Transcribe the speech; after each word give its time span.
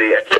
see 0.00 0.14
it. 0.14 0.39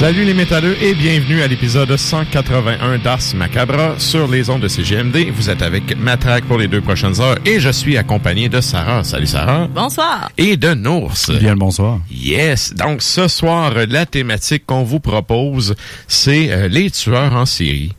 Salut 0.00 0.24
les 0.24 0.32
métalleux 0.32 0.82
et 0.82 0.94
bienvenue 0.94 1.42
à 1.42 1.46
l'épisode 1.46 1.94
181 1.94 2.96
d'Ars 3.00 3.20
Macabra 3.34 3.98
sur 3.98 4.28
les 4.28 4.48
ondes 4.48 4.62
de 4.62 4.66
CGMD. 4.66 5.30
Vous 5.30 5.50
êtes 5.50 5.60
avec 5.60 5.94
Matraque 5.94 6.44
pour 6.44 6.56
les 6.56 6.68
deux 6.68 6.80
prochaines 6.80 7.20
heures 7.20 7.36
et 7.44 7.60
je 7.60 7.68
suis 7.68 7.98
accompagné 7.98 8.48
de 8.48 8.62
Sarah. 8.62 9.04
Salut 9.04 9.26
Sarah. 9.26 9.68
Bonsoir. 9.68 10.30
Et 10.38 10.56
de 10.56 10.72
Nours. 10.72 11.12
Bien 11.38 11.50
le 11.50 11.58
bonsoir. 11.58 11.98
Yes. 12.10 12.72
Donc 12.72 13.02
ce 13.02 13.28
soir, 13.28 13.74
la 13.90 14.06
thématique 14.06 14.64
qu'on 14.64 14.84
vous 14.84 15.00
propose, 15.00 15.74
c'est 16.08 16.50
euh, 16.50 16.68
les 16.68 16.90
tueurs 16.90 17.34
en 17.34 17.44
série. 17.44 17.92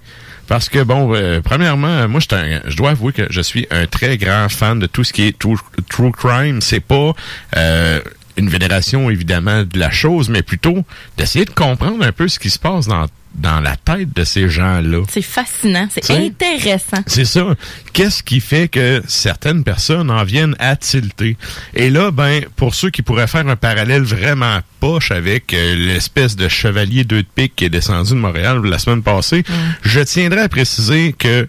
Parce 0.47 0.69
que 0.69 0.81
bon, 0.81 1.13
euh, 1.13 1.39
premièrement, 1.41 2.07
moi 2.09 2.19
je, 2.19 2.35
un, 2.35 2.61
je 2.65 2.75
dois 2.77 2.89
avouer 2.89 3.13
que 3.13 3.27
je 3.29 3.41
suis 3.41 3.67
un 3.69 3.85
très 3.85 4.17
grand 4.17 4.49
fan 4.49 4.79
de 4.79 4.87
tout 4.87 5.03
ce 5.03 5.13
qui 5.13 5.27
est 5.27 5.37
true, 5.37 5.55
true 5.87 6.11
crime. 6.11 6.61
C'est 6.61 6.79
pas 6.79 7.13
euh, 7.57 8.01
une 8.37 8.49
vénération 8.49 9.09
évidemment 9.09 9.63
de 9.63 9.79
la 9.79 9.91
chose, 9.91 10.29
mais 10.29 10.41
plutôt 10.41 10.83
d'essayer 11.17 11.45
de 11.45 11.51
comprendre 11.51 12.03
un 12.05 12.11
peu 12.11 12.27
ce 12.27 12.39
qui 12.39 12.49
se 12.49 12.59
passe 12.59 12.87
dans 12.87 13.07
dans 13.35 13.59
la 13.61 13.75
tête 13.75 14.13
de 14.15 14.23
ces 14.23 14.49
gens-là. 14.49 15.03
C'est 15.09 15.21
fascinant, 15.21 15.87
c'est 15.89 16.09
intéressant. 16.11 17.01
C'est 17.07 17.25
ça. 17.25 17.55
Qu'est-ce 17.93 18.23
qui 18.23 18.39
fait 18.39 18.67
que 18.67 19.01
certaines 19.07 19.63
personnes 19.63 20.11
en 20.11 20.23
viennent 20.23 20.55
à 20.59 20.75
tilter? 20.75 21.37
Et 21.73 21.89
là, 21.89 22.11
ben, 22.11 22.43
pour 22.55 22.75
ceux 22.75 22.89
qui 22.89 23.01
pourraient 23.01 23.27
faire 23.27 23.47
un 23.47 23.55
parallèle 23.55 24.03
vraiment 24.03 24.59
poche 24.79 25.11
avec 25.11 25.53
euh, 25.53 25.75
l'espèce 25.75 26.35
de 26.35 26.47
chevalier 26.47 27.03
deux 27.03 27.21
de 27.21 27.27
pique 27.33 27.55
qui 27.55 27.65
est 27.65 27.69
descendu 27.69 28.11
de 28.11 28.15
Montréal 28.15 28.61
la 28.63 28.79
semaine 28.79 29.03
passée, 29.03 29.43
je 29.83 30.01
tiendrai 30.01 30.41
à 30.41 30.49
préciser 30.49 31.13
que 31.17 31.47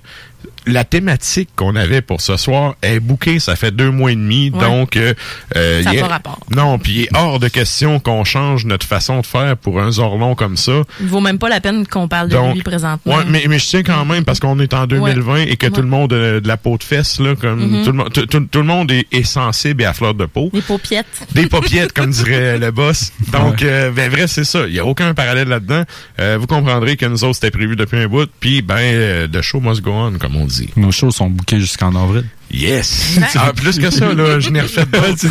la 0.67 0.85
thématique 0.85 1.49
qu'on 1.57 1.75
avait 1.77 2.03
pour 2.03 2.21
ce 2.21 2.37
soir 2.37 2.75
est 2.83 3.01
bouquée, 3.01 3.39
ça 3.41 3.57
fait 3.57 3.71
deux 3.73 3.91
mois 3.91 4.13
et 4.13 4.15
demi, 4.15 4.51
Ouais. 4.51 4.61
donc 4.61 4.97
euh, 4.97 5.13
euh, 5.57 5.83
Ça 5.83 5.91
a 5.91 5.93
il 5.93 5.99
est- 5.99 6.03
pas 6.03 6.09
rapport. 6.09 6.41
Non, 6.55 6.79
puis 6.79 6.93
il 6.93 7.03
est 7.03 7.09
hors 7.17 7.39
de 7.41 7.49
question 7.49 7.99
qu'on 8.01 8.25
change 8.25 8.65
notre 8.65 8.87
façon 8.87 9.21
de 9.21 9.27
faire 9.27 9.57
pour 9.57 9.81
un 9.81 9.91
zorlon 9.91 10.35
comme 10.35 10.57
ça. 10.57 10.83
Il 11.01 11.07
vaut 11.09 11.21
même 11.21 11.39
pas 11.39 11.49
la 11.49 11.61
peine 11.61 11.87
qu'on 11.87 12.07
parle 12.09 12.29
de 12.29 12.35
Donc, 12.35 12.55
lui 12.55 12.63
présentement. 12.63 13.15
Ouais, 13.17 13.25
mais, 13.29 13.45
mais 13.49 13.59
je 13.59 13.67
tiens 13.67 13.83
quand 13.83 14.05
même 14.05 14.25
parce 14.25 14.39
qu'on 14.41 14.59
est 14.61 14.73
en 14.75 14.87
2020 14.87 15.37
et 15.47 15.57
que 15.57 15.67
Ouais. 15.67 15.73
tout 15.73 15.83
le 15.83 15.89
monde 15.89 16.13
a 16.13 16.41
de 16.41 16.47
la 16.49 16.57
peau 16.57 16.77
de 16.79 16.83
fesse 16.85 17.19
là, 17.21 17.35
comme 17.35 17.61
Mhm. 17.79 17.85
tout, 17.85 17.91
le, 17.91 17.97
monde- 17.97 18.13
tout, 18.13 18.27
tout- 18.27 18.47
tout 18.51 18.59
le 18.61 18.65
monde 18.67 18.91
est, 18.93 19.07
est 19.13 19.25
sensible 19.25 19.83
et 19.83 19.87
à 19.87 19.93
fleur 19.93 20.15
de 20.15 20.27
peau. 20.27 20.51
Les 20.53 20.63
paupiettes. 20.63 21.07
Des 21.35 21.47
paupiètes, 21.47 21.93
comme 21.93 22.11
dirait 22.11 22.59
le 22.59 22.71
boss. 22.71 23.13
Donc, 23.33 23.63
euh, 23.63 23.91
ben 23.91 24.11
vrai, 24.11 24.27
c'est 24.27 24.45
ça. 24.45 24.61
Il 24.69 24.75
y 24.75 24.79
a 24.79 24.85
aucun 24.85 25.13
parallèle 25.15 25.49
là-dedans. 25.49 25.83
Euh, 26.21 26.37
vous 26.41 26.47
comprendrez 26.47 26.97
que 26.97 27.07
nous 27.07 27.25
autres, 27.25 27.35
c'était 27.37 27.51
prévu 27.51 27.75
depuis 27.77 27.99
un 27.99 28.07
bout. 28.09 28.31
Puis, 28.41 28.63
ben, 28.63 28.77
euh, 28.79 29.27
the 29.29 29.41
show 29.43 29.61
must 29.61 29.81
go 29.83 29.91
on, 29.93 30.13
comme 30.19 30.37
on 30.37 30.45
dit. 30.45 30.52
Nos 30.77 30.93
shows 30.93 31.11
sont 31.11 31.31
bookés 31.31 31.61
jusqu'en 31.61 31.95
avril. 31.95 32.25
Yes! 32.51 33.19
Ah, 33.35 33.53
plus 33.55 33.79
que 33.79 33.91
ça, 33.91 34.13
là, 34.13 34.39
je 34.39 34.51
n'ai 34.51 34.61
refait 34.61 34.85
d'autres. 34.85 35.17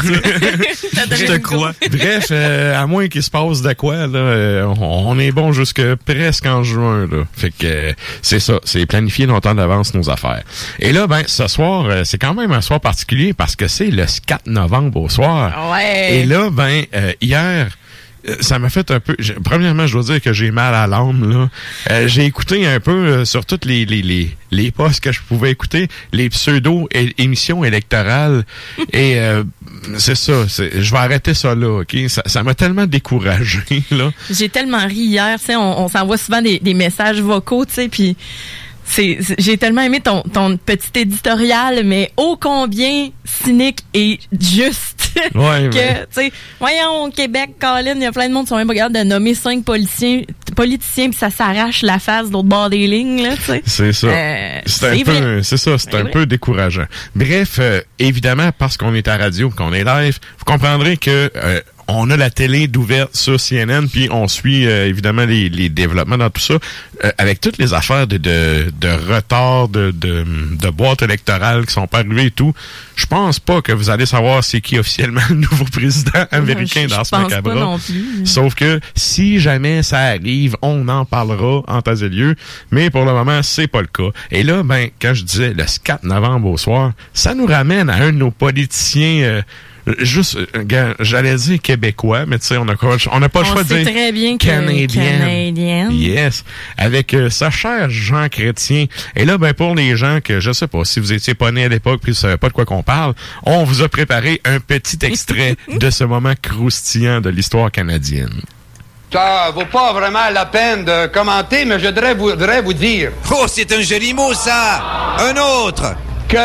Je 1.12 1.26
te 1.26 1.38
crois. 1.38 1.74
Bref, 1.92 2.28
euh, 2.32 2.82
à 2.82 2.88
moins 2.88 3.08
qu'il 3.10 3.22
se 3.22 3.30
passe 3.30 3.62
de 3.62 3.74
quoi, 3.74 4.08
là, 4.08 4.18
euh, 4.18 4.66
on, 4.80 5.10
on 5.10 5.20
est 5.20 5.32
bon 5.32 5.52
jusque 5.52 5.84
presque 6.06 6.46
en 6.48 6.64
juin. 6.64 7.08
Là. 7.12 7.24
Fait 7.34 7.52
que 7.52 7.66
euh, 7.66 7.94
c'est 8.24 8.40
ça, 8.40 8.60
c'est 8.64 8.86
planifier 8.88 9.28
longtemps 9.28 9.54
d'avance 9.54 9.94
nos 9.94 10.10
affaires. 10.10 10.42
Et 10.80 10.92
là, 10.92 11.06
ben, 11.06 11.24
ce 11.28 11.48
soir, 11.48 11.86
euh, 11.86 12.04
c'est 12.06 12.18
quand 12.18 12.34
même 12.34 12.52
un 12.52 12.62
soir 12.62 12.80
particulier 12.80 13.34
parce 13.34 13.56
que 13.56 13.68
c'est 13.68 13.92
le 13.92 14.06
4 14.26 14.48
novembre 14.48 15.02
au 15.02 15.10
soir. 15.10 15.72
Ouais. 15.72 16.16
Et 16.22 16.26
là, 16.26 16.50
ben, 16.52 16.84
euh, 16.96 17.14
hier, 17.22 17.68
euh, 17.68 17.70
ça 18.40 18.60
m'a 18.60 18.70
fait 18.70 18.92
un 18.92 19.00
peu. 19.00 19.16
Premièrement, 19.44 19.88
je 19.88 19.94
dois 19.94 20.04
dire 20.04 20.22
que 20.22 20.34
j'ai 20.34 20.52
mal 20.52 20.74
à 20.74 20.88
l'âme. 20.88 21.30
là. 21.30 21.50
Euh, 21.90 22.08
j'ai 22.08 22.26
écouté 22.26 22.66
un 22.66 22.80
peu 22.80 22.92
euh, 22.92 23.26
sur 23.26 23.46
toutes 23.46 23.66
les, 23.66 23.86
les, 23.86 24.02
les, 24.02 24.36
les 24.52 24.72
postes 24.72 25.00
que 25.02 25.12
je 25.12 25.22
pouvais 25.22 25.52
écouter, 25.52 25.88
les 26.12 26.30
pseudo 26.30 26.88
émissions 27.18 27.64
électorales. 27.64 28.46
et 28.94 29.20
euh, 29.20 29.44
c'est 29.98 30.16
ça. 30.16 30.34
Je 30.48 30.92
vais 30.92 30.98
arrêter 30.98 31.34
ça 31.34 31.56
là, 31.56 31.82
ok? 31.82 31.96
Ça 32.08 32.44
m'a 32.44 32.54
tellement 32.54 32.86
découragé, 32.86 33.84
là. 33.92 34.12
J'ai 34.30 34.50
tellement 34.50 34.86
ri 34.86 34.96
hier, 34.96 35.40
tu 35.40 35.46
sais, 35.48 35.56
on, 35.56 35.82
on 35.82 35.88
s'envoie 35.88 36.18
souvent 36.18 36.42
des, 36.42 36.60
des 36.60 36.74
messages 36.74 37.22
vocaux, 37.22 37.66
tu 37.66 37.74
sais, 37.74 37.90
puis 37.90 38.16
j'ai 39.38 39.58
tellement 39.58 39.82
aimé 39.82 40.02
ton, 40.02 40.22
ton 40.22 40.58
petit 40.58 41.00
éditorial, 41.00 41.84
mais 41.86 42.12
ô 42.18 42.38
combien 42.40 43.10
cynique 43.24 43.80
et 43.94 44.20
juste 44.40 45.01
Ouais, 45.36 45.70
que, 45.70 45.76
ouais. 45.76 46.06
tu 46.14 46.22
sais, 46.22 46.32
voyons, 46.60 47.04
au 47.06 47.10
Québec, 47.10 47.52
Colin, 47.60 47.94
il 47.96 48.02
y 48.02 48.06
a 48.06 48.12
plein 48.12 48.28
de 48.30 48.34
monde 48.34 48.44
qui 48.46 48.50
sont 48.50 48.58
même 48.58 48.68
pas 48.68 48.74
capables 48.76 48.96
de 48.96 49.04
nommer 49.04 49.34
cinq 49.34 49.64
politiciens, 49.64 50.22
politiciens, 50.56 51.10
puis 51.10 51.18
ça 51.18 51.30
s'arrache 51.30 51.82
la 51.82 52.00
face 52.00 52.28
de 52.28 52.34
l'autre 52.34 52.48
bord 52.48 52.70
des 52.70 52.88
lignes, 52.88 53.24
là, 53.24 53.36
tu 53.36 53.42
sais. 53.44 53.62
C'est 53.66 53.94
ça. 53.94 54.08
Euh, 54.08 54.60
c'est 54.66 54.88
un 54.90 55.04
peu, 55.04 55.44
c'est 55.44 55.58
ça, 55.58 55.78
c'est 55.78 55.92
C'est 55.92 55.98
un 55.98 56.04
vrai. 56.04 56.12
peu 56.12 56.26
décourageant. 56.26 56.86
Bref, 57.16 57.58
euh, 57.60 57.82
évidemment, 58.00 58.50
parce 58.58 58.78
qu'on 58.78 58.94
est 58.94 59.08
à 59.08 59.18
radio, 59.18 59.50
qu'on 59.50 59.74
est 59.74 59.84
live, 59.84 60.20
vous 60.40 60.46
comprendrez 60.46 60.98
que 60.98 61.32
euh, 61.36 61.62
on 61.98 62.10
a 62.10 62.18
la 62.18 62.30
télé 62.30 62.68
d'ouverte 62.68 63.16
sur 63.16 63.38
CNN, 63.40 63.88
puis 63.88 64.08
on 64.12 64.28
suit 64.28 64.68
euh, 64.68 64.88
évidemment 64.88 65.26
les, 65.26 65.50
les 65.50 65.70
développements 65.70 66.18
dans 66.18 66.30
tout 66.30 66.42
ça, 66.42 66.54
euh, 67.04 67.12
avec 67.18 67.42
toutes 67.42 67.58
les 67.58 67.74
affaires 67.74 68.08
de, 68.08 68.18
de, 68.18 68.72
de 68.80 69.14
retard, 69.14 69.68
de, 69.68 69.92
de, 69.92 70.24
de 70.60 70.70
boîtes 70.70 71.02
électorales 71.02 71.66
qui 71.66 71.74
sont 71.74 71.88
pas 71.88 72.00
arrivées 72.00 72.26
et 72.26 72.32
tout. 72.32 72.54
Je 72.96 73.06
pense 73.06 73.40
pas 73.40 73.62
que 73.62 73.72
vous 73.72 73.90
allez 73.90 74.06
savoir 74.06 74.44
c'est 74.44 74.62
qui 74.62 74.78
officiellement 74.80 75.22
le 75.30 75.36
nouveau 75.36 75.66
président 75.66 76.26
américain 76.32 76.86
dans 76.88 77.04
je 77.04 77.10
ce 77.10 77.16
macabre. 77.16 77.54
pas 77.54 77.60
non 77.60 77.80
plus. 77.80 78.26
Sauf 78.26 78.56
que 78.56 78.80
si 78.96 79.40
jamais 79.40 79.84
ça 79.84 80.00
arrive, 80.00 80.56
on 80.62 80.88
en 80.88 81.06
parlera 81.06 81.64
en 81.68 81.82
temps 81.82 81.96
et 81.96 82.10
lieu. 82.10 82.36
Mais 82.72 82.90
pour 82.90 83.06
le 83.06 83.12
moment, 83.14 83.42
c'est 83.44 83.68
pas 83.68 83.82
le 83.82 83.88
cas. 83.88 84.10
Et 84.32 84.44
là, 84.44 84.64
ben, 84.64 84.90
quand 85.02 85.14
je 85.14 85.24
disais 85.24 85.54
le 85.54 85.66
4 85.84 86.04
novembre 86.04 86.50
au 86.50 86.58
soir, 86.58 86.92
ça 87.14 87.34
nous 87.34 87.46
ramène 87.46 87.90
à 87.90 87.96
un 87.96 88.12
de 88.12 88.18
nos 88.18 88.32
politiciens. 88.32 89.24
euh, 89.24 89.42
Juste, 90.00 90.38
euh, 90.38 90.64
gars, 90.64 90.96
j'allais 91.00 91.36
dire 91.36 91.62
québécois, 91.62 92.26
mais 92.26 92.40
tu 92.40 92.48
sais, 92.48 92.58
on 92.58 92.66
n'a 92.66 92.74
on 93.12 93.20
n'a 93.20 93.30
pas 93.30 93.42
le 93.42 93.46
On 93.48 93.52
choix 93.52 93.64
de 93.64 93.68
sait 93.70 93.84
dire 93.84 93.92
très 93.94 94.12
bien 94.12 94.38
canadienne. 94.38 95.20
canadienne. 95.20 95.92
Yes, 95.92 96.44
avec 96.78 97.14
euh, 97.14 97.30
sa 97.30 97.50
chère 97.50 97.90
Jean 97.90 98.28
Chrétien. 98.30 98.86
Et 99.16 99.26
là, 99.26 99.38
ben 99.38 99.54
pour 99.54 99.76
les 99.76 99.96
gens 99.98 100.20
que 100.24 100.40
je 100.40 100.52
sais 100.52 100.68
pas 100.68 100.86
si 100.86 101.00
vous 101.00 101.14
étiez 101.14 101.34
pas 101.34 101.52
nés 101.52 101.66
à 101.66 101.70
l'époque 101.70 102.02
puis 102.02 102.12
vous 102.12 102.18
savez 102.18 102.38
pas 102.38 102.48
de 102.48 102.54
quoi 102.54 102.66
qu'on 102.66 102.84
parle, 102.84 103.14
on 103.44 103.64
vous 103.64 103.82
a 103.82 103.90
préparé 103.90 104.42
un 104.46 104.60
petit 104.60 104.98
extrait 105.04 105.56
de 105.74 105.90
ce 105.90 106.04
moment 106.04 106.34
croustillant 106.42 107.22
de 107.22 107.30
l'histoire 107.30 107.72
canadienne. 107.72 108.42
Ça 109.12 109.52
vaut 109.54 109.66
pas 109.66 109.92
vraiment 109.92 110.30
la 110.32 110.46
peine 110.46 110.86
de 110.86 111.08
commenter, 111.08 111.66
mais 111.66 111.80
je 111.80 111.88
voudrais 111.88 112.14
vous, 112.16 112.30
voudrais 112.30 112.62
vous 112.62 112.74
dire 112.74 113.12
Oh, 113.32 113.46
c'est 113.48 113.72
un 113.74 113.82
joli 113.82 114.14
mot, 114.14 114.34
ça 114.34 115.18
Un 115.20 115.36
autre 115.66 115.96
que 116.30 116.38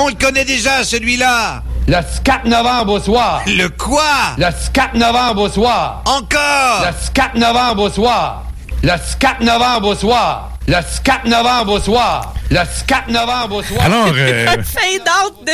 On 0.00 0.08
le 0.08 0.14
connaît 0.14 0.44
déjà, 0.44 0.84
celui-là 0.84 1.62
le 1.86 1.96
4 2.24 2.46
novembre 2.46 2.92
au 2.94 3.00
soir, 3.00 3.42
Le 3.46 3.68
quoi? 3.68 4.00
Le 4.38 4.46
4 4.72 4.94
novembre 4.94 5.42
au 5.42 5.48
soir, 5.48 6.02
Encore? 6.06 6.86
Le 6.86 7.12
4 7.12 7.34
novembre 7.36 7.82
au 7.82 7.90
soir, 7.90 8.42
le 8.82 8.92
4 9.18 9.40
novembre 9.42 9.88
au 9.88 9.94
soir, 9.94 10.50
le 10.66 10.76
4 11.04 11.26
novembre 11.28 11.72
au 11.72 11.80
soir, 11.80 12.34
le 12.50 12.58
4 12.86 13.08
novembre 13.10 13.56
au 13.56 13.62
soir. 13.62 13.82
Alors, 13.84 14.12
euh, 14.16 14.46
de 14.56 15.52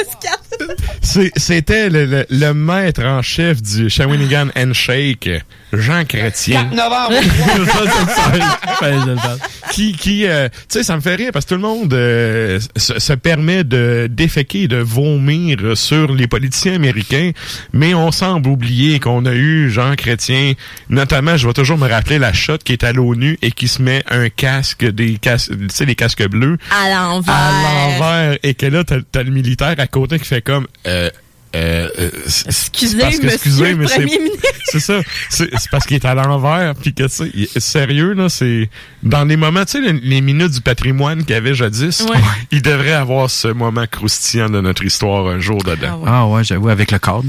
c'était 1.36 1.88
le, 1.90 2.04
le- 2.06 2.26
le 2.30 2.52
maître 2.54 3.02
en 3.04 3.20
chef 3.22 3.60
du 3.62 3.90
Shawinigan 3.90 4.48
Handshake, 4.56 5.28
Jean 5.72 6.04
4 6.04 6.08
Chrétien. 6.08 6.64
novembre 6.72 7.14
au 7.60 7.64
soir. 7.64 9.36
qui, 9.72 9.92
qui 9.92 10.26
euh, 10.26 10.48
tu 10.48 10.56
sais, 10.68 10.82
ça 10.82 10.96
me 10.96 11.00
fait 11.00 11.14
rire 11.14 11.30
parce 11.32 11.44
que 11.44 11.50
tout 11.50 11.60
le 11.60 11.66
monde 11.66 11.92
euh, 11.94 12.58
se, 12.76 12.98
se 12.98 13.12
permet 13.12 13.64
de 13.64 14.08
déféquer, 14.10 14.68
de 14.68 14.76
vomir 14.78 15.58
sur 15.76 16.12
les 16.12 16.26
politiciens 16.26 16.74
américains, 16.74 17.30
mais 17.72 17.94
on 17.94 18.10
semble 18.12 18.48
oublier 18.48 19.00
qu'on 19.00 19.24
a 19.26 19.32
eu 19.32 19.70
Jean 19.70 19.94
Chrétien, 19.96 20.52
notamment, 20.88 21.36
je 21.36 21.46
vais 21.46 21.52
toujours 21.54 21.78
me 21.78 21.88
rappeler 21.88 22.18
la 22.18 22.32
shot 22.32 22.58
qui 22.58 22.72
est 22.72 22.84
à 22.84 22.92
l'ONU 22.92 23.38
et 23.42 23.50
qui 23.52 23.68
se 23.68 23.82
met 23.82 24.02
un 24.10 24.28
casque, 24.28 24.84
des 25.06 25.18
casques, 25.18 25.50
tu 25.50 25.68
sais, 25.70 25.84
les 25.84 25.94
casques 25.94 26.26
bleus 26.28 26.58
À 26.70 26.90
l'envers. 26.90 27.34
à 27.34 27.50
l'envers 27.98 28.38
et 28.42 28.54
que 28.54 28.66
là, 28.66 28.84
t'as 28.84 28.98
as 29.18 29.22
le 29.22 29.30
militaire 29.30 29.74
à 29.78 29.86
côté 29.86 30.18
qui 30.18 30.26
fait 30.26 30.42
comme... 30.42 30.66
Euh, 30.86 31.10
euh, 31.56 31.88
euh, 31.98 32.10
c'est- 32.26 32.46
Excusez, 32.48 32.96
c'est 32.96 32.98
parce 33.00 33.16
que- 33.18 33.22
monsieur 33.24 33.34
excusez, 33.34 33.70
le 33.72 33.76
mais 33.76 33.86
c'est- 33.88 33.94
premier 33.96 34.18
ministre. 34.18 34.46
c'est 34.66 34.80
ça. 34.80 35.00
C'est 35.28 35.50
c'est 35.58 35.70
parce 35.70 35.84
qu'il 35.86 35.96
est 35.96 36.04
à 36.04 36.14
l'envers, 36.14 36.74
puis 36.76 36.94
que, 36.94 37.02
tu 37.04 37.08
sais, 37.46 37.60
sérieux, 37.60 38.12
là, 38.14 38.28
c'est... 38.28 38.68
Dans 39.02 39.24
les 39.24 39.36
moments, 39.36 39.64
tu 39.64 39.72
sais, 39.72 39.80
les, 39.80 39.98
les 40.00 40.20
minutes 40.20 40.52
du 40.52 40.60
patrimoine 40.60 41.20
qu'il 41.24 41.30
y 41.30 41.34
avait 41.38 41.54
jadis, 41.54 42.02
Ouais. 42.02 42.18
il 42.52 42.60
devrait 42.62 42.92
avoir 42.92 43.30
ce 43.30 43.48
moment 43.48 43.84
croustillant 43.90 44.50
de 44.50 44.60
notre 44.60 44.84
histoire 44.84 45.26
un 45.28 45.40
jour 45.40 45.62
dedans. 45.62 45.88
Ah 45.92 45.96
ouais. 45.96 46.04
Ah 46.06 46.26
ouais, 46.26 46.44
j'avoue, 46.44 46.68
avec 46.68 46.90
le 46.92 46.98
cadre. 46.98 47.24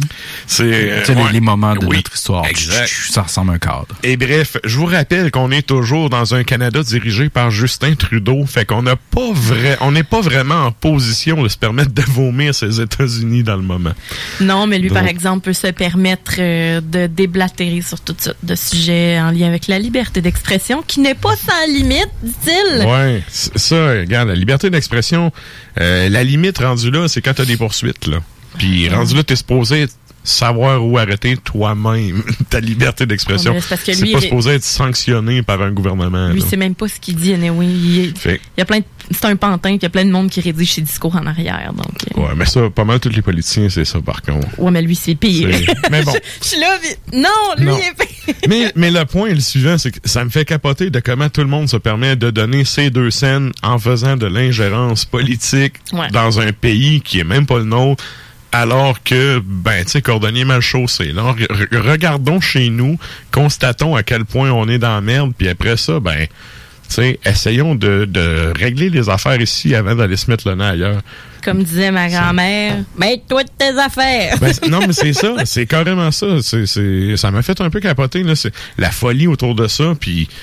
C'est... 0.47 0.63
euh, 0.65 0.99
tu 1.05 1.13
sais, 1.13 1.31
les- 1.31 1.39
moments 1.39 1.75
de 1.75 1.85
Oui, 1.85 1.97
notre 1.97 2.13
histoire. 2.13 2.45
exact. 2.45 2.91
Ça 3.09 3.23
ressemble 3.23 3.51
à 3.51 3.53
un 3.55 3.57
cadre. 3.59 3.87
Et 4.03 4.17
bref, 4.17 4.57
je 4.63 4.77
vous 4.77 4.85
rappelle 4.85 5.31
qu'on 5.31 5.49
est 5.51 5.65
toujours 5.65 6.09
dans 6.09 6.35
un 6.35 6.43
Canada 6.43 6.83
dirigé 6.83 7.29
par 7.29 7.49
Justin 7.51 7.95
Trudeau, 7.95 8.45
fait 8.45 8.65
qu'on 8.65 8.83
n'a 8.83 8.95
pas 8.95 9.31
vrai, 9.33 9.77
on 9.81 9.91
n'est 9.91 10.03
pas 10.03 10.21
vraiment 10.21 10.65
en 10.65 10.71
position 10.71 11.41
de 11.41 11.47
se 11.47 11.57
permettre 11.57 11.91
de 11.93 12.01
vomir 12.03 12.53
ces 12.53 12.81
États-Unis 12.81 13.43
dans 13.43 13.55
le 13.55 13.61
moment. 13.63 13.93
Non, 14.39 14.67
mais 14.67 14.79
lui, 14.79 14.89
par 14.89 15.05
exemple, 15.07 15.45
peut 15.45 15.53
se 15.53 15.67
permettre 15.67 16.33
euh, 16.39 16.81
de 16.81 17.07
déblatérer 17.07 17.81
sur 17.81 17.99
toutes 18.01 18.21
sortes 18.21 18.37
de 18.43 18.55
sujets 18.55 19.19
en 19.19 19.31
lien 19.31 19.47
avec 19.47 19.67
la 19.67 19.79
liberté 19.79 20.21
d'expression, 20.21 20.83
qui 20.85 20.99
n'est 20.99 21.15
pas 21.15 21.35
sans 21.35 21.65
limite, 21.67 22.09
dit-il. 22.23 22.85
Ouais, 22.85 23.21
c- 23.29 23.51
ça, 23.55 23.91
regarde, 23.91 24.29
la 24.29 24.35
liberté 24.35 24.69
d'expression, 24.69 25.31
euh, 25.79 26.09
la 26.09 26.23
limite 26.23 26.57
rendue 26.59 26.91
là, 26.91 27.07
c'est 27.07 27.21
quand 27.21 27.33
t'as 27.33 27.45
des 27.45 27.57
poursuites, 27.57 28.07
là. 28.07 28.17
Puis 28.57 28.89
rendu 28.89 29.15
là, 29.15 29.23
t'es 29.23 29.35
supposé 29.37 29.87
savoir 30.23 30.85
où 30.85 30.97
arrêter 30.97 31.35
toi-même 31.37 32.23
ta 32.49 32.59
liberté 32.59 33.05
d'expression. 33.05 33.53
Ouais, 33.53 33.59
mais 33.69 33.77
c'est 33.77 33.99
pas 33.99 34.05
il- 34.05 34.21
supposé 34.21 34.51
être 34.51 34.63
sanctionné 34.63 35.41
par 35.43 35.61
un 35.61 35.71
gouvernement. 35.71 36.29
Lui, 36.29 36.43
c'est 36.47 36.57
même 36.57 36.75
pas 36.75 36.87
ce 36.87 36.99
qu'il 36.99 37.15
dit, 37.15 37.33
anyway. 37.33 37.65
Il, 37.67 38.13
Fait- 38.17 38.39
il 38.57 38.59
y 38.59 38.61
a 38.61 38.65
plein 38.65 38.79
de- 38.79 38.85
c'est 39.11 39.25
un 39.25 39.35
pantin, 39.35 39.69
puis 39.69 39.77
il 39.77 39.83
y 39.83 39.85
a 39.85 39.89
plein 39.89 40.05
de 40.05 40.11
monde 40.11 40.29
qui 40.29 40.39
rédige 40.41 40.73
ses 40.73 40.81
discours 40.81 41.15
en 41.15 41.25
arrière, 41.25 41.73
donc. 41.75 41.87
euh, 42.17 42.21
Ouais, 42.21 42.29
mais 42.35 42.45
ça, 42.45 42.69
pas 42.69 42.85
mal 42.85 42.99
tous 42.99 43.09
les 43.09 43.21
politiciens, 43.21 43.67
c'est 43.69 43.83
ça, 43.85 43.99
par 44.01 44.21
contre. 44.21 44.47
Ouais, 44.59 44.71
mais 44.71 44.81
lui, 44.81 44.95
c'est 44.95 45.15
pire. 45.15 45.49
Mais 45.91 46.03
bon. 46.03 46.13
Je 46.41 46.47
suis 46.47 46.59
là, 46.59 46.77
puis- 46.81 47.19
non, 47.19 47.29
lui, 47.57 47.65
Non. 47.65 47.77
il 47.77 47.83
est 47.83 48.05
pire. 48.05 48.35
mais, 48.47 48.71
mais 48.75 48.91
le 48.91 49.03
point 49.05 49.27
est 49.29 49.33
le 49.33 49.39
suivant, 49.41 49.77
c'est 49.77 49.91
que 49.91 50.07
ça 50.07 50.23
me 50.23 50.29
fait 50.29 50.45
capoter 50.45 50.89
de 50.91 50.99
comment 50.99 51.27
tout 51.29 51.41
le 51.41 51.47
monde 51.47 51.67
se 51.67 51.77
permet 51.77 52.15
de 52.15 52.29
donner 52.29 52.63
ces 52.65 52.89
deux 52.91 53.09
scènes 53.11 53.51
en 53.63 53.79
faisant 53.79 54.15
de 54.15 54.27
l'ingérence 54.27 55.05
politique 55.05 55.73
Ouais. 55.91 56.07
dans 56.11 56.39
un 56.39 56.51
pays 56.53 57.01
qui 57.01 57.19
est 57.19 57.23
même 57.23 57.45
pas 57.47 57.57
le 57.57 57.65
nôtre, 57.65 58.03
alors 58.51 59.01
que, 59.03 59.41
ben, 59.45 59.83
tu 59.85 59.91
sais, 59.91 60.01
cordonnier 60.01 60.45
mal 60.45 60.61
chaussé. 60.61 61.05
Là, 61.13 61.21
re- 61.33 61.47
re- 61.47 61.89
regardons 61.89 62.41
chez 62.41 62.69
nous, 62.69 62.97
constatons 63.31 63.95
à 63.95 64.03
quel 64.03 64.25
point 64.25 64.51
on 64.51 64.67
est 64.67 64.77
dans 64.79 64.93
la 64.95 65.01
merde, 65.01 65.31
puis 65.37 65.47
après 65.47 65.77
ça, 65.77 65.99
ben, 65.99 66.27
tu 66.27 66.95
sais, 66.95 67.19
essayons 67.25 67.75
de, 67.75 68.03
de 68.03 68.51
régler 68.57 68.89
les 68.89 69.09
affaires 69.09 69.39
ici 69.39 69.73
avant 69.73 69.95
d'aller 69.95 70.17
se 70.17 70.29
mettre 70.29 70.49
le 70.49 70.55
nez 70.55 70.65
ailleurs. 70.65 71.01
Comme 71.41 71.63
disait 71.63 71.89
ma 71.91 72.09
grand-mère, 72.09 72.75
mets-toi 72.97 73.43
de 73.45 73.49
tes 73.57 73.79
affaires. 73.79 74.37
Ben, 74.39 74.51
non, 74.69 74.81
mais 74.85 74.93
c'est 74.93 75.13
ça. 75.13 75.33
C'est 75.45 75.65
carrément 75.65 76.11
ça. 76.11 76.41
C'est, 76.41 76.65
c'est, 76.65 77.15
ça 77.17 77.31
m'a 77.31 77.41
fait 77.41 77.59
un 77.61 77.69
peu 77.69 77.79
capoter, 77.79 78.21
là. 78.23 78.35
C'est 78.35 78.53
la 78.77 78.91
folie 78.91 79.27
autour 79.27 79.55
de 79.55 79.67
ça. 79.67 79.95
Puis, 79.99 80.27
tu 80.27 80.33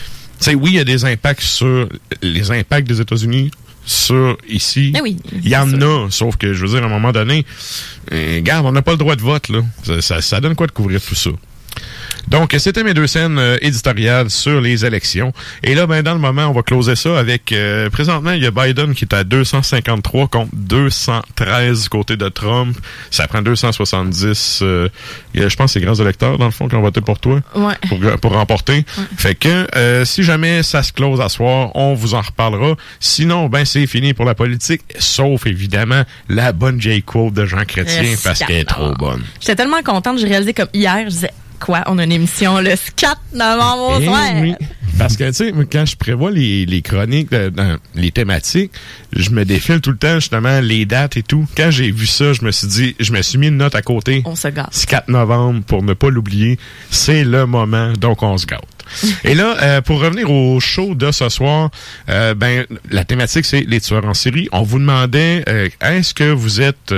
sais, 0.41 0.55
oui, 0.55 0.71
il 0.73 0.77
y 0.77 0.81
a 0.81 0.85
des 0.85 1.05
impacts 1.05 1.43
sur 1.43 1.89
les 2.23 2.51
impacts 2.51 2.89
des 2.89 3.01
États-Unis 3.01 3.51
sur 3.89 4.37
ici. 4.49 4.93
Ah 4.97 5.01
oui, 5.03 5.17
Il 5.43 5.49
y 5.49 5.57
en 5.57 5.81
a, 5.81 6.11
sauf 6.11 6.37
que 6.37 6.53
je 6.53 6.65
veux 6.67 6.73
dire, 6.75 6.83
à 6.83 6.87
un 6.87 6.91
moment 6.91 7.11
donné, 7.13 7.45
euh, 8.13 8.37
regarde, 8.37 8.67
on 8.67 8.73
n'a 8.73 8.83
pas 8.83 8.93
le 8.93 8.99
droit 8.99 9.17
de 9.17 9.23
vote, 9.23 9.49
là. 9.49 9.61
Ça, 9.83 10.01
ça, 10.03 10.21
ça 10.21 10.41
donne 10.41 10.55
quoi 10.55 10.67
de 10.67 10.73
couvrir 10.73 11.01
tout 11.01 11.15
ça? 11.15 11.31
Donc, 12.29 12.55
c'était 12.59 12.83
mes 12.85 12.95
deux 12.95 13.07
scènes 13.07 13.39
euh, 13.39 13.57
éditoriales 13.63 14.31
sur 14.31 14.61
les 14.61 14.85
élections. 14.85 15.33
Et 15.63 15.75
là, 15.75 15.87
ben, 15.87 16.03
dans 16.03 16.13
le 16.15 16.21
moment, 16.21 16.47
on 16.47 16.53
va 16.53 16.63
closer 16.63 16.95
ça 16.97 17.19
avec... 17.19 17.53
euh, 17.53 17.89
présentement, 17.91 18.33
il 18.33 18.43
y 18.43 18.47
a 18.47 18.51
Biden 18.51 18.95
qui 18.95 19.05
est 19.05 19.15
à 19.15 19.25
253 19.25 20.29
contre 20.29 20.51
213 20.55 21.83
du 21.85 21.89
côté 21.89 22.17
de 22.17 22.29
Trump. 22.29 22.77
Ça 23.11 23.27
prend 23.27 23.43
270. 23.43 24.61
euh, 24.63 24.89
il 25.35 25.41
y 25.41 25.45
a- 25.45 25.49
je 25.49 25.57
pense 25.57 25.73
que 25.73 25.81
c'est 25.81 25.85
grands 25.85 25.95
électeurs, 25.95 26.39
dans 26.39 26.45
le 26.47 26.51
fond, 26.51 26.69
qui 26.69 26.75
ont 26.75 26.83
voté 26.83 27.01
pour 27.01 27.19
toi 27.19 27.41
Ouais. 27.55 27.75
pour, 27.89 27.99
pour 28.21 28.33
remporter. 28.33 28.85
Fait 29.17 29.35
que 29.35 29.67
euh, 29.77 30.05
si 30.05 30.23
jamais 30.23 30.63
ça 30.63 30.83
se 30.83 30.93
close 30.93 31.21
à 31.21 31.29
soir, 31.29 31.71
on 31.75 31.95
vous 31.95 32.15
en 32.15 32.21
reparlera. 32.21 32.75
Sinon, 33.01 33.47
ben 33.49 33.65
c'est 33.65 33.87
fini 33.87 34.15
pour 34.15 34.25
la 34.25 34.35
politique, 34.35 34.83
sauf 34.99 35.47
évidemment 35.47 36.03
la 36.29 36.53
bonne 36.53 36.81
J-Quote 36.81 37.33
de 37.35 37.45
Jean 37.47 37.65
Chrétien 37.65 38.15
parce 38.23 38.41
qu'elle 38.41 38.57
est 38.59 38.65
trop 38.69 38.93
bonne. 38.95 39.23
J'étais 39.41 39.57
tellement 39.57 39.83
contente, 39.83 40.19
j'ai 40.19 40.27
réalisé 40.29 40.53
comme 40.55 40.69
hier, 40.73 40.99
je 41.05 41.11
disais, 41.11 41.31
quoi, 41.59 41.83
on 41.87 41.99
a 41.99 42.05
une 42.05 42.13
émission 42.13 42.59
le 42.61 42.75
4 42.97 43.21
novembre 43.35 43.97
au 43.97 44.01
Eh 44.01 44.05
soir. 44.07 44.21
oui. 44.41 44.55
Parce 44.99 45.17
que, 45.17 45.25
tu 45.29 45.33
sais, 45.33 45.53
quand 45.71 45.87
je 45.87 45.97
prévois 45.97 46.33
les, 46.33 46.67
les 46.67 46.83
chroniques, 46.83 47.33
euh, 47.33 47.51
dans 47.51 47.77
les 47.95 48.11
thématiques, 48.11 48.73
je 49.15 49.31
me 49.31 49.45
défile 49.45 49.81
tout 49.81 49.93
le 49.93 49.97
temps, 49.97 50.17
justement, 50.17 50.61
les 50.61 50.87
dates 50.87 51.17
et 51.17 51.23
tout. 51.23 51.47
Quand 51.57 51.71
j'ai 51.71 51.93
vu 51.93 52.07
ça, 52.07 52.33
je 52.33 52.45
me 52.45 52.51
suis 52.51 52.67
dit, 52.67 52.97
je 52.99 53.13
me 53.13 53.23
suis 53.23 53.39
mis 53.39 53.47
une 53.47 53.59
note 53.59 53.77
à 53.77 53.83
côté. 53.83 54.23
On 54.25 54.35
se 54.35 54.49
gâte. 54.49 54.69
C'est 54.73 54.89
4 54.89 55.09
novembre, 55.09 55.63
pour 55.65 55.85
ne 55.85 55.95
pas 55.95 56.11
l'oublier. 56.11 56.59
C'est 56.91 57.23
le 57.23 57.47
moment, 57.47 57.93
donc 57.93 58.25
on 58.25 58.37
se 58.39 58.47
gâte. 58.47 58.65
Et 59.25 59.35
là, 59.35 59.57
euh, 59.63 59.81
pour 59.81 60.01
revenir 60.01 60.31
au 60.31 60.61
show 60.61 60.95
de 60.95 61.11
ce 61.11 61.29
soir, 61.29 61.71
euh, 62.09 62.35
ben 62.35 62.65
la 62.91 63.05
thématique 63.05 63.45
c'est 63.45 63.61
les 63.61 63.81
tueurs 63.81 64.05
en 64.05 64.15
série. 64.15 64.49
On 64.53 64.63
vous 64.63 64.79
demandait 64.79 65.45
euh, 65.49 65.69
est-ce 65.81 66.15
que 66.15 66.31
vous 66.31 66.61
êtes 66.61 66.95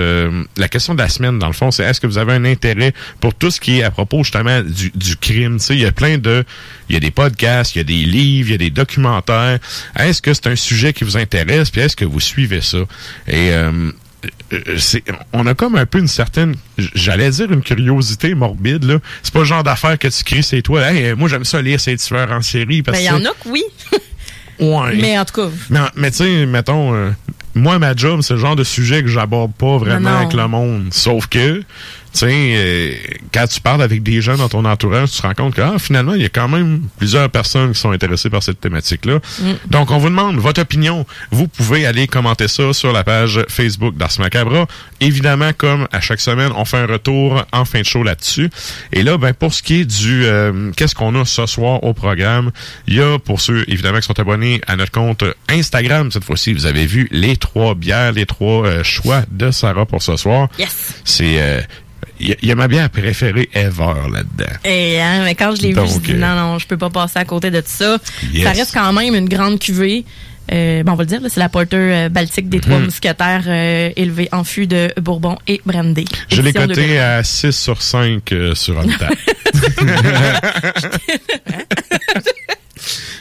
la 0.57 0.69
question 0.69 0.95
de 0.95 1.01
la 1.01 1.09
semaine 1.09 1.39
dans 1.39 1.47
le 1.47 1.53
fond, 1.53 1.71
c'est 1.71 1.85
est-ce 1.85 2.01
que 2.01 2.07
vous 2.07 2.19
avez 2.19 2.33
un 2.33 2.45
intérêt 2.45 2.93
pour 3.21 3.35
tout 3.35 3.51
ce 3.51 3.61
qui 3.61 3.81
est 3.81 3.83
à 3.83 3.91
propos 3.91 4.23
justement 4.23 4.61
du, 4.63 4.93
du 4.95 5.17
crime? 5.17 5.59
Tu 5.59 5.65
sais, 5.65 5.75
il 5.75 5.81
y 5.81 5.87
a 5.87 5.93
plein 5.93 6.19
de, 6.19 6.45
il 6.91 6.95
y 6.95 6.97
a 6.97 7.01
des 7.01 7.13
podcasts, 7.13 7.77
il 7.77 7.79
y 7.79 7.81
a 7.81 7.85
des 7.85 8.05
livres, 8.05 8.49
il 8.49 8.53
y 8.53 8.55
a 8.55 8.59
des 8.59 8.71
documentaires. 8.71 9.61
Est-ce 9.97 10.21
que 10.21 10.35
c'est 10.35 10.49
un 10.49 10.57
sujet 10.57 10.93
qui 10.93 11.05
vous 11.05 11.17
intéresse? 11.17 11.71
Puis 11.71 11.81
est-ce 11.81 11.95
que 11.95 12.05
vous 12.05 12.19
suivez 12.19 12.61
ça? 12.61 12.79
Et 13.29 13.53
euh, 13.53 13.93
euh, 14.53 14.79
on 15.33 15.47
a 15.47 15.55
comme 15.55 15.77
un 15.77 15.87
peu 15.87 16.01
une 16.01 16.09
certaine, 16.09 16.57
j'allais 16.77 17.31
dire 17.31 17.53
une 17.53 17.63
curiosité 17.63 18.35
morbide 18.35 18.83
là. 18.85 18.99
C'est 19.23 19.33
pas 19.33 19.39
le 19.39 19.45
genre 19.45 19.63
d'affaire 19.63 19.99
que 19.99 20.09
tu 20.09 20.25
cries 20.25 20.43
c'est 20.43 20.63
toi. 20.63 20.91
Hey, 20.91 21.15
moi 21.15 21.29
j'aime 21.29 21.45
ça 21.45 21.63
lire 21.63 21.79
ces 21.81 21.97
tueurs 21.97 22.33
en 22.33 22.43
série 22.43 22.83
parce 22.83 22.99
Ben, 22.99 23.05
il 23.05 23.07
y 23.07 23.11
en 23.11 23.25
a 23.25 23.33
que 23.35 23.49
oui. 23.49 23.63
ouais. 24.59 24.97
Mais 24.97 25.17
en 25.17 25.25
tout 25.25 25.41
cas, 25.43 25.49
Mais, 25.71 25.79
mais 25.95 26.11
tu 26.11 26.17
sais, 26.19 26.45
mettons, 26.47 26.93
euh, 26.93 27.11
moi, 27.55 27.79
ma 27.79 27.95
job, 27.97 28.21
c'est 28.23 28.35
le 28.35 28.41
genre 28.41 28.57
de 28.57 28.65
sujet 28.65 29.03
que 29.03 29.09
j'aborde 29.09 29.53
pas 29.55 29.79
vraiment 29.79 30.01
Non, 30.01 30.11
non. 30.11 30.17
avec 30.17 30.33
le 30.35 30.49
monde. 30.49 30.89
Sauf 30.93 31.27
que, 31.27 31.63
tu 32.13 32.21
sais, 32.21 32.29
euh, 32.31 32.95
quand 33.33 33.47
tu 33.47 33.61
parles 33.61 33.83
avec 33.83 34.03
des 34.03 34.21
gens 34.21 34.37
dans 34.37 34.49
ton 34.49 34.65
entourage, 34.65 35.13
tu 35.13 35.21
te 35.21 35.27
rends 35.27 35.35
compte 35.35 35.55
que 35.55 35.61
ah, 35.63 35.79
finalement, 35.79 36.15
il 36.15 36.23
y 36.23 36.25
a 36.25 36.29
quand 36.29 36.49
même 36.49 36.83
plusieurs 36.99 37.31
personnes 37.31 37.73
qui 37.73 37.81
sont 37.81 37.93
intéressées 37.93 38.31
par 38.31 38.43
cette 38.43 38.61
thématique-là. 38.61 39.21
Mm. 39.41 39.45
Donc, 39.69 39.91
on 39.91 39.99
vous 39.99 40.09
demande 40.09 40.37
votre 40.37 40.61
opinion. 40.61 41.07
Vous 41.31 41.49
pouvez 41.49 41.87
aller 41.87 42.07
commenter 42.07 42.49
ça 42.49 42.73
sur 42.73 42.93
la 42.93 43.05
page 43.05 43.41
Facebook 43.49 43.97
d'Ars 43.97 44.19
Macabra. 44.19 44.67
Évidemment, 45.01 45.51
comme 45.57 45.87
à 45.93 46.01
chaque 46.01 46.21
semaine, 46.21 46.53
on 46.57 46.65
fait 46.65 46.79
un 46.79 46.87
retour 46.87 47.45
en 47.53 47.65
fin 47.65 47.81
de 47.81 47.87
show 47.87 48.03
là-dessus. 48.03 48.51
Et 48.93 49.03
là, 49.03 49.19
ben, 49.19 49.33
pour 49.33 49.55
ce 49.55 49.63
qui 49.63 49.81
est 49.81 49.85
du 49.85 50.25
euh, 50.25 50.71
qu'est-ce 50.77 50.95
qu'on 50.95 51.15
a 51.21 51.25
ce 51.25 51.47
soir 51.47 51.83
au 51.85 51.95
programme, 51.95 52.51
il 52.87 52.95
y 52.95 53.01
a 53.01 53.19
pour 53.19 53.41
ceux 53.41 53.65
évidemment 53.69 53.99
qui 53.99 54.07
sont 54.07 54.19
abonnés 54.19 54.61
à 54.67 54.77
notre 54.77 54.93
compte 54.93 55.25
Instagram 55.49 56.11
cette 56.11 56.25
fois-ci, 56.25 56.53
vous 56.53 56.67
avez 56.67 56.87
vu 56.87 57.09
les 57.11 57.37
trois 57.37 57.75
bières, 57.75 58.13
les 58.13 58.27
trois 58.27 58.67
euh, 58.67 58.83
choix 58.83 59.23
de 59.31 59.51
Sarah 59.51 59.87
pour 59.87 60.03
ce 60.03 60.17
soir. 60.17 60.49
Yes. 60.59 60.95
C'est 61.05 61.41
euh, 61.41 61.61
il 62.21 62.29
y, 62.29 62.33
a- 62.33 62.37
il 62.43 62.49
y 62.49 62.53
a 62.53 62.55
ma 62.55 62.69
bière 62.69 62.89
préférée 62.91 63.49
ever 63.55 63.95
là-dedans. 64.13 64.53
Et 64.65 65.01
hein, 65.01 65.23
mais 65.25 65.35
quand 65.35 65.55
je 65.57 65.63
l'ai 65.63 65.73
vu, 65.73 65.81
je 65.87 65.99
dit 65.99 66.13
euh, 66.13 66.17
non, 66.19 66.35
non, 66.35 66.59
je 66.59 66.67
peux 66.67 66.77
pas 66.79 66.91
passer 66.91 67.19
à 67.19 67.25
côté 67.25 67.51
de 67.51 67.61
tout 67.61 67.67
ça. 67.69 67.97
Yes. 68.33 68.45
Ça 68.45 68.51
reste 68.53 68.75
quand 68.75 68.93
même 68.93 69.15
une 69.15 69.29
grande 69.29 69.59
cuvée. 69.59 70.05
Euh, 70.53 70.83
bon, 70.83 70.93
on 70.93 70.95
va 70.97 71.05
le 71.05 71.09
dire, 71.09 71.21
c'est 71.29 71.39
la 71.39 71.49
Porter 71.49 71.77
euh, 71.77 72.09
Baltique 72.09 72.49
des 72.49 72.59
Trois 72.59 72.79
Mhm. 72.79 72.87
Mousquetaires 72.87 73.45
euh, 73.47 73.91
élevée 73.95 74.29
en 74.33 74.43
fût 74.43 74.67
de 74.67 74.89
Bourbon 75.01 75.39
et 75.47 75.61
Brandy. 75.65 76.05
Je 76.29 76.43
l'ai 76.43 76.53
coté 76.53 76.75
2020. 76.75 77.19
à 77.19 77.23
6 77.23 77.53
sur 77.53 77.81
5 77.81 78.33
euh, 78.33 78.55
sur 78.57 78.77
Untappd. 78.81 79.17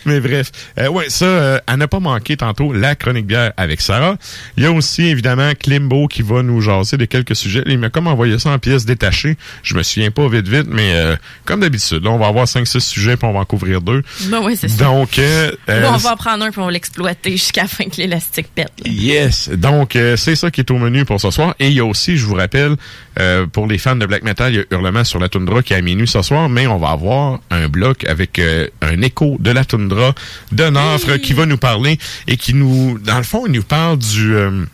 Mais 0.10 0.20
bref, 0.20 0.52
euh, 0.80 0.88
ouais, 0.88 1.08
ça, 1.10 1.26
euh, 1.26 1.60
à 1.68 1.78
ne 1.78 1.86
pas 1.86 2.00
manquer 2.00 2.36
tantôt, 2.36 2.74
la 2.74 2.96
chronique 2.96 3.28
bière 3.28 3.54
avec 3.58 3.80
Sarah. 3.80 4.18
Il 4.58 4.64
y 4.64 4.66
a 4.66 4.72
aussi, 4.72 5.04
évidemment, 5.04 5.52
Klimbo 5.60 6.08
qui 6.08 6.24
va 6.24 6.42
nous 6.42 6.62
jaser 6.62 6.98
de 6.98 7.06
quelques 7.06 7.36
sujets. 7.36 7.62
Il 7.68 7.78
m'a 7.78 7.90
comme 7.90 8.08
envoyé 8.08 8.40
ça 8.40 8.50
en 8.50 8.58
pièces 8.58 8.86
détachées. 8.86 9.38
Je 9.62 9.76
me 9.76 9.84
souviens 9.84 10.10
pas 10.10 10.28
vite, 10.28 10.48
vite, 10.48 10.68
mais 10.68 10.94
euh, 10.94 11.16
comme 11.46 11.60
d'habitude, 11.60 12.04
là, 12.04 12.10
on 12.10 12.18
va 12.18 12.26
avoir 12.28 12.46
5-6 12.46 12.80
sujets, 12.80 13.18
puis 13.18 13.28
on 13.28 13.34
va 13.34 13.40
en 13.42 13.46
couvrir 13.46 13.82
deux. 13.82 14.02
Ben 14.26 14.40
oui, 14.44 14.58
c'est 14.60 14.68
ça. 14.68 14.84
Donc, 14.84 15.20
euh, 15.20 15.52
on 15.68 15.98
va 15.98 16.14
en 16.14 16.18
prendre 16.18 16.44
un 16.44 16.50
puis 16.50 16.60
on 16.60 16.66
va 16.66 16.72
l'exploiter 16.72 17.32
jusqu'à 17.32 17.62
la 17.64 17.68
fin 17.68 17.86
que 17.86 17.98
l'élastique 17.98 18.48
pète. 18.54 18.72
là. 18.84 18.92
Yes. 18.92 19.50
Donc, 19.50 19.92
c'est 19.94 20.36
ça 20.36 20.50
qui 20.50 20.62
est 20.62 20.72
au 20.72 20.78
menu 20.78 21.06
pour 21.06 21.22
ce 21.22 21.30
soir. 21.30 21.54
Et 21.60 21.68
il 21.68 21.74
y 21.74 21.80
a 21.80 21.86
aussi, 21.86 22.18
je 22.18 22.26
vous 22.26 22.36
rappelle, 22.36 22.76
euh, 23.20 23.46
pour 23.46 23.68
les 23.68 23.78
fans 23.78 23.96
de 23.96 24.06
black 24.06 24.24
metal, 24.24 24.54
il 24.54 24.58
y 24.58 24.60
a 24.60 24.64
Hurlement 24.72 25.04
sur 25.04 25.20
la 25.20 25.30
toundra 25.30 25.62
qui 25.62 25.74
est 25.74 25.78
à 25.78 25.82
minuit 25.82 26.08
ce 26.08 26.22
soir, 26.22 26.50
mais 26.50 26.68
on 26.68 26.78
va 26.78 26.90
avoir 26.90 27.40
un 27.52 27.68
bloc 27.68 28.06
avec 28.06 28.40
euh, 28.40 28.68
un 28.82 29.02
écho 29.02 29.38
de 29.40 29.52
la 29.52 29.66
toundra 29.66 30.14
de 30.52 30.64
Nafre 30.66 31.20
qui 31.20 31.34
va 31.34 31.46
nous 31.46 31.58
parler 31.58 31.98
et 32.28 32.38
qui 32.38 32.54
nous, 32.54 32.98
dans 33.00 33.18
le 33.18 33.24
fond, 33.24 33.46
il 33.46 33.54
nous 33.54 33.64
parle 33.64 33.98
du... 33.98 34.36
euh, 34.36 34.66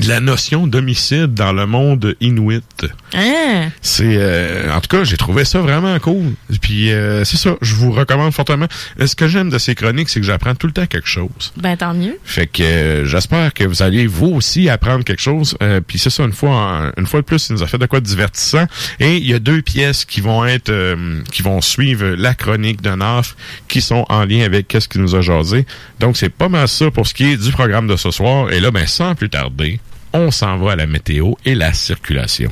la 0.00 0.20
notion 0.20 0.66
d'homicide 0.66 1.34
dans 1.34 1.52
le 1.52 1.66
monde 1.66 2.16
inuit. 2.20 2.62
Hein? 3.14 3.70
C'est 3.80 4.16
euh, 4.16 4.72
en 4.72 4.80
tout 4.80 4.88
cas, 4.88 5.04
j'ai 5.04 5.16
trouvé 5.16 5.44
ça 5.44 5.60
vraiment 5.60 5.98
cool. 6.00 6.34
Puis 6.60 6.92
euh, 6.92 7.24
c'est 7.24 7.36
ça, 7.36 7.56
je 7.62 7.74
vous 7.74 7.92
recommande 7.92 8.32
fortement. 8.32 8.66
Euh, 9.00 9.06
Ce 9.06 9.16
que 9.16 9.26
j'aime 9.28 9.48
de 9.50 9.58
ces 9.58 9.74
chroniques, 9.74 10.08
c'est 10.08 10.20
que 10.20 10.26
j'apprends 10.26 10.54
tout 10.54 10.66
le 10.66 10.72
temps 10.72 10.86
quelque 10.86 11.08
chose. 11.08 11.52
Ben 11.56 11.76
tant 11.76 11.94
mieux. 11.94 12.18
Fait 12.24 12.46
que 12.46 12.62
euh, 12.62 13.04
j'espère 13.06 13.54
que 13.54 13.64
vous 13.64 13.82
allez 13.82 14.06
vous 14.06 14.28
aussi 14.28 14.68
apprendre 14.68 15.04
quelque 15.04 15.22
chose. 15.22 15.56
Euh, 15.62 15.80
Puis 15.86 15.98
c'est 15.98 16.10
ça, 16.10 16.24
une 16.24 16.32
fois, 16.32 16.92
une 16.96 17.06
fois 17.06 17.20
de 17.20 17.24
plus, 17.26 17.48
il 17.48 17.54
nous 17.54 17.62
a 17.62 17.66
fait 17.66 17.78
de 17.78 17.86
quoi 17.86 18.00
de 18.00 18.06
divertissant. 18.06 18.66
Et 19.00 19.16
il 19.16 19.26
y 19.26 19.34
a 19.34 19.38
deux 19.38 19.62
pièces 19.62 20.04
qui 20.04 20.20
vont 20.20 20.44
être, 20.44 20.68
euh, 20.70 21.20
qui 21.32 21.42
vont 21.42 21.60
suivre 21.60 22.06
la 22.18 22.34
chronique 22.34 22.82
de 22.82 22.90
Naf, 22.90 23.34
qui 23.68 23.80
sont 23.80 24.04
en 24.08 24.24
lien 24.24 24.44
avec 24.44 24.68
qu'est-ce 24.68 24.88
qu'il 24.88 25.00
nous 25.00 25.14
a 25.14 25.20
jasé. 25.22 25.64
Donc 26.00 26.16
c'est 26.16 26.28
pas 26.28 26.48
mal 26.48 26.68
ça 26.68 26.90
pour 26.90 27.06
ce 27.06 27.14
qui 27.14 27.24
est 27.32 27.36
du 27.36 27.50
programme 27.52 27.86
de 27.86 27.96
ce 27.96 28.10
soir. 28.10 28.52
Et 28.52 28.60
là, 28.60 28.70
ben 28.70 28.86
sans 28.86 29.14
plus 29.14 29.30
tarder, 29.30 29.80
on 30.18 30.30
s'en 30.30 30.56
va 30.56 30.72
à 30.72 30.76
la 30.76 30.86
météo 30.86 31.32
et 31.44 31.54
la 31.54 31.72
circulation. 31.72 32.50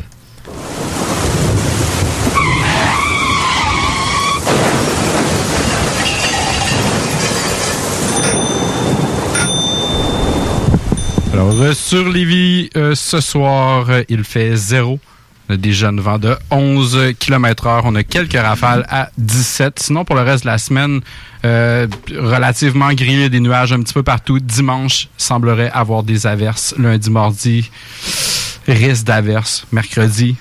Alors, 11.32 11.60
euh, 11.60 11.72
sur 11.72 12.08
Lévis, 12.08 12.70
euh, 12.76 12.94
ce 12.94 13.20
soir, 13.20 13.90
euh, 13.90 14.02
il 14.08 14.24
fait 14.24 14.54
zéro. 14.56 15.00
On 15.48 15.54
a 15.54 15.56
des 15.56 15.72
jeunes 15.72 16.00
vents 16.00 16.18
de 16.18 16.36
11 16.50 17.14
km 17.18 17.66
heure. 17.66 17.82
On 17.84 17.94
a 17.94 18.02
quelques 18.02 18.34
rafales 18.34 18.86
à 18.88 19.10
17. 19.18 19.78
Sinon, 19.78 20.04
pour 20.04 20.16
le 20.16 20.22
reste 20.22 20.44
de 20.44 20.50
la 20.50 20.58
semaine, 20.58 21.00
euh, 21.44 21.86
relativement 22.10 22.92
gris, 22.94 23.28
des 23.28 23.40
nuages 23.40 23.72
un 23.72 23.82
petit 23.82 23.92
peu 23.92 24.02
partout. 24.02 24.38
Dimanche, 24.40 25.08
semblerait 25.18 25.70
avoir 25.70 26.02
des 26.02 26.26
averses. 26.26 26.74
Lundi, 26.78 27.10
mardi, 27.10 27.70
risque 28.66 29.04
d'averses. 29.04 29.66
Mercredi, 29.70 30.36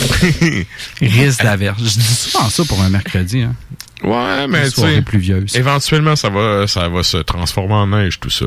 risque 1.00 1.42
d'averses. 1.42 1.78
Je 1.78 1.98
dis 1.98 2.14
souvent 2.14 2.48
ça 2.48 2.64
pour 2.64 2.80
un 2.80 2.90
mercredi. 2.90 3.42
Hein. 3.42 3.54
Ouais, 4.04 4.46
mais 4.46 4.68
tu 4.70 4.82
sais, 4.82 5.00
pluvieuse. 5.02 5.56
éventuellement, 5.56 6.14
ça 6.14 6.28
va, 6.28 6.66
ça 6.66 6.88
va 6.88 7.02
se 7.02 7.16
transformer 7.16 7.74
en 7.74 7.86
neige, 7.86 8.20
tout 8.20 8.30
ça. 8.30 8.44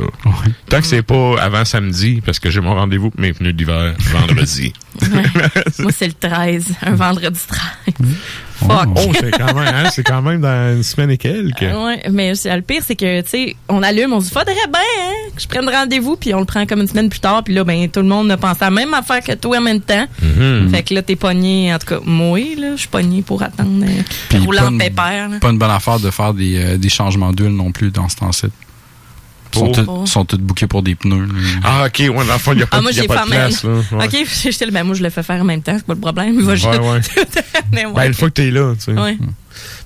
Tant 0.69 0.81
que 0.81 0.85
c'est 0.85 1.01
pas 1.01 1.41
avant 1.41 1.65
samedi, 1.65 2.21
parce 2.23 2.39
que 2.39 2.49
j'ai 2.51 2.61
mon 2.61 2.75
rendez-vous 2.75 3.09
pour 3.09 3.19
mes 3.19 3.33
pneus 3.33 3.53
d'hiver 3.53 3.95
vendredi. 4.11 4.73
Moi, 5.79 5.91
c'est 5.91 6.07
le 6.07 6.13
13, 6.13 6.65
un 6.83 6.95
vendredi 6.95 7.39
13. 7.47 8.07
Fuck. 8.59 8.87
Oh, 8.95 9.11
c'est 9.19 9.31
quand 9.31 9.53
même, 9.53 9.67
hein, 9.73 9.89
c'est 9.93 10.03
quand 10.03 10.21
même 10.21 10.41
dans 10.41 10.75
une 10.75 10.83
semaine 10.83 11.11
et 11.11 11.17
quelques. 11.17 11.61
Ouais, 11.61 12.03
mais 12.11 12.35
c'est- 12.35 12.55
le 12.55 12.61
pire, 12.61 12.81
c'est 12.85 12.95
que, 12.95 13.21
tu 13.21 13.29
sais, 13.29 13.55
on 13.69 13.83
allume, 13.83 14.13
on 14.13 14.19
se 14.19 14.25
dit, 14.27 14.31
faudrait 14.31 14.53
bien, 14.53 14.79
hein, 14.81 15.31
que 15.35 15.41
je 15.41 15.47
prenne 15.47 15.69
rendez-vous, 15.69 16.15
puis 16.15 16.33
on 16.33 16.39
le 16.39 16.45
prend 16.45 16.65
comme 16.65 16.81
une 16.81 16.87
semaine 16.87 17.09
plus 17.09 17.19
tard, 17.19 17.43
puis 17.43 17.53
là, 17.53 17.63
ben, 17.63 17.87
tout 17.89 17.99
le 18.01 18.07
monde 18.07 18.29
a 18.31 18.37
pensé 18.37 18.59
à 18.61 18.65
la 18.65 18.71
même 18.71 18.93
affaire 18.93 19.21
que 19.21 19.33
toi 19.33 19.57
en 19.57 19.61
même 19.61 19.81
temps. 19.81 20.05
Mhm. 20.21 20.69
Fait 20.71 20.83
que 20.83 20.93
là, 20.93 21.01
t'es 21.01 21.15
pogné, 21.15 21.73
en 21.73 21.77
tout 21.79 21.87
cas, 21.87 21.99
moi, 22.05 22.39
là, 22.57 22.71
je 22.75 22.79
suis 22.79 22.87
pogné 22.87 23.21
pour 23.21 23.41
attendre, 23.43 23.83
euh, 23.85 24.37
une- 24.37 24.77
pépère. 24.77 25.29
Pas 25.39 25.49
une 25.49 25.57
bonne 25.57 25.71
affaire 25.71 25.99
de 25.99 26.09
faire 26.11 26.33
des, 26.33 26.57
euh, 26.57 26.77
des 26.77 26.89
changements 26.89 27.31
d'huile 27.31 27.55
non 27.55 27.71
plus 27.71 27.91
dans 27.91 28.09
ce 28.09 28.15
temps-ci. 28.17 28.47
Ils 29.53 29.59
sont, 29.59 29.71
Oh. 29.87 30.03
tous- 30.03 30.05
sont 30.07 30.25
bookés 30.39 30.67
pour 30.67 30.83
des 30.83 30.95
pneus. 30.95 31.27
Ah, 31.63 31.85
ok, 31.87 31.99
ouais, 31.99 32.09
dans 32.09 32.33
le 32.33 32.39
fond, 32.39 32.51
il 32.53 32.57
n'y 32.57 32.63
a 32.63 32.67
pas, 32.67 32.77
Ah, 32.77 32.81
moi, 32.81 32.91
y 32.91 32.99
a 32.99 33.01
j'ai 33.01 33.07
pas 33.07 33.23
de 33.23 33.29
place, 33.29 33.63
là. 33.63 33.69
Ouais. 33.91 34.05
OK, 34.05 34.27
j'étais 34.43 34.65
là, 34.65 34.71
ben, 34.71 34.83
moi, 34.83 34.95
je 34.95 35.03
le 35.03 35.09
fais 35.09 35.23
faire 35.23 35.41
en 35.41 35.45
même 35.45 35.61
temps, 35.61 35.75
c'est 35.77 35.85
pas 35.85 35.93
le 35.93 35.99
problème. 35.99 36.41
Va 36.41 36.53
Ouais. 36.81 36.99
Mais. 37.71 37.85
Ben, 37.93 38.07
une 38.07 38.13
fois 38.13 38.29
que 38.29 38.33
t'es 38.35 38.51
là, 38.51 38.73
tu 38.75 38.85
sais. 38.85 38.91
Ouais. 38.99 39.17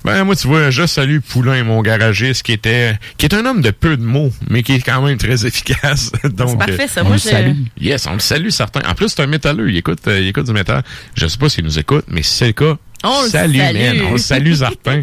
Ben, 0.04 0.24
moi, 0.24 0.36
tu 0.36 0.46
vois, 0.48 0.70
je 0.70 0.84
salue 0.86 1.18
Poulain, 1.20 1.62
mon 1.64 1.80
garagiste, 1.80 2.42
qui 2.42 2.52
était, 2.52 2.98
qui 3.16 3.26
est 3.26 3.34
un 3.34 3.46
homme 3.46 3.62
de 3.62 3.70
peu 3.70 3.96
de 3.96 4.02
mots, 4.02 4.32
mais 4.50 4.62
qui 4.62 4.72
est 4.74 4.80
quand 4.80 5.00
même 5.00 5.16
très 5.16 5.46
efficace. 5.46 6.10
Donc, 6.24 6.50
C'est 6.50 6.58
parfait, 6.58 6.88
ça. 6.88 7.00
euh, 7.00 7.04
Moi, 7.04 7.12
on 7.12 7.14
le 7.14 7.18
je- 7.18 7.28
salue. 7.28 7.56
Yes, 7.80 8.06
on 8.06 8.12
le 8.14 8.18
salue, 8.20 8.48
certain. 8.50 8.80
En 8.88 8.94
plus, 8.94 9.08
c'est 9.10 9.22
un 9.22 9.26
métalleux. 9.26 9.70
Il 9.70 9.76
écoute, 9.76 10.00
euh, 10.08 10.20
il 10.20 10.28
écoute 10.28 10.46
du 10.46 10.52
métal. 10.52 10.82
Je 11.14 11.26
sais 11.26 11.38
pas 11.38 11.48
s'il 11.48 11.64
nous 11.64 11.78
écoute, 11.78 12.04
mais 12.08 12.22
si 12.22 12.34
c'est 12.34 12.46
le 12.48 12.52
cas, 12.52 12.76
On 13.02 13.22
le 13.22 13.28
salut, 13.28 13.58
salue. 13.58 13.78
man. 13.78 14.02
On 14.08 14.12
le 14.12 14.18
salue, 14.18 14.54
certain. 14.54 15.02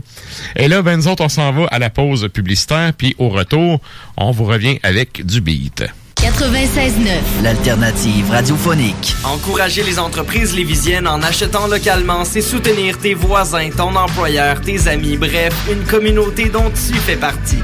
Et 0.55 0.67
là, 0.67 0.81
ben, 0.81 0.97
nous 0.97 1.07
autres, 1.07 1.23
on 1.23 1.29
s'en 1.29 1.51
va 1.51 1.65
à 1.65 1.79
la 1.79 1.89
pause 1.89 2.27
publicitaire, 2.33 2.93
puis 2.97 3.15
au 3.17 3.29
retour, 3.29 3.79
on 4.17 4.31
vous 4.31 4.45
revient 4.45 4.79
avec 4.83 5.25
du 5.25 5.41
beat. 5.41 5.83
96.9. 6.21 7.43
L'alternative 7.43 8.29
radiophonique. 8.29 9.15
Encourager 9.23 9.83
les 9.83 9.99
entreprises 9.99 10.53
lévisiennes 10.53 11.07
en 11.07 11.21
achetant 11.21 11.67
localement, 11.67 12.25
c'est 12.25 12.41
soutenir 12.41 12.97
tes 12.97 13.13
voisins, 13.13 13.69
ton 13.69 13.95
employeur, 13.95 14.59
tes 14.59 14.89
amis, 14.89 15.15
bref, 15.15 15.53
une 15.71 15.83
communauté 15.85 16.49
dont 16.49 16.69
tu 16.71 16.93
fais 16.99 17.15
partie. 17.15 17.63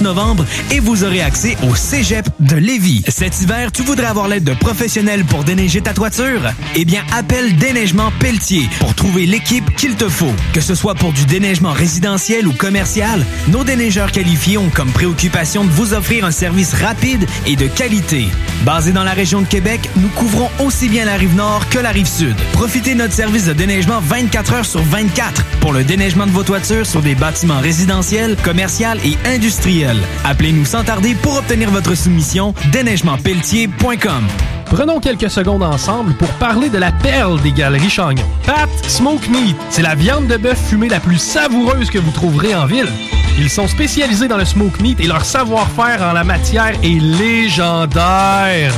novembre 0.01 0.45
et 0.71 0.79
vous 0.79 1.03
aurez 1.03 1.21
accès 1.21 1.57
au 1.69 1.75
Cégep 1.75 2.27
de 2.39 2.55
Lévis. 2.55 3.03
Cet 3.07 3.41
hiver, 3.41 3.71
tu 3.71 3.83
voudrais 3.83 4.07
avoir 4.07 4.27
l'aide 4.27 4.43
de 4.43 4.53
professionnels 4.53 5.25
pour 5.25 5.43
déneiger 5.43 5.81
ta 5.81 5.93
toiture? 5.93 6.41
Eh 6.75 6.85
bien, 6.85 7.03
appelle 7.13 7.55
Déneigement 7.55 8.11
Pelletier 8.19 8.67
pour 8.79 8.95
trouver 8.95 9.25
l'équipe 9.25 9.75
qu'il 9.75 9.95
te 9.95 10.09
faut. 10.09 10.33
Que 10.53 10.61
ce 10.61 10.75
soit 10.75 10.95
pour 10.95 11.13
du 11.13 11.25
déneigement 11.25 11.71
résidentiel 11.71 12.47
ou 12.47 12.53
commercial, 12.53 13.25
nos 13.49 13.63
déneigeurs 13.63 14.11
qualifiés 14.11 14.57
ont 14.57 14.69
comme 14.69 14.91
préoccupation 14.91 15.63
de 15.63 15.69
vous 15.69 15.93
offrir 15.93 16.25
un 16.25 16.31
service 16.31 16.73
rapide 16.73 17.25
et 17.45 17.55
de 17.55 17.67
qualité. 17.67 18.27
Basé 18.63 18.91
dans 18.91 19.03
la 19.03 19.13
région 19.13 19.41
de 19.41 19.47
Québec, 19.47 19.89
nous 19.97 20.09
couvrons 20.09 20.49
aussi 20.59 20.89
bien 20.89 21.05
la 21.05 21.15
rive 21.15 21.35
nord 21.35 21.67
que 21.69 21.79
la 21.79 21.91
rive 21.91 22.07
sud. 22.07 22.35
Profitez 22.53 22.93
de 22.93 22.99
notre 22.99 23.13
service 23.13 23.45
de 23.45 23.53
déneigement 23.53 23.99
24 23.99 24.53
heures 24.53 24.65
sur 24.65 24.81
24 24.81 25.45
pour 25.59 25.73
le 25.73 25.83
déneigement 25.83 26.25
de 26.25 26.31
vos 26.31 26.43
toitures 26.43 26.85
sur 26.85 27.01
des 27.01 27.15
bâtiments 27.15 27.59
résidentiels, 27.59 28.35
commerciaux 28.43 28.71
et 29.03 29.17
industriels. 29.27 29.90
Appelez-nous 30.23 30.65
sans 30.65 30.83
tarder 30.83 31.15
pour 31.15 31.37
obtenir 31.37 31.69
votre 31.71 31.95
soumission 31.95 32.53
déneigementpelletier.com. 32.71 34.27
Prenons 34.65 34.99
quelques 34.99 35.29
secondes 35.29 35.63
ensemble 35.63 36.13
pour 36.13 36.29
parler 36.33 36.69
de 36.69 36.77
la 36.77 36.91
perle 36.91 37.41
des 37.41 37.51
galeries 37.51 37.89
Chagnon. 37.89 38.23
Pat 38.45 38.69
Smoke 38.87 39.27
Meat, 39.29 39.57
c'est 39.69 39.81
la 39.81 39.95
viande 39.95 40.27
de 40.27 40.37
bœuf 40.37 40.69
fumée 40.69 40.87
la 40.87 40.99
plus 40.99 41.17
savoureuse 41.17 41.89
que 41.89 41.99
vous 41.99 42.11
trouverez 42.11 42.55
en 42.55 42.65
ville. 42.65 42.87
Ils 43.37 43.49
sont 43.49 43.67
spécialisés 43.67 44.27
dans 44.27 44.37
le 44.37 44.45
smoke 44.45 44.81
meat 44.81 44.99
et 44.99 45.07
leur 45.07 45.25
savoir-faire 45.25 46.01
en 46.01 46.13
la 46.13 46.23
matière 46.23 46.73
est 46.83 46.99
légendaire. 47.01 48.73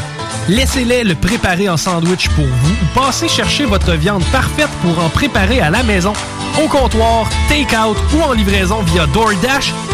Laissez-les 0.50 1.04
le 1.04 1.16
préparer 1.16 1.70
en 1.70 1.78
sandwich 1.78 2.30
pour 2.30 2.46
vous 2.46 2.72
ou 2.72 3.00
passez 3.00 3.28
chercher 3.28 3.66
votre 3.66 3.94
viande 3.94 4.24
parfaite 4.26 4.70
pour 4.82 5.04
en 5.04 5.10
préparer 5.10 5.62
à 5.62 5.70
la 5.70 5.84
maison, 5.84 6.14
au 6.64 6.68
comptoir, 6.68 7.30
take-out 7.50 7.98
ou 8.16 8.22
en 8.22 8.34
livraison 8.34 8.82
via 8.84 9.06
DoorDash. 9.08 9.74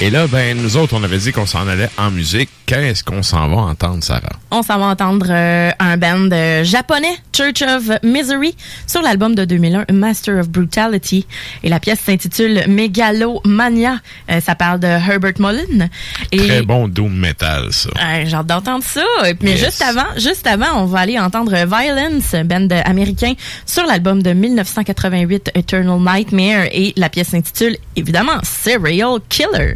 Et 0.00 0.10
là, 0.10 0.28
ben, 0.28 0.56
nous 0.56 0.76
autres, 0.76 0.94
on 0.96 1.02
avait 1.02 1.18
dit 1.18 1.32
qu'on 1.32 1.44
s'en 1.46 1.66
allait 1.66 1.90
en 1.98 2.12
musique. 2.12 2.48
Qu'est-ce 2.66 3.02
qu'on 3.02 3.22
s'en 3.24 3.48
va 3.48 3.56
entendre, 3.62 4.04
Sarah? 4.04 4.28
On 4.52 4.62
s'en 4.62 4.78
va 4.78 4.86
entendre 4.86 5.26
euh, 5.28 5.70
un 5.80 5.96
band 5.96 6.28
euh, 6.30 6.62
japonais, 6.62 7.16
Church 7.34 7.62
of 7.62 7.90
Misery, 8.04 8.54
sur 8.86 9.02
l'album 9.02 9.34
de 9.34 9.44
2001, 9.44 9.86
Master 9.92 10.38
of 10.38 10.50
Brutality. 10.50 11.26
Et 11.64 11.68
la 11.68 11.80
pièce 11.80 11.98
s'intitule 12.00 12.62
Megalomania. 12.68 13.96
Euh, 14.30 14.40
ça 14.40 14.54
parle 14.54 14.78
de 14.78 14.86
Herbert 14.86 15.32
Mullen. 15.40 15.88
Et, 16.30 16.36
Très 16.46 16.62
bon 16.62 16.86
doom 16.86 17.12
metal, 17.16 17.72
ça. 17.72 17.88
Euh, 18.00 18.22
J'ai 18.24 18.34
hâte 18.36 18.46
d'entendre 18.46 18.84
ça. 18.84 19.02
Mais 19.42 19.52
Yes. 19.52 19.64
juste 19.64 19.82
avant, 19.82 20.06
juste 20.16 20.46
avant, 20.46 20.80
on 20.82 20.84
va 20.84 21.00
aller 21.00 21.18
entendre 21.18 21.52
Violence, 21.66 22.36
band 22.44 22.68
américain, 22.84 23.32
sur 23.66 23.84
l'album 23.84 24.22
de 24.22 24.32
1988, 24.32 25.50
Eternal 25.56 25.98
Nightmare. 25.98 26.66
Et 26.70 26.92
la 26.96 27.08
pièce 27.08 27.28
s'intitule, 27.30 27.76
évidemment, 27.96 28.38
Serial 28.44 29.18
Killer. 29.28 29.74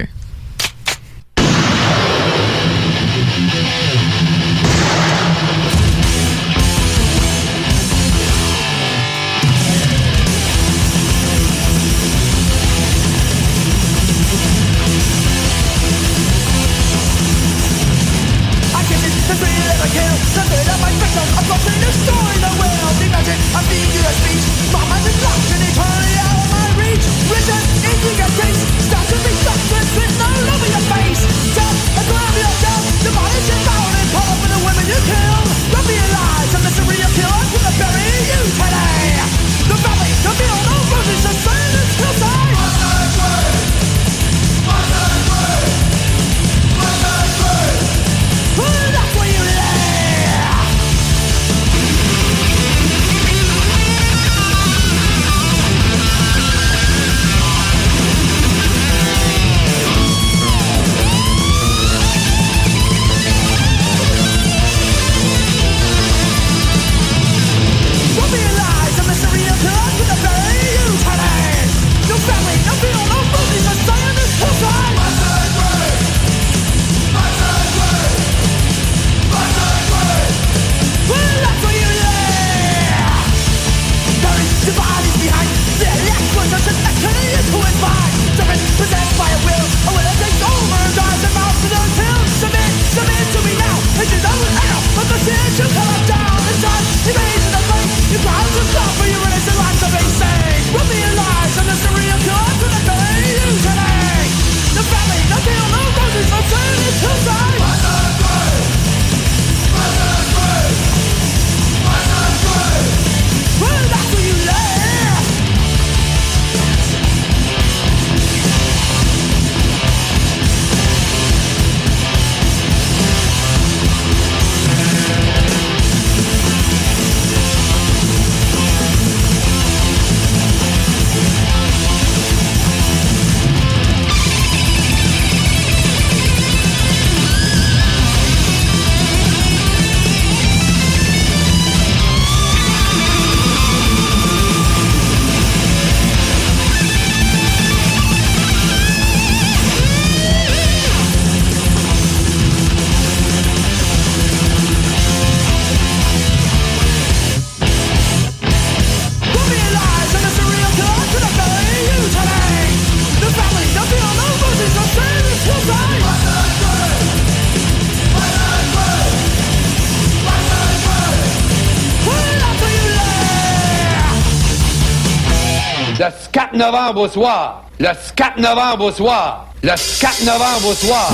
Le 177.78 177.88
4 178.14 178.38
novembre 178.38 178.85
au 178.85 178.92
soir. 178.92 179.46
Le 179.62 179.70
4 180.00 180.24
novembre 180.24 180.68
au 180.68 180.74
soir. 180.74 181.11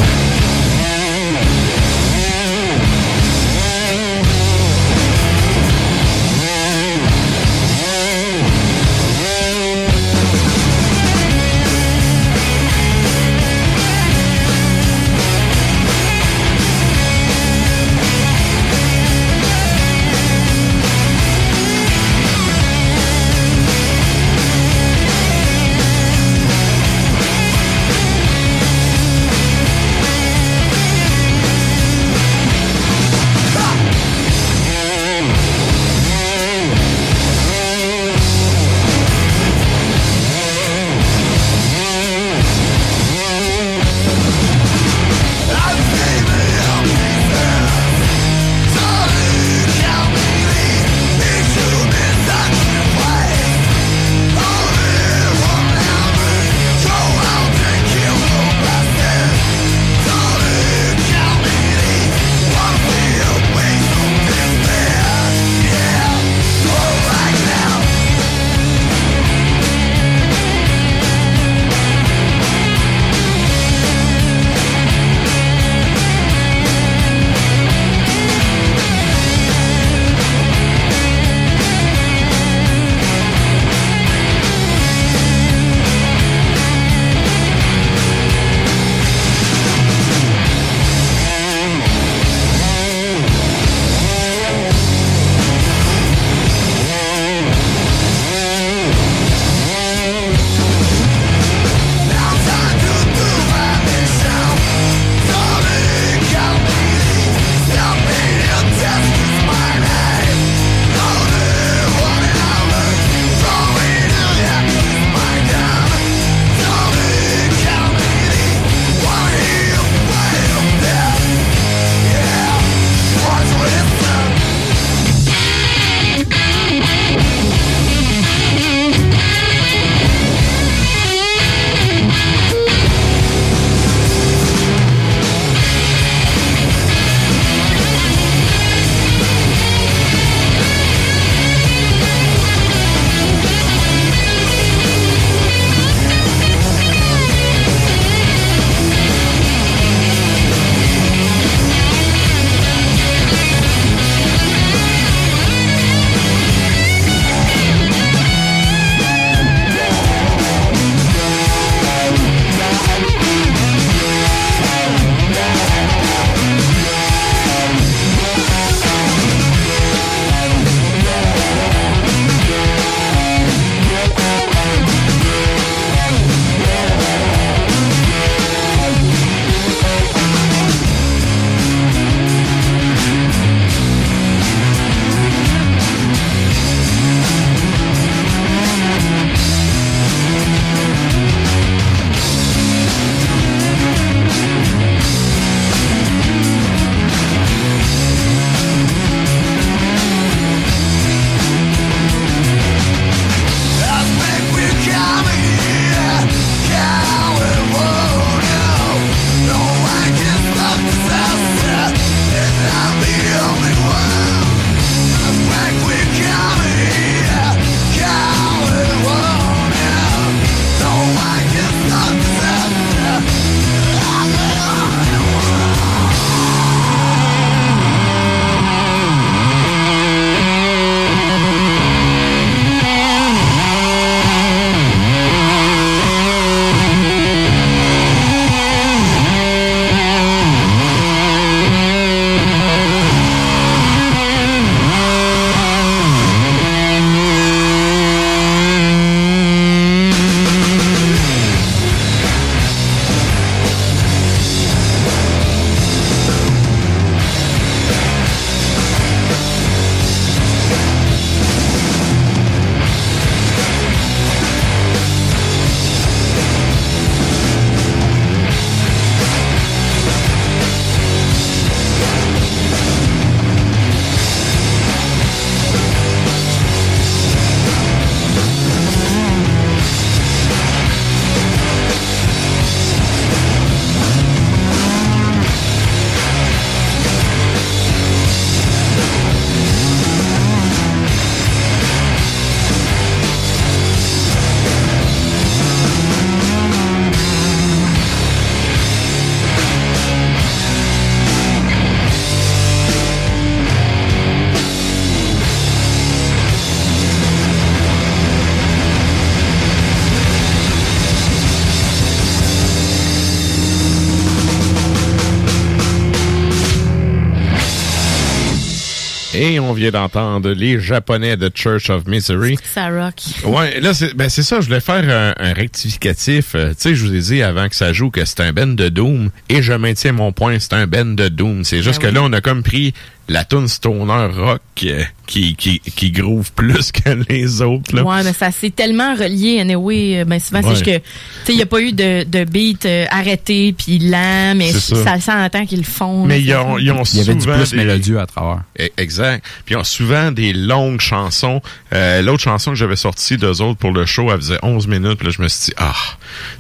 Vient 319.79 319.91
d'entendre 319.91 320.51
les 320.51 320.81
Japonais 320.81 321.37
de 321.37 321.51
Church 321.55 321.91
of 321.91 322.07
Misery. 322.07 322.57
Ça 322.75 322.89
rock. 322.91 323.15
Ouais, 323.45 323.81
là, 323.81 323.95
c'est 323.95 324.15
ben, 324.15 324.29
c'est 324.29 324.43
ça, 324.43 324.61
je 324.61 324.67
voulais 324.67 324.81
faire 324.81 325.05
un, 325.09 325.35
un 325.43 325.53
rectificatif. 325.53 326.55
Euh, 326.55 326.71
tu 326.71 326.75
sais, 326.79 326.95
je 326.95 327.05
vous 327.05 327.15
ai 327.15 327.21
dit 327.21 327.43
avant 327.43 327.69
que 327.69 327.77
ça 327.77 327.93
joue 327.93 328.11
que 328.11 328.25
c'est 328.25 328.41
un 328.41 328.53
Ben 328.53 328.75
de 328.77 328.89
Doom, 328.89 329.31
et 329.49 329.63
je 329.63 329.73
maintiens 329.73 330.13
mon 330.13 330.33
point, 330.33 330.59
c'est 330.59 330.73
un 330.75 330.87
Ben 330.87 331.15
de 331.17 331.29
Doom. 331.29 331.65
C'est 331.65 331.83
juste 331.83 332.01
Ben 332.03 332.11
que 332.11 332.15
là, 332.15 332.23
on 332.25 332.33
a 332.33 332.41
comme 332.41 332.63
pris 332.63 332.93
la 333.31 333.45
tune 333.45 333.69
stoner 333.69 334.27
rock 334.35 334.63
euh, 334.85 335.03
qui, 335.27 335.55
qui, 335.55 335.81
qui 335.81 336.11
groove 336.11 336.51
plus 336.57 336.93
que 336.93 337.11
les 337.29 337.61
autres. 337.61 337.95
Là. 337.95 338.03
Ouais, 338.03 338.25
mais 338.25 338.33
ça 338.33 338.51
s'est 338.51 338.71
tellement 338.71 339.15
relié, 339.15 339.61
anyway. 339.61 340.21
euh, 340.21 340.25
Ben, 340.25 340.41
souvent, 340.41 340.61
Ouais. 340.61 340.75
c'est 340.77 340.85
juste 340.85 341.03
que, 341.03 341.09
il 341.53 341.57
n'y 341.57 341.63
a 341.63 341.67
pas 341.67 341.81
eu 341.81 341.93
de, 341.93 342.25
de 342.25 342.45
beat 342.45 342.85
euh, 342.87 343.07
arrêté 343.11 343.73
puis 343.77 343.99
lent, 343.99 344.55
mais 344.57 344.73
ça. 344.73 345.19
s'entend 345.21 345.67
qu'ils 345.67 345.79
le 345.79 345.85
font. 345.85 346.25
Mais 346.27 346.41
ils 346.41 346.55
ont, 346.55 346.79
ils 346.79 346.91
ont 346.93 347.03
Il 347.05 347.19
y 347.19 347.21
avait 347.23 347.35
du 347.35 347.41
souvent 347.41 347.57
plus 347.57 347.71
des- 347.71 347.77
mélodieux 347.77 348.19
à 348.21 348.27
travers. 348.27 348.63
E- 348.81 348.89
Exact. 348.97 349.45
Puis 349.65 349.75
ils 349.75 349.79
ont 349.79 349.85
souvent 349.85 350.31
des 350.33 350.53
longues 350.53 351.01
chansons. 351.01 351.61
Euh, 351.93 352.23
L'autre 352.23 352.43
chanson 352.43 352.71
que 352.73 352.77
j'avais 352.77 352.97
sortie 352.97 353.37
d'eux 353.37 353.61
autres 353.63 353.79
pour 353.79 353.93
le 353.93 354.05
show, 354.07 354.31
elle 354.33 354.39
faisait 354.39 354.59
11 354.63 354.87
minutes. 354.87 355.19
Puis 355.19 355.27
là, 355.29 355.33
je 355.37 355.43
me 355.43 355.49
suis 355.49 355.67
dit, 355.67 355.73
ah, 355.79 355.95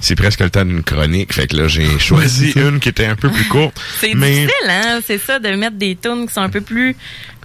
c'est 0.01 0.14
presque 0.16 0.40
le 0.40 0.51
temps 0.51 0.64
d'une 0.64 0.83
chronique. 0.83 1.33
Fait 1.33 1.46
que 1.46 1.57
là, 1.57 1.68
j'ai 1.68 1.98
choisi 1.98 2.53
une 2.57 2.81
qui 2.81 2.88
était 2.88 3.07
un 3.07 3.16
peu 3.16 3.31
plus 3.31 3.44
courte. 3.48 3.81
C'est 4.01 4.14
mais 4.14 4.31
difficile, 4.46 4.70
hein? 4.70 5.01
C'est 5.07 5.18
ça, 5.18 5.38
de 5.38 5.48
mettre 5.51 5.77
des 5.77 5.96
tunes 5.96 6.27
qui 6.27 6.33
sont 6.35 6.40
un 6.42 6.48
peu 6.51 6.61
plus 6.61 6.96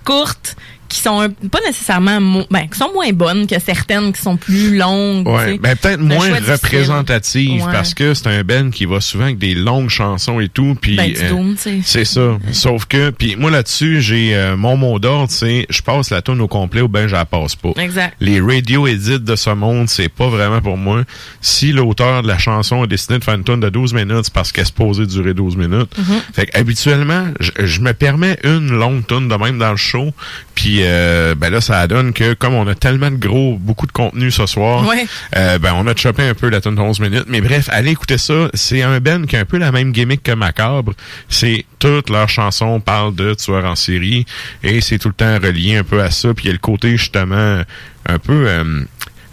courtes, 0.06 0.56
qui 0.96 1.02
sont 1.02 1.20
un- 1.22 1.30
pas 1.30 1.60
nécessairement, 1.66 2.20
ben, 2.50 2.68
qui 2.72 2.78
sont 2.78 2.92
moins 2.94 3.12
bonnes 3.12 3.48
que 3.48 3.60
certaines 3.60 4.14
qui 4.14 4.22
sont 4.22 4.38
plus 4.38 4.78
longues. 4.78 5.28
Ouais, 5.28 5.58
ben 5.58 5.76
peut-être 5.76 6.00
moins 6.00 6.18
choix 6.28 6.40
difficile. 6.40 6.54
représentative 6.54 7.64
Ouais. 7.66 7.72
parce 7.72 7.94
que 7.94 8.14
c'est 8.14 8.28
un 8.28 8.44
band 8.44 8.70
qui 8.70 8.86
va 8.86 9.02
souvent 9.02 9.26
avec 9.26 9.38
des 9.38 9.56
longues 9.56 9.90
chansons 9.90 10.40
et 10.40 10.50
tout 10.50 10.76
puis 10.80 10.96
Ben, 10.96 11.14
euh, 11.22 11.54
c'est 11.84 12.06
ça. 12.06 12.38
Sauf 12.52 12.86
que 12.86 13.10
puis 13.10 13.36
moi 13.36 13.52
là-dessus, 13.52 14.02
j'ai 14.02 14.36
euh, 14.36 14.56
mon 14.58 14.78
mot 14.78 15.00
d'ordre, 15.00 15.32
c'est 15.32 15.66
je 15.70 15.82
passe 15.82 16.10
la 16.10 16.22
tune 16.22 16.42
au 16.42 16.48
complet 16.48 16.82
ou 16.82 16.88
ben 16.88 17.08
je 17.08 17.14
la 17.16 17.26
passe 17.26 17.56
pas. 17.56 17.72
Exact. 17.78 18.16
Les 18.20 18.40
radio 18.40 18.88
edits 18.88 19.20
de 19.20 19.36
ce 19.36 19.50
monde, 19.50 19.90
c'est 19.90 20.10
pas 20.10 20.28
vraiment 20.28 20.62
pour 20.62 20.78
moi. 20.78 21.04
Si 21.42 21.72
l'auteur 21.72 22.24
de 22.24 22.28
la 22.28 22.38
chanson 22.38 22.84
a 22.84 22.88
décidé 22.88 23.20
de 23.20 23.24
faire 23.24 23.36
une 23.36 23.44
tune 23.44 23.60
de 23.60 23.70
12 23.70 23.94
minutes, 23.94 24.26
c'est 24.26 24.34
parce 24.34 24.52
qu'elle 24.52 24.64
est 24.64 24.68
supposée 24.68 25.06
durer 25.06 25.34
12 25.34 25.56
minutes. 25.58 25.98
Mhm. 25.98 26.22
Fait 26.34 26.46
que 26.48 26.58
habituellement, 26.58 27.26
je, 27.40 27.52
je 27.66 27.80
me 27.82 27.94
permets 27.94 28.38
une 28.44 28.72
longue 28.72 29.06
tune 29.08 29.28
de 29.28 29.36
même 29.36 29.58
dans 29.58 29.72
le 29.72 29.78
show, 29.78 30.14
puis 30.56 30.80
euh, 30.82 31.36
ben 31.36 31.50
là 31.52 31.62
ça 31.62 31.86
donne 31.88 32.13
que 32.13 32.34
comme 32.34 32.54
on 32.54 32.68
a 32.68 32.76
tellement 32.76 33.10
de 33.12 33.16
gros 33.18 33.58
beaucoup 33.60 33.88
de 33.88 33.92
contenu 33.92 34.32
ce 34.32 34.46
soir, 34.46 34.88
Ouais. 34.88 35.06
euh, 35.36 35.58
ben 35.60 35.74
on 35.76 35.88
a 35.88 35.96
chopé 35.96 36.24
un 36.24 36.34
peu 36.34 36.50
la 36.50 36.62
tune 36.62 36.76
de 36.76 36.80
11 36.82 37.00
minutes, 37.00 37.26
mais 37.28 37.42
bref, 37.42 37.70
allez 37.72 37.92
écouter 37.92 38.18
ça, 38.18 38.50
c'est 38.54 38.82
un 38.82 39.00
Ben 39.00 39.26
qui 39.26 39.36
a 39.36 39.39
un 39.39 39.46
peu 39.46 39.58
la 39.58 39.72
même 39.72 39.92
gimmick 39.92 40.24
que 40.24 40.32
Macabre, 40.34 40.94
c'est 41.30 41.66
toutes 41.80 42.10
leurs 42.10 42.30
chansons 42.30 42.80
parlent 42.80 43.16
de 43.16 43.34
tueurs 43.34 43.66
en 43.66 43.76
série 43.76 44.26
et 44.63 44.80
c'est 44.82 45.00
tout 45.00 45.10
le 45.10 45.13
temps 45.16 45.39
relié 45.42 45.78
un 45.78 45.84
peu 45.84 46.02
à 46.02 46.12
ça, 46.12 46.34
puis 46.34 46.46
il 46.46 46.48
y 46.48 46.50
a 46.52 46.54
le 46.54 46.60
côté 46.60 46.92
justement 46.98 47.62
un 48.08 48.20
peu 48.20 48.46
euh, 48.48 48.84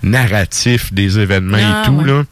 narratif 0.02 0.92
des 0.92 1.18
événements 1.18 1.58
Ah, 1.60 1.82
et 1.82 1.86
tout 1.86 1.92
ouais. 1.96 2.06
là. 2.06 2.22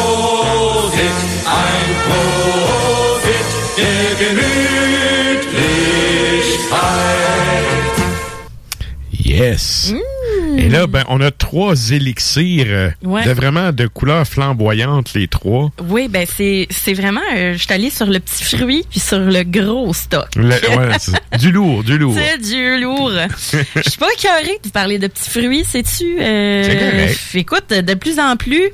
Yes. 9.11 9.91
Mm. 9.91 10.10
Et 10.61 10.69
là 10.69 10.87
ben 10.87 11.05
on 11.09 11.21
a 11.21 11.31
trois 11.31 11.75
élixirs 11.91 12.67
euh, 12.69 12.91
Ouais. 13.03 13.25
de 13.25 13.31
vraiment 13.31 13.73
de 13.73 13.87
couleurs 13.87 14.27
flamboyantes 14.27 15.15
les 15.15 15.27
trois. 15.29 15.71
Oui, 15.89 16.09
ben 16.09 16.27
c'est 16.37 16.67
c'est 16.71 16.93
vraiment, 16.95 17.21
euh, 17.37 17.55
je 17.55 17.59
suis 17.63 17.73
allée 17.73 17.91
sur 17.91 18.07
le 18.07 18.19
petit 18.21 18.45
fruit 18.45 18.85
puis 18.91 19.01
sur 19.01 19.19
le 19.19 19.43
gros 19.43 19.93
stock. 19.95 20.29
Le- 20.37 20.49
ouais, 20.51 20.97
c'est 20.99 21.39
du 21.39 21.51
lourd, 21.53 21.83
du 21.85 21.99
lourd. 21.99 22.15
C'est 22.17 22.39
du 22.39 22.81
lourd. 22.81 23.11
Je 23.77 23.89
suis 23.91 23.99
pas 23.99 24.09
écœurée 24.17 24.59
de 24.63 24.69
parler 24.71 24.99
de 24.99 25.07
petits 25.07 25.31
fruits, 25.31 25.65
sais-tu? 25.65 26.19
Euh, 26.21 26.63
C'est 26.65 26.79
correct. 26.79 27.19
Écoute, 27.35 27.71
de 27.71 27.95
plus 27.95 28.19
en 28.19 28.37
plus, 28.37 28.65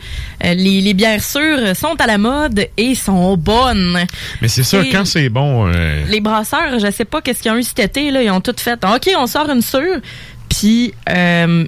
euh, 0.44 0.54
les, 0.54 0.80
les 0.80 0.94
bières 0.94 1.22
sûres 1.22 1.76
sont 1.76 1.94
à 2.00 2.06
la 2.06 2.18
mode 2.18 2.66
et 2.76 2.94
sont 2.94 3.36
bonnes. 3.36 4.04
Mais 4.42 4.48
c'est 4.48 4.62
ça 4.64 4.82
quand 4.90 5.04
c'est 5.04 5.28
bon 5.28 5.66
Les 6.10 6.20
brasseurs, 6.20 6.78
je 6.78 6.90
sais 6.90 7.04
pas 7.04 7.20
qu'est-ce 7.20 7.42
qu'ils 7.42 7.52
ont 7.52 7.56
eu 7.56 7.62
cet 7.62 7.78
été, 7.78 8.10
là, 8.10 8.22
ils 8.22 8.30
ont 8.30 8.40
tout 8.40 8.54
fait. 8.58 8.78
OK, 8.84 9.08
on 9.18 9.26
sort 9.26 9.48
une 9.50 9.62
sûre, 9.62 10.00
puis 10.48 10.92
euh, 11.08 11.64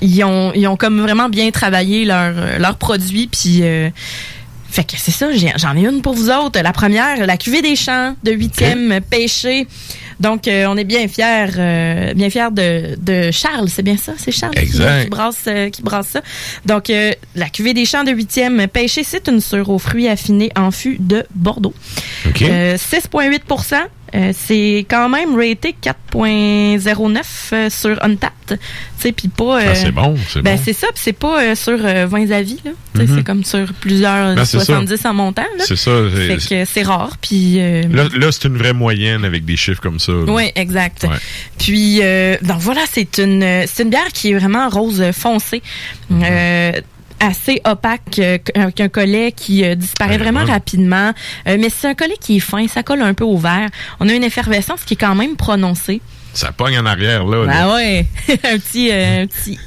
ils, 0.00 0.22
ont, 0.24 0.52
ils 0.54 0.66
ont 0.68 0.76
comme 0.76 1.00
vraiment 1.00 1.28
bien 1.28 1.50
travaillé 1.50 2.04
leur, 2.04 2.32
euh, 2.36 2.58
leur 2.58 2.76
produit, 2.76 3.26
puis... 3.28 3.60
euh, 3.62 3.90
fait 4.70 4.84
que 4.84 4.96
c'est 4.98 5.10
ça, 5.12 5.28
j'en 5.56 5.74
ai 5.78 5.86
une 5.86 6.02
pour 6.02 6.12
vous 6.12 6.28
autres. 6.28 6.60
La 6.60 6.74
première, 6.74 7.26
la 7.26 7.38
cuvée 7.38 7.62
des 7.62 7.74
champs 7.74 8.14
de 8.22 8.32
huitième 8.32 9.00
pêché. 9.00 9.66
Donc, 10.20 10.46
euh, 10.46 10.66
on 10.68 10.76
est 10.76 10.84
bien 10.84 11.08
fiers, 11.08 11.46
euh, 11.58 12.12
bien 12.12 12.28
fiers 12.28 12.50
de, 12.52 12.94
de 13.00 13.30
Charles, 13.30 13.70
c'est 13.70 13.82
bien 13.82 13.96
ça, 13.96 14.12
c'est 14.18 14.30
Charles 14.30 14.52
qui- 14.52 14.58
Exact. 14.60 15.04
Qui, 15.04 15.08
brasse, 15.08 15.44
euh, 15.46 15.70
qui 15.70 15.80
brasse 15.80 16.08
ça. 16.08 16.20
Donc, 16.66 16.92
la 17.34 17.48
cuvée 17.48 17.72
des 17.72 17.86
champs 17.86 18.04
de 18.04 18.10
huitième 18.12 18.68
pêché, 18.68 19.04
c'est 19.04 19.26
une 19.28 19.40
sure 19.40 19.70
aux 19.70 19.78
fruits 19.78 20.06
affinés 20.06 20.50
en 20.54 20.70
fût 20.70 20.98
de 21.00 21.24
Bordeaux. 21.34 21.72
OK. 22.26 22.42
Euh, 22.42 22.76
6,8 22.76 23.40
euh, 24.14 24.32
c'est 24.36 24.86
quand 24.88 25.08
même 25.08 25.34
raté 25.36 25.74
4.09 25.82 27.22
euh, 27.52 27.70
sur 27.70 28.02
Untapped. 28.02 28.32
Tu 28.48 28.56
sais, 28.98 29.12
puis 29.12 29.28
pas. 29.28 29.58
Ah, 29.60 29.74
c'est 29.74 29.92
bon, 29.92 30.16
c'est 30.28 30.40
ben, 30.42 30.56
bon. 30.56 30.62
c'est 30.64 30.72
ça, 30.72 30.86
puis 30.88 31.02
c'est 31.02 31.12
pas 31.12 31.42
euh, 31.42 31.54
sur 31.54 31.78
euh, 31.84 32.06
20 32.06 32.30
avis, 32.30 32.58
là. 32.64 32.70
Mhm. 32.94 33.16
C'est 33.16 33.22
comme 33.24 33.44
sur 33.44 33.72
plusieurs 33.74 34.34
Ben, 34.34 34.44
c'est 34.44 34.58
ça. 34.58 34.64
70 34.64 35.04
en 35.04 35.14
montant, 35.14 35.42
là. 35.58 35.64
C'est 35.66 35.76
ça, 35.76 35.90
c'est- 36.66 36.82
rare, 36.82 37.16
puis. 37.20 37.56
euh, 37.60 37.82
Là, 37.90 38.08
là 38.16 38.32
c'est 38.32 38.44
une 38.48 38.56
vraie 38.56 38.72
moyenne 38.72 39.24
avec 39.24 39.44
des 39.44 39.56
chiffres 39.56 39.80
comme 39.82 39.98
ça. 39.98 40.12
oui, 40.12 40.50
exact. 40.54 41.04
Ouais. 41.04 41.16
Puis, 41.58 41.98
euh, 42.02 42.36
donc 42.42 42.58
voilà, 42.60 42.82
c'est 42.90 43.18
une, 43.18 43.42
euh, 43.42 43.64
c'est 43.66 43.82
une 43.82 43.90
bière 43.90 44.08
qui 44.12 44.30
est 44.30 44.38
vraiment 44.38 44.68
rose 44.68 45.02
foncé. 45.12 45.62
Mhm. 46.10 46.22
Euh, 46.24 46.72
assez 47.20 47.60
opaque 47.64 48.18
euh, 48.18 48.38
qu'un 48.38 48.70
qu'un 48.70 48.88
collet 48.88 49.32
qui 49.32 49.64
euh, 49.64 49.74
disparaît 49.74 50.18
vraiment 50.18 50.44
rapidement. 50.44 51.12
Euh, 51.46 51.56
mais 51.58 51.70
c'est 51.70 51.88
un 51.88 51.94
collet 51.94 52.16
qui 52.20 52.36
est 52.36 52.40
fin, 52.40 52.66
ça 52.68 52.82
colle 52.82 53.02
un 53.02 53.14
peu 53.14 53.24
au 53.24 53.36
verre. 53.36 53.68
On 54.00 54.08
a 54.08 54.14
une 54.14 54.24
effervescence 54.24 54.84
qui 54.84 54.94
est 54.94 54.98
quand 54.98 55.14
même 55.14 55.36
prononcée. 55.36 56.00
Ça 56.38 56.52
pogne 56.52 56.78
en 56.78 56.86
arrière 56.86 57.24
là. 57.24 57.46
Ah 57.50 57.74
ouais, 57.74 58.06
un 58.28 58.58
petit, 58.58 58.92
euh, 58.92 59.22
un 59.22 59.26
petit. 59.26 59.58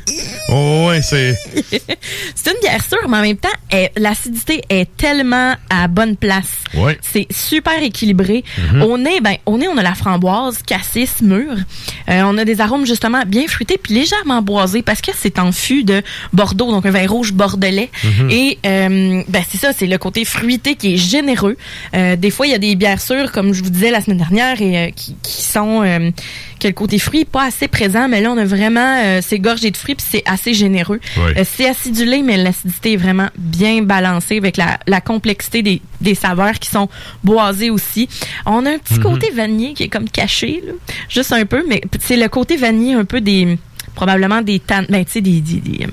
Oh 0.47 0.85
ouais, 0.87 1.01
c'est 1.01 1.35
c'est 2.33 2.51
une 2.51 2.59
bière 2.61 2.81
sûre, 2.81 3.09
mais 3.09 3.17
en 3.17 3.21
même 3.21 3.35
temps, 3.35 3.49
l'acidité 3.97 4.61
est 4.69 4.89
tellement 4.95 5.55
à 5.69 5.89
bonne 5.89 6.15
place. 6.15 6.63
Ouais. 6.73 6.97
C'est 7.01 7.27
super 7.29 7.83
équilibré. 7.83 8.45
Mhm. 8.73 8.83
Au 8.83 8.97
nez, 8.97 9.19
ben, 9.19 9.35
au 9.45 9.57
nez, 9.57 9.67
on 9.67 9.75
a 9.75 9.83
la 9.83 9.95
framboise, 9.95 10.63
cassis, 10.63 11.21
mûre. 11.21 11.57
Euh, 12.09 12.21
on 12.23 12.37
a 12.37 12.45
des 12.45 12.61
arômes 12.61 12.85
justement 12.85 13.23
bien 13.27 13.47
fruités 13.47 13.77
puis 13.77 13.93
légèrement 13.93 14.41
boisés 14.41 14.81
parce 14.81 15.01
que 15.01 15.11
c'est 15.13 15.39
en 15.39 15.51
fût 15.51 15.83
de 15.83 16.01
Bordeaux, 16.31 16.71
donc 16.71 16.85
un 16.85 16.91
vin 16.91 17.05
rouge 17.05 17.33
bordelais. 17.33 17.89
Mhm. 18.05 18.29
Et 18.31 18.59
euh, 18.65 19.23
ben 19.27 19.43
c'est 19.49 19.57
ça, 19.57 19.73
c'est 19.77 19.87
le 19.87 19.97
côté 19.97 20.23
fruité 20.23 20.75
qui 20.75 20.93
est 20.93 20.97
généreux. 20.97 21.57
Euh, 21.95 22.15
des 22.15 22.31
fois, 22.31 22.47
il 22.47 22.51
y 22.51 22.55
a 22.55 22.59
des 22.59 22.75
bières 22.75 23.01
sûres, 23.01 23.33
comme 23.33 23.53
je 23.53 23.61
vous 23.61 23.71
disais 23.71 23.91
la 23.91 23.99
semaine 23.99 24.19
dernière, 24.19 24.61
et 24.61 24.93
qui, 24.95 25.17
qui 25.21 25.41
sont 25.41 26.11
que 26.61 26.67
le 26.67 26.73
côté 26.73 26.99
fruit 26.99 27.21
est 27.21 27.25
pas 27.25 27.43
assez 27.45 27.67
présent, 27.67 28.07
mais 28.07 28.21
là 28.21 28.31
on 28.31 28.37
a 28.37 28.45
vraiment 28.45 28.97
euh, 29.03 29.19
c'est 29.21 29.39
gorgé 29.39 29.71
de 29.71 29.77
fruits 29.77 29.95
puis 29.95 30.05
c'est 30.09 30.23
assez 30.25 30.53
généreux. 30.53 30.99
Euh, 31.17 31.43
c'est 31.43 31.67
acidulé, 31.67 32.21
mais 32.21 32.37
l'acidité 32.37 32.93
est 32.93 32.97
vraiment 32.97 33.27
bien 33.37 33.81
balancée 33.81 34.37
avec 34.37 34.55
la, 34.57 34.79
la 34.87 35.01
complexité 35.01 35.63
des, 35.63 35.81
des 35.99 36.15
saveurs 36.15 36.53
qui 36.59 36.69
sont 36.69 36.87
boisées 37.23 37.69
aussi. 37.69 38.07
On 38.45 38.65
a 38.65 38.71
un 38.71 38.77
petit 38.77 38.93
Mhm. 38.99 39.03
côté 39.03 39.31
vanillé 39.31 39.73
qui 39.73 39.83
est 39.83 39.89
comme 39.89 40.09
caché, 40.09 40.61
là, 40.65 40.73
juste 41.09 41.33
un 41.33 41.45
peu, 41.45 41.63
mais 41.67 41.81
c'est 41.99 42.17
le 42.17 42.27
côté 42.29 42.55
vanillé 42.57 42.93
un 42.93 43.05
peu 43.05 43.19
des 43.21 43.57
probablement 43.95 44.41
des 44.41 44.59
tan 44.59 44.83
ben 44.87 45.03
tu 45.03 45.11
sais 45.13 45.21
des 45.21 45.41
des, 45.41 45.55
des, 45.59 45.83
euh, 45.85 45.87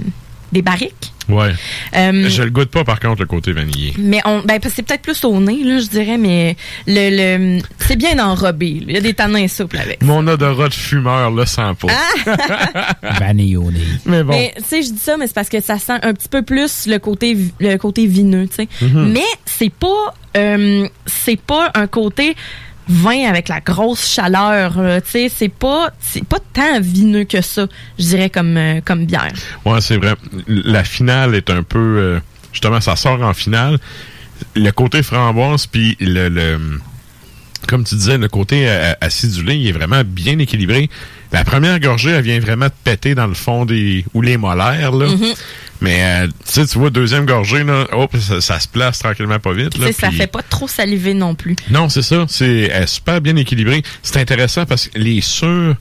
des 0.52 0.62
barriques. 0.62 1.12
Ouais. 1.29 1.53
Euh, 1.95 2.29
Je 2.29 2.43
le 2.43 2.51
goûte 2.51 2.71
pas 2.71 2.85
par 2.85 3.01
contre 3.01 3.21
le 3.21 3.27
côté 3.27 3.53
vanillé. 3.53 3.93
mais 3.99 4.21
on, 4.25 4.41
ben, 4.41 4.59
c'est 4.62 4.83
peut-être 4.83 5.03
plus 5.03 5.25
au 5.25 5.38
nez, 5.41 5.62
là, 5.64 5.79
je 5.79 5.87
dirais, 5.88 6.17
mais 6.19 6.57
le, 6.87 7.57
le, 7.57 7.62
c'est 7.79 7.97
bien 7.97 8.19
enrobé. 8.19 8.83
Il 8.87 8.91
y 8.93 8.97
a 8.97 9.01
des 9.01 9.14
tanins 9.14 9.49
souples 9.49 9.79
avec. 9.79 10.03
Mon 10.03 10.27
odorat 10.27 10.69
de 10.69 10.75
fumeur 10.75 11.31
là 11.31 11.47
sent 11.47 11.62
pas. 11.81 12.95
Vanille 13.19 13.57
au 13.57 13.71
nez. 13.71 13.81
Mais 14.07 14.23
bon. 14.23 14.33
Mais 14.33 14.55
tu 14.57 14.64
sais, 14.64 14.83
je 14.83 14.91
dis 14.93 14.99
ça, 14.99 15.17
mais 15.17 15.27
c'est 15.27 15.35
parce 15.35 15.49
que 15.49 15.61
ça 15.61 15.79
sent 15.79 15.99
un 16.03 16.12
petit 16.14 16.29
peu 16.29 16.43
plus 16.43 16.87
le 16.87 16.99
côté 16.99 17.37
le 17.61 17.77
côté 17.77 18.07
vineux, 18.07 18.47
tu 18.49 18.55
sais. 18.57 18.69
Mhm. 18.83 19.12
Mais 19.12 19.21
c'est 19.45 19.73
pas 19.73 20.14
euh, 20.37 20.87
c'est 21.07 21.41
pas 21.41 21.71
un 21.75 21.87
côté 21.87 22.37
vin 22.88 23.29
avec 23.29 23.48
la 23.48 23.61
grosse 23.61 24.07
chaleur. 24.14 24.81
là. 24.81 25.01
Tu 25.01 25.11
sais, 25.11 25.29
c'est 25.35 25.48
pas, 25.48 25.90
pas 26.29 26.38
tant 26.53 26.81
vineux 26.81 27.24
que 27.24 27.40
ça, 27.42 27.66
je 27.98 28.05
dirais, 28.05 28.31
comme, 28.31 28.57
euh, 28.57 28.81
comme 28.85 29.05
bière. 29.07 29.33
Ouais, 29.64 29.81
c'est 29.81 29.96
vrai. 29.96 30.14
La 30.46 30.85
finale 30.85 31.35
est 31.35 31.51
un 31.51 31.62
peu... 31.62 31.79
euh, 31.79 32.20
justement, 32.53 32.81
ça 32.81 32.96
sort 32.96 33.22
en 33.22 33.35
finale. 33.35 33.79
Le 34.55 34.70
côté 34.70 35.03
framboise, 35.03 35.66
puis 35.66 35.96
le, 36.01 36.29
le- 36.29 36.81
Comme 37.66 37.85
tu 37.85 37.94
disais, 37.96 38.16
le 38.18 38.29
côté 38.29 38.68
euh, 38.68 38.92
acidulé, 39.01 39.57
il 39.57 39.66
est 39.68 39.72
vraiment 39.72 40.03
bien 40.05 40.38
équilibré. 40.38 40.88
La 41.33 41.45
première 41.45 41.79
gorgée, 41.81 42.11
elle 42.11 42.23
vient 42.23 42.41
vraiment 42.41 42.69
te 42.69 42.75
péter 42.85 43.14
dans 43.14 43.27
le 43.27 43.35
fond 43.35 43.64
des... 43.64 44.05
ou 44.14 44.23
les 44.23 44.37
molaires, 44.37 44.93
là. 44.93 45.09
Mhm. 45.09 45.35
Mais, 45.81 46.03
euh, 46.03 46.27
tu 46.27 46.33
sais, 46.45 46.67
tu 46.67 46.79
vois, 46.79 46.91
deuxième 46.91 47.25
gorgée, 47.25 47.62
là, 47.62 47.87
hop, 47.93 48.17
ça, 48.17 48.41
ça 48.41 48.59
se 48.59 48.67
place 48.67 48.99
tranquillement 48.99 49.38
pas 49.38 49.53
vite, 49.53 49.79
là. 49.79 49.87
sais, 49.88 49.93
ça 49.93 50.11
fait 50.11 50.27
pas 50.27 50.43
trop 50.43 50.67
saliver 50.67 51.14
non 51.14 51.35
plus. 51.35 51.55
non, 51.71 51.88
c'est 51.88 52.03
ça. 52.03 52.25
C'est 52.29 52.87
super 52.87 53.21
bien 53.21 53.37
équilibré. 53.37 53.83
C'est 54.03 54.19
intéressant 54.19 54.64
parce 54.67 54.88
que 54.88 54.99
les 54.99 55.21
sûrs, 55.21 55.77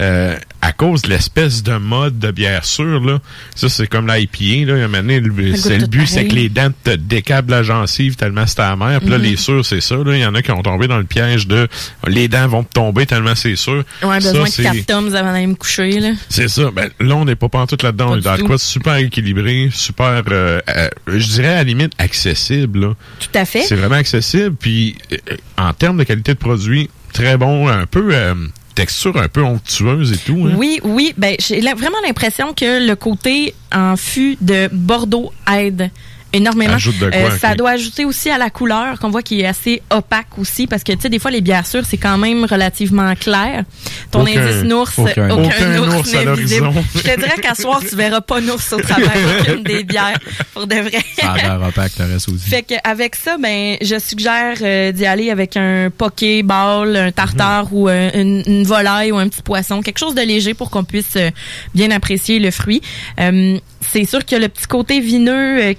euh, 0.00 0.36
à 0.62 0.72
cause 0.72 1.02
de 1.02 1.10
l'espèce 1.10 1.62
de 1.62 1.76
mode 1.76 2.18
de 2.18 2.30
bière 2.30 2.64
sûre, 2.64 3.00
là, 3.00 3.18
ça 3.54 3.68
c'est 3.68 3.86
comme 3.86 4.06
l'IPA, 4.08 4.72
là, 4.72 4.76
il 4.76 4.80
y 4.80 4.82
a 4.82 5.56
c'est 5.56 5.78
le 5.78 5.86
but, 5.86 6.06
c'est 6.06 6.26
que 6.26 6.34
les 6.34 6.48
dents 6.48 6.70
te 6.84 6.90
décablent 6.90 7.50
la 7.50 7.62
gencive 7.62 8.16
tellement 8.16 8.46
c'est 8.46 8.60
amer. 8.60 9.00
Puis 9.00 9.10
là, 9.10 9.18
Mhm. 9.18 9.22
les 9.24 9.36
sûrs, 9.36 9.64
c'est 9.64 9.80
ça. 9.80 9.96
là. 9.96 10.14
Il 10.16 10.20
y 10.20 10.26
en 10.26 10.34
a 10.34 10.42
qui 10.42 10.50
ont 10.50 10.62
tombé 10.62 10.88
dans 10.88 10.98
le 10.98 11.04
piège 11.04 11.46
de 11.46 11.68
les 12.06 12.28
dents 12.28 12.48
vont 12.48 12.64
te 12.64 12.72
tomber 12.72 13.06
tellement 13.06 13.34
c'est 13.34 13.56
sûr. 13.56 13.84
Ouais, 14.02 14.16
besoin 14.18 14.44
de 14.44 14.62
4 14.62 14.86
tomes 14.86 15.14
avant 15.14 15.32
d'aller 15.32 15.46
me 15.46 15.54
coucher, 15.54 16.00
là. 16.00 16.10
c'est 16.28 16.48
ça. 16.48 16.70
Ben, 16.72 16.90
là, 17.00 17.14
on 17.16 17.24
n'est 17.24 17.36
pas 17.36 17.48
pantoute 17.48 17.82
là-dedans. 17.82 18.12
On 18.12 18.16
est 18.16 18.20
dans 18.22 18.36
quoi 18.38 18.58
super 18.58 18.96
équilibré, 18.96 19.70
super, 19.72 20.22
euh, 20.30 20.60
euh, 20.68 20.88
je 21.06 21.26
dirais 21.26 21.48
à 21.48 21.54
la 21.56 21.64
limite 21.64 21.92
accessible. 21.98 22.80
Là. 22.80 22.94
Tout 23.20 23.38
à 23.38 23.44
fait. 23.44 23.62
C'est 23.62 23.76
vraiment 23.76 23.96
accessible. 23.96 24.54
Puis, 24.58 24.96
euh, 25.12 25.16
en 25.58 25.72
termes 25.72 25.96
de 25.98 26.04
qualité 26.04 26.34
de 26.34 26.38
produit, 26.38 26.90
très 27.12 27.36
bon. 27.36 27.68
Un 27.68 27.86
peu, 27.86 28.08
euh, 28.12 28.34
texture 28.76 29.16
un 29.16 29.28
peu 29.28 29.42
onctueuse 29.42 30.12
et 30.12 30.18
tout. 30.18 30.46
Hein? 30.46 30.54
Oui, 30.56 30.78
oui. 30.84 31.14
Ben, 31.16 31.34
j'ai 31.40 31.60
vraiment 31.60 31.98
l'impression 32.06 32.52
que 32.52 32.86
le 32.86 32.94
côté 32.94 33.54
en 33.74 33.96
fût 33.96 34.36
de 34.40 34.68
Bordeaux 34.70 35.32
aide 35.52 35.90
énormément. 36.32 36.72
Euh, 36.72 36.76
Ajoute 36.76 36.98
de 36.98 37.10
quoi, 37.10 37.38
ça 37.38 37.50
ok. 37.52 37.56
doit 37.56 37.70
ajouter 37.70 38.04
aussi 38.04 38.28
à 38.30 38.38
la 38.38 38.50
couleur 38.50 38.98
qu'on 38.98 39.10
voit 39.10 39.22
qui 39.22 39.40
est 39.40 39.46
assez 39.46 39.82
opaque 39.90 40.38
aussi 40.38 40.66
parce 40.66 40.82
que 40.84 40.92
tu 40.92 41.00
sais 41.00 41.08
des 41.08 41.18
fois 41.18 41.30
les 41.30 41.40
bières 41.40 41.66
sûres 41.66 41.84
c'est 41.88 41.96
quand 41.96 42.18
même 42.18 42.44
relativement 42.44 43.14
clair. 43.14 43.64
Ton 44.10 44.22
Aucun- 44.22 44.40
indice 44.46 44.62
nours, 44.64 44.88
aucun- 44.98 45.30
aucun 45.30 45.78
ours 45.78 45.94
ours 45.96 46.12
n'est 46.12 46.34
visible. 46.34 46.70
Je 46.94 47.00
te 47.00 47.16
dirais 47.18 47.40
qu'à 47.40 47.54
soir 47.54 47.80
tu 47.88 47.94
verras 47.96 48.20
pas 48.20 48.40
nours 48.40 48.60
au 48.72 48.80
travers 48.80 49.10
d'aucune 49.12 49.62
des 49.62 49.84
bières 49.84 50.18
pour 50.52 50.66
de 50.66 50.74
vrai. 50.76 51.02
Ça 51.18 51.32
a 51.32 51.36
l'air 51.36 51.68
opaque, 51.68 51.92
le 51.98 52.04
reste 52.12 52.28
aussi. 52.28 52.48
Fait 52.50 52.62
qu'avec 52.62 53.14
ça, 53.16 53.36
ben, 53.38 53.76
je 53.80 53.98
suggère 53.98 54.56
euh, 54.62 54.92
d'y 54.92 55.06
aller 55.06 55.30
avec 55.30 55.56
un 55.56 55.90
poké 55.96 56.42
ball, 56.42 56.96
un 56.96 57.12
tartare 57.12 57.68
ou 57.72 57.88
euh, 57.88 58.10
une, 58.14 58.42
une 58.46 58.64
volaille 58.64 59.12
ou 59.12 59.16
un 59.18 59.28
petit 59.28 59.42
poisson, 59.42 59.80
quelque 59.80 59.98
chose 59.98 60.14
de 60.14 60.22
léger 60.22 60.54
pour 60.54 60.70
qu'on 60.70 60.84
puisse 60.84 61.16
euh, 61.16 61.30
bien 61.74 61.90
apprécier 61.90 62.38
le 62.38 62.50
fruit. 62.50 62.82
Euh, 63.20 63.58
c'est 63.80 64.04
sûr 64.04 64.24
qu'il 64.24 64.36
y 64.38 64.40
a 64.40 64.42
le 64.42 64.48
petit 64.48 64.66
côté 64.66 65.00
vineux 65.00 65.60
euh, 65.62 65.72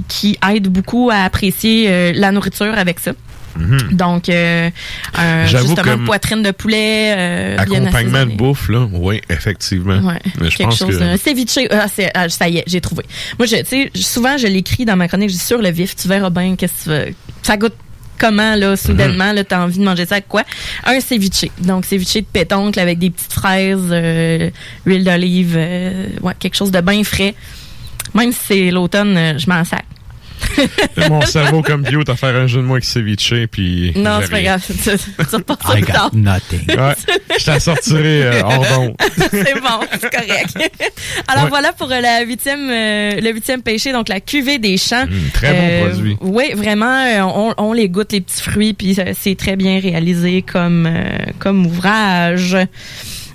qui, 0.00 0.04
qui 0.08 0.38
aide 0.48 0.68
beaucoup 0.68 1.10
à 1.10 1.24
apprécier 1.24 1.86
euh, 1.88 2.12
la 2.14 2.32
nourriture 2.32 2.74
avec 2.76 3.00
ça. 3.00 3.12
Donc, 3.92 4.28
euh, 4.28 4.70
J'avoue 5.46 5.66
justement, 5.66 5.94
une 5.94 6.04
poitrine 6.04 6.42
de 6.42 6.50
poulet 6.52 7.14
euh, 7.16 7.56
Accompagnement 7.58 8.24
de 8.24 8.32
bouffe, 8.32 8.68
là. 8.68 8.88
Oui, 8.92 9.20
effectivement. 9.28 9.98
Ouais, 9.98 10.18
Mais 10.40 10.50
je 10.50 10.56
quelque 10.56 10.70
pense 10.70 10.78
chose. 10.78 10.98
que. 10.98 11.02
Un 11.02 11.16
ceviche, 11.16 11.58
ah, 11.70 11.86
ah, 12.14 12.28
ça 12.28 12.48
y 12.48 12.58
est, 12.58 12.64
j'ai 12.66 12.80
trouvé. 12.80 13.04
Moi, 13.38 13.46
tu 13.46 13.56
sais, 13.64 13.90
souvent, 13.94 14.38
je 14.38 14.46
l'écris 14.46 14.84
dans 14.84 14.96
ma 14.96 15.08
chronique, 15.08 15.28
je 15.28 15.34
dis 15.34 15.40
sur 15.40 15.60
le 15.60 15.70
vif, 15.70 15.94
tu 15.96 16.08
verras 16.08 16.30
bien 16.30 16.56
qu'est-ce 16.56 16.72
que 16.72 16.82
tu 16.84 16.88
veux. 16.88 17.14
Ça 17.42 17.56
goûte 17.56 17.74
comment, 18.18 18.54
là, 18.54 18.76
soudainement, 18.76 19.32
là, 19.32 19.44
t'as 19.44 19.62
envie 19.62 19.78
de 19.78 19.84
manger 19.84 20.06
ça 20.06 20.16
avec 20.16 20.28
quoi? 20.28 20.44
Un 20.84 21.00
ceviche. 21.00 21.50
Donc, 21.58 21.84
ceviche 21.84 22.14
de 22.14 22.20
pétoncle 22.20 22.78
avec 22.78 22.98
des 22.98 23.10
petites 23.10 23.32
fraises, 23.32 23.88
euh, 23.90 24.50
huile 24.86 25.04
d'olive, 25.04 25.54
euh, 25.56 26.06
ouais, 26.22 26.34
quelque 26.38 26.56
chose 26.56 26.70
de 26.70 26.80
bien 26.80 27.02
frais. 27.04 27.34
Même 28.14 28.32
si 28.32 28.38
c'est 28.46 28.70
l'automne, 28.70 29.16
euh, 29.16 29.38
je 29.38 29.48
m'en 29.48 29.64
sac. 29.64 29.84
Mon 31.08 31.20
cerveau, 31.22 31.62
comme 31.62 31.82
bio, 31.82 32.02
t'as 32.02 32.16
faire 32.16 32.34
un 32.34 32.48
jeu 32.48 32.58
de 32.60 32.64
moi 32.66 32.76
avec 32.78 32.84
ceviche, 32.84 33.32
puis. 33.50 33.92
Non, 33.94 34.18
c'est 34.22 34.30
pas 34.30 34.42
grave. 34.42 34.60
Passe 35.46 35.68
I 35.76 35.80
got 35.82 36.10
nothing. 36.14 36.66
Ouais, 36.68 36.94
je 37.38 37.44
t'en 37.44 37.60
sortirai 37.60 38.22
euh, 38.24 38.42
hors 38.42 38.66
d'onde. 38.74 38.94
c'est 39.30 39.54
bon, 39.60 39.86
c'est 40.00 40.10
correct. 40.12 40.72
Alors 41.28 41.44
Ouais. 41.44 41.48
voilà 41.48 41.72
pour 41.72 41.90
euh, 41.92 42.00
la 42.00 42.22
huitième, 42.24 42.68
euh, 42.70 43.20
le 43.20 43.30
huitième 43.32 43.62
péché, 43.62 43.92
donc 43.92 44.08
la 44.08 44.20
cuvée 44.20 44.58
des 44.58 44.76
champs. 44.78 45.04
Hum, 45.04 45.30
très 45.32 45.52
bon 45.52 45.90
produit. 45.90 46.16
Oui, 46.20 46.44
vraiment, 46.56 47.04
euh, 47.06 47.22
on, 47.22 47.54
on 47.56 47.72
les 47.72 47.88
goûte 47.88 48.12
les 48.12 48.20
petits 48.20 48.42
fruits, 48.42 48.72
puis 48.74 48.96
euh, 48.98 49.12
c'est 49.18 49.36
très 49.36 49.54
bien 49.54 49.78
réalisé 49.80 50.42
comme 50.42 50.86
euh, 50.86 51.18
comme 51.38 51.66
ouvrage. 51.66 52.56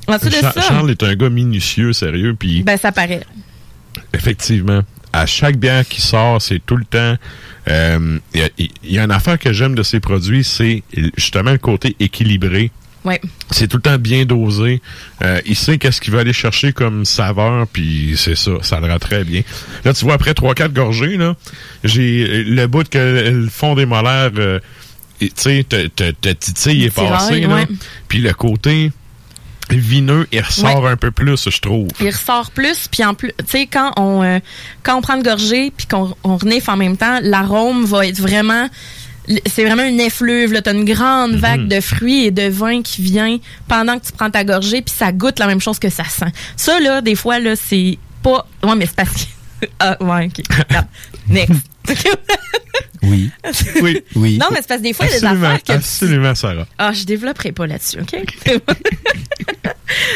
Ensuite 0.09 0.33
de 0.35 0.41
Char- 0.41 0.53
ça, 0.53 0.61
Charles 0.61 0.91
est 0.91 1.03
un 1.03 1.15
gars 1.15 1.29
minutieux, 1.29 1.93
sérieux, 1.93 2.35
puis 2.37 2.63
ben 2.63 2.77
ça 2.77 2.91
paraît. 2.91 3.21
Effectivement, 4.17 4.82
à 5.13 5.25
chaque 5.25 5.56
bière 5.58 5.88
qui 5.88 6.01
sort, 6.01 6.41
c'est 6.41 6.60
tout 6.65 6.75
le 6.77 6.86
temps. 6.86 7.15
euh, 7.69 8.19
Il 8.34 8.41
y, 8.41 8.43
a- 8.43 8.49
il 8.58 8.91
y 8.91 8.99
a 8.99 9.03
une 9.03 9.12
affaire 9.12 9.39
que 9.39 9.53
j'aime 9.53 9.75
de 9.75 9.84
ces 9.84 9.99
produits, 9.99 10.43
c'est 10.43 10.84
justement 11.17 11.51
le 11.51 11.58
côté 11.58 11.95
équilibré. 11.99 12.71
Ouais. 13.06 13.21
C'est 13.51 13.67
tout 13.69 13.77
le 13.77 13.84
temps 13.84 13.97
bien 13.97 14.25
dosé. 14.25 14.82
Euh, 15.23 15.39
il 15.45 15.56
sait 15.56 15.77
qu'est-ce 15.77 16.01
qu'il 16.01 16.12
va 16.13 16.19
aller 16.19 16.34
chercher 16.34 16.73
comme 16.73 17.06
saveur, 17.06 17.65
puis 17.67 18.15
c'est 18.17 18.36
ça, 18.36 18.51
ça 18.62 18.80
le 18.82 18.88
rend 18.88 18.99
très 18.99 19.23
bien. 19.23 19.43
Là, 19.86 19.93
tu 19.93 20.03
vois, 20.03 20.15
après 20.15 20.34
3-4 20.34 20.73
gorgées, 20.73 21.15
là, 21.15 21.36
j'ai 21.86 22.43
le 22.43 22.67
bout 22.67 22.88
que 22.89 23.30
le 23.32 23.47
fond 23.47 23.75
des 23.75 23.86
molaires, 23.86 24.32
euh, 24.38 24.60
tu 25.19 25.30
sais, 25.36 25.63
te, 25.67 25.88
te, 25.88 26.12
te 26.12 26.30
titille 26.30 26.84
est 26.86 26.89
passé, 27.10 27.41
là. 27.41 27.47
Puis 28.10 28.19
le 28.19 28.34
côté 28.34 28.91
vineux, 29.75 30.27
il 30.32 30.41
ressort 30.41 30.88
un 30.88 30.95
peu 30.97 31.12
plus, 31.12 31.49
je 31.49 31.60
trouve. 31.60 31.88
Il 31.99 32.08
ressort 32.10 32.51
plus, 32.51 32.88
puis 32.88 33.03
en 33.03 33.13
plus, 33.13 33.34
tu 33.39 33.45
sais, 33.47 33.67
quand 33.67 33.91
on 33.97 34.23
euh, 34.23 34.39
quand 34.84 34.95
on 34.97 35.01
prend 35.01 35.15
une 35.15 35.23
gorgée, 35.23 35.71
puis 35.75 35.86
qu'on 35.88 36.15
on 36.23 36.38
renifle 36.38 36.69
en 36.71 36.77
même 36.77 36.97
temps, 36.97 37.19
l'arôme 37.21 37.86
va 37.86 38.08
être 38.08 38.19
vraiment 38.19 38.67
c'est 39.45 39.65
vraiment 39.65 39.84
une 39.84 39.99
effluve. 39.99 40.53
là. 40.53 40.62
T'as 40.62 40.73
une 40.73 40.86
grande 40.86 41.34
Mhm. 41.34 41.38
vague 41.39 41.67
de 41.67 41.82
fruits 41.82 42.25
et 42.27 42.32
de 42.32 42.48
vin 42.48 42.81
qui 42.81 43.02
vient 43.02 43.37
pendant 43.67 44.00
que 44.00 44.06
tu 44.06 44.13
prends 44.13 44.29
ta 44.29 44.46
gorgée, 44.46 44.81
puis 44.81 44.94
ça 44.98 45.12
goûte 45.12 45.39
la 45.39 45.48
même 45.48 45.60
chose 45.60 45.79
que 45.79 45.89
ça 45.89 46.06
sent. 46.06 46.31
Ça, 46.56 46.79
là, 46.79 47.02
des 47.02 47.15
fois, 47.15 47.37
là, 47.39 47.56
c'est 47.58 47.98
pas... 48.23 48.48
Ouais, 48.63 48.75
mais 48.77 48.85
c'est 48.85 48.96
parce 48.96 49.12
que... 49.12 49.65
ah, 49.81 49.98
ouais, 50.02 50.27
OK. 50.27 50.46
Next. 51.27 51.54
Oui. 53.04 53.29
Oui. 53.81 54.02
Oui. 54.15 54.37
Non, 54.39 54.48
mais 54.52 54.58
c'est 54.62 54.67
parce 54.67 54.79
que 54.79 54.83
des 54.83 54.93
fois, 54.93 55.06
il 55.08 55.13
y 55.13 55.15
a 55.15 55.19
des 55.19 55.25
Absolument, 55.25 55.48
affaires 55.48 55.63
que... 55.63 55.71
absolument, 55.73 56.35
Sarah. 56.35 56.67
Ah, 56.77 56.91
je 56.93 57.04
développerai 57.06 57.52
pas 57.52 57.67
là-dessus, 57.67 58.00
OK? 58.02 58.15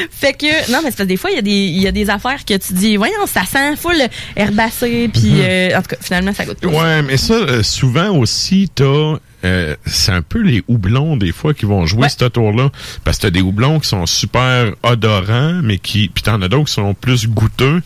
fait 0.09 0.34
que, 0.34 0.71
non, 0.71 0.79
mais 0.84 0.91
c'est 0.91 0.95
parce 0.95 0.95
que 0.97 1.03
des 1.03 1.17
fois, 1.17 1.32
il 1.32 1.36
y, 1.36 1.39
a 1.39 1.41
des- 1.41 1.51
il 1.51 1.82
y 1.82 1.88
a 1.88 1.91
des 1.91 2.09
affaires 2.09 2.43
que 2.45 2.55
tu 2.57 2.73
dis, 2.73 2.97
voyons, 2.97 3.25
ça 3.25 3.43
sent 3.45 3.75
full 3.77 3.95
herbacé, 4.36 5.09
puis 5.13 5.32
Mhm. 5.32 5.39
euh, 5.41 5.77
en 5.77 5.82
tout 5.82 5.88
cas, 5.89 5.97
finalement, 6.01 6.34
ça 6.34 6.45
goûte 6.45 6.59
pas. 6.59 6.67
Ouais, 6.67 7.01
mais 7.01 7.17
ça, 7.17 7.34
euh, 7.36 7.63
souvent 7.63 8.09
aussi, 8.17 8.69
t'as... 8.73 9.17
euh, 9.43 9.75
c'est 9.86 10.11
un 10.11 10.21
peu 10.21 10.39
les 10.41 10.63
houblons, 10.67 11.17
des 11.17 11.32
fois, 11.32 11.53
qui 11.53 11.65
vont 11.65 11.86
jouer 11.86 12.09
ce 12.09 12.25
tour-là. 12.25 12.69
Parce 13.03 13.17
que 13.17 13.23
t'as 13.23 13.29
des 13.32 13.41
houblons 13.41 13.79
qui 13.79 13.88
sont 13.88 14.05
super 14.05 14.73
odorants, 14.84 15.61
mais 15.63 15.77
qui... 15.77 16.09
Puis 16.09 16.23
t'en 16.23 16.41
as 16.41 16.47
d'autres 16.47 16.65
qui 16.67 16.73
sont 16.73 16.93
plus 16.93 17.27
goûteux. 17.27 17.82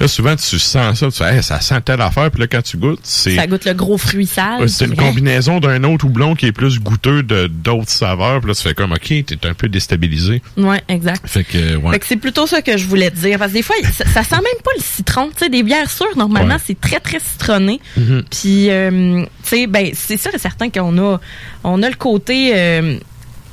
Là, 0.00 0.06
souvent, 0.08 0.36
tu 0.36 0.58
sens 0.58 0.98
ça, 0.98 1.06
tu 1.10 1.12
fais, 1.16 1.36
Hey, 1.36 1.42
ça 1.42 1.60
sent 1.60 1.80
telle 1.84 2.00
affaire, 2.00 2.30
puis 2.30 2.40
là, 2.40 2.46
quand 2.46 2.62
tu 2.62 2.76
goûtes, 2.76 3.00
c'est... 3.02 3.34
Ça 3.34 3.46
goûte 3.46 3.64
le 3.64 3.74
gros 3.74 3.98
fruit 3.98 4.26
sale. 4.26 4.60
Ouais, 4.60 4.68
c'est 4.68 4.84
une 4.84 4.94
vrai. 4.94 5.06
combinaison 5.06 5.58
d'un 5.58 5.82
autre 5.84 6.04
houblon 6.06 6.34
qui 6.34 6.46
est 6.46 6.52
plus 6.52 6.78
goûteux 6.78 7.22
de 7.22 7.48
d'autres 7.48 7.90
saveurs. 7.90 8.40
Puis 8.40 8.48
là, 8.50 8.54
tu 8.54 8.62
fais 8.62 8.74
comme, 8.74 8.92
OK, 8.92 9.08
t'es 9.08 9.46
un 9.46 9.54
peu 9.54 9.68
déstabilisé. 9.68 10.40
Ouais, 10.56 10.80
exact. 10.88 11.26
Fait 11.26 11.42
que, 11.44 11.76
ouais. 11.76 11.92
Fait 11.92 11.98
que 11.98 12.06
c'est 12.06 12.16
plutôt 12.16 12.46
ça 12.46 12.62
que 12.62 12.76
je 12.76 12.86
voulais 12.86 13.10
te 13.10 13.16
dire. 13.16 13.38
Parce 13.38 13.50
que 13.50 13.56
des 13.56 13.62
fois, 13.62 13.76
ça, 13.92 14.04
ça 14.06 14.22
sent 14.22 14.36
même 14.36 14.62
pas 14.64 14.70
le 14.76 14.82
citron. 14.82 15.28
Tu 15.36 15.44
sais, 15.44 15.48
des 15.48 15.62
bières 15.62 15.90
sûres, 15.90 16.16
normalement, 16.16 16.54
Ouais. 16.54 16.60
c'est 16.64 16.80
très, 16.80 17.00
très 17.00 17.18
citronné. 17.20 17.80
Mhm. 17.96 18.22
Puis, 18.30 18.70
euh, 18.70 19.22
tu 19.42 19.48
sais, 19.48 19.66
ben, 19.66 19.90
c'est 19.94 20.16
sûr 20.16 20.30
et 20.34 20.38
certain 20.38 20.70
qu'on 20.70 20.96
a, 20.98 21.18
on 21.64 21.82
a 21.82 21.88
le 21.88 21.96
côté... 21.96 22.52
euh, 22.54 22.98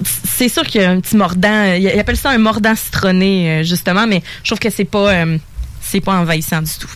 c'est 0.03 0.49
sûr 0.49 0.63
qu'il 0.63 0.81
y 0.81 0.83
a 0.83 0.91
un 0.91 0.99
petit 0.99 1.15
mordant. 1.15 1.73
Ils 1.73 1.83
ils 1.83 1.99
appellent 1.99 2.17
ça 2.17 2.29
un 2.29 2.37
mordant 2.37 2.75
citronné, 2.75 3.49
euh, 3.49 3.63
justement, 3.63 4.05
mais 4.05 4.21
je 4.43 4.49
trouve 4.49 4.59
que 4.59 4.69
c'est 4.69 4.83
pas... 4.85 5.09
euh, 5.13 5.37
c'est 5.85 6.01
pas 6.01 6.13
envahissant 6.13 6.61
du 6.61 6.71
tout. 6.79 6.89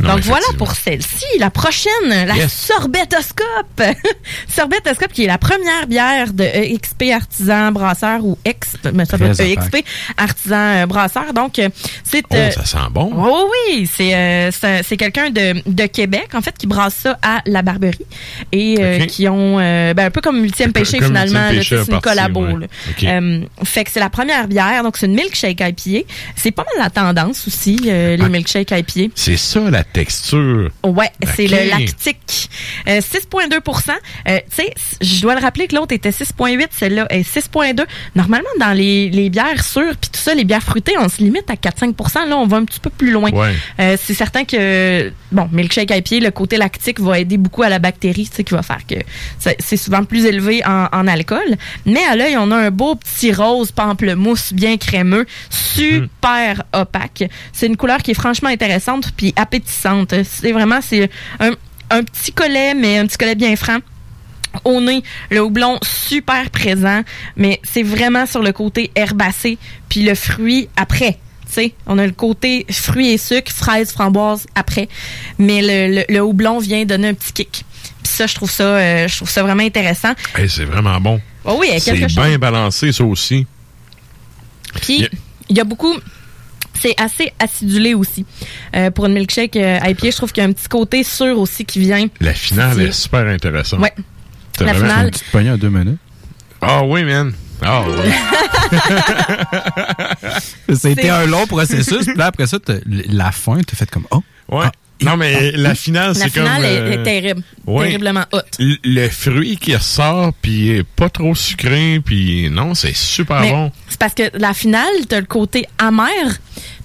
Non, 0.00 0.10
Donc 0.14 0.20
voilà 0.24 0.44
pour 0.58 0.72
celle-ci. 0.72 1.24
La 1.38 1.50
prochaine, 1.50 1.90
la 2.10 2.36
Yes. 2.36 2.52
sorbetoscope. 2.52 3.82
sorbetoscope 4.48 5.12
qui 5.12 5.24
est 5.24 5.28
la 5.28 5.38
première 5.38 5.86
bière 5.86 6.32
de 6.32 6.44
EXP 6.44 7.04
Artisan 7.14 7.72
Brasseur 7.72 8.24
ou 8.24 8.38
ex, 8.44 8.76
mais 8.92 9.04
ça. 9.04 9.16
EXP 9.16 9.84
Artisan 10.16 10.56
euh, 10.56 10.86
Brasseur. 10.86 11.32
Donc 11.32 11.58
euh, 11.58 11.68
c'est 12.02 12.22
Oh, 12.30 12.34
euh, 12.36 12.50
ça 12.50 12.64
sent 12.64 12.78
bon. 12.90 13.10
Oh 13.16 13.50
oui, 13.68 13.88
c'est 13.92 14.14
euh, 14.14 14.50
c'est 14.82 14.96
quelqu'un 14.96 15.30
de, 15.30 15.62
de 15.66 15.86
Québec 15.86 16.28
en 16.34 16.40
fait 16.42 16.56
qui 16.56 16.66
brasse 16.66 16.94
ça 16.94 17.18
à 17.22 17.40
la 17.46 17.62
Barberie 17.62 17.98
et 18.52 18.76
euh, 18.80 19.04
qui 19.06 19.28
ont 19.28 19.56
ben, 19.58 19.98
un 19.98 20.10
peu 20.10 20.20
comme 20.20 20.42
Ultime 20.44 20.72
Péché 20.72 20.98
comme 20.98 21.08
finalement, 21.08 21.50
c'est 21.62 21.92
une 21.92 22.00
collabo. 22.00 22.40
ouais. 22.46 22.68
fait 23.64 23.84
que 23.84 23.90
c'est 23.90 24.00
la 24.00 24.10
première 24.10 24.48
bière, 24.48 24.82
donc 24.82 24.96
c'est 24.96 25.06
une 25.06 25.14
milkshake 25.14 25.60
IPA. 25.60 26.06
C'est 26.36 26.50
pas 26.50 26.64
mal 26.64 26.84
la 26.84 26.90
tendance 26.90 27.46
aussi, 27.46 27.76
les 28.24 28.30
milkshakes 28.30 28.70
IPA. 28.70 29.12
C'est 29.14 29.36
ça, 29.36 29.60
la 29.70 29.84
texture. 29.84 30.70
Ouais, 30.82 31.10
c'est 31.36 31.46
le 31.46 31.70
lactique. 31.70 32.50
Euh, 32.88 33.00
6,2% 33.00 33.90
euh, 34.28 34.38
Tu 34.48 34.56
sais, 34.56 34.74
je 35.00 35.22
dois 35.22 35.34
le 35.34 35.40
rappeler 35.40 35.66
que 35.66 35.74
l'autre 35.74 35.94
était 35.94 36.10
6,8, 36.10 36.68
celle-là 36.70 37.06
est 37.10 37.28
6,2. 37.28 37.84
Normalement, 38.14 38.48
dans 38.60 38.72
les, 38.72 39.10
les 39.10 39.30
bières 39.30 39.64
sûres 39.64 39.96
puis 40.00 40.10
tout 40.10 40.20
ça, 40.20 40.34
les 40.34 40.44
bières 40.44 40.62
fruitées, 40.62 40.94
on 40.98 41.08
se 41.08 41.18
limite 41.18 41.48
à 41.50 41.54
4-5% 41.54 42.28
Là, 42.28 42.36
on 42.36 42.46
va 42.46 42.58
un 42.58 42.64
petit 42.64 42.80
peu 42.80 42.90
plus 42.90 43.10
loin. 43.10 43.30
Ouais. 43.30 43.54
Euh, 43.80 43.96
c'est 44.00 44.14
certain 44.14 44.44
que, 44.44 45.12
bon, 45.32 45.48
milkshake 45.52 45.90
IPA, 45.90 46.24
le 46.24 46.30
côté 46.30 46.56
lactique 46.56 47.00
va 47.00 47.18
aider 47.18 47.36
beaucoup 47.36 47.62
à 47.62 47.68
la 47.68 47.78
bactérie, 47.78 48.28
tu 48.28 48.36
sais, 48.36 48.44
qui 48.44 48.54
va 48.54 48.62
faire 48.62 48.86
que 48.86 48.96
c'est 49.58 49.76
souvent 49.76 50.04
plus 50.04 50.24
élevé 50.24 50.62
en, 50.64 50.88
en 50.92 51.06
alcool. 51.06 51.56
Mais 51.86 52.04
à 52.04 52.16
l'œil, 52.16 52.36
on 52.38 52.50
a 52.50 52.56
un 52.56 52.70
beau 52.70 52.94
petit 52.94 53.32
rose 53.32 53.72
pamplemousse 53.72 54.52
bien 54.52 54.76
crémeux, 54.76 55.26
super 55.50 56.62
opaque. 56.72 57.24
C'est 57.52 57.66
une 57.66 57.76
couleur 57.76 57.98
qui 57.98 58.12
est 58.12 58.13
franchement 58.14 58.48
intéressante 58.48 59.12
puis 59.16 59.32
appétissante. 59.36 60.14
C'est 60.24 60.52
vraiment, 60.52 60.80
c'est 60.80 61.10
un, 61.40 61.52
un 61.90 62.02
petit 62.02 62.32
collet, 62.32 62.74
mais 62.74 62.98
un 62.98 63.06
petit 63.06 63.18
collet 63.18 63.34
bien 63.34 63.56
franc 63.56 63.78
au 64.64 64.80
nez, 64.80 65.02
le 65.30 65.42
houblon 65.42 65.78
super 65.82 66.48
présent, 66.50 67.02
mais 67.36 67.60
c'est 67.64 67.82
vraiment 67.82 68.24
sur 68.24 68.40
le 68.40 68.52
côté 68.52 68.92
herbacé, 68.94 69.58
puis 69.88 70.04
le 70.04 70.14
fruit 70.14 70.68
après. 70.76 71.18
Sais, 71.48 71.74
on 71.86 71.98
a 71.98 72.06
le 72.06 72.12
côté 72.12 72.66
fruits 72.70 73.10
et 73.10 73.18
sucre, 73.18 73.52
fraises, 73.52 73.92
framboises 73.92 74.46
après, 74.54 74.88
mais 75.38 75.60
le, 75.60 75.96
le, 75.96 76.04
le 76.08 76.20
houblon 76.20 76.58
vient 76.58 76.84
donner 76.84 77.08
un 77.08 77.14
petit 77.14 77.32
kick. 77.32 77.64
Puis 78.02 78.12
ça, 78.12 78.26
je 78.26 78.34
trouve 78.34 78.50
ça, 78.50 78.64
euh, 78.64 79.08
je 79.08 79.16
trouve 79.16 79.30
ça 79.30 79.42
vraiment 79.42 79.62
intéressant. 79.62 80.14
Hey, 80.36 80.48
c'est 80.48 80.64
vraiment 80.64 81.00
bon. 81.00 81.20
Oh 81.44 81.56
oui, 81.60 81.68
c'est 81.78 82.06
bien 82.06 82.38
balancé, 82.38 82.92
ça 82.92 83.04
aussi. 83.04 83.46
Puis, 84.80 85.08
il 85.48 85.56
y 85.56 85.60
a 85.60 85.64
beaucoup. 85.64 85.94
C'est 86.80 86.94
assez 87.00 87.32
acidulé 87.38 87.94
aussi. 87.94 88.26
Euh, 88.76 88.90
pour 88.90 89.06
une 89.06 89.14
milkshake 89.14 89.56
euh, 89.56 89.78
IPA, 89.82 90.10
je 90.10 90.16
trouve 90.16 90.32
qu'il 90.32 90.42
y 90.42 90.46
a 90.46 90.48
un 90.48 90.52
petit 90.52 90.68
côté 90.68 91.02
sûr 91.04 91.38
aussi 91.38 91.64
qui 91.64 91.78
vient. 91.80 92.06
La 92.20 92.34
finale 92.34 92.80
est 92.80 92.92
super 92.92 93.26
intéressante. 93.26 93.80
Ouais. 93.80 93.92
T'as 94.56 94.64
La 94.66 94.72
vraiment- 94.72 94.88
finale- 94.88 95.04
Une 95.06 95.10
petite 95.12 95.30
poignée 95.30 95.50
en 95.50 95.56
deux 95.58 95.70
minutes. 95.70 95.98
Ah 96.60 96.82
oui, 96.84 97.04
man. 97.04 97.32
Ah 97.62 97.82
oui. 97.86 98.10
Ça 100.76 100.88
a 100.88 100.90
été 100.90 101.02
C'est- 101.02 101.08
un 101.10 101.26
long 101.26 101.46
processus. 101.46 102.06
Puis 102.06 102.16
là, 102.16 102.26
après 102.26 102.46
ça, 102.46 102.58
t'as- 102.58 102.74
la 102.86 103.32
fin, 103.32 103.58
t'as 103.66 103.76
fait 103.76 103.90
comme, 103.90 104.06
oh. 104.10 104.22
Ouais. 104.48 104.66
non, 105.02 105.16
mais 105.16 105.52
la 105.52 105.74
finale, 105.74 106.08
La 106.08 106.14
c'est 106.14 106.30
comme... 106.34 106.44
finale 106.44 106.64
est, 106.64 106.78
euh, 106.78 106.92
est 106.92 107.02
terrible. 107.02 107.42
ouais. 107.66 107.86
Terriblement 107.88 108.24
haute. 108.32 108.56
Le 108.58 109.08
fruit 109.08 109.56
qui 109.56 109.74
ressort, 109.74 110.32
puis 110.42 110.70
est 110.70 110.84
pas 110.84 111.08
trop 111.08 111.34
sucré, 111.34 112.00
puis 112.04 112.48
non, 112.50 112.74
c'est 112.74 112.94
super 112.96 113.40
Mais 113.40 113.50
bon. 113.50 113.72
C'est 113.88 113.98
parce 113.98 114.14
que 114.14 114.24
la 114.34 114.52
finale, 114.54 114.92
t'as 115.08 115.20
le 115.20 115.26
côté 115.26 115.66
amer, 115.78 116.08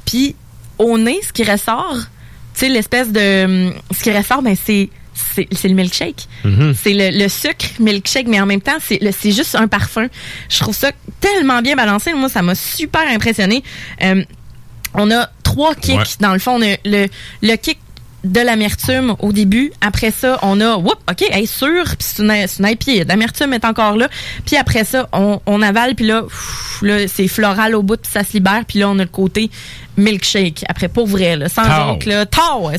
puis 0.09 0.35
au 0.79 0.97
nez, 0.97 1.19
ce 1.27 1.31
qui 1.31 1.43
ressort, 1.43 1.97
tu 2.53 2.61
sais, 2.61 2.69
l'espèce 2.69 3.11
de... 3.11 3.45
hum, 3.45 3.73
Ce 3.95 4.03
qui 4.03 4.11
ressort, 4.11 4.41
ben 4.41 4.55
c'est 4.55 4.89
c'est 5.35 5.67
le 5.67 5.75
milkshake. 5.75 6.27
Mhm. 6.45 6.73
C'est 6.81 6.93
le, 6.93 7.17
le 7.23 7.27
sucre 7.27 7.65
milkshake, 7.79 8.27
mais 8.27 8.39
en 8.39 8.45
même 8.45 8.61
temps, 8.61 8.77
c'est 8.79 9.31
juste 9.31 9.55
un 9.55 9.67
parfum. 9.67 10.07
Je 10.49 10.59
trouve 10.59 10.75
ça 10.75 10.91
tellement 11.19 11.61
bien 11.61 11.75
balancé. 11.75 12.13
Moi, 12.13 12.29
ça 12.29 12.41
m'a 12.41 12.55
super 12.55 13.01
impressionné. 13.01 13.61
Euh, 14.01 14.23
on 14.93 15.11
a 15.11 15.29
trois 15.43 15.75
kicks. 15.75 15.97
Ouais. 15.97 16.03
Dans 16.21 16.31
le 16.33 16.39
fond, 16.39 16.53
on 16.57 16.61
a 16.61 16.75
le, 16.85 17.07
le 17.41 17.55
kick 17.57 17.79
de 18.23 18.39
l'amertume 18.39 19.15
au 19.19 19.31
début. 19.33 19.71
Après 19.81 20.11
ça, 20.11 20.39
on 20.41 20.59
a, 20.61 20.75
whoop, 20.77 20.97
OK, 21.09 21.23
elle 21.29 21.43
est 21.43 21.45
sûre, 21.45 21.85
puis 21.97 22.07
c'est 22.15 22.21
une, 22.23 22.47
c'est 22.47 22.59
une 22.63 22.69
IPA. 22.69 23.05
L'amertume 23.07 23.53
est 23.53 23.65
encore 23.65 23.97
là. 23.97 24.07
Puis 24.45 24.55
après 24.57 24.83
ça, 24.85 25.07
on, 25.13 25.39
on 25.45 25.61
avale, 25.61 25.95
puis 25.95 26.05
là, 26.05 26.23
pff, 26.23 26.79
là 26.81 27.07
c'est 27.07 27.27
floral 27.27 27.75
au 27.75 27.83
bout, 27.83 27.97
puis 27.97 28.11
ça 28.11 28.23
se 28.23 28.33
libère. 28.33 28.63
Puis 28.65 28.79
là, 28.79 28.89
on 28.89 28.99
a 28.99 29.03
le 29.03 29.09
côté 29.09 29.49
milkshake. 29.99 30.63
Après, 30.67 30.87
pour 30.87 31.07
vrai, 31.07 31.35
là, 31.35 31.49
sans 31.49 31.63
Tao. 31.63 31.93
joke, 31.93 32.05
là, 32.05 32.25
tao, 32.25 32.69
ouais, 32.69 32.77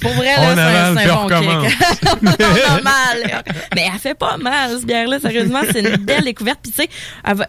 pour 0.00 0.12
vrai, 0.12 0.34
là, 0.36 0.94
c'est 0.96 1.10
un, 1.10 1.14
bon 1.14 1.28
kick. 1.28 1.76
on 2.22 2.76
a 2.76 2.80
mal. 2.80 3.42
Mais 3.74 3.88
elle 3.92 4.00
fait 4.00 4.14
pas 4.14 4.36
mal, 4.36 4.70
cette 4.70 4.86
bière-là, 4.86 5.20
sérieusement. 5.20 5.60
C'est 5.70 5.80
une 5.80 5.96
belle 5.96 6.24
découverte. 6.24 6.60
Puis 6.62 6.72
tu 6.72 6.82
sais, 6.82 6.88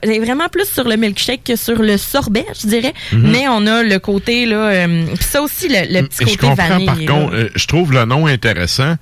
elle 0.02 0.12
est 0.12 0.20
vraiment 0.20 0.48
plus 0.50 0.68
sur 0.68 0.88
le 0.88 0.96
milkshake 0.96 1.44
que 1.44 1.56
sur 1.56 1.82
le 1.82 1.98
sorbet, 1.98 2.46
je 2.62 2.68
dirais. 2.68 2.94
Mhm. 3.12 3.32
Mais 3.32 3.48
on 3.48 3.66
a 3.68 3.84
le 3.84 4.00
côté, 4.00 4.46
là, 4.46 4.58
euh, 4.58 5.06
puis 5.16 5.24
ça 5.24 5.42
aussi, 5.42 5.68
le, 5.68 6.00
le 6.02 6.08
petit 6.08 6.24
Et 6.24 6.28
je 6.28 6.38
côté 6.38 6.48
comprends, 6.48 6.68
vanille. 6.68 6.86
par 6.86 6.98
contre, 6.98 7.34
euh, 7.36 7.50
je 7.56 7.66
trouve 7.68 7.92
le 7.94 8.06
nom 8.06 8.28
intéressant 8.28 8.96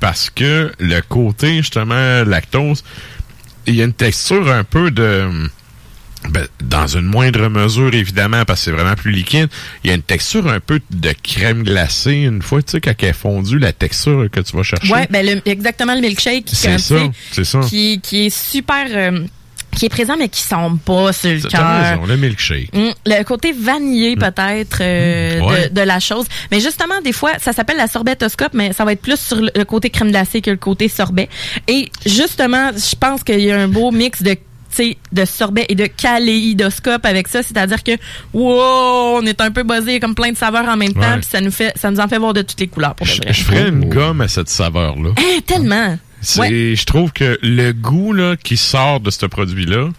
parce 0.00 0.30
que 0.30 0.72
le 0.78 1.00
côté, 1.00 1.56
justement, 1.56 2.24
lactose, 2.24 2.84
il 3.66 3.74
y 3.74 3.82
a 3.82 3.84
une 3.84 3.92
texture 3.92 4.48
un 4.50 4.64
peu 4.64 4.90
de... 4.90 5.28
ben, 6.30 6.46
dans 6.62 6.86
une 6.86 7.04
moindre 7.06 7.48
mesure, 7.48 7.94
évidemment, 7.94 8.44
parce 8.44 8.60
que 8.60 8.64
c'est 8.66 8.70
vraiment 8.76 8.94
plus 8.96 9.12
liquide, 9.12 9.48
il 9.84 9.88
y 9.88 9.90
a 9.92 9.94
une 9.94 10.02
texture 10.02 10.46
un 10.48 10.60
peu 10.60 10.80
de 10.90 11.12
crème 11.22 11.62
glacée. 11.62 12.12
Une 12.22 12.42
fois, 12.42 12.60
tu 12.62 12.72
sais, 12.72 12.80
quand 12.80 12.92
elle 13.00 13.08
est 13.10 13.12
fondue, 13.12 13.58
la 13.58 13.72
texture 13.72 14.26
que 14.30 14.40
tu 14.40 14.56
vas 14.56 14.62
chercher. 14.64 14.92
Ouais, 14.92 15.06
ben 15.10 15.24
le- 15.24 15.42
exactement 15.48 15.94
le 15.94 16.00
milkshake 16.00 16.44
qui, 16.44 16.56
C'est 16.56 16.78
ça, 16.78 16.96
c'est 17.30 17.44
ça. 17.44 17.60
qui, 17.60 18.00
qui 18.02 18.26
est 18.26 18.30
super, 18.36 18.86
euh, 18.90 19.24
qui 19.76 19.86
est 19.86 19.88
présent 19.90 20.16
mais 20.18 20.28
qui 20.28 20.40
semble 20.42 20.78
pas 20.80 21.12
sur 21.12 21.30
le 21.30 21.40
cœur. 21.40 22.04
le 22.04 22.16
milkshake. 22.16 22.74
Mm, 22.74 22.88
le 23.06 23.22
côté 23.22 23.52
vanillé 23.52 24.16
peut-être 24.16 24.78
euh, 24.80 25.40
Mm. 25.40 25.44
Ouais. 25.44 25.68
de, 25.68 25.74
de 25.74 25.80
la 25.82 26.00
chose. 26.00 26.26
Mais 26.50 26.58
justement, 26.58 27.00
des 27.04 27.12
fois, 27.12 27.32
ça 27.38 27.52
s'appelle 27.52 27.76
la 27.76 27.86
sorbetoscope, 27.86 28.54
mais 28.54 28.72
ça 28.72 28.84
va 28.84 28.92
être 28.92 29.02
plus 29.02 29.20
sur 29.20 29.36
le 29.40 29.64
côté 29.64 29.90
crème 29.90 30.10
glacée 30.10 30.40
que 30.40 30.50
le 30.50 30.56
côté 30.56 30.88
sorbet. 30.88 31.28
Et 31.68 31.90
justement, 32.06 32.70
je 32.74 32.96
pense 32.96 33.22
qu'il 33.22 33.40
y 33.40 33.52
a 33.52 33.60
un 33.60 33.68
beau 33.68 33.92
mix 33.92 34.22
de 34.22 34.36
de 35.12 35.24
sorbet 35.24 35.66
et 35.68 35.74
de 35.74 35.86
kaléidoscope 35.86 37.04
avec 37.04 37.28
ça, 37.28 37.42
c'est-à-dire 37.42 37.82
que 37.82 37.92
wow, 38.32 39.18
on 39.18 39.26
est 39.26 39.40
un 39.40 39.50
peu 39.50 39.62
buzzé, 39.62 40.00
comme 40.00 40.14
plein 40.14 40.32
de 40.32 40.36
saveurs 40.36 40.68
en 40.68 40.76
même 40.76 40.94
temps, 40.94 41.16
puis 41.16 41.26
ça 41.28 41.40
nous 41.40 41.50
fait 41.50 41.72
ça 41.76 41.90
nous 41.90 42.00
en 42.00 42.08
fait 42.08 42.18
voir 42.18 42.34
de 42.34 42.42
toutes 42.42 42.60
les 42.60 42.68
couleurs 42.68 42.94
pour 42.94 43.06
Je, 43.06 43.20
je 43.28 43.42
ferais 43.42 43.68
une 43.68 43.88
gomme 43.88 44.20
à 44.20 44.28
cette 44.28 44.48
saveur-là. 44.48 45.10
Hein, 45.16 45.40
tellement. 45.46 45.98
Ouais. 46.38 46.74
Je 46.76 46.84
trouve 46.84 47.12
que 47.12 47.38
le 47.42 47.72
goût 47.72 48.12
là, 48.12 48.36
qui 48.36 48.56
sort 48.56 49.00
de 49.00 49.10
ce 49.10 49.26
produit-là, 49.26 49.90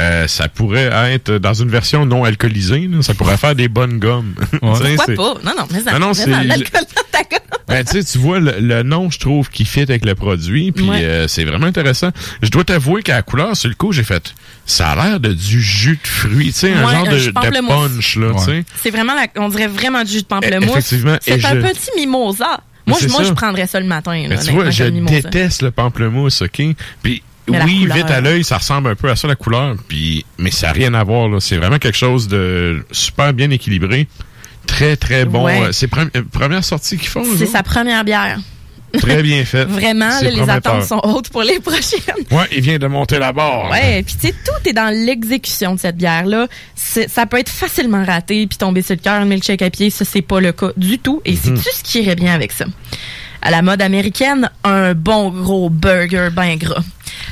euh, 0.00 0.26
ça 0.26 0.48
pourrait 0.48 0.90
être 1.12 1.32
dans 1.38 1.54
une 1.54 1.68
version 1.68 2.06
non 2.06 2.24
alcoolisée. 2.24 2.88
là, 2.90 3.02
ça 3.02 3.14
pourrait 3.14 3.36
faire 3.36 3.54
des 3.54 3.68
bonnes 3.68 3.98
gommes. 3.98 4.34
Tu 4.40 4.46
sais, 4.50 4.58
Pourquoi 4.60 5.04
c'est- 5.06 5.14
pas? 5.14 5.34
Non 5.44 5.52
non, 5.58 5.66
mais 5.70 5.80
ça. 5.80 5.92
Non, 5.92 5.98
non, 5.98 6.08
mais 6.08 6.14
c'est- 6.14 6.30
ça, 6.30 6.42
l'alcool 6.44 6.80
dans 6.96 7.02
ta 7.12 7.22
gomme. 7.22 7.38
Ben, 7.68 7.84
tu 7.84 7.92
sais, 7.92 8.04
tu 8.04 8.18
vois, 8.18 8.40
le, 8.40 8.54
le 8.58 8.82
nom, 8.82 9.10
je 9.10 9.18
trouve, 9.18 9.48
qui 9.48 9.64
fit 9.64 9.82
avec 9.82 10.04
le 10.04 10.14
produit, 10.16 10.72
puis 10.72 10.88
Ouais. 10.88 11.04
euh, 11.04 11.28
c'est 11.28 11.44
vraiment 11.44 11.66
intéressant. 11.66 12.10
Je 12.42 12.50
dois 12.50 12.64
t'avouer 12.64 13.02
qu'à 13.02 13.14
la 13.14 13.22
couleur, 13.22 13.56
sur 13.56 13.68
le 13.68 13.76
coup, 13.76 13.92
j'ai 13.92 14.02
fait, 14.02 14.34
ça 14.66 14.90
a 14.90 14.96
l'air 14.96 15.20
de 15.20 15.32
du 15.32 15.60
jus 15.62 15.98
de 16.02 16.08
fruits, 16.08 16.46
tu 16.52 16.58
sais, 16.60 16.72
un 16.72 16.84
Ouais, 16.84 16.92
genre 16.94 17.06
un 17.06 17.12
de, 17.12 17.18
jus 17.18 17.32
de 17.32 17.66
punch, 17.68 18.16
là, 18.16 18.32
tu 18.38 18.44
sais. 18.44 18.64
C'est 18.82 18.90
vraiment, 18.90 19.14
la, 19.14 19.26
on 19.40 19.48
dirait 19.48 19.68
vraiment 19.68 20.02
du 20.02 20.10
jus 20.12 20.22
de 20.22 20.26
pamplemousse. 20.26 20.70
Effectivement, 20.70 21.14
et 21.14 21.18
C'est 21.38 21.44
un 21.44 21.54
je- 21.54 21.60
petit 21.66 21.90
mimosa. 21.96 22.60
Moi, 22.86 22.98
moi 23.10 23.22
je 23.22 23.32
prendrais 23.32 23.68
ça 23.68 23.78
le 23.78 23.86
matin. 23.86 24.20
Là, 24.28 24.36
Mais 24.36 24.38
tu 24.44 24.50
vois, 24.50 24.68
je 24.70 24.84
mimosa. 24.84 25.20
déteste 25.20 25.62
le 25.62 25.70
pamplemousse, 25.70 26.42
OK? 26.42 26.60
Puis 27.02 27.22
Mais 27.48 27.62
oui, 27.64 27.86
vite 27.92 28.10
à 28.10 28.20
l'œil, 28.20 28.44
ça 28.44 28.58
ressemble 28.58 28.90
un 28.90 28.94
peu 28.94 29.10
à 29.10 29.16
ça, 29.16 29.26
la 29.26 29.34
couleur, 29.34 29.74
puis 29.88 30.24
mais 30.38 30.50
ça 30.50 30.68
n'a 30.68 30.72
rien 30.72 30.94
à 30.94 31.02
voir. 31.04 31.28
C'est 31.42 31.56
vraiment 31.56 31.78
quelque 31.78 31.98
chose 31.98 32.28
de 32.28 32.84
super 32.92 33.32
bien 33.32 33.50
équilibré. 33.50 34.06
Très, 34.66 34.96
très 34.96 35.24
bon. 35.24 35.46
Ouais. 35.46 35.60
Euh, 35.62 35.72
C'est 35.72 35.90
pre- 35.90 36.10
euh, 36.16 36.22
première 36.30 36.62
sortie 36.64 36.96
qu'ils 36.96 37.08
font, 37.08 37.24
C'est 37.36 37.46
sa 37.46 37.62
première 37.62 38.04
bière. 38.04 38.38
Très 39.00 39.22
bien 39.22 39.44
fait. 39.44 39.64
Vraiment, 39.64 40.08
là, 40.08 40.30
les 40.30 40.48
attentes 40.50 40.84
sont 40.84 41.00
hautes 41.02 41.30
pour 41.30 41.42
les 41.42 41.58
prochaines. 41.60 42.24
Ouais, 42.30 42.46
il 42.52 42.60
vient 42.60 42.78
de 42.78 42.86
monter 42.86 43.18
la 43.18 43.32
barre. 43.32 43.70
Ouais, 43.70 44.02
puis 44.02 44.14
tu 44.20 44.28
sais, 44.28 44.32
tout 44.32 44.68
est 44.68 44.72
dans 44.72 44.92
l'exécution 44.94 45.74
de 45.74 45.80
cette 45.80 45.96
bière-là. 45.96 46.46
Ça 46.74 47.26
peut 47.26 47.38
être 47.38 47.48
facilement 47.48 48.04
raté 48.04 48.46
puis 48.46 48.58
tomber 48.58 48.82
sur 48.82 48.94
le 48.96 49.00
cœur, 49.00 49.14
un 49.14 49.24
milkshake 49.24 49.62
à 49.62 49.70
pied, 49.70 49.90
ça 49.90 50.04
c'est 50.04 50.22
pas 50.22 50.40
le 50.40 50.52
cas 50.52 50.70
du 50.76 50.98
tout. 50.98 51.22
Et 51.24 51.36
c'est 51.36 51.54
tout 51.54 51.62
ce 51.74 51.82
qui 51.82 52.02
irait 52.02 52.16
bien 52.16 52.34
avec 52.34 52.52
ça? 52.52 52.66
À 53.42 53.50
la 53.50 53.62
mode 53.62 53.80
américaine, 53.80 54.50
un 54.64 54.92
bon 54.94 55.30
gros 55.30 55.70
burger 55.70 56.28
bien 56.36 56.56
gras. 56.56 56.82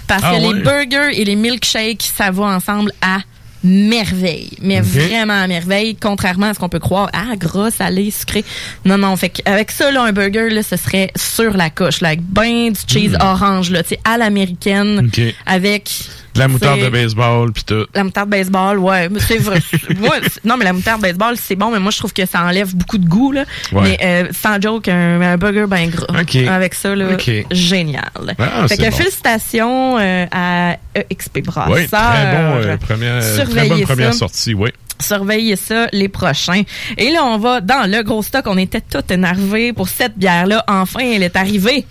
Parce 0.07 0.22
Ah 0.24 0.32
que 0.36 0.47
ouais? 0.47 0.55
les 0.55 0.61
burgers 0.62 1.20
et 1.20 1.24
les 1.24 1.36
milkshakes, 1.36 2.11
ça 2.16 2.30
va 2.30 2.45
ensemble 2.45 2.93
à 3.03 3.18
merveille. 3.64 4.51
Mais 4.62 4.80
vraiment 4.80 5.41
à 5.43 5.47
merveille, 5.47 5.97
contrairement 6.01 6.47
à 6.47 6.55
ce 6.55 6.59
qu'on 6.59 6.68
peut 6.68 6.78
croire. 6.78 7.11
Ah, 7.12 7.34
gras, 7.36 7.70
salé, 7.70 8.11
sucré. 8.11 8.45
Non, 8.84 8.99
non, 8.99 9.16
fait 9.16 9.43
avec 9.45 9.70
ça, 9.72 9.91
là, 9.91 10.03
un 10.05 10.12
burger, 10.12 10.49
là, 10.51 10.62
ce 10.62 10.76
serait 10.76 11.11
sur 11.16 11.57
la 11.57 11.68
coche, 11.70 12.01
là, 12.01 12.09
avec 12.09 12.22
ben 12.22 12.70
du 12.70 12.80
cheese 12.86 13.16
Mm. 13.18 13.22
orange, 13.22 13.70
là, 13.70 13.82
tu 13.82 13.91
sais, 13.91 14.01
à 14.05 14.16
l'américaine, 14.16 15.11
avec... 15.47 15.91
De 16.35 16.41
la 16.41 16.49
moutarde 16.49 16.81
de 16.81 16.89
baseball, 16.89 17.53
puis 17.53 17.64
tout. 17.64 17.87
la 17.95 18.05
moutarde 18.05 18.29
baseball, 18.29 18.79
ouais, 18.79 19.09
c'est 19.18 19.39
vrai. 19.39 19.61
moi, 19.99 20.16
c'est- 20.22 20.45
non, 20.45 20.57
mais 20.57 20.64
la 20.64 20.72
moutarde 20.72 21.01
baseball, 21.01 21.37
c'est 21.37 21.57
bon, 21.57 21.70
mais 21.70 21.81
moi, 21.81 21.91
je 21.91 21.99
trouve 21.99 22.12
que 22.12 22.26
ça 22.26 22.43
enlève 22.45 22.74
beaucoup 22.76 22.99
de 22.99 23.07
goût, 23.09 23.33
là. 23.33 23.45
Ouais. 23.72 23.83
Mais 23.83 23.99
euh, 24.03 24.29
sans 24.33 24.61
joke, 24.61 24.89
un, 24.89 25.20
un 25.20 25.37
burger 25.37 25.66
ben 25.68 25.89
gras. 25.91 26.07
Ok. 26.20 26.37
Avec 26.37 26.74
ça, 26.74 26.95
là, 26.95 27.07
génial. 27.51 28.11
Ah, 28.39 28.68
fait 28.68 28.76
que 28.76 28.83
bon. 28.83 28.91
félicitations 28.97 29.99
euh, 29.99 30.26
à 30.31 30.76
EXP 30.95 31.41
Brasseur. 31.45 31.72
Oui, 31.74 31.87
très 31.89 31.99
bon, 31.99 32.57
euh, 32.57 32.76
première, 32.76 33.20
très 33.20 33.35
Surveillez 33.35 33.68
bonne 33.70 33.83
première 33.83 34.12
ça. 34.12 34.18
sortie, 34.20 34.55
oui. 34.55 34.70
Surveillez 35.01 35.55
ça 35.57 35.87
les 35.93 36.09
prochains. 36.09 36.62
Et 36.97 37.11
là, 37.11 37.24
on 37.24 37.39
va 37.39 37.61
dans 37.61 37.89
le 37.89 38.03
gros 38.03 38.22
stock. 38.22 38.45
On 38.47 38.59
était 38.59 38.81
tout 38.81 39.03
énervés 39.11 39.72
pour 39.72 39.89
cette 39.89 40.18
bière-là. 40.18 40.64
Enfin, 40.66 41.01
elle 41.01 41.22
est 41.22 41.37
arrivée. 41.37 41.87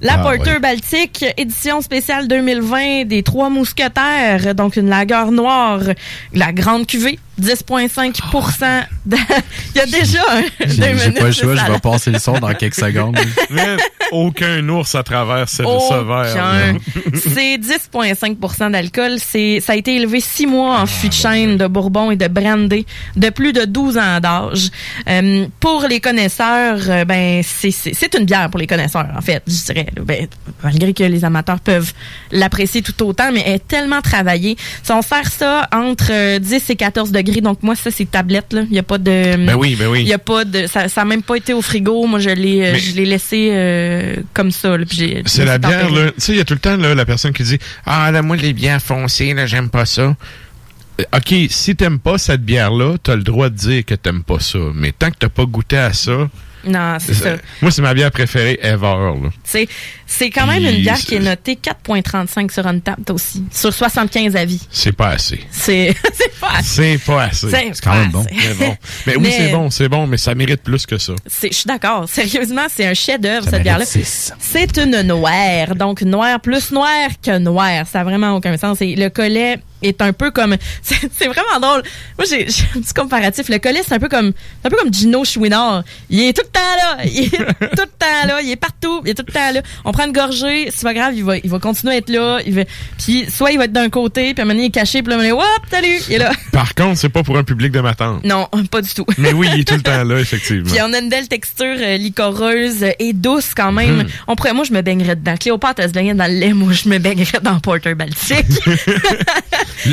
La 0.00 0.14
Ah, 0.14 0.18
Porter 0.18 0.52
ouais. 0.52 0.58
Baltique, 0.60 1.24
édition 1.36 1.80
spéciale 1.80 2.28
2020 2.28 3.04
des 3.04 3.22
Trois 3.22 3.50
Mousquetaires, 3.50 4.54
donc 4.54 4.76
une 4.76 4.88
lagueur 4.88 5.32
noire, 5.32 5.80
la 6.32 6.52
grande 6.52 6.86
cuvée. 6.86 7.18
10,5 7.40 8.86
de- 9.06 9.16
Il 9.74 9.78
y 9.78 9.80
a 9.80 9.86
déjà 9.86 10.20
un. 10.30 10.42
J'ai 10.66 11.12
pas 11.12 11.22
le 11.24 11.28
de 11.28 11.32
choix, 11.32 11.54
je 11.54 11.72
vais 11.72 11.78
passer 11.78 12.10
le 12.10 12.18
son 12.18 12.32
dans 12.38 12.52
quelques 12.54 12.74
secondes. 12.74 13.16
Mais 13.50 13.76
aucun 14.12 14.66
ours 14.68 14.94
à 14.94 15.02
travers 15.02 15.48
ce, 15.48 15.56
ce 15.62 16.04
verre. 16.04 16.32
Aucun. 16.34 16.72
là. 16.72 16.78
C'est 17.14 17.56
10,5% 17.58 18.70
d'alcool. 18.72 19.16
C'est, 19.18 19.60
ça 19.60 19.72
a 19.72 19.76
été 19.76 19.96
élevé 19.96 20.20
six 20.20 20.46
mois 20.46 20.76
Ah, 20.78 20.82
en 20.82 20.86
fût 20.86 21.08
de 21.08 21.14
chêne, 21.14 21.56
de 21.56 21.66
bourbon 21.66 22.10
et 22.10 22.16
de 22.16 22.26
brandy 22.28 22.86
de 23.16 23.30
plus 23.30 23.52
de 23.52 23.64
12 23.64 23.98
ans 23.98 24.20
d'âge. 24.20 24.68
Euh, 25.08 25.46
pour 25.60 25.82
les 25.88 26.00
connaisseurs, 26.00 26.78
euh, 26.88 27.04
ben 27.04 27.42
c'est, 27.44 27.70
c'est, 27.70 27.94
c'est 27.94 28.14
une 28.18 28.24
bière 28.24 28.50
pour 28.50 28.58
les 28.60 28.66
connaisseurs, 28.66 29.06
en 29.16 29.20
fait, 29.20 29.42
je 29.46 29.72
dirais. 29.72 29.86
Ben, 30.02 30.26
malgré 30.62 30.92
que 30.92 31.04
les 31.04 31.24
amateurs 31.24 31.60
peuvent 31.60 31.92
l'apprécier 32.32 32.82
tout 32.82 33.00
autant, 33.04 33.30
mais 33.32 33.42
elle 33.46 33.54
est 33.54 33.68
tellement 33.68 34.00
travaillée. 34.02 34.56
Si 34.82 34.90
on 34.92 35.02
sert 35.02 35.30
ça 35.30 35.68
entre 35.72 36.08
euh, 36.10 36.38
10 36.38 36.70
et 36.70 36.76
14 36.76 37.10
degrés, 37.12 37.27
donc 37.40 37.62
moi, 37.62 37.74
ça, 37.74 37.90
c'est 37.90 38.10
tablette, 38.10 38.52
là. 38.52 38.62
Il 38.64 38.72
n'y 38.72 38.78
a 38.78 38.82
pas 38.82 38.98
de... 38.98 39.36
Ben 39.46 39.54
oui, 39.56 39.76
ben 39.76 39.88
oui. 39.88 40.02
Il 40.06 40.12
a 40.12 40.18
pas 40.18 40.44
de... 40.44 40.66
Ça, 40.66 40.88
ça 40.88 41.02
a 41.02 41.04
même 41.04 41.22
pas 41.22 41.36
été 41.36 41.52
au 41.54 41.62
frigo. 41.62 42.06
Moi, 42.06 42.18
je 42.18 42.30
l'ai, 42.30 42.64
euh, 42.66 42.74
je 42.76 42.94
l'ai 42.96 43.04
laissé 43.06 43.50
euh, 43.52 44.16
comme 44.34 44.50
ça, 44.50 44.76
là, 44.76 44.84
puis 44.86 44.96
j'ai- 44.98 45.22
C'est 45.26 45.44
la 45.44 45.58
bière, 45.58 45.90
là. 45.90 46.06
Tu 46.12 46.14
sais, 46.18 46.32
il 46.32 46.38
y 46.38 46.40
a 46.40 46.44
tout 46.44 46.54
le 46.54 46.60
temps 46.60 46.76
là, 46.76 46.94
la 46.94 47.04
personne 47.04 47.32
qui 47.32 47.42
dit 47.42 47.58
Ah, 47.86 48.10
là, 48.10 48.22
moi, 48.22 48.36
les 48.36 48.52
bières 48.52 48.82
foncées, 48.82 49.34
là, 49.34 49.46
j'aime 49.46 49.68
pas 49.70 49.84
ça. 49.86 50.16
Euh, 51.00 51.04
OK, 51.16 51.34
si 51.50 51.76
t'aimes 51.76 51.98
pas 52.00 52.18
cette 52.18 52.42
bière-là, 52.44 52.96
t'as 53.02 53.14
le 53.16 53.22
droit 53.22 53.48
de 53.50 53.54
dire 53.54 53.84
que 53.84 53.94
t'aimes 53.94 54.22
pas 54.24 54.40
ça. 54.40 54.58
Mais 54.74 54.92
tant 54.92 55.10
que 55.10 55.16
t'as 55.18 55.28
pas 55.28 55.44
goûté 55.44 55.76
à 55.78 55.92
ça. 55.92 56.28
Non, 56.64 56.96
c'est 56.98 57.14
ça. 57.14 57.36
Moi, 57.62 57.70
c'est 57.70 57.82
ma 57.82 57.94
bière 57.94 58.10
préférée 58.10 58.58
ever. 58.62 59.12
C'est, 59.44 59.68
c'est 60.06 60.30
quand 60.30 60.46
même 60.46 60.62
Puis, 60.62 60.74
une 60.74 60.82
bière 60.82 60.98
qui 60.98 61.14
est 61.14 61.20
notée 61.20 61.58
4.35 61.86 62.52
sur 62.52 62.66
Untapped 62.66 63.10
aussi, 63.10 63.44
sur 63.52 63.72
75 63.72 64.36
avis. 64.36 64.60
C'est 64.70 64.92
pas 64.92 65.10
assez. 65.10 65.40
C'est, 65.50 65.94
c'est 66.14 66.40
pas 66.40 66.50
assez. 66.56 66.98
C'est 66.98 67.04
pas 67.04 67.22
assez. 67.24 67.50
C'est 67.50 67.80
quand 67.82 67.94
même 67.94 68.10
bon. 68.10 68.24
bon. 68.58 68.76
Mais 69.06 69.16
oui, 69.16 69.32
c'est 69.36 69.50
bon, 69.50 69.70
c'est 69.70 69.88
bon, 69.88 70.06
mais 70.06 70.16
ça 70.16 70.34
mérite 70.34 70.62
plus 70.62 70.86
que 70.86 70.98
ça. 70.98 71.12
Je 71.26 71.52
suis 71.52 71.66
d'accord. 71.66 72.08
Sérieusement, 72.08 72.66
c'est 72.68 72.86
un 72.86 72.94
chef-d'œuvre, 72.94 73.48
cette 73.48 73.62
bière-là. 73.62 73.84
C'est 73.86 74.78
une 74.78 75.02
noire. 75.02 75.74
Donc, 75.76 76.02
noire 76.02 76.40
plus 76.40 76.72
noire 76.72 77.10
que 77.22 77.38
noire. 77.38 77.86
Ça 77.86 77.98
n'a 77.98 78.04
vraiment 78.04 78.34
aucun 78.34 78.56
sens. 78.56 78.80
Et 78.80 78.96
le 78.96 79.08
collet 79.10 79.60
est 79.82 80.02
un 80.02 80.12
peu 80.12 80.30
comme, 80.30 80.56
c'est, 80.82 81.26
vraiment 81.26 81.60
drôle. 81.60 81.82
Moi, 82.18 82.26
j'ai, 82.28 82.46
un 82.76 82.80
petit 82.80 82.94
comparatif. 82.94 83.48
Le 83.48 83.58
collet, 83.58 83.80
c'est 83.86 83.94
un 83.94 83.98
peu 83.98 84.08
comme, 84.08 84.32
un 84.64 84.70
peu 84.70 84.76
comme 84.76 84.92
Gino 84.92 85.24
Chouinard. 85.24 85.84
Il 86.10 86.22
est 86.22 86.32
tout 86.32 86.44
le 86.44 86.50
temps 86.50 86.60
là. 86.60 87.04
Il 87.04 87.24
est 87.24 87.30
tout 87.76 87.82
le 87.82 87.98
temps 87.98 88.26
là. 88.26 88.40
Il 88.42 88.50
est 88.50 88.56
partout. 88.56 89.02
Il 89.04 89.10
est 89.10 89.14
tout 89.14 89.24
le 89.26 89.32
temps 89.32 89.52
là. 89.52 89.62
On 89.84 89.92
prend 89.92 90.06
une 90.06 90.12
gorgée. 90.12 90.70
C'est 90.70 90.82
pas 90.82 90.94
grave. 90.94 91.14
Il 91.14 91.24
va, 91.24 91.36
il 91.38 91.50
va 91.50 91.58
continuer 91.58 91.94
à 91.94 91.96
être 91.98 92.10
là. 92.10 92.38
Il 92.46 92.54
va, 92.54 92.62
puis 92.98 93.26
soit 93.30 93.52
il 93.52 93.58
va 93.58 93.64
être 93.64 93.72
d'un 93.72 93.88
côté, 93.88 94.34
puis 94.34 94.40
à 94.40 94.42
un 94.42 94.44
moment 94.44 94.54
donné, 94.54 94.64
il 94.64 94.68
est 94.68 94.70
caché, 94.70 95.02
puis 95.02 95.10
là, 95.10 95.16
donné, 95.16 95.32
hop, 95.32 95.42
salut, 95.70 96.00
il 96.08 96.14
est 96.14 96.18
là. 96.18 96.32
Par 96.52 96.74
contre, 96.74 96.98
c'est 96.98 97.08
pas 97.08 97.22
pour 97.22 97.36
un 97.38 97.44
public 97.44 97.72
de 97.72 97.80
ma 97.80 97.94
tante. 97.94 98.24
Non, 98.24 98.48
pas 98.70 98.82
du 98.82 98.92
tout. 98.92 99.06
Mais 99.18 99.32
oui, 99.32 99.48
il 99.54 99.60
est 99.60 99.64
tout 99.64 99.74
le 99.74 99.82
temps 99.82 100.04
là, 100.04 100.18
effectivement. 100.18 100.70
Puis 100.70 100.80
on 100.82 100.92
a 100.92 100.98
une 100.98 101.08
belle 101.08 101.28
texture 101.28 101.76
euh, 101.78 101.96
licoreuse 101.96 102.82
euh, 102.82 102.90
et 102.98 103.12
douce 103.12 103.52
quand 103.54 103.72
même. 103.72 103.98
Mhm. 103.98 104.06
On 104.26 104.36
pourrait, 104.36 104.52
moi, 104.52 104.64
je 104.64 104.72
me 104.72 104.82
baignerais 104.82 105.16
dedans. 105.16 105.36
Cléopâtre, 105.36 105.80
elle 105.82 105.88
se 105.88 105.94
baignait 105.94 106.14
dans 106.14 106.26
le 106.26 106.38
lait. 106.38 106.52
Moi, 106.52 106.72
je 106.72 106.88
me 106.88 106.98
baignerais 106.98 107.40
dans 107.42 107.58
Porter 107.60 107.94
Baltique. 107.94 108.46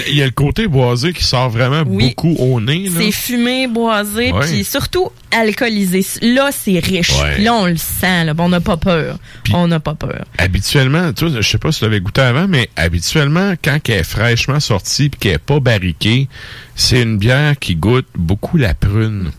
Il 0.07 0.15
y 0.15 0.21
a 0.21 0.25
le 0.25 0.31
côté 0.31 0.67
boisé 0.67 1.13
qui 1.13 1.23
sort 1.23 1.49
vraiment 1.49 1.83
Oui. 1.87 2.09
beaucoup 2.17 2.35
au 2.39 2.59
nez. 2.61 2.89
C'est 2.95 3.11
fumé, 3.11 3.67
boisé, 3.67 4.33
puis 4.41 4.63
surtout 4.63 5.09
alcoolisé. 5.31 6.05
Là, 6.21 6.49
c'est 6.51 6.79
riche. 6.79 7.11
Ouais. 7.21 7.39
Là, 7.39 7.53
on 7.53 7.65
le 7.65 7.77
sent. 7.77 8.25
Là. 8.25 8.33
On 8.37 8.49
n'a 8.49 8.61
pas 8.61 8.77
peur. 8.77 9.17
on 9.53 9.67
n'a 9.67 9.79
pas 9.79 9.95
peur. 9.95 10.25
Habituellement, 10.37 11.11
tu 11.13 11.27
vois, 11.27 11.41
je 11.41 11.47
sais 11.47 11.57
pas 11.57 11.71
si 11.71 11.79
tu 11.79 11.85
l'avais 11.85 11.99
goûté 12.01 12.21
avant, 12.21 12.47
mais 12.47 12.69
habituellement, 12.75 13.53
quand 13.63 13.79
elle 13.89 13.95
est 13.99 14.03
fraîchement 14.03 14.59
sortie 14.59 15.05
et 15.05 15.09
qu'elle 15.09 15.33
est 15.33 15.37
pas 15.37 15.59
barriquée, 15.59 16.27
c'est 16.75 17.01
une 17.01 17.17
bière 17.17 17.57
qui 17.59 17.75
goûte 17.75 18.07
beaucoup 18.15 18.57
la 18.57 18.73
prune. 18.73 19.31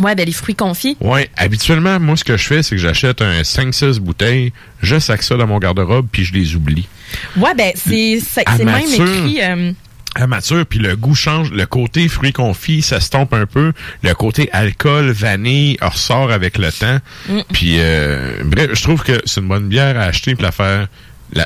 Ouais, 0.00 0.14
ben 0.14 0.24
les 0.26 0.32
fruits 0.32 0.54
confits. 0.54 0.96
Ouais, 1.00 1.28
habituellement, 1.36 1.98
moi, 2.00 2.16
ce 2.16 2.24
que 2.24 2.36
je 2.36 2.44
fais, 2.44 2.62
c'est 2.62 2.76
que 2.76 2.80
j'achète 2.80 3.22
un 3.22 3.42
5-6 3.42 3.98
bouteilles, 3.98 4.52
je 4.82 4.98
sac 4.98 5.22
ça 5.22 5.36
dans 5.36 5.46
mon 5.46 5.58
garde-robe, 5.58 6.06
puis 6.10 6.24
je 6.24 6.32
les 6.32 6.54
oublie. 6.54 6.88
Ouais, 7.36 7.54
ben 7.56 7.72
c'est 7.74 8.20
même 8.64 8.78
écrit. 8.78 9.40
euh, 9.42 9.72
À 10.14 10.26
mature, 10.26 10.64
puis 10.66 10.78
le 10.78 10.96
goût 10.96 11.14
change. 11.14 11.50
Le 11.52 11.66
côté 11.66 12.08
fruits 12.08 12.32
confits, 12.32 12.82
ça 12.82 13.00
se 13.00 13.10
tombe 13.10 13.32
un 13.32 13.46
peu. 13.46 13.72
Le 14.02 14.14
côté 14.14 14.48
alcool, 14.52 15.10
vanille, 15.10 15.76
ressort 15.80 16.30
avec 16.32 16.58
le 16.58 16.70
temps. 16.72 16.98
Mm. 17.28 17.40
Puis, 17.52 17.76
euh, 17.78 18.42
bref, 18.44 18.70
je 18.74 18.82
trouve 18.82 19.02
que 19.02 19.20
c'est 19.24 19.40
une 19.40 19.48
bonne 19.48 19.68
bière 19.68 19.98
à 19.98 20.04
acheter 20.04 20.34
puis 20.34 20.42
la 20.44 20.52
faire... 20.52 20.88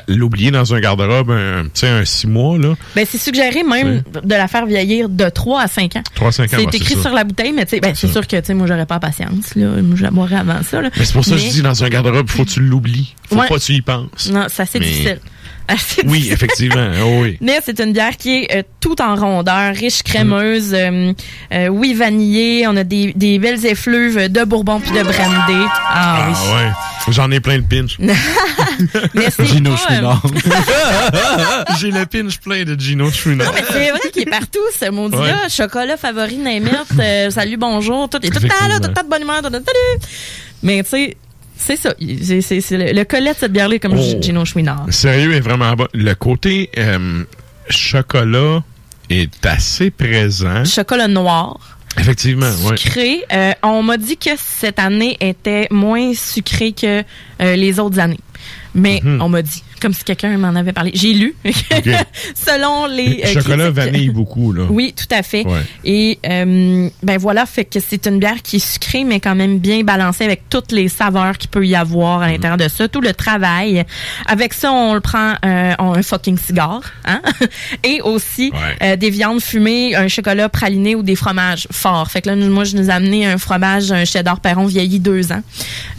L'oublier 0.07 0.49
dans 0.51 0.73
un 0.73 0.79
garde-robe, 0.79 1.31
un, 1.31 1.65
sais, 1.73 1.87
un 1.89 2.05
6 2.05 2.27
mois, 2.27 2.57
là. 2.57 2.75
Ben, 2.95 3.05
c'est 3.09 3.17
suggéré 3.17 3.63
même 3.63 4.01
de 4.23 4.33
la 4.35 4.47
faire 4.47 4.65
vieillir 4.65 5.09
de 5.09 5.27
3 5.29 5.61
à 5.61 5.67
5 5.67 5.95
ans. 5.97 6.03
3 6.15 6.29
à 6.29 6.31
5 6.31 6.53
ans, 6.53 6.57
C'est 6.59 6.75
écrit 6.77 6.89
c'est 6.89 6.95
ça. 6.95 7.01
sur 7.01 7.13
la 7.13 7.23
bouteille, 7.23 7.51
mais 7.51 7.65
ben, 7.81 7.93
c'est 7.95 8.07
sûr 8.11 8.25
que, 8.25 8.53
moi, 8.53 8.65
j'aurais 8.67 8.85
pas 8.85 8.95
la 8.95 8.99
patience, 9.01 9.55
là. 9.55 9.67
Moi, 9.81 9.95
je 9.95 10.03
la 10.03 10.11
boirais 10.11 10.37
avant 10.37 10.61
ça, 10.63 10.81
là. 10.81 10.89
Mais 10.97 11.05
c'est 11.05 11.13
pour 11.13 11.25
ça 11.25 11.31
que 11.35 11.41
je 11.41 11.49
dis, 11.49 11.61
dans 11.61 11.83
un 11.83 11.89
garde-robe, 11.89 12.29
faut 12.29 12.45
que 12.45 12.49
tu 12.51 12.59
l'oublies. 12.61 13.13
Faut 13.29 13.35
Ouais. 13.35 13.47
pas 13.47 13.55
que 13.55 13.61
tu 13.63 13.73
y 13.73 13.81
penses. 13.81 14.29
Non, 14.31 14.45
c'est 14.49 14.63
assez 14.63 14.79
Mais- 14.79 14.85
difficile. 14.85 15.19
Assez 15.67 16.01
Oui, 16.05 16.29
effectivement. 16.31 16.89
Oh 17.03 17.21
oui. 17.21 17.37
Mais 17.41 17.59
c'est 17.63 17.79
une 17.79 17.93
bière 17.93 18.17
qui 18.17 18.43
est 18.43 18.55
euh, 18.55 18.63
tout 18.79 19.01
en 19.01 19.15
rondeur, 19.15 19.73
riche, 19.73 20.03
crémeuse, 20.03 20.73
euh, 20.73 21.13
euh, 21.53 21.67
oui, 21.67 21.93
vanillée. 21.93 22.67
On 22.67 22.75
a 22.75 22.83
des, 22.83 23.13
des 23.13 23.39
belles 23.39 23.65
effluves 23.65 24.29
de 24.29 24.43
bourbon 24.43 24.79
puis 24.79 24.91
de 24.91 25.03
brandy. 25.03 25.67
Ah, 25.89 26.27
oui. 26.27 26.35
Ah 26.35 26.55
ouais. 26.55 26.71
J'en 27.09 27.29
ai 27.31 27.39
plein 27.39 27.57
le 27.57 27.63
pinch. 27.63 27.97
Mais 29.13 29.29
c'est 29.29 29.45
Gino 29.45 29.71
pas, 29.71 29.75
euh, 29.75 29.95
Chouinard. 29.95 30.21
J'ai 31.79 31.91
le 31.91 32.05
pinch 32.05 32.37
plein 32.39 32.63
de 32.63 32.79
Gino 32.79 33.11
Chouinard. 33.11 33.51
Mais 33.53 33.63
c'est 33.69 33.91
vrai 33.91 34.09
qu'il 34.11 34.21
est 34.23 34.29
partout, 34.29 34.59
ce 34.79 34.89
maudit-là. 34.89 35.21
Ouais. 35.21 35.49
Chocolat 35.49 35.97
favori, 35.97 36.37
Naimert, 36.37 36.85
euh, 36.99 37.29
salut, 37.29 37.57
bonjour, 37.57 38.09
tout. 38.09 38.25
Est 38.25 38.29
tout 38.29 38.41
le 38.41 38.49
temps 38.49 38.67
là, 38.67 38.79
tout 38.79 38.87
le 38.87 38.93
temps 38.93 39.03
de 39.03 39.09
bonne 39.09 39.23
humeur, 39.23 39.41
tout 39.41 39.49
le 39.51 39.59
temps, 39.59 39.65
salut. 39.65 40.05
Mais 40.61 40.81
tu 40.83 40.89
sais, 40.89 41.17
c'est 41.65 41.75
ça. 41.77 41.93
C'est, 41.97 42.77
le, 42.77 42.93
le 42.93 43.03
collet 43.05 43.33
de 43.33 43.37
cette 43.37 43.51
bière-là 43.51 43.79
comme 43.79 43.93
Oh. 43.97 44.21
Gino 44.21 44.45
Chouinard. 44.45 44.85
Sérieux 44.89 45.33
est 45.33 45.39
vraiment 45.39 45.73
bon. 45.73 45.87
Le 45.93 46.13
côté 46.15 46.69
euh, 46.77 47.23
chocolat 47.69 48.63
est 49.09 49.45
assez 49.45 49.91
présent. 49.91 50.63
Chocolat 50.65 51.07
noir. 51.07 51.77
Effectivement, 51.99 52.49
oui. 52.65 52.77
sucré. 52.77 53.23
Euh, 53.31 53.51
on 53.61 53.83
m'a 53.83 53.97
dit 53.97 54.17
que 54.17 54.31
cette 54.37 54.79
année 54.79 55.15
était 55.19 55.67
moins 55.69 56.13
sucrée 56.15 56.71
que 56.71 57.03
euh, 57.41 57.55
les 57.55 57.79
autres 57.79 57.99
années. 57.99 58.19
Mais 58.73 58.99
Mhm. 59.03 59.21
on 59.21 59.29
m'a 59.29 59.41
dit, 59.43 59.63
comme 59.83 59.93
si 59.93 60.03
quelqu'un 60.03 60.35
m'en 60.37 60.55
avait 60.55 60.73
parlé. 60.73 60.91
J'ai 60.95 61.13
lu. 61.13 61.35
Selon 62.35 62.87
les. 62.87 63.21
euh, 63.25 63.33
Chocolat 63.33 63.57
critiques. 63.71 63.75
vanille 63.75 64.09
beaucoup, 64.09 64.51
là. 64.51 64.63
Oui, 64.69 64.93
tout 64.95 65.13
à 65.13 65.23
fait. 65.23 65.45
Ouais. 65.45 65.61
Et 65.83 66.19
euh, 66.27 66.89
ben 67.03 67.17
voilà, 67.17 67.45
fait 67.45 67.65
que 67.65 67.79
c'est 67.79 68.07
une 68.07 68.19
bière 68.19 68.41
qui 68.41 68.55
est 68.57 68.65
sucrée, 68.73 69.03
mais 69.03 69.19
quand 69.19 69.35
même 69.35 69.59
bien 69.59 69.83
balancée 69.83 70.23
avec 70.23 70.49
toutes 70.49 70.71
les 70.71 70.87
saveurs 70.89 71.37
qu'il 71.37 71.49
peut 71.49 71.65
y 71.65 71.75
avoir 71.75 72.21
à 72.21 72.27
l'intérieur 72.31 72.57
de 72.57 72.67
ça, 72.67 72.87
tout 72.87 73.01
le 73.01 73.13
travail. 73.13 73.83
Avec 74.25 74.53
ça, 74.53 74.71
on 74.71 74.93
le 74.93 75.01
prend 75.01 75.33
euh, 75.45 75.73
on- 75.79 75.93
un 75.93 76.01
fucking 76.01 76.37
cigare, 76.37 76.81
hein? 77.05 77.21
Et 77.83 78.01
aussi 78.01 78.51
euh, 78.81 78.95
des 78.95 79.09
viandes 79.09 79.41
fumées, 79.41 79.95
un 79.95 80.07
chocolat 80.07 80.49
praliné 80.49 80.95
ou 80.95 81.03
des 81.03 81.15
fromages 81.15 81.67
forts. 81.71 82.09
Fait 82.09 82.21
que 82.21 82.29
là, 82.29 82.35
nous- 82.35 82.51
moi, 82.51 82.63
je 82.63 82.75
nous 82.77 82.89
ai 82.89 82.93
amené 82.93 83.25
un 83.27 83.37
fromage, 83.37 83.91
un 83.91 84.05
cheddar 84.05 84.39
perron 84.39 84.65
vieilli 84.65 84.99
deux 84.99 85.31
ans. 85.31 85.41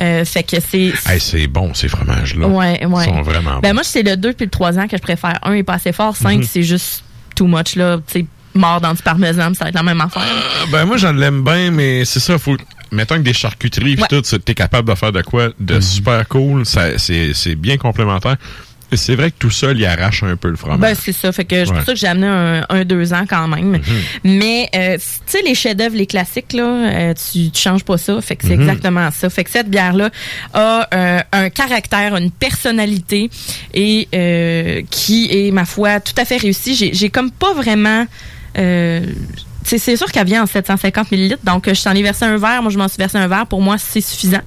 Euh, 0.01 0.24
fait 0.24 0.43
que 0.43 0.57
c'est 0.61 0.93
Hey, 1.07 1.20
c'est 1.20 1.47
bon, 1.47 1.74
ces 1.74 1.89
fromages-là. 1.89 2.47
Ouais, 2.49 2.85
ouais. 2.87 3.05
Ils 3.07 3.09
sont 3.14 3.22
vraiment 3.22 3.61
Ben 3.61 3.70
bons. 3.72 3.74
Moi, 3.75 3.83
c'est 3.85 4.03
le 4.03 4.16
2 4.16 4.33
puis 4.33 4.47
le 4.47 4.51
3 4.51 4.79
ans 4.79 4.87
que 4.89 4.97
je 4.97 5.03
préfère. 5.03 5.39
Un 5.43 5.53
est 5.55 5.62
pas 5.62 5.75
assez 5.75 5.93
fort. 5.93 6.16
5, 6.16 6.39
Mhm. 6.39 6.43
c'est 6.45 6.62
juste 6.62 7.05
too 7.37 7.47
much, 7.47 7.77
là. 7.77 7.99
Tu 8.07 8.27
mort 8.55 8.81
dans 8.81 8.95
du 8.95 9.03
parmesan, 9.03 9.53
ça 9.55 9.64
va 9.64 9.68
être 9.70 9.75
la 9.75 9.83
même 9.83 10.01
affaire. 10.01 10.22
Ah, 10.25 10.64
Ben, 10.70 10.85
moi, 10.85 10.97
j'en 10.97 11.12
l'aime 11.12 11.43
bien, 11.43 11.70
mais 11.72 12.05
c'est 12.05 12.20
ça, 12.20 12.39
faut. 12.39 12.57
Mettons 12.93 13.16
que 13.16 13.22
des 13.22 13.33
charcuteries 13.33 13.97
pis 13.97 14.03
Ouais. 14.03 14.09
tout, 14.09 14.22
t'es 14.22 14.55
capable 14.55 14.89
de 14.89 14.95
faire 14.95 15.11
de 15.11 15.20
quoi 15.22 15.49
de 15.59 15.81
super 15.81 16.27
cool. 16.29 16.64
C'est 16.64 17.57
bien 17.57 17.77
complémentaire. 17.77 18.37
C'est 18.97 19.14
vrai 19.14 19.30
que 19.30 19.36
tout 19.38 19.51
seul, 19.51 19.78
il 19.78 19.84
arrache 19.86 20.22
un 20.22 20.36
peu 20.36 20.49
le 20.49 20.57
fromage. 20.57 20.78
Ben, 20.80 20.95
c'est 20.95 21.12
ça. 21.12 21.32
Fait 21.32 21.45
que 21.45 21.55
c'est 21.64 21.70
Ouais. 21.70 21.76
pour 21.76 21.84
ça 21.86 21.92
que 21.92 21.99
j'ai 21.99 22.07
amené 22.07 22.26
un, 22.26 22.64
un 22.68 22.84
2 22.84 23.12
ans 23.12 23.24
quand 23.28 23.49
même. 23.49 23.78
Mais, 24.24 24.68
euh, 24.74 24.97
tu 24.97 25.03
sais, 25.26 25.42
les 25.42 25.55
chefs-d'œuvre, 25.55 25.97
les 25.97 26.07
classiques, 26.07 26.53
là, 26.53 26.62
euh, 26.64 27.14
tu, 27.14 27.51
tu 27.51 27.61
changes 27.61 27.84
pas 27.84 27.99
ça. 27.99 28.20
Fait 28.20 28.36
que 28.36 28.47
c'est 28.47 28.55
Mhm. 28.57 28.62
exactement 28.62 29.11
ça. 29.11 29.28
Fait 29.30 29.45
que 29.45 29.51
cette 29.51 29.68
bière-là 29.68 30.11
a 30.53 30.88
euh, 30.95 31.20
un 31.32 31.51
caractère, 31.51 32.16
une 32.16 32.30
personnalité 32.30 33.30
et 33.72 34.09
euh, 34.14 34.82
qui 34.90 35.28
est, 35.30 35.51
ma 35.51 35.64
foi, 35.64 36.01
tout 36.01 36.14
à 36.16 36.24
fait 36.24 36.36
réussie. 36.36 36.74
J'ai, 36.74 36.92
j'ai 36.95 37.11
comme 37.11 37.30
pas 37.30 37.53
vraiment... 37.55 38.07
Euh, 39.73 39.79
c'est 39.79 39.97
sûr 39.97 40.11
qu'elle 40.12 40.27
vient 40.27 40.43
en 40.43 40.47
750 40.47 41.11
millilitres, 41.11 41.43
donc 41.45 41.73
je 41.73 41.83
t'en 41.83 41.93
ai 41.93 42.03
versé 42.03 42.25
un 42.25 42.37
verre. 42.37 42.62
Moi, 42.62 42.71
je 42.71 42.79
m'en 42.79 42.89
suis 42.89 42.99
versé 42.99 43.19
un 43.19 43.27
verre. 43.29 43.47
Pour 43.47 43.61
moi, 43.62 43.77
c'est 43.79 44.01
suffisant. 44.01 44.41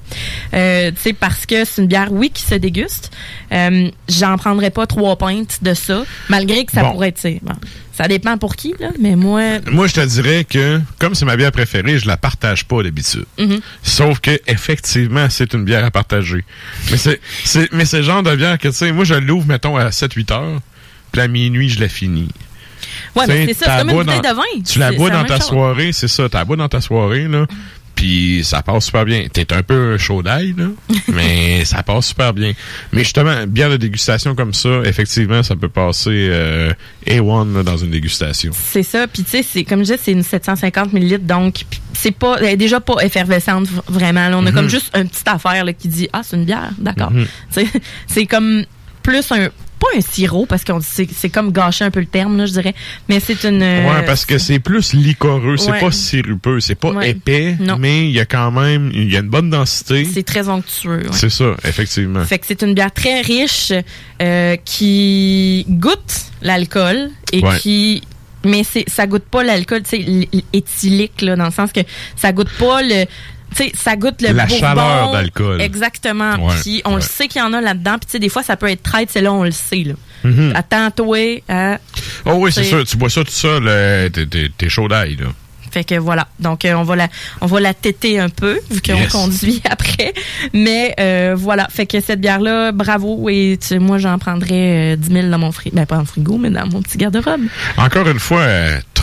Euh, 0.54 0.90
tu 0.90 0.96
sais, 1.00 1.12
parce 1.12 1.44
que 1.46 1.64
c'est 1.64 1.82
une 1.82 1.88
bière, 1.88 2.08
oui, 2.12 2.30
qui 2.30 2.42
se 2.42 2.54
déguste. 2.54 3.10
Euh, 3.52 3.90
J'en 4.08 4.36
prendrais 4.38 4.70
pas 4.70 4.86
trois 4.86 5.16
pintes 5.16 5.58
de 5.62 5.74
ça, 5.74 6.04
malgré 6.28 6.64
que 6.64 6.72
ça 6.72 6.82
Bon. 6.82 6.92
pourrait 6.92 7.08
être, 7.08 7.22
bon, 7.42 7.52
ça 7.92 8.06
dépend 8.08 8.38
pour 8.38 8.56
qui, 8.56 8.74
là, 8.78 8.90
mais 9.00 9.16
moi, 9.16 9.58
Moi, 9.70 9.86
je 9.88 9.94
te 9.94 10.00
dirais 10.06 10.44
que, 10.48 10.80
comme 10.98 11.14
c'est 11.14 11.24
ma 11.24 11.36
bière 11.36 11.52
préférée, 11.52 11.98
je 11.98 12.06
la 12.06 12.16
partage 12.16 12.64
pas 12.64 12.82
d'habitude. 12.82 13.24
mhm. 13.38 13.60
Sauf 13.82 14.20
que, 14.20 14.38
effectivement, 14.46 15.26
c'est 15.30 15.52
une 15.54 15.64
bière 15.64 15.84
à 15.84 15.90
partager. 15.90 16.44
Mais 16.90 16.96
c'est, 16.96 17.20
mais 17.72 17.84
c'est 17.84 17.98
le 17.98 18.02
genre 18.04 18.22
de 18.22 18.34
bière 18.36 18.56
que, 18.58 18.68
tu 18.68 18.74
sais, 18.74 18.92
moi, 18.92 19.04
je 19.04 19.14
l'ouvre, 19.14 19.46
mettons, 19.46 19.76
à 19.76 19.88
7-8 19.90 20.32
heures, 20.32 20.60
puis 21.12 21.20
à 21.20 21.28
minuit, 21.28 21.68
je 21.68 21.80
la 21.80 21.88
finis. 21.88 22.28
Ouais, 23.18 23.26
mais 23.28 23.46
c'est 23.48 23.54
ça, 23.54 23.66
c'est 23.66 23.78
comme 23.80 23.90
une 23.90 23.96
bouteille 24.04 24.20
dans- 24.20 24.30
de 24.30 24.36
vin. 24.36 24.62
Tu 24.66 24.78
la 24.78 24.92
bois 24.92 25.10
dans 25.10 25.24
ta 25.24 25.36
chose. 25.36 25.46
soirée, 25.46 25.92
c'est 25.92 26.08
ça. 26.08 26.28
Tu 26.28 26.36
la 26.36 26.44
bois 26.44 26.56
dans 26.56 26.68
ta 26.68 26.80
soirée, 26.80 27.28
là. 27.28 27.46
Puis 27.94 28.42
ça 28.44 28.62
passe 28.62 28.84
super 28.86 29.04
bien. 29.04 29.26
T'es 29.32 29.52
un 29.52 29.64
peu 29.64 29.98
chaud 29.98 30.22
d'ail, 30.22 30.54
là. 30.56 30.66
mais 31.08 31.64
ça 31.64 31.82
passe 31.82 32.06
super 32.06 32.32
bien. 32.32 32.52
Mais 32.92 33.02
justement, 33.02 33.44
bière 33.48 33.70
de 33.70 33.76
dégustation 33.76 34.36
comme 34.36 34.54
ça, 34.54 34.68
effectivement, 34.84 35.42
ça 35.42 35.56
peut 35.56 35.68
passer 35.68 36.28
euh, 36.30 36.72
A1 37.08 37.52
là, 37.56 37.64
dans 37.64 37.76
une 37.76 37.90
dégustation. 37.90 38.52
C'est 38.54 38.84
ça, 38.84 39.08
puis 39.08 39.24
tu 39.24 39.30
sais, 39.30 39.42
c'est 39.42 39.64
comme 39.64 39.80
je 39.80 39.84
disais, 39.84 39.98
c'est 40.00 40.12
une 40.12 40.22
750 40.22 40.92
ml, 40.92 41.26
donc 41.26 41.62
c'est 41.92 42.12
pas, 42.12 42.36
elle 42.38 42.44
est 42.50 42.56
déjà 42.56 42.78
pas 42.78 43.00
effervescente 43.02 43.66
vraiment. 43.88 44.28
là. 44.28 44.38
On 44.38 44.46
a 44.46 44.50
Mhm. 44.50 44.54
comme 44.54 44.68
juste 44.68 44.96
une 44.96 45.08
petite 45.08 45.26
affaire 45.26 45.64
là, 45.64 45.72
qui 45.72 45.88
dit 45.88 46.08
ah 46.12 46.20
c'est 46.22 46.36
une 46.36 46.44
bière, 46.44 46.70
d'accord. 46.78 47.10
Mhm. 47.10 47.26
C'est 48.06 48.26
comme 48.26 48.64
plus 49.02 49.32
un 49.32 49.48
pas 49.78 49.86
un 49.96 50.00
sirop 50.00 50.46
parce 50.46 50.64
que 50.64 50.72
c'est 50.82 51.28
comme 51.30 51.52
gâcher 51.52 51.84
un 51.84 51.90
peu 51.90 52.00
le 52.00 52.06
terme 52.06 52.36
là, 52.36 52.46
je 52.46 52.52
dirais, 52.52 52.74
mais 53.08 53.20
c'est 53.20 53.44
une. 53.44 53.62
Ouais, 53.62 54.04
parce 54.06 54.26
que 54.26 54.38
c'est 54.38 54.58
plus 54.58 54.92
liquoreux, 54.92 55.56
c'est 55.56 55.78
pas 55.78 55.90
sirupeux, 55.92 56.60
c'est 56.60 56.74
pas 56.74 56.90
Ouais. 56.90 57.10
épais, 57.10 57.56
Non. 57.60 57.76
mais 57.78 58.06
il 58.08 58.12
y 58.12 58.20
a 58.20 58.26
quand 58.26 58.50
même, 58.50 58.90
il 58.94 59.12
y 59.12 59.16
a 59.16 59.20
une 59.20 59.28
bonne 59.28 59.50
densité. 59.50 60.04
c'est 60.04 60.22
très 60.24 60.48
onctueux. 60.48 60.98
ouais. 61.02 61.08
C'est 61.12 61.30
ça, 61.30 61.54
effectivement. 61.64 62.24
Fait 62.24 62.38
que 62.38 62.46
c'est 62.46 62.62
une 62.62 62.74
bière 62.74 62.92
très 62.92 63.20
riche 63.20 63.72
euh, 64.20 64.56
qui 64.64 65.64
goûte 65.68 66.22
l'alcool 66.42 67.10
et 67.32 67.42
qui 67.60 68.02
mais 68.44 68.62
c'est 68.64 68.88
ça 68.88 69.06
goûte 69.06 69.24
pas 69.24 69.42
l'alcool 69.42 69.82
tu 69.82 69.90
sais 69.90 70.28
éthylique 70.52 71.22
là 71.22 71.34
dans 71.34 71.46
le 71.46 71.50
sens 71.50 71.72
que 71.72 71.80
ça 72.16 72.32
goûte 72.32 72.50
pas 72.58 72.82
le 72.82 73.04
sais 73.56 73.72
ça 73.74 73.96
goûte 73.96 74.20
le 74.22 74.32
La 74.32 74.46
bourbon. 74.46 74.60
chaleur 74.60 75.12
d'alcool. 75.12 75.60
exactement 75.60 76.34
Ouais, 76.46 76.54
puis 76.62 76.82
on 76.84 76.96
le 76.96 77.00
sait 77.00 77.28
qu'il 77.28 77.40
y 77.40 77.44
en 77.44 77.52
a 77.52 77.60
là-dedans 77.60 77.92
puis 77.98 78.06
tu 78.06 78.12
sais 78.12 78.18
des 78.18 78.28
fois 78.28 78.42
ça 78.42 78.56
peut 78.56 78.68
être 78.70 78.82
traite 78.82 79.08
c'est 79.12 79.20
là 79.22 79.32
on 79.32 79.44
le 79.44 79.50
sait 79.50 79.84
là 79.84 79.94
Mhm. 80.24 80.52
attends-toi 80.56 81.42
hein. 81.48 81.78
Oh 82.26 82.32
oui, 82.38 82.50
c'est 82.52 82.64
ça. 82.64 82.82
Tu 82.84 82.96
bois 82.96 83.08
ça 83.08 83.22
tout 83.22 83.30
seul, 83.30 83.62
euh, 83.68 84.08
t'es- 84.08 84.68
chaud 84.68 84.88
d'ail, 84.88 85.14
là. 85.14 85.26
Fait 85.70 85.84
que 85.84 85.94
voilà. 85.96 86.26
Donc 86.40 86.64
euh, 86.64 86.72
on 86.74 86.82
va 86.82 86.96
la 86.96 87.08
on 87.40 87.46
va 87.46 87.60
la 87.60 87.72
téter 87.74 88.18
un 88.18 88.28
peu 88.30 88.58
vu 88.70 88.80
qu'on 88.80 88.96
Yes. 88.96 89.12
conduit 89.12 89.62
après. 89.70 90.14
Mais 90.54 90.94
euh, 90.98 91.34
voilà. 91.38 91.68
Fait 91.70 91.86
que 91.86 92.00
cette 92.00 92.20
bière 92.20 92.40
là, 92.40 92.72
bravo 92.72 93.28
et 93.28 93.58
tu 93.64 93.78
moi 93.78 93.98
j'en 93.98 94.18
prendrais 94.18 94.94
euh, 94.94 94.96
10 94.96 95.12
000 95.12 95.28
dans 95.28 95.38
mon 95.38 95.52
frigo, 95.52 95.76
ben 95.76 95.86
pas 95.86 95.96
dans 95.96 96.00
le 96.02 96.06
frigo 96.08 96.36
mais 96.38 96.50
dans 96.50 96.66
mon 96.66 96.82
petit 96.82 96.98
garde-robe. 96.98 97.42
Encore 97.76 98.08
une 98.08 98.18
fois, 98.18 98.44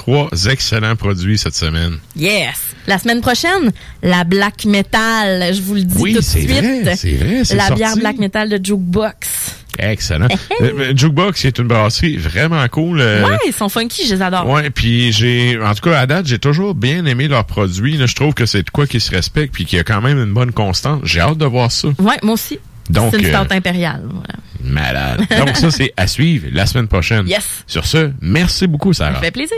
trois 0.05 0.29
excellents 0.49 0.95
produits 0.95 1.37
cette 1.37 1.55
semaine. 1.55 1.97
Yes. 2.15 2.55
La 2.87 2.99
semaine 2.99 3.21
prochaine, 3.21 3.71
la 4.03 4.23
black 4.23 4.65
metal. 4.65 5.53
Je 5.53 5.61
vous 5.61 5.73
le 5.75 5.83
dis 5.83 5.95
Oui, 5.97 6.13
tout 6.13 6.19
de 6.19 6.23
c'est 6.23 6.41
suite. 6.41 6.51
vrai, 6.51 6.95
c'est 6.95 7.13
vrai, 7.15 7.43
c'est 7.43 7.55
La 7.55 7.67
sorti. 7.67 7.81
bière 7.81 7.97
black 7.97 8.17
metal 8.17 8.49
de 8.49 8.63
Jukebox. 8.63 9.27
Excellent. 9.79 10.27
Euh, 10.61 10.71
euh, 10.79 10.93
Jukebox, 10.95 11.43
est 11.45 11.57
une 11.59 11.67
brasserie 11.67 12.15
vraiment 12.15 12.65
cool. 12.69 13.01
euh, 13.01 13.27
ouais, 13.27 13.37
ils 13.45 13.51
sont 13.51 13.67
funky, 13.67 14.07
je 14.07 14.15
les 14.15 14.21
adore. 14.21 14.47
Ouais, 14.49 14.69
puis 14.69 15.11
j'ai, 15.11 15.59
en 15.61 15.73
tout 15.75 15.81
cas, 15.89 15.99
à 15.99 16.05
date, 16.05 16.27
j'ai 16.27 16.39
toujours 16.39 16.73
bien 16.75 17.05
aimé 17.05 17.27
leurs 17.27 17.43
produits. 17.45 17.97
là. 17.97 18.05
Je 18.05 18.15
trouve 18.15 18.33
que 18.33 18.45
c'est 18.45 18.63
de 18.63 18.69
quoi 18.69 18.87
qui 18.87 19.01
se 19.01 19.11
respecte 19.11 19.53
puis 19.53 19.65
qu'il 19.65 19.75
y 19.77 19.79
a 19.81 19.83
quand 19.83 20.01
même 20.01 20.17
une 20.17 20.33
bonne 20.33 20.53
constance. 20.53 21.01
J'ai 21.03 21.19
hâte 21.19 21.37
de 21.39 21.45
voir 21.45 21.71
ça. 21.73 21.89
Ouais, 21.99 22.15
moi 22.23 22.35
aussi. 22.35 22.57
Donc, 22.89 23.11
c'est 23.13 23.19
une 23.19 23.25
euh, 23.35 23.43
stout 23.43 23.53
impériale. 23.53 24.03
Voilà. 24.07 24.35
Malade. 24.63 25.21
Donc 25.45 25.57
ça, 25.57 25.69
c'est 25.71 25.91
à 25.97 26.07
suivre 26.07 26.47
la 26.53 26.65
semaine 26.67 26.87
prochaine. 26.87 27.27
Yes. 27.27 27.45
Sur 27.67 27.85
ce, 27.85 28.11
merci 28.21 28.67
beaucoup, 28.67 28.93
Ça 28.93 29.05
Sarah. 29.07 29.19
me 29.19 29.23
fait 29.25 29.31
plaisir. 29.31 29.57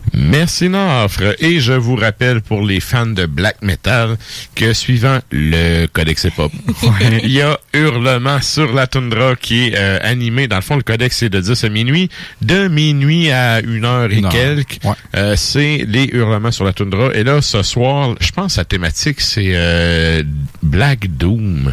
Merci 0.13 0.69
Nafre. 0.69 1.35
Et 1.39 1.59
je 1.59 1.73
vous 1.73 1.95
rappelle 1.95 2.41
pour 2.41 2.61
les 2.65 2.79
fans 2.79 3.05
de 3.05 3.25
black 3.25 3.61
metal 3.61 4.17
que 4.55 4.73
suivant 4.73 5.19
le 5.31 5.85
Codex 5.87 6.25
Hip-Hop, 6.25 6.51
il 7.23 7.31
y 7.31 7.41
a 7.41 7.59
Hurlement 7.73 8.41
sur 8.41 8.73
la 8.73 8.87
toundra 8.87 9.35
qui 9.35 9.67
est 9.67 9.75
euh, 9.75 9.99
animé. 10.01 10.47
Dans 10.47 10.57
le 10.57 10.61
fond, 10.61 10.75
le 10.75 10.83
Codex 10.83 11.17
c'est 11.17 11.29
de 11.29 11.39
10 11.39 11.63
à 11.63 11.69
minuit. 11.69 12.09
De 12.41 12.67
minuit 12.67 13.31
à 13.31 13.61
une 13.61 13.85
heure 13.85 14.11
et 14.11 14.21
quelques, 14.21 14.79
euh, 15.15 15.35
c'est 15.37 15.85
les 15.87 16.09
Hurlements 16.11 16.51
sur 16.51 16.65
la 16.65 16.73
toundra. 16.73 17.13
Et 17.13 17.23
là, 17.23 17.41
ce 17.41 17.63
soir, 17.63 18.15
je 18.19 18.31
pense 18.31 18.55
que 18.55 18.59
la 18.59 18.65
thématique 18.65 19.21
c'est 19.21 19.51
euh, 19.53 20.23
Black 20.61 21.07
Doom. 21.17 21.71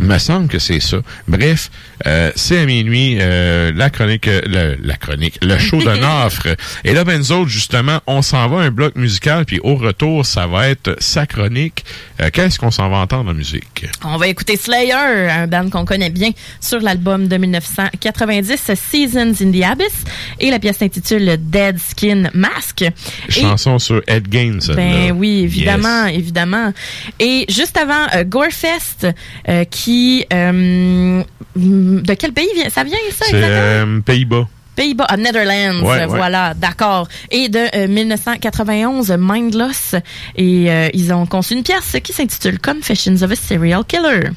Me 0.00 0.18
semble 0.18 0.48
que 0.48 0.58
c'est 0.58 0.80
ça. 0.80 0.98
Bref, 1.26 1.70
euh, 2.06 2.30
c'est 2.34 2.58
à 2.60 2.64
minuit, 2.64 3.18
euh, 3.20 3.72
la 3.74 3.90
chronique, 3.90 4.26
euh, 4.28 4.40
le, 4.46 4.78
la 4.86 4.96
chronique, 4.96 5.38
le 5.42 5.58
show 5.58 5.78
de 5.78 5.96
Nafre. 6.00 6.48
Et 6.84 6.92
là, 6.94 7.04
ben, 7.04 7.18
nous 7.18 7.32
autres, 7.32 7.48
justement, 7.50 8.00
on 8.06 8.22
s'en 8.22 8.48
va 8.48 8.60
à 8.62 8.64
un 8.64 8.70
bloc 8.70 8.96
musical, 8.96 9.44
puis 9.44 9.60
au 9.62 9.74
retour, 9.76 10.24
ça 10.26 10.46
va 10.46 10.68
être 10.68 10.96
sa 11.00 11.26
chronique. 11.26 11.84
Euh, 12.20 12.30
Qu'est-ce 12.32 12.58
qu'on 12.58 12.70
s'en 12.70 12.88
va 12.88 12.98
entendre 12.98 13.30
en 13.30 13.34
musique? 13.34 13.86
On 14.04 14.16
va 14.16 14.28
écouter 14.28 14.56
Slayer, 14.56 14.92
un 14.94 15.46
band 15.46 15.68
qu'on 15.70 15.84
connaît 15.84 16.10
bien 16.10 16.30
sur 16.60 16.80
l'album 16.80 17.28
de 17.28 17.36
1990, 17.36 18.72
Seasons 18.74 19.34
in 19.40 19.52
the 19.52 19.62
Abyss, 19.64 20.04
et 20.40 20.50
la 20.50 20.58
pièce 20.58 20.78
s'intitule 20.78 21.36
Dead 21.40 21.78
Skin 21.78 22.30
Mask. 22.34 22.82
Et- 22.82 22.92
Chanson 23.28 23.78
sur 23.78 24.02
Ed 24.06 24.28
Gain, 24.28 24.58
celle-là. 24.60 24.82
ben 24.82 25.12
oui, 25.16 25.40
évidemment, 25.42 26.06
Yes. 26.06 26.18
évidemment. 26.18 26.72
Et 27.20 27.46
juste 27.48 27.76
avant, 27.76 28.06
euh, 28.14 28.24
Gorefest, 28.24 29.06
euh, 29.48 29.64
qui... 29.64 30.24
euh, 30.32 31.22
de 31.56 32.14
quel 32.14 32.32
pays 32.32 32.48
vient 32.54 32.68
ça 32.70 32.84
vient, 32.84 32.96
ça, 33.10 33.24
C'est 33.28 33.36
exactement? 33.36 33.58
euh, 33.60 34.00
Pays-Bas. 34.00 34.46
Pays-Bas, 34.76 35.06
ah, 35.08 35.16
Netherlands, 35.16 35.80
Ouais, 35.82 35.98
ouais. 35.98 36.06
voilà, 36.06 36.54
d'accord. 36.54 37.08
Et 37.32 37.48
de 37.48 37.58
euh, 37.76 37.88
1991, 37.88 39.12
Mindless. 39.18 39.96
Et 40.36 40.68
ils 40.94 41.12
ont 41.12 41.26
conçu 41.26 41.54
une 41.54 41.64
pièce 41.64 41.96
qui 42.02 42.12
s'intitule 42.12 42.60
Confessions 42.60 43.20
of 43.22 43.32
a 43.32 43.34
Serial 43.36 43.84
Killer. 43.84 44.30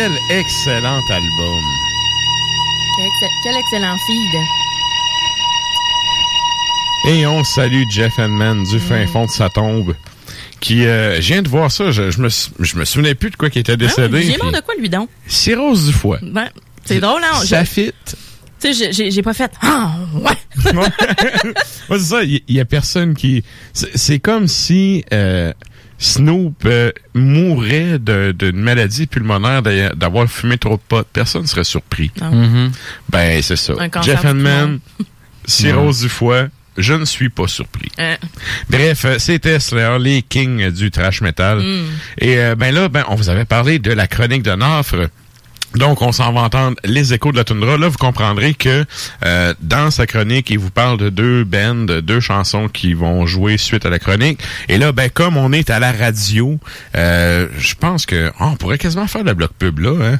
Quel 0.00 0.12
excellent 0.30 1.02
album. 1.10 1.62
Quel, 2.96 3.06
excell- 3.06 3.36
quel 3.44 3.54
excellent 3.56 3.98
feed. 4.06 4.40
Et 7.06 7.26
on 7.26 7.44
salue 7.44 7.82
Jeff 7.90 8.18
Henman 8.18 8.64
du 8.64 8.78
fin 8.80 9.06
fond 9.06 9.26
de 9.26 9.30
sa 9.30 9.50
tombe. 9.50 9.94
Qui, 10.60 10.86
euh, 10.86 11.20
je 11.20 11.26
viens 11.34 11.42
de 11.42 11.50
voir 11.50 11.70
ça, 11.70 11.90
je, 11.90 12.10
je 12.10 12.18
me, 12.18 12.30
je 12.30 12.76
me 12.76 12.86
souvenais 12.86 13.14
plus 13.14 13.28
de 13.28 13.36
quoi 13.36 13.50
qui 13.50 13.58
était 13.58 13.76
décédé. 13.76 14.20
Ah, 14.22 14.30
J'ai 14.32 14.38
mort 14.38 14.46
puis- 14.50 14.60
de 14.60 14.64
quoi, 14.64 14.74
lui, 14.78 14.88
donc? 14.88 15.10
Cirrhose 15.26 15.88
du 15.88 15.92
foie. 15.92 16.18
Ben, 16.22 16.48
c'est 16.86 17.00
drôle, 17.00 17.20
hein? 17.22 17.36
Ça 17.44 17.66
fit. 17.66 17.92
Tu 18.06 18.16
sais, 18.58 18.72
j'ai- 18.72 18.92
j'ai 18.94 19.10
j'ai 19.10 19.22
pas 19.22 19.34
fait. 19.34 19.52
Ah, 19.60 19.96
ouais! 20.14 20.72
Ouais, 21.90 21.98
c'est 21.98 22.04
ça, 22.06 22.22
il 22.22 22.40
y, 22.48 22.58
a 22.60 22.64
personne 22.64 23.12
qui... 23.14 23.44
C'est 23.74 23.94
c'est 23.98 24.18
comme 24.18 24.46
si 24.48 25.04
euh, 25.12 25.52
Snoop 25.98 26.54
euh, 26.64 26.90
mourait 27.14 27.49
de- 27.98 28.32
d'une 28.36 28.56
maladie 28.60 29.06
pulmonaire 29.06 29.62
d'avoir 29.62 30.28
fumé 30.30 30.58
trop 30.58 30.76
de 30.76 30.82
pot. 30.86 31.06
Personne 31.12 31.46
serait 31.46 31.64
surpris. 31.64 32.10
Non. 32.20 32.30
Mhm. 32.30 32.72
Ben, 33.08 33.42
c'est 33.42 33.56
ça. 33.56 33.74
Jeff 34.02 34.22
poumon. 34.22 34.78
cirrhose 35.46 36.00
du 36.02 36.08
foie, 36.08 36.46
je 36.76 36.94
ne 36.94 37.04
suis 37.04 37.28
pas 37.28 37.48
surpris. 37.48 37.88
Euh, 37.98 38.16
Bref, 38.68 39.04
euh, 39.04 39.18
c'était 39.18 39.58
Slayer, 39.58 39.98
les 39.98 40.22
kings 40.22 40.70
du 40.70 40.90
trash 40.90 41.20
metal. 41.20 41.58
Mm. 41.58 41.84
Et 42.18 42.38
euh, 42.38 42.54
ben 42.54 42.72
là, 42.74 42.88
ben, 42.88 43.04
on 43.08 43.14
vous 43.16 43.28
avait 43.28 43.44
parlé 43.44 43.78
de 43.78 43.92
la 43.92 44.06
chronique 44.06 44.42
de 44.42 44.52
Nafre. 44.52 45.08
Donc, 45.76 46.02
on 46.02 46.10
s'en 46.10 46.32
va 46.32 46.40
entendre 46.40 46.76
les 46.84 47.14
échos 47.14 47.30
de 47.30 47.36
la 47.36 47.44
toundra. 47.44 47.76
Là, 47.78 47.88
vous 47.88 47.96
comprendrez 47.98 48.54
que 48.54 48.84
euh, 49.24 49.54
dans 49.60 49.90
sa 49.92 50.06
chronique, 50.06 50.50
il 50.50 50.58
vous 50.58 50.70
parle 50.70 50.98
de 50.98 51.10
deux 51.10 51.44
bands, 51.44 51.84
de 51.84 52.00
deux 52.00 52.18
chansons 52.20 52.68
qui 52.68 52.92
vont 52.92 53.24
jouer 53.26 53.56
suite 53.56 53.86
à 53.86 53.90
la 53.90 54.00
chronique. 54.00 54.40
Et 54.68 54.78
là, 54.78 54.90
ben 54.90 55.08
comme 55.10 55.36
on 55.36 55.52
est 55.52 55.70
à 55.70 55.78
la 55.78 55.92
radio, 55.92 56.58
euh, 56.96 57.46
je 57.56 57.74
pense 57.76 58.04
que 58.04 58.32
oh, 58.40 58.44
on 58.52 58.56
pourrait 58.56 58.78
quasiment 58.78 59.06
faire 59.06 59.22
le 59.22 59.34
bloc 59.34 59.52
pub 59.58 59.78
là. 59.78 59.94
Hein? 60.02 60.18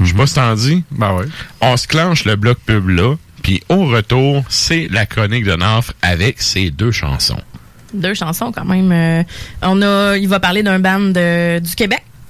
Je 0.00 0.06
sais 0.06 0.14
pas 0.14 0.26
si 0.26 0.34
t'en 0.34 0.54
dis. 0.54 0.82
Ben 0.90 1.14
oui. 1.18 1.26
On 1.62 1.76
se 1.76 1.86
clenche 1.86 2.24
le 2.26 2.36
bloc 2.36 2.58
pub 2.66 2.88
là. 2.90 3.14
Puis 3.42 3.62
au 3.68 3.86
retour, 3.86 4.44
c'est 4.48 4.88
la 4.90 5.06
chronique 5.06 5.44
de 5.44 5.54
Nafre 5.54 5.92
avec 6.02 6.42
ces 6.42 6.70
deux 6.70 6.90
chansons. 6.92 7.40
deux 7.94 8.14
chansons 8.14 8.52
quand 8.52 8.64
même. 8.64 8.90
Euh, 8.92 9.22
on 9.62 9.80
a, 9.82 10.16
il 10.16 10.28
va 10.28 10.40
parler 10.40 10.62
d'un 10.62 10.78
band 10.78 11.00
de- 11.00 11.58
du 11.60 11.74
Québec 11.74 12.02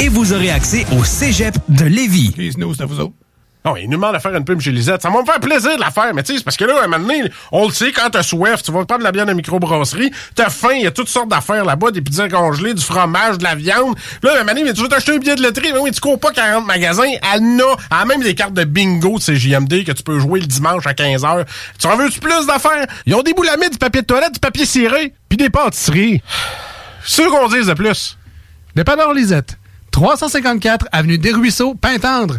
et 0.00 0.08
vous 0.08 0.32
aurez 0.32 0.50
accès 0.50 0.84
au 0.98 1.04
Cégep 1.04 1.54
de 1.68 1.84
Lévis. 1.84 2.34
Non, 3.64 3.76
il 3.76 3.84
nous 3.84 3.96
demande 3.96 4.14
de 4.14 4.18
faire 4.18 4.34
une 4.34 4.44
pub 4.44 4.60
chez 4.60 4.72
Lisette. 4.72 5.02
Ça 5.02 5.10
va 5.10 5.20
me 5.20 5.24
faire 5.24 5.38
plaisir 5.38 5.76
de 5.76 5.80
la 5.80 5.92
faire, 5.92 6.12
mais 6.12 6.24
tu 6.24 6.32
sais, 6.32 6.38
c'est 6.38 6.44
parce 6.44 6.56
que 6.56 6.64
là, 6.64 6.80
à 6.80 6.84
un 6.84 6.88
moment 6.88 7.06
donné, 7.06 7.30
on 7.52 7.66
le 7.66 7.72
sait, 7.72 7.92
quand 7.92 8.10
t'as 8.10 8.24
soif, 8.24 8.62
tu 8.62 8.72
vas 8.72 8.84
prendre 8.84 8.98
de 8.98 9.04
la 9.04 9.12
bière 9.12 9.26
de 9.26 9.32
microbrasserie, 9.32 10.10
t'as 10.34 10.50
faim, 10.50 10.72
il 10.74 10.82
y 10.82 10.86
a 10.86 10.90
toutes 10.90 11.08
sortes 11.08 11.28
d'affaires 11.28 11.64
là-bas, 11.64 11.92
des 11.92 12.00
pizzas 12.00 12.28
congelées, 12.28 12.74
du 12.74 12.82
fromage, 12.82 13.38
de 13.38 13.44
la 13.44 13.54
viande. 13.54 13.94
Puis 13.96 14.18
là, 14.22 14.30
à 14.30 14.34
un 14.34 14.38
moment 14.38 14.54
donné, 14.54 14.64
mais 14.64 14.72
tu 14.72 14.82
veux 14.82 14.88
t'acheter 14.88 15.12
un 15.12 15.18
billet 15.18 15.36
de 15.36 15.42
loterie, 15.42 15.72
mais 15.72 15.78
oui, 15.78 15.92
tu 15.92 16.00
cours 16.00 16.18
pas 16.18 16.32
40 16.32 16.66
magasins, 16.66 17.02
elle 17.04 17.42
en 17.42 17.58
a, 17.58 17.76
elle 17.90 17.98
a 17.98 18.04
même 18.06 18.22
des 18.22 18.34
cartes 18.34 18.54
de 18.54 18.64
bingo 18.64 19.18
de 19.18 19.22
CJMD 19.22 19.84
que 19.84 19.92
tu 19.92 20.02
peux 20.02 20.18
jouer 20.18 20.40
le 20.40 20.46
dimanche 20.46 20.86
à 20.86 20.94
15h. 20.94 21.44
Tu 21.78 21.86
en 21.86 21.96
veux-tu 21.96 22.18
plus 22.18 22.46
d'affaires? 22.46 22.86
Ils 23.06 23.14
ont 23.14 23.22
des 23.22 23.34
boulamides, 23.34 23.72
du 23.72 23.78
papier 23.78 24.02
de 24.02 24.06
toilette, 24.06 24.32
du 24.32 24.40
papier 24.40 24.66
ciré, 24.66 25.14
puis 25.28 25.36
des 25.36 25.50
pâtisseries. 25.50 26.22
C'est 27.04 27.22
sûr 27.22 27.30
qu'on 27.30 27.48
dise 27.48 27.66
de 27.66 27.74
plus. 27.74 28.17
Dépanneur 28.78 29.12
Lisette. 29.12 29.58
354 29.90 30.86
Avenue 30.92 31.18
des 31.18 31.32
Ruisseaux, 31.32 31.74
Pintendre. 31.74 32.38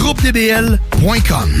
GroupeDBL.com. 0.00 1.60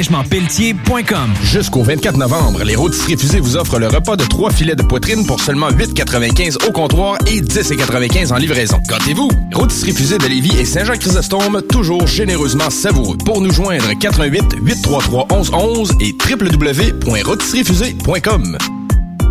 Jusqu'au 1.43 1.83
24 1.83 2.17
novembre, 2.17 2.63
les 2.63 2.75
rôtisseries 2.75 3.17
fusées 3.17 3.39
vous 3.39 3.55
offrent 3.55 3.77
le 3.77 3.85
repas 3.87 4.15
de 4.15 4.23
trois 4.23 4.49
filets 4.51 4.75
de 4.75 4.81
poitrine 4.83 5.27
pour 5.27 5.39
seulement 5.39 5.69
8,95 5.69 6.67
au 6.67 6.71
comptoir 6.71 7.17
et 7.27 7.41
10,95 7.41 8.33
en 8.33 8.37
livraison. 8.37 8.79
Gâtez-vous! 8.87 9.29
Rôtisserie 9.53 9.93
fusée 9.93 10.17
de 10.17 10.25
Lévis 10.25 10.57
et 10.57 10.65
Saint-Jean-Chrysostome, 10.65 11.61
toujours 11.69 12.07
généreusement 12.07 12.69
savoureux. 12.69 13.17
Pour 13.25 13.41
nous 13.41 13.51
joindre, 13.51 13.91
88 13.99 14.55
833 14.61 15.27
1111 15.29 15.95
et 15.99 16.13
www.rôtisseriefusée.com. 16.13 18.57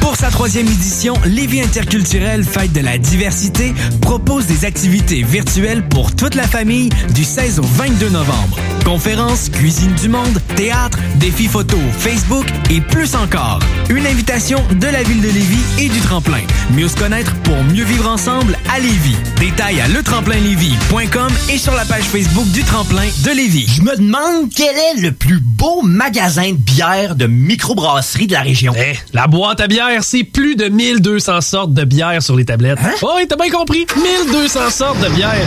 Pour 0.00 0.16
sa 0.16 0.30
troisième 0.30 0.66
édition, 0.66 1.14
Lévis 1.24 1.60
Interculturel 1.62 2.44
Fête 2.44 2.72
de 2.72 2.80
la 2.80 2.98
diversité 2.98 3.74
propose 4.00 4.46
des 4.46 4.64
activités 4.64 5.22
virtuelles 5.22 5.86
pour 5.88 6.14
toute 6.14 6.34
la 6.34 6.46
famille 6.46 6.88
du 7.14 7.24
16 7.24 7.58
au 7.58 7.62
22 7.62 8.08
novembre. 8.10 8.58
Conférences, 8.84 9.50
cuisine 9.50 9.94
du 9.94 10.08
monde, 10.08 10.40
théâtre, 10.56 10.98
défis 11.16 11.46
photo, 11.46 11.76
Facebook 11.98 12.46
et 12.70 12.80
plus 12.80 13.14
encore. 13.14 13.60
Une 13.88 14.06
invitation 14.06 14.62
de 14.80 14.86
la 14.86 15.02
ville 15.02 15.20
de 15.20 15.28
Lévis 15.28 15.64
et 15.78 15.88
du 15.88 16.00
tremplin. 16.00 16.40
Mieux 16.74 16.88
se 16.88 16.96
connaître 16.96 17.34
pour 17.42 17.62
mieux 17.64 17.84
vivre 17.84 18.08
ensemble 18.08 18.58
à 18.74 18.80
Lévis. 18.80 19.16
Détails 19.38 19.80
à 19.80 19.88
letremplinlévis.com 19.88 21.32
et 21.52 21.58
sur 21.58 21.74
la 21.74 21.84
page 21.84 22.04
Facebook 22.04 22.48
du 22.50 22.64
tremplin 22.64 23.06
de 23.24 23.30
Lévis. 23.30 23.66
Je 23.68 23.82
me 23.82 23.96
demande 23.96 24.50
quel 24.54 24.74
est 24.76 25.00
le 25.00 25.12
plus 25.12 25.40
beau 25.40 25.82
magasin 25.82 26.50
de 26.50 26.56
bière 26.56 27.14
de 27.14 27.26
microbrasserie 27.26 28.26
de 28.26 28.32
la 28.32 28.40
région. 28.40 28.72
Eh, 28.76 28.94
la 29.12 29.26
boîte 29.26 29.60
à 29.60 29.68
bière, 29.68 29.89
c'est 30.00 30.24
plus 30.24 30.56
de 30.56 30.68
1200 30.68 31.40
sortes 31.40 31.74
de 31.74 31.84
bière 31.84 32.22
sur 32.22 32.36
les 32.36 32.44
tablettes. 32.44 32.78
Hein? 32.82 32.92
Oh, 33.02 33.18
t'as 33.28 33.36
bien 33.36 33.50
compris? 33.50 33.86
1200 33.96 34.70
sortes 34.70 35.00
de 35.00 35.08
bière. 35.08 35.46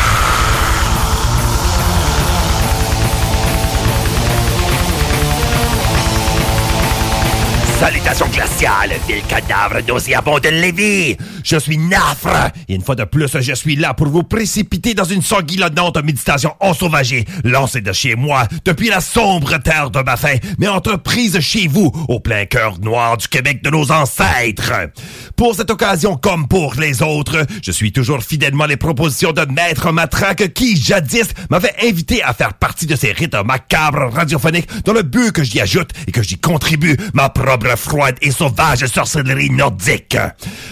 Salutations 7.81 8.29
glaciales, 8.29 8.93
vil 9.07 9.23
cadavre 9.27 9.81
nauséabond 9.87 10.37
de 10.37 10.49
Lévis! 10.49 11.17
Je 11.43 11.57
suis 11.57 11.79
Nafre, 11.79 12.51
et 12.69 12.75
une 12.75 12.83
fois 12.83 12.93
de 12.93 13.05
plus, 13.05 13.35
je 13.39 13.53
suis 13.55 13.75
là 13.75 13.95
pour 13.95 14.07
vous 14.07 14.21
précipiter 14.21 14.93
dans 14.93 15.03
une 15.03 15.23
sanguinolente 15.23 15.97
méditation 16.03 16.53
ensauvagée, 16.59 17.25
lancée 17.43 17.81
de 17.81 17.91
chez 17.91 18.15
moi, 18.15 18.47
depuis 18.65 18.89
la 18.89 19.01
sombre 19.01 19.57
terre 19.57 19.89
de 19.89 19.99
ma 20.03 20.15
faim, 20.15 20.35
mais 20.59 20.67
entreprise 20.67 21.39
chez 21.39 21.67
vous, 21.67 21.91
au 22.07 22.19
plein 22.19 22.45
cœur 22.45 22.79
noir 22.79 23.17
du 23.17 23.27
Québec 23.27 23.63
de 23.63 23.71
nos 23.71 23.91
ancêtres. 23.91 24.91
Pour 25.35 25.55
cette 25.55 25.71
occasion, 25.71 26.17
comme 26.17 26.47
pour 26.47 26.75
les 26.75 27.01
autres, 27.01 27.47
je 27.63 27.71
suis 27.71 27.91
toujours 27.91 28.21
fidèlement 28.21 28.67
les 28.67 28.77
propositions 28.77 29.31
de 29.31 29.41
Maître 29.51 29.91
Matraque 29.91 30.53
qui, 30.53 30.77
jadis, 30.79 31.29
m'avait 31.49 31.73
invité 31.83 32.21
à 32.21 32.35
faire 32.35 32.53
partie 32.53 32.85
de 32.85 32.95
ces 32.95 33.11
rites 33.11 33.35
macabres 33.43 34.13
radiophoniques 34.13 34.69
dans 34.85 34.93
le 34.93 35.01
but 35.01 35.31
que 35.31 35.43
j'y 35.43 35.59
ajoute 35.59 35.89
et 36.05 36.11
que 36.11 36.21
j'y 36.21 36.37
contribue 36.37 36.95
ma 37.15 37.29
propre 37.29 37.70
froide 37.75 38.17
et 38.21 38.31
sauvage 38.31 38.85
sorcellerie 38.85 39.49
nordique. 39.49 40.17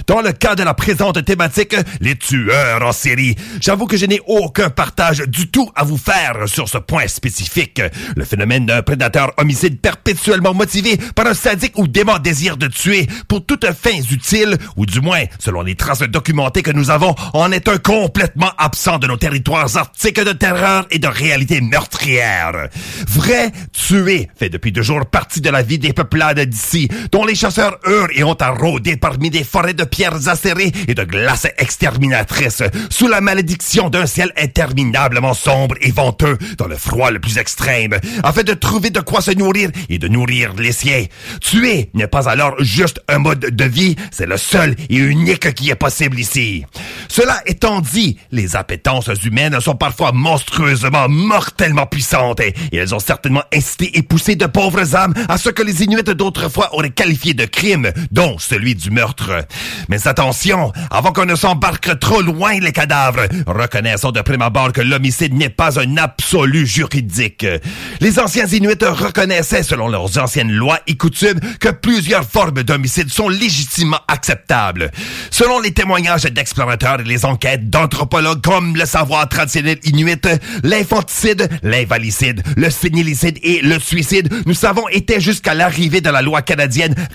Dans 0.08 0.22
le 0.22 0.32
cas 0.32 0.56
de 0.56 0.64
la 0.64 0.74
présente 0.74 1.24
thématique, 1.24 1.76
les 2.02 2.16
tueurs 2.16 2.84
en 2.84 2.92
série, 2.92 3.36
j'avoue 3.62 3.86
que 3.86 3.98
je 3.98 4.06
n'ai 4.06 4.22
aucun 4.28 4.70
partage 4.70 5.20
du 5.28 5.50
tout 5.50 5.70
à 5.76 5.84
vous 5.84 5.98
faire 5.98 6.48
sur 6.48 6.68
ce 6.70 6.78
point 6.78 7.08
spécifique. 7.08 7.82
Le 8.16 8.26
phénomène 8.26 8.66
d'un 8.66 8.82
prédateur 8.82 9.32
homicide 9.38 9.80
perpétuellement 9.80 10.54
motivé 10.54 10.98
par 11.16 11.28
un 11.28 11.34
sadique 11.34 11.78
ou 11.78 11.88
dément 11.88 12.20
désir 12.20 12.58
de 12.58 12.68
tuer 12.68 13.08
pour 13.28 13.46
toutes 13.46 13.66
fins 13.74 14.02
utiles, 14.12 14.58
ou 14.76 14.86
du 14.86 15.02
moins, 15.02 15.24
selon 15.40 15.62
les 15.62 15.76
traces 15.76 16.02
documentées 16.02 16.64
que 16.64 16.72
nous 16.72 16.90
avons, 16.90 17.16
en 17.34 17.52
est 17.52 17.68
un 17.68 17.78
complètement 17.78 18.52
absent 18.58 19.00
de 19.00 19.08
nos 19.08 19.18
territoires 19.18 19.78
arctiques 19.78 20.20
de 20.20 20.32
terreur 20.32 20.86
et 20.92 21.00
de 21.00 21.08
réalité 21.08 21.62
meurtrière. 21.62 22.70
Vrai, 23.08 23.52
tuer 23.72 24.30
fait 24.38 24.50
depuis 24.50 24.74
toujours 24.74 25.06
partie 25.06 25.42
de 25.42 25.50
la 25.50 25.62
vie 25.62 25.80
des 25.80 25.94
peuplades 25.94 26.40
d'ici, 26.40 26.89
dont 27.12 27.26
les 27.26 27.36
chasseurs 27.36 27.78
hurlent 27.86 28.12
et 28.14 28.24
ont 28.24 28.34
à 28.34 28.50
rôder 28.50 28.98
parmi 28.98 29.30
des 29.30 29.44
forêts 29.44 29.74
de 29.74 29.84
pierres 29.84 30.28
acérées 30.28 30.72
et 30.88 30.94
de 30.94 31.04
glaces 31.04 31.48
exterminatrices, 31.58 32.64
sous 32.90 33.08
la 33.08 33.22
malédiction 33.22 33.90
d'un 33.90 34.06
ciel 34.06 34.32
interminablement 34.38 35.34
sombre 35.34 35.76
et 35.82 35.92
venteux, 35.92 36.38
dans 36.58 36.68
le 36.68 36.76
froid 36.76 37.12
le 37.12 37.20
plus 37.20 37.38
extrême, 37.38 37.98
afin 38.24 38.44
de 38.44 38.54
trouver 38.54 38.90
de 38.90 39.00
quoi 39.00 39.22
se 39.22 39.32
nourrir 39.32 39.70
et 39.90 39.98
de 39.98 40.08
nourrir 40.08 40.54
les 40.58 40.72
siens. 40.72 41.06
Tuer 41.42 41.90
n'est 41.94 42.08
pas 42.08 42.30
alors 42.30 42.56
juste 42.60 43.02
un 43.08 43.20
mode 43.20 43.40
de 43.40 43.66
vie, 43.66 43.96
c'est 44.12 44.26
le 44.26 44.38
seul 44.38 44.76
et 44.90 44.96
unique 44.96 45.54
qui 45.54 45.70
est 45.70 45.76
possible 45.76 46.20
ici. 46.20 46.66
Cela 47.08 47.42
étant 47.46 47.82
dit, 47.82 48.18
les 48.32 48.56
appétences 48.56 49.10
humaines 49.24 49.60
sont 49.60 49.76
parfois 49.76 50.12
monstrueusement, 50.12 51.10
mortellement 51.10 51.86
puissantes, 51.86 52.40
et 52.40 52.54
elles 52.72 52.94
ont 52.94 53.00
certainement 53.00 53.44
incité 53.54 53.98
et 53.98 54.04
poussé 54.04 54.36
de 54.36 54.46
pauvres 54.46 54.96
âmes 54.96 55.14
à 55.28 55.38
ce 55.38 55.50
que 55.50 55.64
les 55.64 55.84
Inuits 55.84 56.04
d'autrefois 56.04 56.76
qualifié 56.88 57.34
de 57.34 57.46
crime, 57.46 57.92
dont 58.12 58.38
celui 58.38 58.76
du 58.76 58.92
meurtre. 58.92 59.46
Mais 59.90 60.08
attention, 60.08 60.72
avant 60.92 61.12
qu'on 61.12 61.26
ne 61.26 61.36
s'embarque 61.36 62.00
trop 62.00 62.22
loin 62.22 62.60
les 62.60 62.72
cadavres, 62.72 63.28
reconnaissons 63.48 64.12
de 64.12 64.22
prime 64.22 64.42
abord 64.42 64.72
que 64.72 64.82
l'homicide 64.82 65.34
n'est 65.34 65.50
pas 65.50 65.80
un 65.80 65.98
absolu 65.98 66.66
juridique. 66.66 67.46
Les 68.00 68.20
anciens 68.20 68.46
Inuits 68.46 68.76
reconnaissaient, 68.82 69.64
selon 69.64 69.88
leurs 69.88 70.18
anciennes 70.18 70.52
lois 70.52 70.80
et 70.88 70.96
coutumes, 70.96 71.40
que 71.60 71.70
plusieurs 71.70 72.24
formes 72.24 72.64
d'homicide 72.64 73.10
sont 73.10 73.30
légitimement 73.30 74.00
acceptables. 74.08 74.92
Selon 75.32 75.60
les 75.60 75.72
témoignages 75.72 76.24
d'explorateurs 76.24 77.02
et 77.02 77.04
les 77.04 77.26
enquêtes 77.26 77.70
d'anthropologues 77.70 78.42
comme 78.42 78.76
le 78.76 78.86
savoir 78.86 79.28
traditionnel 79.28 79.80
inuit, 79.84 80.28
l'infanticide, 80.64 81.50
l'invalicide, 81.64 82.44
le 82.56 82.70
sénilicide 82.70 83.40
et 83.44 83.62
le 83.62 83.80
suicide, 83.80 84.30
nous 84.46 84.54
savons, 84.54 84.88
étaient 84.90 85.22
jusqu'à 85.22 85.54
l'arrivée 85.54 86.02
de 86.02 86.10
la 86.10 86.22
loi 86.22 86.42
canadienne 86.42 86.59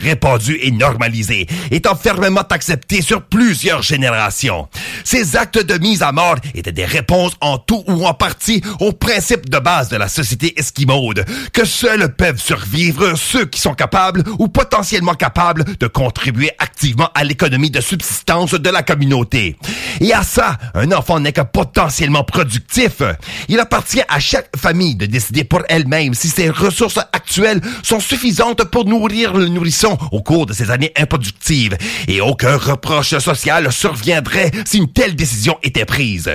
répandue 0.00 0.58
et 0.62 0.70
normalisée, 0.70 1.46
étant 1.70 1.96
fermement 1.96 2.42
acceptés 2.50 3.02
sur 3.02 3.22
plusieurs 3.22 3.82
générations. 3.82 4.68
Ces 5.04 5.36
actes 5.36 5.64
de 5.64 5.78
mise 5.78 6.02
à 6.02 6.12
mort 6.12 6.36
étaient 6.54 6.72
des 6.72 6.84
réponses 6.84 7.34
en 7.40 7.58
tout 7.58 7.84
ou 7.86 8.06
en 8.06 8.14
partie 8.14 8.62
aux 8.80 8.92
principes 8.92 9.48
de 9.48 9.58
base 9.58 9.88
de 9.88 9.96
la 9.96 10.08
société 10.08 10.58
esquimaude, 10.58 11.24
que 11.52 11.64
seuls 11.64 12.14
peuvent 12.14 12.40
survivre 12.40 13.16
ceux 13.16 13.46
qui 13.46 13.60
sont 13.60 13.74
capables 13.74 14.22
ou 14.38 14.48
potentiellement 14.48 15.14
capables 15.14 15.64
de 15.78 15.86
contribuer 15.86 16.50
activement 16.58 17.10
à 17.14 17.24
l'économie 17.24 17.70
de 17.70 17.80
subsistance 17.80 18.54
de 18.54 18.70
la 18.70 18.82
communauté. 18.82 19.56
Et 20.00 20.12
à 20.12 20.22
ça, 20.22 20.58
un 20.74 20.90
enfant 20.92 21.20
n'est 21.20 21.32
que 21.32 21.40
potentiellement 21.40 22.24
productif. 22.24 23.02
Il 23.48 23.60
appartient 23.60 24.02
à 24.08 24.20
chaque 24.20 24.50
famille 24.56 24.96
de 24.96 25.06
décider 25.06 25.44
pour 25.44 25.62
elle-même 25.68 26.14
si 26.14 26.28
ses 26.28 26.50
ressources 26.50 26.98
actuelles 27.12 27.60
sont 27.82 28.00
suffisantes 28.00 28.64
pour 28.64 28.86
nourrir 28.86 29.33
le 29.38 29.48
nourrisson 29.48 29.96
au 30.12 30.22
cours 30.22 30.46
de 30.46 30.52
ces 30.52 30.70
années 30.70 30.92
improductives. 30.96 31.76
Et 32.08 32.20
aucun 32.20 32.56
reproche 32.56 33.16
social 33.18 33.70
surviendrait 33.72 34.50
si 34.64 34.78
une 34.78 34.92
telle 34.92 35.14
décision 35.14 35.58
était 35.62 35.84
prise. 35.84 36.30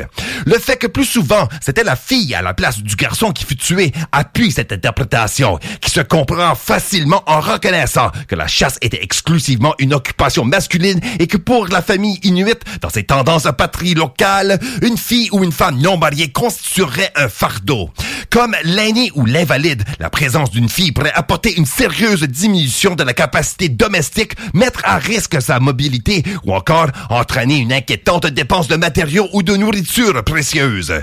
Le 0.46 0.58
fait 0.58 0.78
que 0.78 0.88
plus 0.88 1.06
souvent, 1.06 1.48
c'était 1.62 1.84
la 1.84 1.96
fille 1.96 2.34
à 2.34 2.42
la 2.42 2.54
place 2.54 2.80
du 2.80 2.96
garçon 2.96 3.32
qui 3.32 3.46
fut 3.46 3.58
tué 3.58 3.92
appuie 4.12 4.52
cette 4.52 4.72
interprétation, 4.72 5.60
qui 5.82 5.92
se 5.92 6.02
comprend 6.02 6.56
facilement 6.56 7.24
en 7.28 7.40
reconnaissant 7.40 8.12
que 8.28 8.36
la 8.36 8.48
chasse 8.48 8.78
était 8.82 9.04
exclusivement 9.04 9.76
une 9.80 9.94
occupation 9.94 10.46
masculine 10.46 11.00
et 11.20 11.28
que 11.28 11.38
pour 11.38 11.68
la 11.68 11.82
famille 11.82 12.20
inuite, 12.24 12.62
dans 12.82 12.90
ses 12.90 13.04
tendances 13.04 13.48
patrie 13.58 13.94
locale, 13.94 14.60
une 14.82 14.98
fille 14.98 15.30
ou 15.32 15.44
une 15.44 15.52
femme 15.52 15.80
non 15.80 15.98
mariée 15.98 16.32
constituerait 16.32 17.12
un 17.16 17.30
fardeau. 17.30 17.90
Comme 18.30 18.56
l'aîné 18.64 19.12
ou 19.16 19.26
l'invalide, 19.26 19.84
la 20.00 20.10
présence 20.10 20.52
d'une 20.52 20.70
fille 20.70 20.92
pourrait 20.92 21.14
apporter 21.14 21.56
une 21.58 21.66
sérieuse 21.66 22.24
diminution 22.24 22.89
de 22.96 23.04
la 23.04 23.14
capacité 23.14 23.70
domestique, 23.70 24.34
mettre 24.54 24.82
à 24.84 24.98
risque 24.98 25.42
sa 25.42 25.60
mobilité 25.60 26.24
ou 26.46 26.54
encore 26.54 26.88
entraîner 27.10 27.58
une 27.58 27.74
inquiétante 27.74 28.28
dépense 28.28 28.68
de 28.68 28.76
matériaux 28.76 29.28
ou 29.34 29.44
de 29.44 29.56
nourriture 29.56 30.24
précieuse. 30.24 30.94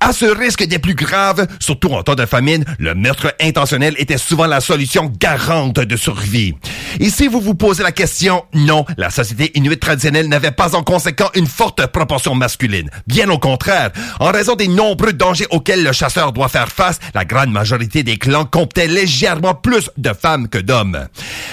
À 0.00 0.12
ce 0.12 0.26
risque 0.26 0.64
des 0.64 0.78
plus 0.78 0.94
graves, 0.94 1.46
surtout 1.58 1.88
en 1.88 2.02
temps 2.02 2.14
de 2.14 2.26
famine, 2.26 2.64
le 2.78 2.94
meurtre 2.94 3.34
intentionnel 3.40 3.94
était 3.98 4.18
souvent 4.18 4.46
la 4.46 4.60
solution 4.60 5.12
garante 5.18 5.80
de 5.80 5.96
survie. 5.96 6.54
Et 6.98 7.10
si 7.10 7.28
vous 7.28 7.40
vous 7.40 7.54
posez 7.54 7.82
la 7.82 7.92
question, 7.92 8.44
non, 8.54 8.84
la 8.96 9.10
société 9.10 9.50
inuite 9.54 9.80
traditionnelle 9.80 10.28
n'avait 10.28 10.50
pas 10.50 10.74
en 10.74 10.82
conséquent 10.82 11.30
une 11.34 11.46
forte 11.46 11.86
proportion 11.86 12.34
masculine. 12.34 12.90
Bien 13.06 13.28
au 13.30 13.38
contraire, 13.38 13.90
en 14.18 14.30
raison 14.30 14.54
des 14.54 14.68
nombreux 14.68 15.12
dangers 15.12 15.46
auxquels 15.50 15.84
le 15.84 15.92
chasseur 15.92 16.32
doit 16.32 16.48
faire 16.48 16.68
face, 16.68 16.98
la 17.14 17.24
grande 17.24 17.50
majorité 17.50 18.02
des 18.02 18.16
clans 18.16 18.44
comptaient 18.44 18.86
légèrement 18.86 19.54
plus 19.54 19.90
de 19.96 20.12
femmes 20.12 20.48
que 20.48 20.58
d'hommes. 20.58 21.06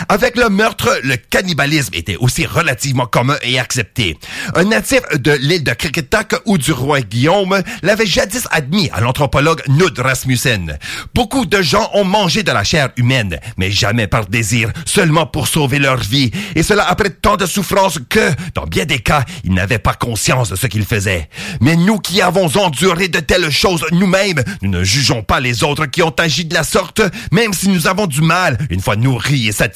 Avec 0.10 0.38
le 0.38 0.50
meurtre, 0.50 1.00
le 1.04 1.16
cannibalisme 1.18 1.94
était 1.94 2.18
aussi 2.18 2.46
relativement 2.46 3.06
commun 3.06 3.38
et 3.42 3.60
accepté. 3.60 4.18
Un 4.56 4.66
natif 4.66 5.02
de 5.14 5.32
l'île 5.32 5.64
de 5.64 5.72
Kriketak 5.74 6.36
ou 6.46 6.58
du 6.58 6.72
roi 6.72 7.02
Guillaume 7.02 7.62
l'avait 7.82 8.06
jadis 8.06 8.48
admis 8.52 8.90
à 8.94 9.02
l'anthropologue 9.02 9.62
Nud 9.68 9.98
Rasmussen. 10.00 10.78
Beaucoup 11.14 11.46
de 11.46 11.62
gens 11.62 11.90
ont 11.94 12.04
mangé 12.04 12.44
de 12.44 12.52
la 12.52 12.64
chair 12.64 12.90
humaine, 12.98 13.40
mais 13.58 13.72
jamais 13.72 14.08
par 14.08 14.28
désir, 14.28 14.72
seulement 14.86 15.26
pour 15.26 15.48
sauver 15.48 15.80
leur 15.80 15.98
vie, 15.98 16.32
et 16.56 16.64
cela 16.64 16.88
après 16.88 17.10
tant 17.10 17.38
de 17.38 17.46
souffrances 17.46 18.00
que, 18.10 18.32
dans 18.54 18.66
bien 18.66 18.86
des 18.86 19.00
cas, 19.00 19.24
ils 19.44 19.54
n'avaient 19.54 19.80
pas 19.80 19.94
conscience 19.94 20.50
de 20.50 20.56
ce 20.56 20.68
qu'ils 20.68 20.86
faisaient. 20.86 21.30
Mais 21.62 21.76
nous 21.76 22.00
qui 22.00 22.22
avons 22.22 22.48
enduré 22.58 23.08
de 23.08 23.20
telles 23.20 23.52
choses 23.52 23.86
nous-mêmes, 23.92 24.44
nous 24.62 24.70
ne 24.70 24.84
jugeons 24.84 25.24
pas 25.24 25.40
les 25.40 25.64
autres 25.64 25.86
qui 25.86 26.02
ont 26.02 26.14
agi 26.18 26.46
de 26.46 26.54
la 26.54 26.64
sorte, 26.64 27.02
même 27.32 27.54
si 27.54 27.70
nous 27.70 27.88
avons 27.88 28.08
du 28.08 28.22
mal, 28.22 28.58
une 28.70 28.82
fois 28.82 28.96
nourris 28.96 29.48
et 29.48 29.52
satisfaits, 29.52 29.67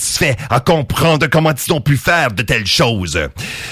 à 0.50 0.60
comprendre 0.60 1.28
comment 1.28 1.52
ils 1.52 1.74
ont 1.74 1.82
pu 1.82 1.98
faire 1.98 2.32
de 2.32 2.44
telles 2.44 2.68
choses. 2.68 3.20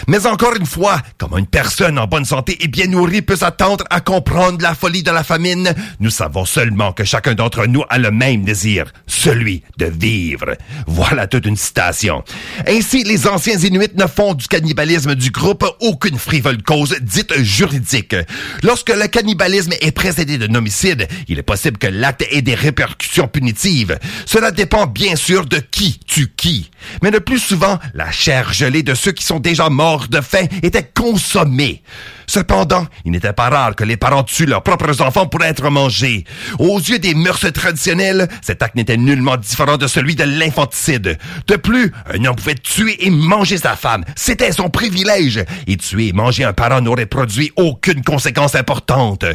Mais 0.08 0.26
encore 0.26 0.56
une 0.56 0.66
fois, 0.66 1.02
comme 1.18 1.38
une 1.38 1.48
personne 1.48 2.00
en 2.00 2.08
bonne 2.08 2.26
santé 2.26 2.58
et 2.64 2.68
bien 2.68 2.88
nourrie 2.88 3.22
peut 3.22 3.36
s'attendre 3.36 3.86
à 3.90 4.02
comprendre 4.02 4.62
la 4.62 4.76
folie 4.76 5.04
de 5.04 5.12
la 5.12 5.24
famine, 5.24 5.74
nous 6.00 6.10
savons 6.10 6.46
seulement 6.46 6.94
que 6.94 7.04
chacun 7.04 7.34
d'entre 7.34 7.66
nous 7.66 7.84
a 7.90 7.98
le 7.98 8.12
même 8.12 8.44
désir, 8.44 8.92
celui 9.08 9.64
de 9.78 9.86
vivre. 9.86 10.56
Voilà 10.88 11.28
toute 11.28 11.46
une 11.46 11.56
citation. 11.56 12.24
Ainsi, 12.68 13.04
les 13.04 13.28
anciens 13.28 13.58
Inuits 13.58 13.96
ne 13.96 14.08
font 14.08 14.34
du 14.34 14.48
cannibalisme 14.48 15.16
du 15.16 15.32
groupe 15.32 15.66
aucune 15.80 16.18
frivole 16.18 16.62
cause 16.64 16.96
dite 17.02 17.42
juridique. 17.42 18.16
Lorsque 18.64 18.90
le 18.90 19.08
cannibalisme 19.08 19.74
est 19.82 19.92
précédé 19.92 20.38
d'un 20.38 20.54
homicide, 20.56 21.08
il 21.28 21.40
est 21.40 21.44
possible 21.44 21.78
que 21.78 21.88
l'acte 21.88 22.26
ait 22.30 22.42
des 22.42 22.56
répercussions 22.56 23.28
punitives. 23.28 23.98
Cela 24.26 24.52
dépend 24.52 24.88
bien 24.88 25.16
sûr 25.16 25.46
de 25.46 25.58
qui 25.58 26.00
tue 26.10 26.34
qui? 26.36 26.70
Mais 27.02 27.12
le 27.12 27.20
plus 27.20 27.40
souvent, 27.40 27.80
la 27.94 28.12
chair 28.12 28.52
gelée 28.52 28.84
de 28.84 28.96
ceux 28.96 29.12
qui 29.12 29.24
sont 29.24 29.40
déjà 29.40 29.70
morts 29.70 30.08
de 30.10 30.22
faim 30.22 30.46
était 30.64 30.84
consommée. 30.84 31.84
Cependant, 32.28 32.86
il 33.06 33.12
n'était 33.12 33.34
pas 33.34 33.50
rare 33.50 33.76
que 33.76 33.84
les 33.84 33.98
parents 33.98 34.22
tuent 34.22 34.46
leurs 34.46 34.62
propres 34.62 35.02
enfants 35.02 35.26
pour 35.26 35.44
être 35.44 35.70
mangés. 35.72 36.26
Aux 36.60 36.78
yeux 36.78 37.00
des 37.00 37.16
mœurs 37.16 37.52
traditionnelles, 37.52 38.28
cet 38.44 38.62
acte 38.62 38.76
n'était 38.76 38.98
nullement 38.98 39.36
différent 39.36 39.78
de 39.78 39.88
celui 39.88 40.14
de 40.14 40.24
l'infanticide. 40.24 41.18
De 41.48 41.56
plus, 41.56 41.92
un 42.14 42.24
homme 42.26 42.36
pouvait 42.36 42.54
tuer 42.54 43.04
et 43.04 43.10
manger 43.10 43.58
sa 43.58 43.76
femme. 43.76 44.06
C'était 44.16 44.52
son 44.52 44.70
privilège. 44.70 45.44
Et 45.66 45.78
tuer 45.78 46.10
et 46.10 46.14
manger 46.14 46.44
un 46.44 46.54
parent 46.54 46.82
n'aurait 46.82 47.08
produit 47.08 47.52
aucune 47.56 48.04
conséquence 48.04 48.56
importante. 48.56 49.26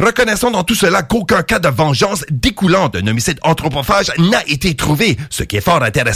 Reconnaissons 0.00 0.50
dans 0.50 0.64
tout 0.64 0.74
cela 0.74 1.02
qu'aucun 1.02 1.44
cas 1.44 1.60
de 1.60 1.68
vengeance 1.68 2.24
découlant 2.28 2.88
d'un 2.88 3.06
homicide 3.06 3.38
anthropophage 3.42 4.10
n'a 4.18 4.42
été 4.48 4.74
trouvé, 4.74 5.16
ce 5.30 5.44
qui 5.44 5.58
est 5.58 5.60
fort 5.60 5.82
intéressant. 5.82 6.11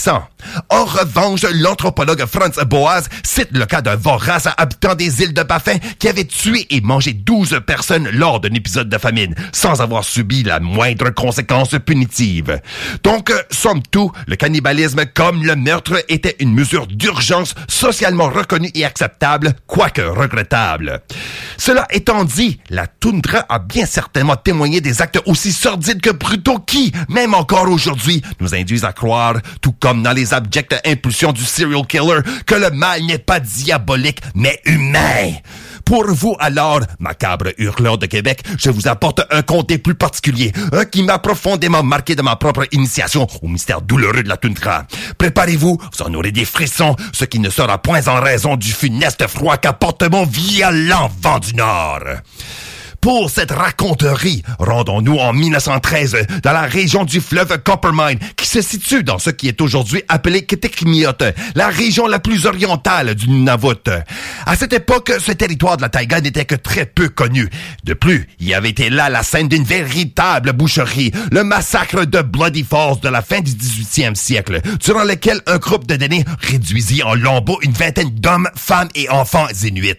En 0.68 0.84
revanche, 0.84 1.42
l'anthropologue 1.42 2.24
Franz 2.26 2.62
Boas 2.64 3.02
cite 3.24 3.48
le 3.52 3.66
cas 3.66 3.82
d'un 3.82 3.96
vorace 3.96 4.48
habitant 4.56 4.94
des 4.94 5.22
îles 5.22 5.34
de 5.34 5.42
Baffin 5.42 5.78
qui 5.98 6.08
avait 6.08 6.24
tué 6.24 6.66
et 6.70 6.80
mangé 6.80 7.12
12 7.12 7.60
personnes 7.66 8.08
lors 8.12 8.40
d'un 8.40 8.52
épisode 8.54 8.88
de 8.88 8.98
famine, 8.98 9.34
sans 9.52 9.80
avoir 9.80 10.04
subi 10.04 10.42
la 10.42 10.60
moindre 10.60 11.10
conséquence 11.10 11.74
punitive. 11.84 12.60
Donc, 13.02 13.30
euh, 13.30 13.42
somme 13.50 13.82
tout, 13.90 14.12
le 14.26 14.36
cannibalisme 14.36 15.04
comme 15.14 15.44
le 15.44 15.56
meurtre 15.56 16.04
était 16.08 16.36
une 16.40 16.52
mesure 16.52 16.86
d'urgence 16.86 17.54
socialement 17.68 18.28
reconnue 18.28 18.70
et 18.74 18.84
acceptable, 18.84 19.54
quoique 19.66 20.02
regrettable. 20.02 21.00
Cela 21.56 21.86
étant 21.90 22.24
dit, 22.24 22.60
la 22.70 22.86
toundra 22.86 23.44
a 23.48 23.58
bien 23.58 23.86
certainement 23.86 24.36
témoigné 24.36 24.80
des 24.80 25.02
actes 25.02 25.20
aussi 25.26 25.52
sordides 25.52 26.00
que 26.00 26.10
brutaux 26.10 26.58
qui, 26.58 26.92
même 27.08 27.34
encore 27.34 27.70
aujourd'hui, 27.70 28.22
nous 28.40 28.54
induisent 28.54 28.84
à 28.84 28.92
croire, 28.92 29.36
tout 29.60 29.72
comme 29.72 29.85
dans 29.94 30.12
les 30.12 30.34
abjectes 30.34 30.74
impulsions 30.84 31.32
du 31.32 31.44
serial 31.44 31.86
killer, 31.86 32.20
que 32.46 32.54
le 32.54 32.70
mal 32.70 33.02
n'est 33.04 33.18
pas 33.18 33.40
diabolique, 33.40 34.20
mais 34.34 34.60
humain. 34.64 35.32
Pour 35.84 36.04
vous 36.08 36.34
alors, 36.40 36.80
macabre 36.98 37.52
hurleur 37.58 37.96
de 37.96 38.06
Québec, 38.06 38.42
je 38.58 38.70
vous 38.70 38.88
apporte 38.88 39.22
un 39.30 39.42
comté 39.42 39.78
plus 39.78 39.94
particulier, 39.94 40.52
un 40.72 40.84
qui 40.84 41.04
m'a 41.04 41.20
profondément 41.20 41.84
marqué 41.84 42.16
de 42.16 42.22
ma 42.22 42.34
propre 42.34 42.66
initiation 42.72 43.28
au 43.40 43.46
mystère 43.46 43.82
douloureux 43.82 44.24
de 44.24 44.28
la 44.28 44.36
toundra. 44.36 44.84
Préparez-vous, 45.16 45.78
vous 45.80 46.02
en 46.02 46.12
aurez 46.14 46.32
des 46.32 46.44
frissons, 46.44 46.96
ce 47.12 47.24
qui 47.24 47.38
ne 47.38 47.50
sera 47.50 47.78
point 47.78 48.06
en 48.08 48.20
raison 48.20 48.56
du 48.56 48.72
funeste 48.72 49.28
froid 49.28 49.58
qu'apporte 49.58 50.02
mon 50.10 50.26
violent 50.26 51.08
vent 51.22 51.38
du 51.38 51.54
Nord. 51.54 52.02
Pour 53.06 53.30
cette 53.30 53.52
raconterie, 53.52 54.42
rendons-nous 54.58 55.16
en 55.16 55.32
1913 55.32 56.16
dans 56.42 56.50
la 56.50 56.62
région 56.62 57.04
du 57.04 57.20
fleuve 57.20 57.56
Coppermine, 57.62 58.18
qui 58.34 58.48
se 58.48 58.60
situe 58.60 59.04
dans 59.04 59.20
ce 59.20 59.30
qui 59.30 59.46
est 59.46 59.60
aujourd'hui 59.60 60.02
appelé 60.08 60.44
Kitikmiot, 60.44 61.12
la 61.54 61.68
région 61.68 62.08
la 62.08 62.18
plus 62.18 62.46
orientale 62.46 63.14
du 63.14 63.28
Nunavut. 63.30 63.88
À 64.44 64.56
cette 64.56 64.72
époque, 64.72 65.12
ce 65.24 65.30
territoire 65.30 65.76
de 65.76 65.82
la 65.82 65.88
taïga 65.88 66.20
n'était 66.20 66.46
que 66.46 66.56
très 66.56 66.84
peu 66.84 67.08
connu. 67.08 67.48
De 67.84 67.94
plus, 67.94 68.28
il 68.40 68.48
y 68.48 68.54
avait 68.54 68.70
été 68.70 68.90
là 68.90 69.08
la 69.08 69.22
scène 69.22 69.46
d'une 69.46 69.62
véritable 69.62 70.52
boucherie, 70.52 71.12
le 71.30 71.44
massacre 71.44 72.06
de 72.06 72.22
Bloody 72.22 72.64
Falls 72.64 72.98
de 73.00 73.08
la 73.08 73.22
fin 73.22 73.38
du 73.38 73.52
18e 73.52 74.16
siècle, 74.16 74.60
durant 74.84 75.04
lequel 75.04 75.42
un 75.46 75.58
groupe 75.58 75.86
de 75.86 75.94
données 75.94 76.24
réduisit 76.40 77.04
en 77.04 77.14
lambeaux 77.14 77.60
une 77.62 77.70
vingtaine 77.70 78.10
d'hommes, 78.10 78.48
femmes 78.56 78.88
et 78.96 79.08
enfants 79.10 79.46
inuits. 79.62 79.94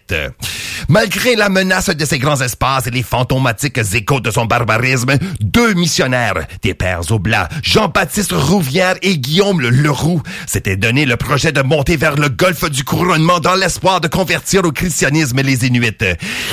Malgré 0.89 1.35
la 1.35 1.49
menace 1.49 1.89
de 1.89 2.05
ces 2.05 2.19
grands 2.19 2.41
espaces 2.41 2.87
fantomatiques 3.03 3.79
échos 3.93 4.19
de 4.19 4.31
son 4.31 4.45
barbarisme, 4.45 5.17
deux 5.39 5.73
missionnaires, 5.73 6.47
des 6.61 6.73
pères 6.73 7.11
oblats, 7.11 7.49
Jean-Baptiste 7.63 8.33
Rouvière 8.33 8.95
et 9.01 9.17
Guillaume 9.17 9.61
le 9.61 9.69
Leroux, 9.69 10.21
s'étaient 10.45 10.77
donné 10.77 11.05
le 11.05 11.17
projet 11.17 11.51
de 11.51 11.61
monter 11.61 11.97
vers 11.97 12.15
le 12.15 12.29
golfe 12.29 12.69
du 12.69 12.83
couronnement 12.83 13.39
dans 13.39 13.55
l'espoir 13.55 14.01
de 14.01 14.07
convertir 14.07 14.63
au 14.65 14.71
christianisme 14.71 15.41
les 15.41 15.65
Inuits. 15.65 15.87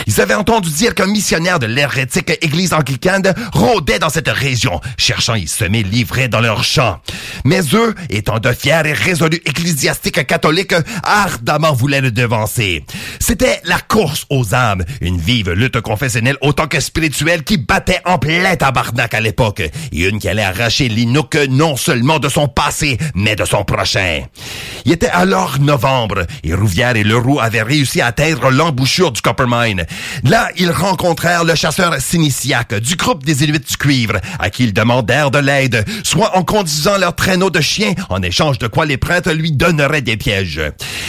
Ils 0.06 0.20
avaient 0.20 0.34
entendu 0.34 0.70
dire 0.70 0.94
qu'un 0.94 1.06
missionnaire 1.06 1.58
de 1.58 1.66
l'hérétique 1.66 2.38
église 2.42 2.72
anglicane 2.72 3.34
rôdait 3.52 3.98
dans 3.98 4.10
cette 4.10 4.28
région, 4.28 4.80
cherchant 4.96 5.34
y 5.34 5.46
semer 5.46 5.82
livrés 5.82 6.28
dans 6.28 6.40
leurs 6.40 6.64
champs. 6.64 7.00
Mais 7.44 7.60
eux, 7.72 7.94
étant 8.10 8.38
de 8.38 8.52
fiers 8.52 8.82
et 8.84 8.92
résolus 8.92 9.40
ecclésiastiques 9.44 10.26
catholiques, 10.26 10.74
ardemment 11.02 11.72
voulaient 11.72 12.00
le 12.00 12.10
devancer. 12.10 12.84
C'était 13.20 13.60
la 13.64 13.80
course 13.80 14.26
aux 14.30 14.54
âmes, 14.54 14.84
une 15.00 15.18
vive 15.18 15.50
lutte 15.50 15.80
confessionnelle 15.80 16.33
autant 16.40 16.66
que 16.66 16.80
spirituelle 16.80 17.44
qui 17.44 17.56
battait 17.56 18.00
en 18.04 18.18
plein 18.18 18.56
tabarnak 18.56 19.14
à 19.14 19.20
l'époque, 19.20 19.60
et 19.60 19.72
une 19.92 20.18
qui 20.18 20.28
allait 20.28 20.42
arracher 20.42 20.88
l'Inuk 20.88 21.36
non 21.48 21.76
seulement 21.76 22.18
de 22.18 22.28
son 22.28 22.48
passé, 22.48 22.98
mais 23.14 23.36
de 23.36 23.44
son 23.44 23.64
prochain. 23.64 24.22
Il 24.84 24.92
était 24.92 25.08
alors 25.08 25.58
novembre, 25.60 26.26
et 26.42 26.54
Rouvière 26.54 26.96
et 26.96 27.04
Leroux 27.04 27.40
avaient 27.40 27.62
réussi 27.62 28.00
à 28.00 28.06
atteindre 28.06 28.50
l'embouchure 28.50 29.12
du 29.12 29.20
Coppermine. 29.20 29.84
Là, 30.24 30.48
ils 30.56 30.70
rencontrèrent 30.70 31.44
le 31.44 31.54
chasseur 31.54 32.00
Sinisiac 32.00 32.74
du 32.74 32.96
groupe 32.96 33.24
des 33.24 33.44
Inuits 33.44 33.60
du 33.60 33.76
Cuivre, 33.76 34.18
à 34.38 34.50
qui 34.50 34.64
ils 34.64 34.74
demandèrent 34.74 35.30
de 35.30 35.38
l'aide, 35.38 35.84
soit 36.02 36.36
en 36.36 36.44
conduisant 36.44 36.98
leur 36.98 37.14
traîneau 37.14 37.50
de 37.50 37.60
chiens, 37.60 37.94
en 38.08 38.22
échange 38.22 38.58
de 38.58 38.66
quoi 38.66 38.86
les 38.86 38.96
prêtres 38.96 39.32
lui 39.32 39.52
donneraient 39.52 40.02
des 40.02 40.16
pièges. 40.16 40.60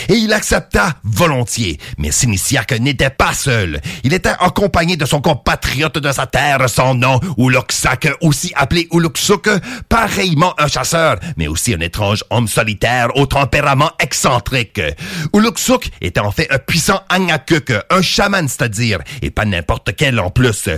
Et 0.09 0.13
il 0.13 0.33
accepta 0.33 0.95
volontiers, 1.03 1.79
mais 1.97 2.11
Sinisiac 2.11 2.71
n'était 2.79 3.09
pas 3.09 3.33
seul. 3.33 3.81
Il 4.03 4.13
était 4.13 4.33
accompagné 4.39 4.97
de 4.97 5.05
son 5.05 5.14
compatriote 5.21 5.97
de 5.97 6.11
sa 6.11 6.25
terre 6.25 6.69
sans 6.69 6.95
nom, 6.95 7.19
Uluksak, 7.37 8.07
aussi 8.21 8.51
appelé 8.55 8.87
Uluksuk, 8.91 9.49
pareillement 9.87 10.53
un 10.59 10.67
chasseur, 10.67 11.17
mais 11.37 11.47
aussi 11.47 11.73
un 11.73 11.79
étrange 11.79 12.23
homme 12.29 12.47
solitaire 12.47 13.15
au 13.15 13.25
tempérament 13.25 13.91
excentrique. 13.99 14.81
Uluksuk 15.33 15.89
était 16.01 16.19
en 16.19 16.31
fait 16.31 16.51
un 16.51 16.57
puissant 16.57 17.01
Angakuk, 17.09 17.71
un 17.89 18.01
chaman 18.01 18.47
c'est-à-dire, 18.47 18.99
et 19.21 19.29
pas 19.29 19.45
n'importe 19.45 19.95
quel 19.95 20.19
en 20.19 20.29
plus. 20.29 20.69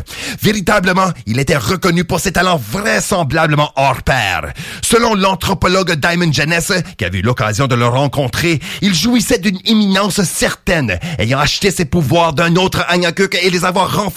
Véritablement, 0.42 1.12
il 1.26 1.40
était 1.40 1.58
reconnu 1.58 2.04
pour 2.04 2.20
ses 2.20 2.32
talents 2.32 2.62
vraisemblablement 2.72 3.72
hors 3.76 4.04
pair. 4.04 4.54
Selon 4.84 5.16
l'anthropologue 5.16 5.94
Diamond 5.94 6.32
Jenness, 6.32 6.72
qui 6.98 7.06
a 7.06 7.10
eu 7.10 7.22
l'occasion 7.22 7.68
de 7.68 7.76
le 7.76 7.88
rencontrer, 7.88 8.60
il 8.82 8.94
jouissait 8.94 9.40
d'une 9.40 9.60
éminence 9.66 10.22
certaine, 10.24 11.00
ayant 11.18 11.40
acheté 11.40 11.72
ses 11.72 11.86
pouvoirs 11.86 12.34
d'un 12.34 12.56
autre 12.56 12.86
Angakuk 12.94 13.36
et 13.36 13.50
les 13.50 13.66
avoir 13.66 13.96
renforcés 13.96 14.17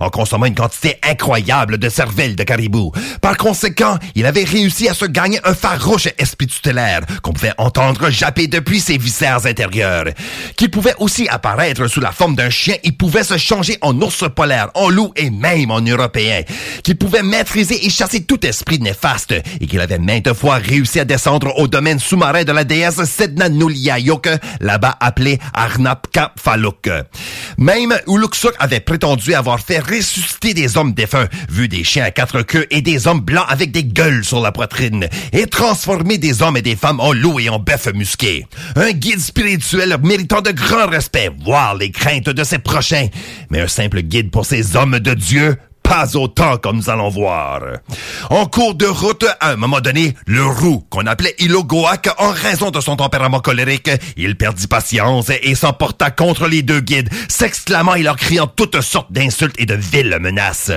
en 0.00 0.10
consommant 0.10 0.46
une 0.46 0.54
quantité 0.54 0.96
incroyable 1.02 1.78
de 1.78 1.88
cervelle 1.88 2.36
de 2.36 2.44
caribou. 2.44 2.92
Par 3.20 3.36
conséquent, 3.36 3.98
il 4.14 4.26
avait 4.26 4.44
réussi 4.44 4.88
à 4.88 4.94
se 4.94 5.04
gagner 5.04 5.38
un 5.44 5.54
farouche 5.54 6.08
esprit 6.18 6.46
tutélaire 6.46 7.00
qu'on 7.22 7.32
pouvait 7.32 7.52
entendre 7.58 8.10
japper 8.10 8.46
depuis 8.46 8.80
ses 8.80 8.98
viscères 8.98 9.46
intérieurs, 9.46 10.06
qui 10.56 10.68
pouvait 10.68 10.94
aussi 10.98 11.28
apparaître 11.28 11.86
sous 11.88 12.00
la 12.00 12.12
forme 12.12 12.36
d'un 12.36 12.50
chien 12.50 12.76
et 12.82 12.92
pouvait 12.92 13.24
se 13.24 13.36
changer 13.36 13.78
en 13.82 14.00
ours 14.00 14.24
polaire, 14.34 14.70
en 14.74 14.88
loup 14.88 15.12
et 15.16 15.30
même 15.30 15.70
en 15.70 15.80
européen, 15.80 16.42
qui 16.82 16.94
pouvait 16.94 17.22
maîtriser 17.22 17.84
et 17.84 17.90
chasser 17.90 18.24
tout 18.24 18.44
esprit 18.46 18.78
néfaste 18.78 19.34
et 19.60 19.66
qu'il 19.66 19.80
avait 19.80 19.98
maintes 19.98 20.32
fois 20.32 20.56
réussi 20.56 21.00
à 21.00 21.04
descendre 21.04 21.52
au 21.58 21.68
domaine 21.68 21.98
sous-marin 21.98 22.44
de 22.44 22.52
la 22.52 22.64
déesse 22.64 23.02
Sedna 23.04 23.48
Nuliayuk, 23.48 24.28
là-bas 24.60 24.96
appelée 25.00 25.38
Arnapka 25.52 26.32
Faluk. 26.42 26.88
Même 27.58 27.94
Uluksuk 28.06 28.54
avait 28.58 28.80
prétendu 28.80 29.33
avoir 29.34 29.60
fait 29.60 29.78
ressusciter 29.78 30.54
des 30.54 30.76
hommes 30.76 30.92
défunts, 30.92 31.28
vu 31.48 31.68
des 31.68 31.84
chiens 31.84 32.04
à 32.04 32.10
quatre 32.10 32.42
queues 32.42 32.66
et 32.70 32.82
des 32.82 33.06
hommes 33.06 33.20
blancs 33.20 33.46
avec 33.48 33.72
des 33.72 33.84
gueules 33.84 34.24
sur 34.24 34.40
la 34.40 34.52
poitrine, 34.52 35.08
et 35.32 35.46
transformer 35.46 36.18
des 36.18 36.42
hommes 36.42 36.56
et 36.56 36.62
des 36.62 36.76
femmes 36.76 37.00
en 37.00 37.12
loups 37.12 37.40
et 37.40 37.48
en 37.48 37.58
bœufs 37.58 37.92
musqués. 37.94 38.46
Un 38.76 38.92
guide 38.92 39.20
spirituel 39.20 39.96
méritant 40.02 40.40
de 40.40 40.50
grand 40.50 40.86
respect, 40.86 41.30
voire 41.44 41.74
les 41.74 41.90
craintes 41.90 42.30
de 42.30 42.44
ses 42.44 42.58
prochains, 42.58 43.08
mais 43.50 43.60
un 43.60 43.68
simple 43.68 44.02
guide 44.02 44.30
pour 44.30 44.46
ces 44.46 44.76
hommes 44.76 44.98
de 44.98 45.14
Dieu, 45.14 45.56
pas 45.84 46.16
autant 46.16 46.56
comme 46.56 46.78
nous 46.78 46.90
allons 46.90 47.10
voir. 47.10 47.60
En 48.30 48.46
cours 48.46 48.74
de 48.74 48.86
route, 48.86 49.24
à 49.38 49.50
un 49.50 49.56
moment 49.56 49.80
donné, 49.80 50.14
le 50.26 50.44
roux, 50.44 50.84
qu'on 50.90 51.06
appelait 51.06 51.34
Ilogoak 51.38 52.08
en 52.18 52.30
raison 52.30 52.70
de 52.70 52.80
son 52.80 52.96
tempérament 52.96 53.40
colérique, 53.40 53.90
il 54.16 54.36
perdit 54.36 54.66
patience 54.66 55.30
et 55.30 55.54
s'emporta 55.54 56.10
contre 56.10 56.48
les 56.48 56.62
deux 56.62 56.80
guides, 56.80 57.10
s'exclamant 57.28 57.94
et 57.94 58.02
leur 58.02 58.16
criant 58.16 58.46
toutes 58.46 58.80
sortes 58.80 59.12
d'insultes 59.12 59.54
et 59.58 59.66
de 59.66 59.74
viles 59.74 60.18
menaces. 60.20 60.72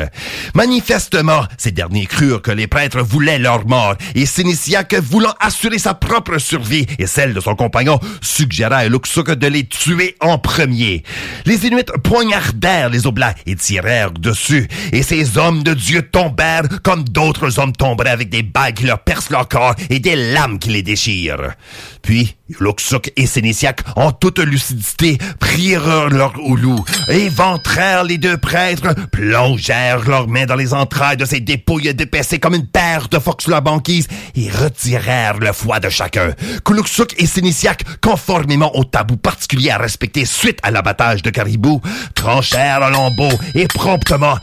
Manifestement, 0.54 1.46
ces 1.58 1.72
derniers 1.72 2.06
crurent 2.06 2.42
que 2.42 2.52
les 2.52 2.68
prêtres 2.68 3.02
voulaient 3.02 3.40
leur 3.40 3.66
mort, 3.66 3.96
et 4.14 4.26
Séniciac, 4.26 4.94
voulant 4.96 5.34
assurer 5.40 5.80
sa 5.80 5.94
propre 5.94 6.38
survie 6.38 6.86
et 7.00 7.08
celle 7.08 7.34
de 7.34 7.40
son 7.40 7.56
compagnon, 7.56 8.00
suggéra 8.22 8.78
à 8.78 8.88
Luxuk 8.88 9.32
de 9.32 9.48
les 9.48 9.66
tuer 9.66 10.16
en 10.20 10.38
premier. 10.38 11.04
Les 11.46 11.66
Inuits 11.66 11.86
poignardèrent 12.04 12.90
les 12.90 13.08
Oblats 13.08 13.36
et 13.46 13.56
tirèrent 13.56 14.12
dessus, 14.12 14.68
ces 15.04 15.38
hommes 15.38 15.64
de 15.64 15.74
Dieu 15.74 16.02
tombèrent 16.02 16.64
comme 16.84 17.04
d'autres 17.04 17.60
hommes 17.60 17.74
tomberaient 17.74 18.10
avec 18.10 18.30
des 18.30 18.44
bagues 18.44 18.76
qui 18.76 18.86
leur 18.86 19.00
percent 19.00 19.32
leur 19.32 19.48
corps 19.48 19.76
et 19.90 20.00
des 20.00 20.16
lames 20.16 20.60
qui 20.60 20.70
les 20.70 20.84
déchirent. 20.84 21.54
Puis, 22.02 22.36
Luxuk 22.62 23.12
et 23.18 23.26
Séniciac, 23.26 23.82
en 23.98 24.14
toute 24.14 24.40
lucidité, 24.40 25.18
prirent 25.40 26.10
leur 26.10 26.34
houlou, 26.40 26.84
éventrèrent 27.10 28.06
les 28.06 28.18
deux 28.18 28.38
prêtres, 28.38 28.94
plongèrent 29.12 30.08
leurs 30.08 30.28
mains 30.30 30.46
dans 30.46 30.56
les 30.56 30.74
entrailles 30.74 31.18
de 31.18 31.26
ces 31.26 31.42
dépouilles 31.42 31.94
dépaissées 31.94 32.40
comme 32.40 32.56
une 32.56 32.68
paire 32.68 33.10
de 33.10 33.20
sous 33.40 33.50
la 33.50 33.62
banquise 33.62 34.08
et 34.36 34.50
retirèrent 34.50 35.40
le 35.40 35.52
foie 35.52 35.80
de 35.80 35.90
chacun. 35.90 36.34
Kuluksuk 36.66 37.14
et 37.22 37.26
Séniciac, 37.26 37.84
conformément 38.02 38.74
au 38.76 38.84
tabou 38.86 39.18
particulier 39.18 39.72
à 39.72 39.78
respecter 39.78 40.26
suite 40.26 40.60
à 40.64 40.72
l'abattage 40.72 41.22
de 41.22 41.30
caribou, 41.30 41.82
tranchèrent 42.16 42.82
en 42.82 42.90
lambeaux 42.90 43.38
et 43.54 43.68
promptement 43.68 44.38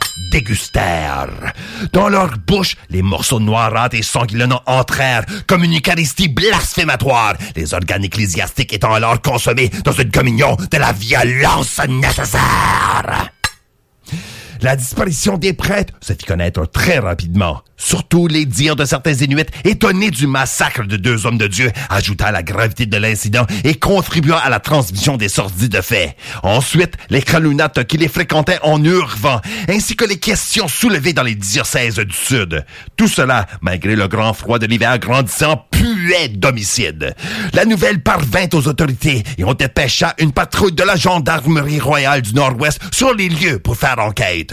Dans 1.91 2.09
leur 2.09 2.37
bouche, 2.37 2.75
les 2.89 3.01
morceaux 3.01 3.39
noirâtres 3.39 3.95
et 3.95 4.01
sanguillonnants 4.01 4.61
entrèrent 4.65 5.25
comme 5.47 5.63
une 5.63 5.77
eucharistie 5.77 6.27
blasphématoire, 6.27 7.35
les 7.55 7.73
organes 7.73 8.03
ecclésiastiques 8.03 8.73
étant 8.73 8.93
alors 8.93 9.21
consommés 9.21 9.69
dans 9.83 9.91
une 9.91 10.11
communion 10.11 10.55
de 10.55 10.77
la 10.77 10.91
violence 10.91 11.79
nécessaire. 11.87 13.34
La 14.61 14.75
disparition 14.75 15.37
des 15.37 15.53
prêtres 15.53 15.93
se 16.01 16.13
fit 16.13 16.25
connaître 16.25 16.65
très 16.65 16.99
rapidement. 16.99 17.61
Surtout 17.77 18.27
les 18.27 18.45
dires 18.45 18.77
de 18.77 18.85
certains 18.85 19.13
Inuits, 19.13 19.45
étonnés 19.65 20.09
du 20.09 20.27
massacre 20.27 20.85
de 20.85 20.95
deux 20.95 21.25
hommes 21.25 21.37
de 21.37 21.47
Dieu, 21.47 21.71
ajouta 21.89 22.31
la 22.31 22.41
gravité 22.41 22.85
de 22.85 22.97
l'incident 22.97 23.45
et 23.65 23.75
contribua 23.75 24.37
à 24.37 24.49
la 24.49 24.59
transmission 24.59 25.17
des 25.17 25.27
sordides 25.27 25.81
faits. 25.81 26.15
Ensuite, 26.43 26.95
les 27.09 27.21
Kralunates 27.21 27.85
qui 27.85 27.97
les 27.97 28.07
fréquentaient 28.07 28.59
en 28.63 28.81
urvant, 28.83 29.41
ainsi 29.67 29.95
que 29.95 30.05
les 30.05 30.17
questions 30.17 30.69
soulevées 30.69 31.13
dans 31.13 31.23
les 31.23 31.35
diocèses 31.35 31.95
du 31.95 32.15
Sud. 32.15 32.65
Tout 32.95 33.09
cela, 33.09 33.45
malgré 33.61 33.95
le 33.95 34.07
grand 34.07 34.33
froid 34.33 34.57
de 34.57 34.67
l'hiver 34.67 34.97
grandissant, 34.97 35.65
puait 35.69 36.29
d'homicide. 36.29 37.13
La 37.53 37.65
nouvelle 37.65 38.01
parvint 38.01 38.47
aux 38.53 38.67
autorités 38.67 39.23
et 39.37 39.43
on 39.43 39.53
dépêcha 39.53 40.13
une 40.19 40.31
patrouille 40.31 40.71
de 40.71 40.83
la 40.83 40.95
gendarmerie 40.95 41.79
royale 41.79 42.21
du 42.21 42.33
Nord-Ouest 42.33 42.79
sur 42.93 43.13
les 43.13 43.27
lieux 43.27 43.59
pour 43.59 43.75
faire 43.75 43.99
enquête. 43.99 44.44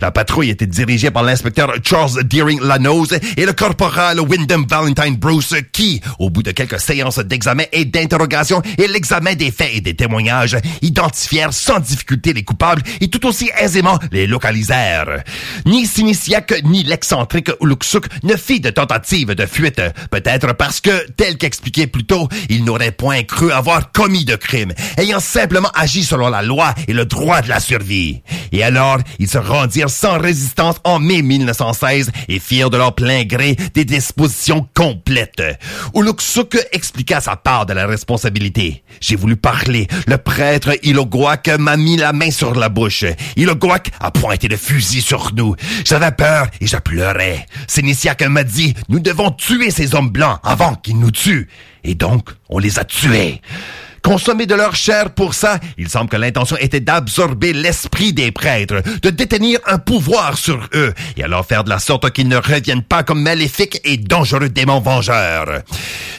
La 0.00 0.10
patrouille 0.10 0.50
était 0.50 0.66
dirigée 0.66 1.10
par 1.10 1.22
l'inspecteur 1.22 1.72
Charles 1.82 2.24
Deering 2.24 2.60
Lanose 2.60 3.18
et 3.36 3.46
le 3.46 3.52
corporal 3.52 4.20
Wyndham 4.20 4.66
Valentine 4.68 5.16
Bruce 5.16 5.54
qui, 5.72 6.00
au 6.18 6.30
bout 6.30 6.42
de 6.42 6.50
quelques 6.50 6.80
séances 6.80 7.18
d'examen 7.18 7.64
et 7.72 7.84
d'interrogation 7.84 8.62
et 8.78 8.88
l'examen 8.88 9.34
des 9.34 9.50
faits 9.50 9.70
et 9.74 9.80
des 9.80 9.94
témoignages, 9.94 10.56
identifièrent 10.80 11.52
sans 11.52 11.80
difficulté 11.80 12.32
les 12.32 12.44
coupables 12.44 12.82
et 13.00 13.08
tout 13.08 13.26
aussi 13.26 13.50
aisément 13.58 13.98
les 14.10 14.26
localisèrent. 14.26 15.22
Ni 15.66 15.86
Sinisiak 15.86 16.62
ni 16.64 16.82
l'excentrique 16.84 17.50
Uluksuk 17.60 18.06
ne 18.22 18.36
fit 18.36 18.60
de 18.60 18.70
tentative 18.70 19.34
de 19.34 19.46
fuite, 19.46 19.80
peut-être 20.10 20.54
parce 20.54 20.80
que, 20.80 21.10
tel 21.12 21.36
qu'expliqué 21.36 21.86
plus 21.86 22.04
tôt, 22.04 22.28
il 22.48 22.64
n'aurait 22.64 22.92
point 22.92 23.22
cru 23.22 23.52
avoir 23.52 23.92
commis 23.92 24.24
de 24.24 24.36
crime, 24.36 24.72
ayant 24.96 25.20
simplement 25.20 25.70
agi 25.74 26.04
selon 26.04 26.28
la 26.28 26.42
loi 26.42 26.74
et 26.88 26.92
le 26.92 27.04
droit 27.04 27.42
de 27.42 27.48
la 27.48 27.60
survie. 27.60 28.22
Et 28.52 28.62
alors, 28.62 28.98
se 29.32 29.38
rendirent 29.38 29.88
sans 29.88 30.18
résistance 30.18 30.76
en 30.84 30.98
mai 30.98 31.22
1916 31.22 32.10
et 32.28 32.38
firent 32.38 32.68
de 32.68 32.76
leur 32.76 32.94
plein 32.94 33.24
gré 33.24 33.56
des 33.72 33.86
dispositions 33.86 34.68
complètes. 34.74 35.42
Uluksuk 35.94 36.58
expliqua 36.72 37.22
sa 37.22 37.36
part 37.36 37.64
de 37.64 37.72
la 37.72 37.86
responsabilité. 37.86 38.82
J'ai 39.00 39.16
voulu 39.16 39.36
parler. 39.36 39.86
Le 40.06 40.18
prêtre 40.18 40.72
Ilogoak 40.82 41.48
m'a 41.58 41.78
mis 41.78 41.96
la 41.96 42.12
main 42.12 42.30
sur 42.30 42.54
la 42.54 42.68
bouche. 42.68 43.06
Ilogoak 43.36 43.90
a 44.00 44.10
pointé 44.10 44.48
le 44.48 44.58
fusil 44.58 45.00
sur 45.00 45.32
nous. 45.34 45.56
J'avais 45.86 46.12
peur 46.12 46.48
et 46.60 46.66
je 46.66 46.76
pleurais. 46.76 47.46
Séniciac 47.66 48.20
m'a 48.28 48.44
dit, 48.44 48.74
nous 48.90 49.00
devons 49.00 49.30
tuer 49.30 49.70
ces 49.70 49.94
hommes 49.94 50.10
blancs 50.10 50.40
avant 50.42 50.74
qu'ils 50.74 50.98
nous 50.98 51.10
tuent. 51.10 51.48
Et 51.84 51.94
donc, 51.94 52.28
on 52.50 52.58
les 52.58 52.78
a 52.78 52.84
tués 52.84 53.40
consommer 54.02 54.46
de 54.46 54.54
leur 54.54 54.74
chair 54.74 55.10
pour 55.10 55.34
ça, 55.34 55.58
il 55.78 55.88
semble 55.88 56.10
que 56.10 56.16
l'intention 56.16 56.56
était 56.58 56.80
d'absorber 56.80 57.52
l'esprit 57.52 58.12
des 58.12 58.32
prêtres, 58.32 58.82
de 59.02 59.10
détenir 59.10 59.60
un 59.66 59.78
pouvoir 59.78 60.36
sur 60.36 60.68
eux, 60.74 60.92
et 61.16 61.24
alors 61.24 61.46
faire 61.46 61.64
de 61.64 61.70
la 61.70 61.78
sorte 61.78 62.10
qu'ils 62.10 62.28
ne 62.28 62.36
reviennent 62.36 62.82
pas 62.82 63.02
comme 63.02 63.22
maléfiques 63.22 63.80
et 63.84 63.96
dangereux 63.96 64.48
démons 64.48 64.80
vengeurs. 64.80 65.62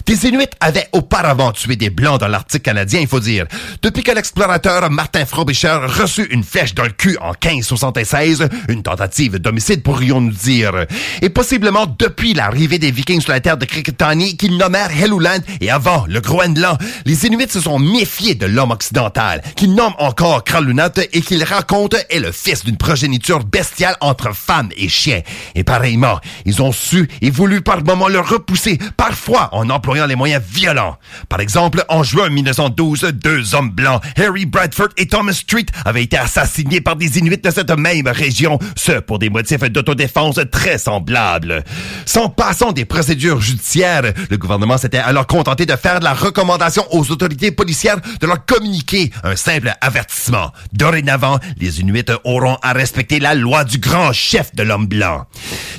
Des 0.05 0.25
Inuits 0.27 0.47
avaient 0.59 0.87
auparavant 0.91 1.51
tué 1.51 1.75
des 1.75 1.89
Blancs 1.89 2.19
dans 2.19 2.27
l'Arctique 2.27 2.63
canadien, 2.63 2.99
il 2.99 3.07
faut 3.07 3.19
dire. 3.19 3.45
Depuis 3.81 4.03
que 4.03 4.11
l'explorateur 4.11 4.89
Martin 4.89 5.25
Frobisher 5.25 5.79
reçut 5.85 6.27
une 6.31 6.43
flèche 6.43 6.73
dans 6.73 6.83
le 6.83 6.89
cul 6.89 7.17
en 7.21 7.31
1576, 7.31 8.47
une 8.69 8.83
tentative 8.83 9.37
d'homicide 9.37 9.83
pourrions-nous 9.83 10.31
dire, 10.31 10.85
et 11.21 11.29
possiblement 11.29 11.85
depuis 11.99 12.33
l'arrivée 12.33 12.79
des 12.79 12.91
Vikings 12.91 13.21
sur 13.21 13.31
la 13.31 13.39
terre 13.39 13.57
de 13.57 13.65
Cricketani 13.65 14.37
qu'ils 14.37 14.57
nommèrent 14.57 14.91
Helluland 14.91 15.39
et 15.61 15.69
avant 15.69 16.05
le 16.07 16.19
Groenland, 16.19 16.77
les 17.05 17.25
Inuits 17.25 17.49
se 17.49 17.61
sont 17.61 17.72
méfiés 17.79 18.35
de 18.35 18.45
l'homme 18.45 18.71
occidental, 18.71 19.41
qu'ils 19.55 19.73
nomment 19.73 19.95
encore 19.99 20.43
Kralunat 20.43 20.91
et 21.11 21.21
qu'ils 21.21 21.43
racontent 21.43 21.97
est 22.09 22.19
le 22.19 22.31
fils 22.31 22.63
d'une 22.63 22.77
progéniture 22.77 23.43
bestiale 23.43 23.95
entre 24.01 24.35
femmes 24.35 24.69
et 24.75 24.89
chiens. 24.89 25.21
Et 25.55 25.63
pareillement, 25.63 26.19
ils 26.45 26.61
ont 26.61 26.71
su 26.71 27.09
et 27.21 27.29
voulu 27.29 27.61
par 27.61 27.83
moments 27.83 28.07
le 28.07 28.19
repousser, 28.19 28.77
parfois 28.97 29.49
en 29.51 29.69
employant 29.69 30.05
les 30.05 30.15
moyens 30.15 30.43
violents. 30.47 30.97
Par 31.29 31.39
exemple, 31.39 31.83
en 31.89 32.03
juin 32.03 32.29
1912, 32.29 33.01
deux 33.13 33.55
hommes 33.55 33.69
blancs, 33.69 34.01
Harry 34.17 34.45
Bradford 34.45 34.89
et 34.97 35.07
Thomas 35.07 35.33
Street, 35.33 35.65
avaient 35.85 36.03
été 36.03 36.17
assassinés 36.17 36.81
par 36.81 36.95
des 36.95 37.17
Inuits 37.17 37.37
de 37.37 37.51
cette 37.51 37.71
même 37.71 38.07
région, 38.07 38.59
ce 38.75 38.99
pour 38.99 39.19
des 39.19 39.29
motifs 39.29 39.63
d'autodéfense 39.63 40.39
très 40.51 40.77
semblables. 40.77 41.63
Sans 42.05 42.29
passant 42.29 42.71
des 42.71 42.85
procédures 42.85 43.41
judiciaires, 43.41 44.13
le 44.29 44.37
gouvernement 44.37 44.77
s'était 44.77 44.97
alors 44.97 45.27
contenté 45.27 45.65
de 45.65 45.75
faire 45.75 45.99
de 45.99 46.03
la 46.03 46.13
recommandation 46.13 46.85
aux 46.91 47.11
autorités 47.11 47.51
de 47.65 48.27
leur 48.27 48.45
communiquer 48.45 49.11
un 49.23 49.35
simple 49.35 49.73
avertissement. 49.81 50.51
Dorénavant, 50.73 51.39
les 51.57 51.79
Inuits 51.79 52.03
auront 52.23 52.57
à 52.61 52.73
respecter 52.73 53.19
la 53.19 53.35
loi 53.35 53.63
du 53.63 53.77
grand 53.77 54.11
chef 54.13 54.53
de 54.55 54.63
l'homme 54.63 54.87
blanc. 54.87 55.25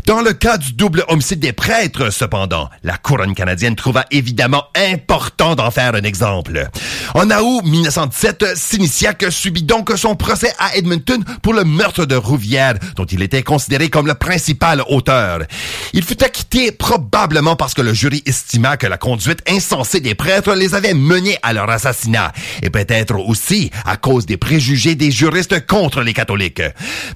Dans 0.07 0.21
le 0.21 0.33
cas 0.33 0.59
du 0.59 0.73
double 0.73 1.05
homicide 1.09 1.41
des 1.41 1.53
prêtres, 1.53 2.11
cependant, 2.11 2.69
la 2.83 2.97
couronne 2.97 3.35
canadienne 3.35 3.77
trouva 3.77 4.05
évidemment 4.11 4.65
important 4.77 5.55
d'en 5.55 5.71
faire 5.71 5.95
un 5.95 6.03
exemple. 6.03 6.69
En 7.15 7.31
août 7.31 7.63
1917, 7.65 8.57
Sinisiak 8.57 9.27
subit 9.31 9.63
donc 9.63 9.93
son 9.97 10.15
procès 10.15 10.53
à 10.59 10.77
Edmonton 10.77 11.23
pour 11.43 11.55
le 11.55 11.65
meurtre 11.65 12.07
de 12.07 12.17
Rouvière, 12.17 12.75
dont 12.97 13.05
il 13.05 13.23
était 13.23 13.43
considéré 13.43 13.89
comme 13.89 14.07
le 14.07 14.15
principal 14.15 14.83
auteur. 14.89 15.41
Il 15.93 16.05
fut 16.05 16.23
acquitté 16.23 16.73
probablement 16.73 17.57
parce 17.57 17.75
que 17.75 17.83
le 17.83 17.95
jury 17.95 18.23
estima 18.27 18.77
que 18.77 18.87
la 18.87 18.99
conduite 18.99 19.43
insensée 19.49 20.01
des 20.01 20.15
prêtres 20.15 20.55
les 20.55 20.75
avait 20.75 20.95
menés 20.95 21.39
à 21.43 21.53
leur 21.53 21.71
assassinat, 21.75 22.33
et 22.63 22.71
peut-être 22.71 23.17
aussi 23.17 23.71
à 23.85 23.97
cause 23.97 24.27
des 24.27 24.37
préjugés 24.37 24.95
des 24.95 25.11
juristes 25.11 25.67
contre 25.67 26.01
les 26.03 26.13
catholiques. 26.13 26.63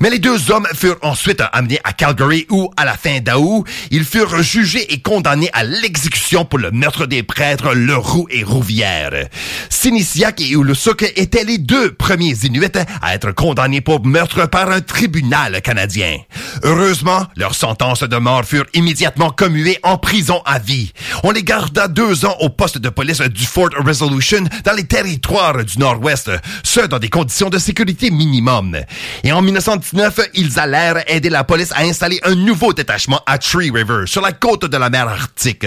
Mais 0.01 0.11
les 0.11 0.19
deux 0.19 0.51
hommes 0.51 0.67
furent 0.75 0.99
ensuite 1.03 1.43
amenés 1.53 1.81
à 1.85 1.93
Calgary 1.93 2.47
où, 2.51 2.71
à 2.77 2.85
la 2.85 2.97
fin 2.97 3.21
d'août, 3.21 3.65
ils 3.91 4.05
furent 4.05 4.43
jugés 4.43 4.93
et 4.93 5.01
condamnés 5.01 5.51
à 5.53 5.65
l'exécution 5.65 6.45
pour 6.45 6.59
le 6.59 6.71
meurtre 6.71 7.07
des 7.07 7.23
prêtres 7.23 7.75
Leroux 7.75 8.27
et 8.31 8.43
Rouvière. 8.43 9.29
Sinisiak 9.71 10.41
et 10.41 10.51
Ulusuk 10.51 11.03
étaient 11.17 11.45
les 11.45 11.59
deux 11.59 11.93
premiers 11.93 12.37
Inuits 12.43 12.67
à 13.03 13.15
être 13.15 13.33
condamnés 13.33 13.81
pour 13.81 14.05
meurtre 14.05 14.47
par 14.47 14.71
un 14.71 14.81
tribunal 14.81 15.61
canadien. 15.63 16.19
Heureusement, 16.63 17.27
leurs 17.37 17.55
sentences 17.55 18.03
de 18.03 18.17
mort 18.17 18.45
furent 18.45 18.67
immédiatement 18.75 19.31
commuées 19.31 19.79
en 19.83 19.99
prison 19.99 20.43
à 20.45 20.59
vie. 20.59 20.93
On 21.23 21.31
les 21.31 21.43
garda 21.43 21.89
deux 21.89 22.25
ans 22.25 22.37
au 22.41 22.49
poste 22.49 22.79
de 22.79 22.89
police 22.89 23.21
du 23.21 23.45
Fort 23.45 23.71
Resolution 23.79 24.45
dans 24.65 24.73
les 24.73 24.85
territoires 24.85 25.65
du 25.65 25.79
Nord-Ouest, 25.79 26.31
ce 26.63 26.81
dans 26.81 26.99
des 26.99 27.09
conditions 27.09 27.51
de 27.51 27.59
sécurité 27.59 28.11
minimum. 28.11 28.77
Et 29.25 29.33
en 29.33 29.43
1919, 29.43 30.21
ils 30.35 30.59
allèrent 30.59 31.03
aider 31.11 31.31
la 31.31 31.45
police 31.45 31.73
à 31.73 31.83
installer 31.83 32.21
un 32.23 32.35
nouveau 32.35 32.73
détachement 32.73 33.21
à 33.27 33.39
Tree 33.39 33.71
River, 33.71 34.07
sur 34.07 34.23
la 34.23 34.33
côte 34.33 34.65
de 34.65 34.77
la 34.77 34.91
mer 34.91 35.09
Arctique. 35.09 35.67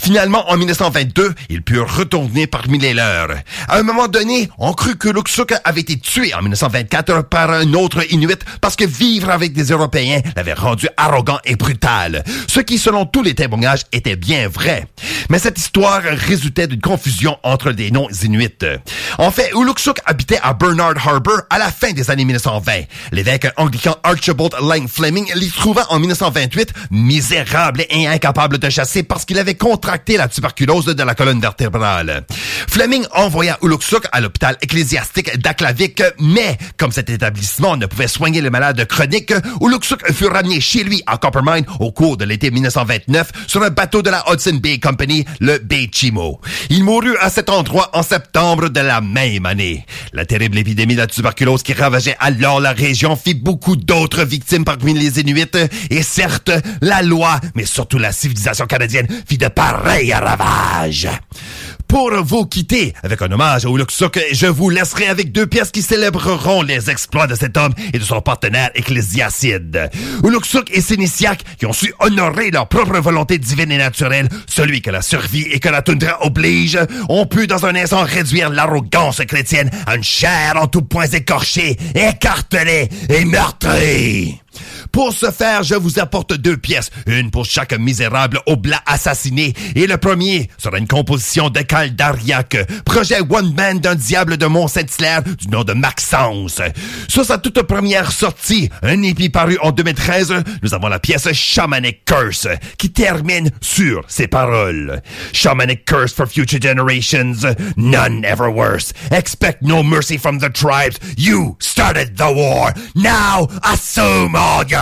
Finalement, 0.00 0.50
en 0.50 0.56
1922, 0.56 1.34
ils 1.48 1.62
purent 1.62 1.96
retourner 1.96 2.46
parmi 2.46 2.78
les 2.78 2.94
leurs. 2.94 3.30
À 3.68 3.78
un 3.78 3.82
moment 3.82 4.08
donné, 4.08 4.48
on 4.58 4.72
crut 4.72 4.98
que 4.98 5.08
Luxuk 5.08 5.54
avait 5.64 5.80
été 5.80 5.98
tué 5.98 6.34
en 6.34 6.42
1924 6.42 7.22
par 7.22 7.50
un 7.50 7.72
autre 7.74 8.04
Inuit 8.12 8.38
parce 8.60 8.76
que 8.76 8.84
vivre 8.84 9.30
avec 9.30 9.52
des 9.52 9.64
Européens 9.64 10.20
l'avait 10.36 10.52
rendu 10.52 10.88
arrogant 10.96 11.38
et 11.44 11.56
brutal. 11.56 12.24
Ce 12.48 12.60
qui, 12.60 12.78
selon 12.78 13.06
tous 13.06 13.22
les 13.22 13.34
témoignages, 13.34 13.82
était 13.92 14.16
bien 14.16 14.48
vrai. 14.48 14.86
Mais 15.30 15.38
cette 15.38 15.58
histoire 15.58 16.02
résultait 16.02 16.66
d'une 16.66 16.80
confusion 16.80 17.38
entre 17.42 17.72
des 17.72 17.90
noms 17.90 18.01
En 19.18 19.30
fait, 19.30 19.50
Uluksuk 19.54 19.98
habitait 20.06 20.38
à 20.42 20.54
Bernard 20.54 20.94
Harbor 21.06 21.42
à 21.50 21.58
la 21.58 21.70
fin 21.70 21.92
des 21.92 22.10
années 22.10 22.24
1920. 22.24 22.72
L'évêque 23.12 23.46
anglican 23.56 23.96
Archibald 24.02 24.54
Lang 24.60 24.88
Fleming 24.88 25.30
l'y 25.34 25.50
trouva 25.50 25.86
en 25.90 25.98
1928 25.98 26.72
misérable 26.90 27.84
et 27.90 28.06
incapable 28.06 28.58
de 28.58 28.70
chasser 28.70 29.02
parce 29.02 29.24
qu'il 29.24 29.38
avait 29.38 29.54
contracté 29.54 30.16
la 30.16 30.28
tuberculose 30.28 30.86
de 30.86 31.02
la 31.02 31.14
colonne 31.14 31.40
vertébrale. 31.40 32.24
Fleming 32.68 33.04
envoya 33.14 33.58
Uluksuk 33.62 34.06
à 34.12 34.20
l'hôpital 34.20 34.56
ecclésiastique 34.62 35.38
d'Aklavik, 35.38 36.02
mais 36.18 36.58
comme 36.76 36.92
cet 36.92 37.10
établissement 37.10 37.76
ne 37.76 37.86
pouvait 37.86 38.08
soigner 38.08 38.40
les 38.40 38.50
malades 38.50 38.84
chroniques, 38.86 39.34
Uluksuk 39.60 40.12
fut 40.12 40.26
ramené 40.26 40.60
chez 40.60 40.84
lui 40.84 41.02
à 41.06 41.18
Coppermine 41.18 41.64
au 41.80 41.92
cours 41.92 42.16
de 42.16 42.24
l'été 42.24 42.50
1929 42.50 43.32
sur 43.46 43.62
un 43.62 43.70
bateau 43.70 44.02
de 44.02 44.10
la 44.10 44.24
Hudson 44.30 44.58
Bay 44.62 44.78
Company, 44.78 45.24
le 45.40 45.58
Bay 45.58 45.88
Chimo. 45.92 46.40
Il 46.70 46.84
mourut 46.84 47.16
à 47.18 47.30
cet 47.30 47.50
endroit 47.50 47.90
en 47.92 48.02
septembre 48.02 48.68
de 48.68 48.80
la 48.80 49.00
même 49.00 49.46
année. 49.46 49.86
La 50.12 50.24
terrible 50.24 50.58
épidémie 50.58 50.94
de 50.94 51.00
la 51.00 51.06
tuberculose 51.06 51.62
qui 51.62 51.72
ravageait 51.72 52.16
alors 52.20 52.60
la 52.60 52.72
région 52.72 53.16
fit 53.16 53.34
beaucoup 53.34 53.76
d'autres 53.76 54.24
victimes 54.24 54.64
parmi 54.64 54.94
les 54.94 55.20
Inuits, 55.20 55.46
et 55.90 56.02
certes, 56.02 56.50
la 56.80 57.02
loi, 57.02 57.40
mais 57.54 57.66
surtout 57.66 57.98
la 57.98 58.12
civilisation 58.12 58.66
canadienne, 58.66 59.06
fit 59.28 59.38
de 59.38 59.48
pareils 59.48 60.12
ravages. 60.12 61.08
Pour 61.92 62.10
vous 62.24 62.46
quitter 62.46 62.94
avec 63.02 63.20
un 63.20 63.30
hommage 63.30 63.66
au 63.66 63.76
Luxuk, 63.76 64.18
je 64.32 64.46
vous 64.46 64.70
laisserai 64.70 65.08
avec 65.08 65.30
deux 65.30 65.46
pièces 65.46 65.70
qui 65.70 65.82
célébreront 65.82 66.62
les 66.62 66.88
exploits 66.88 67.26
de 67.26 67.34
cet 67.34 67.58
homme 67.58 67.74
et 67.92 67.98
de 67.98 68.02
son 68.02 68.22
partenaire 68.22 68.70
ecclésiacide. 68.74 69.90
Uluksuk 70.24 70.70
et 70.74 70.80
Sénitiac 70.80 71.44
qui 71.58 71.66
ont 71.66 71.74
su 71.74 71.92
honorer 72.00 72.50
leur 72.50 72.66
propre 72.66 72.98
volonté 72.98 73.36
divine 73.36 73.70
et 73.72 73.76
naturelle, 73.76 74.30
celui 74.46 74.80
que 74.80 74.90
la 74.90 75.02
survie 75.02 75.46
et 75.52 75.60
que 75.60 75.68
la 75.68 75.82
toundra 75.82 76.24
oblige, 76.24 76.78
ont 77.10 77.26
pu 77.26 77.46
dans 77.46 77.66
un 77.66 77.74
instant 77.74 78.04
réduire 78.04 78.48
l'arrogance 78.48 79.20
chrétienne 79.28 79.70
à 79.86 79.94
une 79.94 80.02
chair 80.02 80.54
en 80.56 80.68
tout 80.68 80.80
point 80.80 81.08
écorchée, 81.08 81.76
écartelée 81.94 82.88
et 83.10 83.26
meurtrie. 83.26 84.40
Pour 84.92 85.14
ce 85.14 85.30
faire, 85.30 85.62
je 85.62 85.74
vous 85.74 85.98
apporte 85.98 86.34
deux 86.34 86.58
pièces, 86.58 86.90
une 87.06 87.30
pour 87.30 87.46
chaque 87.46 87.72
misérable 87.78 88.40
oblat 88.46 88.82
assassiné, 88.84 89.54
et 89.74 89.86
le 89.86 89.96
premier 89.96 90.50
sera 90.58 90.76
une 90.78 90.86
composition 90.86 91.48
de 91.48 91.60
Cal 91.60 91.96
Dariac, 91.96 92.56
projet 92.84 93.20
one 93.20 93.54
man 93.54 93.80
d'un 93.80 93.94
diable 93.94 94.36
de 94.36 94.44
Mont-Saint-Hilaire 94.46 95.22
du 95.22 95.48
nom 95.48 95.64
de 95.64 95.72
Maxence. 95.72 96.60
Sur 97.08 97.24
sa 97.24 97.38
toute 97.38 97.62
première 97.62 98.12
sortie, 98.12 98.68
un 98.82 99.02
épi 99.02 99.30
paru 99.30 99.56
en 99.62 99.72
2013, 99.72 100.34
nous 100.62 100.74
avons 100.74 100.88
la 100.88 100.98
pièce 100.98 101.32
Shamanic 101.32 102.04
Curse, 102.04 102.48
qui 102.76 102.92
termine 102.92 103.50
sur 103.62 104.02
ces 104.08 104.28
paroles. 104.28 105.00
Shamanic 105.32 105.86
Curse 105.86 106.12
for 106.12 106.26
future 106.26 106.60
generations, 106.60 107.46
none 107.76 108.24
ever 108.24 108.48
worse. 108.48 108.92
Expect 109.10 109.62
no 109.62 109.82
mercy 109.82 110.18
from 110.18 110.38
the 110.38 110.50
tribes. 110.52 110.98
You 111.16 111.56
started 111.60 112.16
the 112.16 112.30
war. 112.32 112.72
Now 112.94 113.48
assume 113.62 114.36
all 114.36 114.64
your 114.66 114.81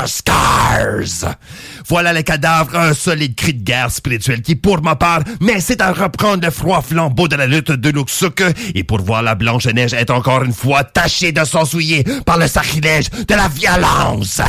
Voilà 1.89 2.13
les 2.13 2.23
cadavres, 2.23 2.77
un 2.77 2.95
solide 2.95 3.35
cri 3.35 3.55
de 3.55 3.63
guerre 3.63 3.91
spirituel 3.91 4.43
qui, 4.43 4.55
pour 4.55 4.83
ma 4.83 4.97
part, 4.97 5.23
m'incite 5.41 5.81
à 5.81 5.93
reprendre 5.93 6.45
le 6.45 6.51
froid 6.51 6.83
flambeau 6.83 7.29
de 7.29 7.37
la 7.37 7.47
lutte 7.47 7.73
de 7.73 7.91
Luxuk 7.91 8.43
et 8.75 8.85
pour 8.85 9.03
voir 9.03 9.23
la 9.23 9.35
blanche 9.35 9.67
neige 9.67 9.93
être 9.93 10.11
encore 10.11 10.45
une 10.45 10.53
fois 10.53 10.85
tachée 10.85 11.33
de 11.33 11.45
sang 11.45 11.65
souillé 11.65 12.05
par 12.25 12.39
le 12.39 12.47
sacrilège 12.47 13.11
de 13.11 13.35
la 13.35 13.49
violence. 13.49 14.41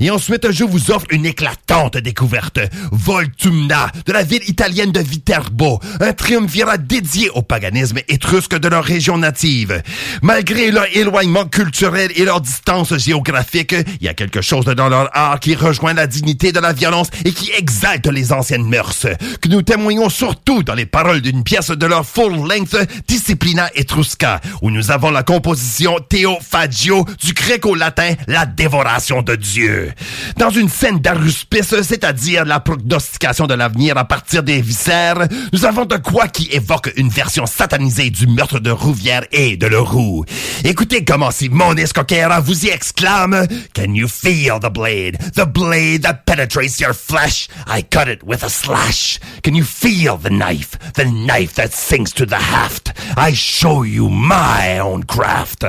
Et 0.00 0.10
ensuite, 0.10 0.50
je 0.50 0.64
vous 0.64 0.90
offre 0.90 1.06
une 1.10 1.26
éclatante 1.26 1.98
découverte. 1.98 2.58
Voltumna, 2.90 3.92
de 4.06 4.12
la 4.12 4.22
ville 4.22 4.42
italienne 4.48 4.92
de 4.92 5.00
Viterbo, 5.00 5.78
un 6.00 6.14
triumvirat 6.14 6.78
dédié 6.78 7.28
au 7.30 7.42
paganisme 7.42 7.98
étrusque 8.08 8.58
de 8.58 8.68
leur 8.68 8.82
région 8.82 9.18
native. 9.18 9.82
Malgré 10.22 10.70
leur 10.70 10.86
éloignement 10.96 11.44
culturel 11.44 12.10
et 12.16 12.24
leur 12.24 12.40
distance 12.40 12.96
géographique, 12.96 13.74
il 14.00 14.06
y 14.06 14.08
a 14.08 14.14
quelque 14.14 14.40
chose 14.40 14.64
dans 14.64 14.88
leur 14.88 15.14
art 15.14 15.38
qui 15.38 15.54
rejoint 15.54 15.92
la 15.92 16.06
dignité 16.06 16.50
de 16.50 16.60
la 16.60 16.72
violence 16.72 17.08
et 17.26 17.32
qui 17.32 17.50
exalte 17.50 18.06
les 18.06 18.32
anciennes 18.32 18.68
mœurs, 18.68 19.06
que 19.40 19.48
nous 19.48 19.60
témoignons 19.60 20.08
surtout 20.08 20.62
dans 20.62 20.74
les 20.74 20.86
paroles 20.86 21.20
d'une 21.20 21.44
pièce 21.44 21.68
de 21.68 21.86
leur 21.86 22.06
full-length 22.06 22.76
Disciplina 23.06 23.68
Etrusca, 23.74 24.40
où 24.62 24.70
nous 24.70 24.90
avons 24.90 25.10
la 25.10 25.24
composition 25.24 25.98
Théophagio 26.08 27.04
du 27.22 27.34
gréco-latin 27.34 28.14
La 28.26 28.46
dévoration 28.46 29.20
de 29.20 29.36
Dieu. 29.36 29.89
Dans 30.36 30.50
une 30.50 30.68
scène 30.68 30.98
d'aruspice, 30.98 31.74
c'est-à-dire 31.82 32.44
la 32.44 32.60
prognostication 32.60 33.46
de 33.46 33.54
l'avenir 33.54 33.96
à 33.96 34.04
partir 34.04 34.42
des 34.42 34.60
viscères, 34.60 35.26
nous 35.52 35.64
avons 35.64 35.84
de 35.84 35.96
quoi 35.96 36.28
qui 36.28 36.48
évoque 36.52 36.92
une 36.96 37.08
version 37.08 37.46
satanisée 37.46 38.10
du 38.10 38.26
meurtre 38.26 38.60
de 38.60 38.70
Rouvière 38.70 39.24
et 39.32 39.56
de 39.56 39.66
Leroux. 39.66 40.24
Écoutez 40.64 41.04
comment 41.04 41.30
Simone 41.30 41.80
Coquera 41.94 42.40
vous 42.40 42.66
y 42.66 42.68
exclame 42.68 43.46
Can 43.74 43.94
you 43.94 44.08
feel 44.08 44.58
the 44.60 44.70
blade? 44.70 45.18
The 45.34 45.46
blade 45.46 46.02
that 46.02 46.24
penetrates 46.26 46.80
your 46.80 46.94
flesh? 46.94 47.48
I 47.66 47.82
cut 47.82 48.08
it 48.08 48.22
with 48.24 48.42
a 48.42 48.50
slash. 48.50 49.18
Can 49.42 49.54
you 49.54 49.64
feel 49.64 50.16
the 50.16 50.30
knife? 50.30 50.78
The 50.94 51.04
knife 51.04 51.54
that 51.54 51.72
sinks 51.72 52.12
to 52.12 52.26
the 52.26 52.36
haft? 52.36 52.92
I 53.16 53.32
show 53.32 53.82
you 53.82 54.08
my 54.08 54.78
own 54.78 55.04
craft. 55.04 55.64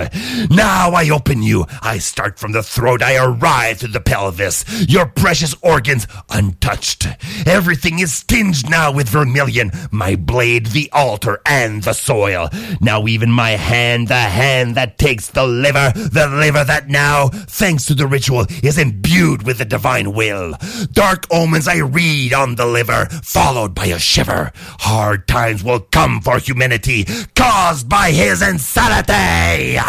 Now 0.49 0.91
I 0.91 1.09
open 1.09 1.43
you. 1.43 1.65
I 1.81 1.99
start 1.99 2.39
from 2.39 2.51
the 2.51 2.63
throat. 2.63 3.01
I 3.01 3.17
arrive 3.17 3.79
to 3.79 3.87
the 3.87 4.01
pelvis. 4.11 4.65
Your 4.89 5.05
precious 5.05 5.55
organs 5.61 6.05
untouched. 6.29 7.07
Everything 7.47 7.99
is 7.99 8.23
tinged 8.23 8.69
now 8.69 8.91
with 8.91 9.07
vermilion. 9.07 9.71
My 9.89 10.17
blade, 10.17 10.67
the 10.67 10.89
altar, 10.91 11.39
and 11.45 11.81
the 11.83 11.93
soil. 11.93 12.49
Now 12.81 13.07
even 13.07 13.31
my 13.31 13.51
hand, 13.51 14.09
the 14.09 14.15
hand 14.15 14.75
that 14.75 14.97
takes 14.97 15.27
the 15.29 15.47
liver, 15.47 15.93
the 15.95 16.27
liver 16.27 16.65
that 16.65 16.89
now, 16.89 17.29
thanks 17.29 17.85
to 17.85 17.93
the 17.93 18.05
ritual, 18.05 18.47
is 18.61 18.77
imbued 18.77 19.43
with 19.43 19.59
the 19.59 19.65
divine 19.65 20.11
will. 20.11 20.55
Dark 20.91 21.25
omens 21.31 21.69
I 21.69 21.77
read 21.77 22.33
on 22.33 22.55
the 22.55 22.65
liver, 22.65 23.05
followed 23.23 23.73
by 23.73 23.85
a 23.85 23.99
shiver. 23.99 24.51
Hard 24.81 25.25
times 25.25 25.63
will 25.63 25.79
come 25.79 26.19
for 26.19 26.37
humanity, 26.37 27.05
caused 27.33 27.87
by 27.87 28.11
his 28.11 28.41
insanity. 28.41 29.79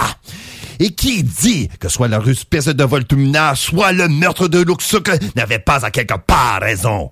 Et 0.85 0.91
qui 0.91 1.23
dit 1.23 1.69
que 1.79 1.89
soit 1.89 2.09
la 2.09 2.19
ruspice 2.19 2.65
de 2.65 2.83
Voltumna, 2.83 3.55
soit 3.55 3.93
le 3.93 4.09
meurtre 4.09 4.49
de 4.49 4.59
Luxuk 4.59 5.09
n'avait 5.37 5.61
pas 5.61 5.87
à 5.87 5.93
quelque 5.93 6.17
part 6.27 6.59
raison. 6.61 7.09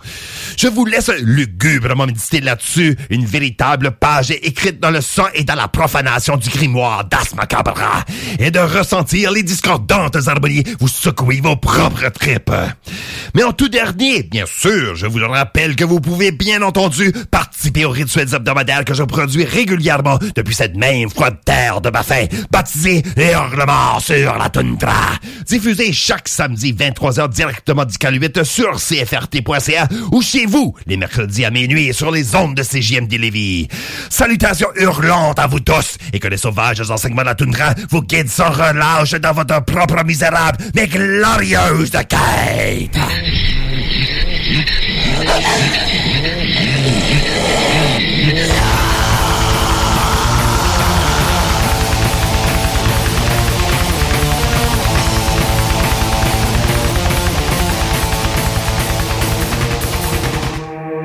Je 0.56 0.66
vous 0.66 0.84
laisse 0.84 1.08
lugubrement 1.22 2.06
méditer 2.06 2.40
là-dessus, 2.40 2.98
une 3.10 3.24
véritable 3.24 3.92
page 3.92 4.32
écrite 4.32 4.80
dans 4.80 4.90
le 4.90 5.00
sang 5.00 5.26
et 5.34 5.44
dans 5.44 5.54
la 5.54 5.68
profanation 5.68 6.36
du 6.36 6.48
grimoire 6.48 7.04
d'As 7.04 7.32
Macabra, 7.36 8.04
et 8.40 8.50
de 8.50 8.58
ressentir 8.58 9.30
les 9.30 9.44
discordantes 9.44 10.16
harmonies 10.26 10.64
vous 10.80 10.88
secouer 10.88 11.40
vos 11.40 11.54
propres 11.54 12.08
tripes. 12.08 12.50
Mais 13.36 13.44
en 13.44 13.52
tout 13.52 13.68
dernier, 13.68 14.24
bien 14.24 14.46
sûr, 14.46 14.96
je 14.96 15.06
vous 15.06 15.20
rappelle 15.20 15.76
que 15.76 15.84
vous 15.84 16.00
pouvez 16.00 16.32
bien 16.32 16.60
entendu 16.62 17.12
participer 17.30 17.84
aux 17.84 17.90
rituels 17.90 18.34
hebdomadaires 18.34 18.84
que 18.84 18.94
je 18.94 19.04
produis 19.04 19.44
régulièrement 19.44 20.18
depuis 20.34 20.56
cette 20.56 20.74
même 20.74 21.08
froide 21.08 21.36
terre 21.44 21.80
de 21.80 21.90
ma 21.90 22.02
faim, 22.02 22.26
baptisée 22.50 23.04
les 23.16 23.36
sur 24.00 24.38
la 24.38 24.48
toundra. 24.48 25.18
Diffusé 25.46 25.92
chaque 25.92 26.28
samedi 26.28 26.72
23h 26.72 27.28
directement 27.28 27.84
du 27.84 27.98
Caluite 27.98 28.42
sur 28.42 28.76
CFRT.ca 28.76 29.86
ou 30.12 30.22
chez 30.22 30.46
vous 30.46 30.74
les 30.86 30.96
mercredis 30.96 31.44
à 31.44 31.50
minuit 31.50 31.92
sur 31.92 32.10
les 32.10 32.34
ondes 32.34 32.54
de 32.54 32.62
CJMD 32.62 33.12
Lévis. 33.18 33.68
Salutations 34.08 34.70
hurlantes 34.76 35.38
à 35.38 35.46
vous 35.46 35.60
tous 35.60 35.98
et 36.12 36.18
que 36.18 36.28
les 36.28 36.38
sauvages 36.38 36.90
enseignements 36.90 37.22
de 37.22 37.26
la 37.26 37.34
toundra 37.34 37.74
vous 37.90 38.02
guident 38.02 38.30
sans 38.30 38.50
relâche 38.50 39.12
dans 39.12 39.32
votre 39.32 39.62
propre 39.64 40.04
misérable 40.04 40.58
mais 40.74 40.86
glorieuse 40.86 41.90
quête. 41.90 42.96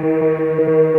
Música 0.05 0.94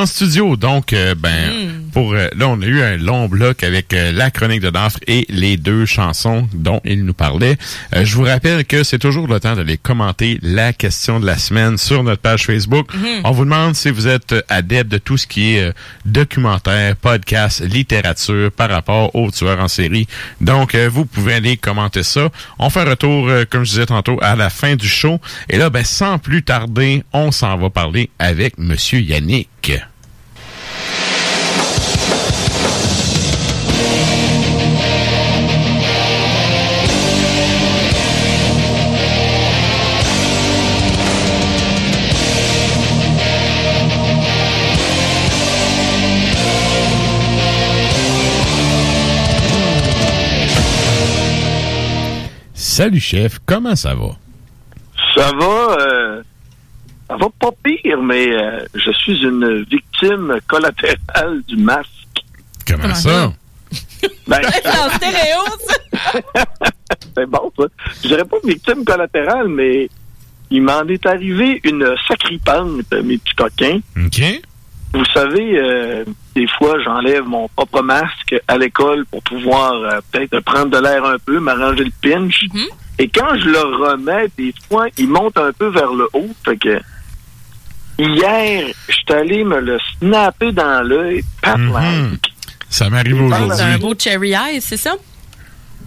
en 0.00 0.06
studio. 0.06 0.56
Donc, 0.56 0.94
euh, 0.94 1.14
ben, 1.14 1.50
pour 1.92 2.14
euh, 2.14 2.28
là, 2.34 2.48
on 2.48 2.60
a 2.62 2.64
eu 2.64 2.80
un 2.80 2.96
long 2.96 3.28
bloc 3.28 3.62
avec 3.62 3.92
euh, 3.92 4.12
la 4.12 4.30
chronique 4.30 4.62
de 4.62 4.70
Danfre 4.70 4.98
et 5.06 5.26
les 5.28 5.58
deux 5.58 5.84
chansons 5.84 6.48
dont 6.54 6.80
il 6.84 7.04
nous 7.04 7.12
parlait. 7.12 7.58
Je 7.92 8.16
vous 8.16 8.22
rappelle 8.22 8.64
que 8.64 8.82
c'est 8.82 8.98
toujours 8.98 9.28
le 9.28 9.38
temps 9.40 9.56
d'aller 9.56 9.76
commenter 9.76 10.38
la 10.42 10.72
question 10.72 11.20
de 11.20 11.26
la 11.26 11.36
semaine 11.36 11.76
sur 11.76 12.02
notre 12.02 12.22
page 12.22 12.46
Facebook. 12.46 12.92
Mhm. 12.94 13.20
On 13.24 13.30
vous 13.32 13.44
demande 13.44 13.74
si 13.74 13.90
vous 13.90 14.08
êtes 14.08 14.34
adepte 14.48 14.90
de 14.90 14.98
tout 14.98 15.18
ce 15.18 15.26
qui 15.26 15.54
est 15.54 15.72
documentaire, 16.06 16.96
podcast, 16.96 17.60
littérature 17.60 18.50
par 18.52 18.70
rapport 18.70 19.14
aux 19.14 19.30
tueurs 19.30 19.60
en 19.60 19.68
série. 19.68 20.06
Donc, 20.40 20.74
vous 20.74 21.04
pouvez 21.04 21.34
aller 21.34 21.56
commenter 21.58 22.02
ça. 22.02 22.30
On 22.58 22.70
fait 22.70 22.80
un 22.80 22.90
retour, 22.90 23.30
comme 23.50 23.64
je 23.64 23.70
disais 23.70 23.86
tantôt, 23.86 24.18
à 24.22 24.34
la 24.34 24.48
fin 24.48 24.76
du 24.76 24.88
show. 24.88 25.20
Et 25.50 25.58
là, 25.58 25.68
ben, 25.68 25.84
sans 25.84 26.18
plus 26.18 26.42
tarder, 26.42 27.04
on 27.12 27.30
s'en 27.32 27.58
va 27.58 27.68
parler 27.68 28.08
avec 28.18 28.56
Monsieur 28.58 29.00
Yannick. 29.00 29.72
Salut 52.80 52.98
chef, 52.98 53.40
comment 53.44 53.76
ça 53.76 53.94
va? 53.94 54.16
Ça 55.14 55.30
va, 55.38 55.76
euh, 55.82 56.22
ça 57.06 57.14
va 57.14 57.26
pas 57.38 57.50
pire, 57.62 58.00
mais 58.02 58.32
euh, 58.32 58.64
je 58.74 58.90
suis 58.92 59.22
une 59.22 59.66
victime 59.70 60.38
collatérale 60.48 61.42
du 61.46 61.58
masque. 61.58 62.24
Comment 62.66 62.94
ça? 62.94 63.34
Ben, 64.26 64.40
C'est 64.50 64.66
en 64.66 64.88
stéréo, 64.96 65.40
ça. 65.68 66.12
c'est 67.14 67.26
bon, 67.26 67.52
ça. 67.58 67.64
Je 68.02 68.08
dirais 68.08 68.24
pas 68.24 68.38
victime 68.42 68.82
collatérale, 68.82 69.48
mais 69.48 69.90
il 70.50 70.62
m'en 70.62 70.84
est 70.84 71.04
arrivé 71.04 71.60
une 71.64 71.94
sacripante, 72.08 72.90
mes 73.04 73.18
petits 73.18 73.34
coquins. 73.36 73.80
OK. 74.06 74.22
Vous 74.92 75.04
savez, 75.14 75.56
euh, 75.58 76.04
des 76.34 76.46
fois, 76.58 76.76
j'enlève 76.84 77.24
mon 77.24 77.48
propre 77.48 77.80
masque 77.82 78.34
à 78.48 78.58
l'école 78.58 79.04
pour 79.06 79.22
pouvoir 79.22 79.72
euh, 79.74 80.00
peut-être 80.10 80.40
prendre 80.40 80.66
de 80.70 80.78
l'air 80.78 81.04
un 81.04 81.16
peu, 81.18 81.38
m'arranger 81.38 81.84
le 81.84 81.92
pinch. 82.02 82.44
Et 82.98 83.08
quand 83.08 83.38
je 83.38 83.48
le 83.48 83.60
remets, 83.60 84.26
des 84.36 84.52
fois, 84.68 84.86
il 84.98 85.08
monte 85.08 85.38
un 85.38 85.52
peu 85.52 85.68
vers 85.68 85.92
le 85.92 86.08
haut. 86.12 86.30
Fait 86.44 86.56
que 86.56 86.80
hier, 87.98 88.66
je 88.88 88.92
suis 88.92 89.04
allé 89.12 89.44
me 89.44 89.60
le 89.60 89.78
snapper 89.98 90.52
dans 90.52 90.82
l'œil, 90.86 91.22
pat 91.42 91.56
Mhm. 91.58 92.18
Ça 92.68 92.88
m'arrive 92.88 93.16
C'est 93.16 93.34
un 93.34 93.44
aujourd'hui. 93.46 93.78
beau 93.80 93.94
cherry 93.98 94.32
eyes, 94.32 94.60
c'est 94.60 94.76
ça? 94.76 94.94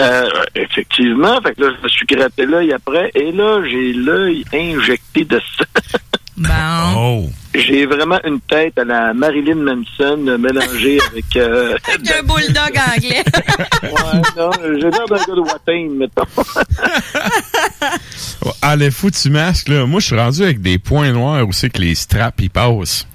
Euh, 0.01 0.27
effectivement, 0.55 1.39
fait 1.41 1.53
que 1.55 1.61
là, 1.61 1.71
je 1.77 1.83
me 1.83 1.87
suis 1.89 2.05
gratté 2.05 2.45
l'œil 2.45 2.73
après, 2.73 3.11
et 3.15 3.31
là, 3.31 3.61
j'ai 3.69 3.93
l'œil 3.93 4.43
injecté 4.53 5.23
de 5.23 5.39
sang. 5.57 5.65
Oh. 6.95 7.29
J'ai 7.53 7.85
vraiment 7.85 8.19
une 8.25 8.39
tête 8.41 8.77
à 8.79 8.83
la 8.83 9.13
Marilyn 9.13 9.55
Manson 9.55 10.17
mélangée 10.39 10.99
avec... 11.11 11.25
Euh, 11.35 11.75
Avec 11.87 12.11
un 12.11 12.23
bulldog 12.23 12.79
anglais. 12.95 13.23
ouais, 13.83 14.21
non, 14.35 14.49
j'ai 14.63 14.89
l'air 14.89 15.05
d'un 15.07 15.15
gars 15.17 15.35
de 15.35 15.41
Watain, 15.41 15.89
mettons. 15.95 16.23
Le 18.75 18.89
foutu 18.89 19.29
masque, 19.29 19.69
là. 19.69 19.85
Moi, 19.85 19.99
je 19.99 20.05
suis 20.07 20.15
rendu 20.17 20.41
avec 20.43 20.61
des 20.61 20.79
points 20.79 21.11
noirs 21.11 21.47
où 21.47 21.53
c'est 21.53 21.69
que 21.69 21.79
les 21.79 21.93
straps, 21.95 22.41
ils 22.41 22.49
passent. 22.49 23.07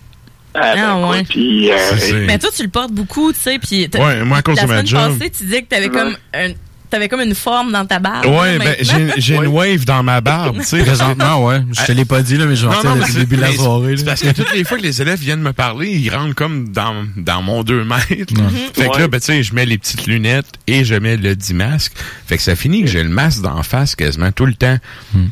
Ah, 0.54 0.74
ben, 0.74 0.84
Ah, 0.86 1.08
ouais. 1.10 1.22
euh, 1.36 2.24
Mais 2.26 2.38
toi, 2.38 2.50
tu 2.54 2.62
le 2.62 2.68
portes 2.68 2.92
beaucoup, 2.92 3.32
tu 3.32 3.38
sais, 3.40 3.58
puis 3.58 3.88
t'as- 3.88 4.04
Ouais, 4.04 4.24
moi, 4.24 4.38
à 4.38 4.42
cause 4.42 4.56
la 4.56 4.62
de 4.62 4.68
ma 4.68 4.74
semaine 4.74 4.86
job. 4.86 5.18
passée, 5.18 5.30
tu 5.30 5.44
disais 5.44 5.62
que 5.62 5.68
t'avais 5.68 5.88
comme 5.88 6.16
un, 6.34 6.48
t'avais 6.90 7.08
comme 7.08 7.20
une 7.20 7.34
forme 7.34 7.72
dans 7.72 7.84
ta 7.86 7.98
barbe. 7.98 8.26
Ouais, 8.26 8.58
ben, 8.58 8.74
j'ai 9.18 9.34
une 9.34 9.46
wave 9.48 9.84
dans 9.84 10.02
ma 10.02 10.20
barbe, 10.20 10.58
tu 10.58 10.64
sais. 10.64 10.82
Présentement, 10.82 11.44
ouais. 11.46 11.60
Je 11.78 11.84
te 11.86 11.92
l'ai 11.92 12.04
pas 12.04 12.22
dit, 12.22 12.36
là, 12.36 12.46
mais 12.46 12.56
je 12.56 12.66
vais 12.66 12.72
Non, 12.74 12.80
en 12.80 12.84
non, 12.84 12.94
dire 12.94 12.94
mais 12.94 13.00
depuis 13.00 13.12
c'est- 13.12 13.18
le 13.18 13.24
début 13.26 13.36
de 13.36 13.40
la 13.42 13.52
soirée. 13.52 13.96
C'est 13.96 14.04
parce 14.04 14.20
que 14.22 14.28
toutes 14.32 14.52
les 14.54 14.64
fois 14.64 14.78
que 14.78 14.82
les 14.82 15.02
élèves 15.02 15.18
viennent 15.20 15.40
me 15.42 15.52
parler, 15.52 15.90
ils 15.90 16.10
rentrent 16.10 16.34
comme 16.34 16.68
dans, 16.72 17.04
dans 17.16 17.42
mon 17.42 17.62
2 17.62 17.84
mètres. 17.84 18.06
Fait 18.08 18.24
que 18.26 18.80
Ouais. 18.92 18.98
là, 19.00 19.08
ben, 19.08 19.20
tu 19.20 19.26
sais, 19.26 19.42
je 19.42 19.54
mets 19.54 19.66
les 19.66 19.78
petites 19.78 20.06
lunettes 20.06 20.46
et 20.66 20.84
je 20.84 20.94
mets 20.94 21.16
le 21.16 21.36
10 21.36 21.54
masque. 21.54 21.92
Fait 22.26 22.36
que 22.36 22.42
ça 22.42 22.56
finit 22.56 22.82
que 22.82 22.88
j'ai 22.88 23.02
le 23.02 23.08
masque 23.08 23.42
d'en 23.42 23.62
face 23.62 23.94
quasiment 23.96 24.32
tout 24.32 24.46
le 24.46 24.54
temps. 24.54 24.78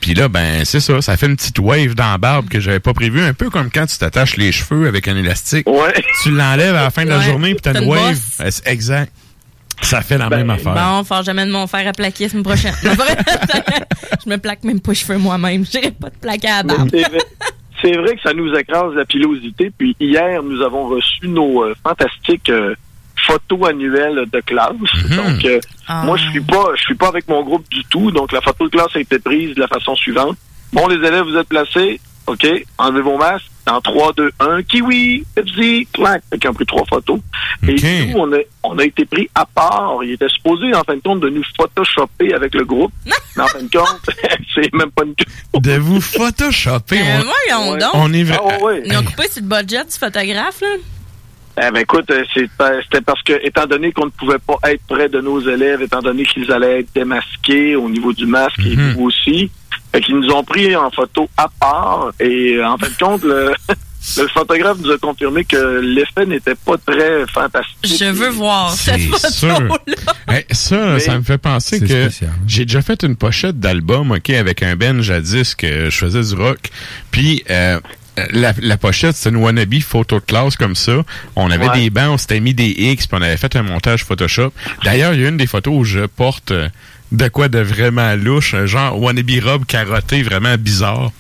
Puis 0.01 0.15
là, 0.15 0.29
ben, 0.29 0.65
c'est 0.65 0.81
ça, 0.81 1.01
ça 1.01 1.17
fait 1.17 1.27
une 1.27 1.37
petite 1.37 1.59
wave 1.59 1.95
dans 1.95 2.11
la 2.13 2.19
barbe 2.19 2.49
que 2.49 2.61
j'avais 2.61 2.81
pas 2.81 2.95
prévu. 2.95 3.21
Un 3.23 3.35
peu 3.35 3.51
comme 3.51 3.71
quand 3.71 3.87
tu 3.87 3.97
t'attaches 3.99 4.37
les 4.37 4.53
cheveux 4.53 4.87
avec 4.89 5.09
un 5.09 5.17
élastique. 5.17 5.67
Tu 6.23 6.31
l'enlèves 6.31 6.75
à 6.75 6.83
la 6.83 6.91
fin 6.91 7.05
de 7.05 7.11
la 7.11 7.19
Ouais. 7.19 7.25
journée 7.25 7.55
puis 7.55 7.61
t'as 7.63 7.73
une 7.73 7.85
une 7.85 7.89
wave. 7.89 8.19
Exact. 8.65 9.13
Ça 9.83 10.01
fait 10.03 10.19
la 10.19 10.29
même 10.29 10.51
affaire. 10.51 10.75
Bon, 10.75 11.05
faut 11.05 11.23
jamais 11.23 11.47
de 11.47 11.51
mon 11.53 11.67
fer 11.67 11.87
à 11.87 11.93
plaquer 11.93 12.25
la 12.25 12.31
semaine 12.31 12.43
prochaine. 12.45 12.75
Non, 12.85 12.91
c'est 12.91 12.97
vrai. 12.97 13.17
je 14.25 14.31
me 14.31 14.37
plaque 14.39 14.65
même 14.65 14.81
pas 14.81 14.93
les 14.93 14.97
cheveux 14.97 15.19
moi-même. 15.19 15.65
J'irai 15.65 15.91
pas 15.93 16.11
te 16.11 16.19
plaquer 16.19 16.49
à 16.49 16.57
la 16.59 16.63
barbe. 16.65 16.91
C'est 17.83 17.93
vrai, 17.97 18.17
que 18.17 18.23
ça 18.23 18.33
nous 18.33 18.53
écrase 18.55 18.95
la 18.95 19.05
pilosité. 19.05 19.71
Puis 19.77 19.95
hier, 20.01 20.43
nous 20.43 20.63
avons 20.63 20.89
reçu 20.89 21.29
nos 21.29 21.63
euh, 21.63 21.75
fantastiques 21.87 22.49
euh, 22.49 22.75
photos 23.27 23.69
annuelles 23.69 24.25
de 24.33 24.41
classe. 24.41 24.73
Donc, 25.15 25.45
euh, 25.45 25.61
Ah. 25.87 26.03
moi, 26.05 26.17
je 26.17 26.29
suis 26.31 26.41
pas, 26.41 26.65
je 26.75 26.83
suis 26.83 26.95
pas 26.95 27.09
avec 27.09 27.29
mon 27.29 27.43
groupe 27.45 27.69
du 27.71 27.85
tout. 27.85 28.11
Donc, 28.11 28.33
la 28.33 28.41
photo 28.41 28.65
de 28.65 28.71
classe 28.71 28.95
a 28.97 29.01
été 29.01 29.19
prise 29.19 29.55
de 29.55 29.61
la 29.61 29.69
façon 29.69 29.95
suivante. 29.95 30.37
Bon, 30.73 30.89
les 30.89 30.97
élèves, 30.97 31.25
vous 31.25 31.37
êtes 31.37 31.49
placés. 31.49 32.01
OK, 32.27 32.47
enlevez 32.79 33.03
vos 33.03 33.19
masques. 33.19 33.47
En 33.69 33.81
3, 33.81 34.13
2, 34.17 34.31
1, 34.39 34.63
kiwi, 34.63 35.25
Pepsi, 35.35 35.89
clac. 35.93 36.23
Fait 36.31 36.39
qu'ils 36.39 36.51
ont 36.51 36.55
pris 36.55 36.67
trois 36.67 36.85
photos. 36.89 37.19
Et 37.67 38.07
nous, 38.13 38.19
on 38.19 38.33
a, 38.33 38.37
on 38.63 38.79
a 38.79 38.85
été 38.85 39.05
pris 39.05 39.29
à 39.35 39.45
part. 39.45 39.99
Il 40.05 40.13
était 40.13 40.29
supposé, 40.29 40.73
en 40.75 40.85
fin 40.85 40.95
de 40.95 41.01
compte, 41.01 41.21
de 41.21 41.29
nous 41.31 41.43
photoshopper 41.59 42.33
avec 42.33 42.55
le 42.55 42.65
groupe. 42.65 42.93
Mais 43.37 43.43
en 43.43 43.47
fin 43.49 43.63
de 43.63 43.69
compte, 43.71 44.11
c'est 44.55 44.73
même 44.73 44.91
pas 44.93 45.03
une 45.05 45.61
De 45.61 45.79
vous 45.79 46.01
photoshopper. 46.01 47.01
Euh, 47.01 47.21
on, 47.21 47.25
voyons 47.59 47.77
donc. 47.79 47.91
on 47.95 48.13
est 48.13 48.23
vra- 48.25 48.41
Ah, 48.41 48.63
ouais. 48.63 48.83
Ils 48.85 48.97
ont 48.97 49.03
coupé 49.03 49.29
sur 49.29 49.43
le 49.43 49.49
budget 49.49 49.85
du 49.85 49.99
photographe, 49.99 50.61
là. 50.61 50.69
Eh 51.59 51.71
ben 51.73 51.81
écoute, 51.81 52.11
euh, 52.11 52.23
c'était 52.35 53.01
parce 53.01 53.23
que, 53.23 53.33
étant 53.43 53.65
donné 53.67 53.91
qu'on 53.91 54.05
ne 54.05 54.11
pouvait 54.11 54.39
pas 54.39 54.59
être 54.71 54.83
près 54.87 55.09
de 55.09 55.23
nos 55.23 55.41
élèves, 55.41 55.81
étant 55.81 56.03
donné 56.03 56.25
qu'ils 56.27 56.53
allaient 56.53 56.81
être 56.81 56.93
démasqués 56.95 57.75
au 57.77 57.89
niveau 57.89 58.13
du 58.13 58.27
masque 58.27 58.61
et 58.61 58.77
nous 58.77 59.01
aussi, 59.05 59.51
fait 59.97 60.01
qu'ils 60.03 60.17
nous 60.19 60.29
ont 60.31 60.45
pris 60.45 60.75
en 60.77 60.91
photo 60.91 61.29
à 61.37 61.49
part. 61.61 62.13
Et 62.21 62.57
euh, 62.57 62.67
en 62.69 62.77
fin 62.77 62.89
de 62.89 62.95
compte, 62.99 63.25
le, 63.25 63.55
le 64.19 64.29
photographe 64.29 64.77
nous 64.83 64.91
a 64.91 64.99
confirmé 64.99 65.45
que 65.45 65.81
l'effet 65.81 66.27
n'était 66.27 66.55
pas 66.55 66.77
très 66.87 67.27
fantastique. 67.33 67.99
Je 67.99 68.05
veux 68.11 68.29
voir 68.31 68.73
cette 68.73 69.01
C'est 69.19 69.31
sûr. 69.33 69.57
photo-là. 69.57 70.13
Hey, 70.35 70.45
ça, 70.51 71.01
ça 71.01 71.19
me 71.19 71.23
fait 71.25 71.39
penser 71.39 71.79
C'est 71.79 71.87
que 71.87 72.09
j'ai 72.47 72.65
déjà 72.67 72.83
fait 72.83 73.03
une 73.05 73.17
pochette 73.17 73.59
d'album, 73.59 74.11
ok, 74.13 74.31
avec 74.31 74.63
un 74.63 74.77
Ben 74.77 75.01
jadis 75.01 75.55
que 75.55 75.89
je 75.91 75.97
faisais 75.97 76.23
du 76.23 76.35
rock. 76.41 76.59
Puis 77.11 77.43
euh, 77.51 77.81
la, 78.33 78.53
la 78.61 78.77
pochette, 78.77 79.15
c'était 79.17 79.31
une 79.31 79.37
wannabe 79.43 79.81
photo 79.81 80.17
de 80.17 80.25
classe 80.25 80.57
comme 80.57 80.75
ça. 80.77 81.05
On 81.37 81.51
avait 81.51 81.69
Ouais. 81.69 81.81
des 81.81 81.91
bancs, 81.91 82.11
on 82.13 82.19
s'était 82.19 82.41
mis 82.41 82.55
des 82.55 82.69
X, 82.77 83.07
puis 83.07 83.19
on 83.19 83.23
avait 83.23 83.37
fait 83.37 83.57
un 83.57 83.63
montage 83.63 84.05
Photoshop. 84.05 84.53
D'ailleurs, 84.85 85.15
il 85.15 85.21
y 85.23 85.25
a 85.25 85.29
une 85.29 85.37
des 85.37 85.47
photos 85.47 85.75
où 85.75 85.85
je 85.85 86.07
porte 86.07 86.51
euh, 86.51 86.69
de 87.13 87.29
quoi 87.29 87.49
de 87.49 87.59
vraiment 87.59 88.15
louche, 88.15 88.55
un 88.55 88.67
genre 88.67 89.01
wannabe 89.01 89.31
robe 89.43 89.65
carottée 89.67 90.23
vraiment 90.23 90.57
bizarre. 90.57 91.13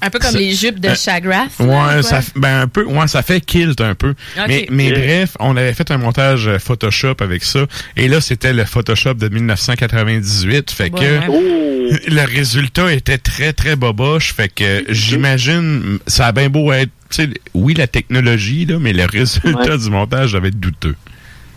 Un 0.00 0.10
peu 0.10 0.20
comme 0.20 0.30
Ça- 0.30 0.38
les 0.38 0.54
jupes 0.54 0.78
de 0.78 0.90
euh, 0.90 0.94
Shagrass. 0.94 1.58
là, 1.58 1.64
Ouais, 1.96 2.02
ça, 2.04 2.20
ben 2.36 2.60
un 2.62 2.68
peu, 2.68 2.84
ouais, 2.84 3.08
ça 3.08 3.22
fait 3.22 3.40
kilt 3.40 3.80
un 3.80 3.96
peu. 3.96 4.14
Ok. 4.38 4.66
Mais, 4.70 4.92
bref, 4.92 5.36
on 5.40 5.56
avait 5.56 5.74
fait 5.74 5.90
un 5.90 5.98
montage 5.98 6.46
euh, 6.46 6.60
Photoshop 6.60 7.16
avec 7.18 7.42
ça. 7.42 7.66
Et 7.96 8.06
là, 8.06 8.20
c'était 8.20 8.52
le 8.52 8.64
Photoshop 8.64 9.14
de 9.14 9.28
1998. 9.28 10.70
Fait 10.70 10.90
que 10.90 10.96
ouais. 11.28 12.00
le 12.06 12.22
résultat 12.32 12.92
était 12.92 13.18
très, 13.18 13.52
très 13.52 13.74
boboche. 13.74 14.34
Fait 14.34 14.48
que 14.48 14.84
j'imagine, 14.88 15.98
ça 16.06 16.26
a 16.28 16.32
bien 16.32 16.48
beau 16.48 16.72
être, 16.72 16.90
tu 17.10 17.22
sais, 17.24 17.28
oui, 17.54 17.74
la 17.74 17.88
technologie, 17.88 18.66
là, 18.66 18.78
mais 18.78 18.92
le 18.92 19.04
résultat 19.04 19.76
du 19.78 19.90
montage 19.90 20.32
devait 20.32 20.48
être 20.48 20.60
douteux. 20.60 20.94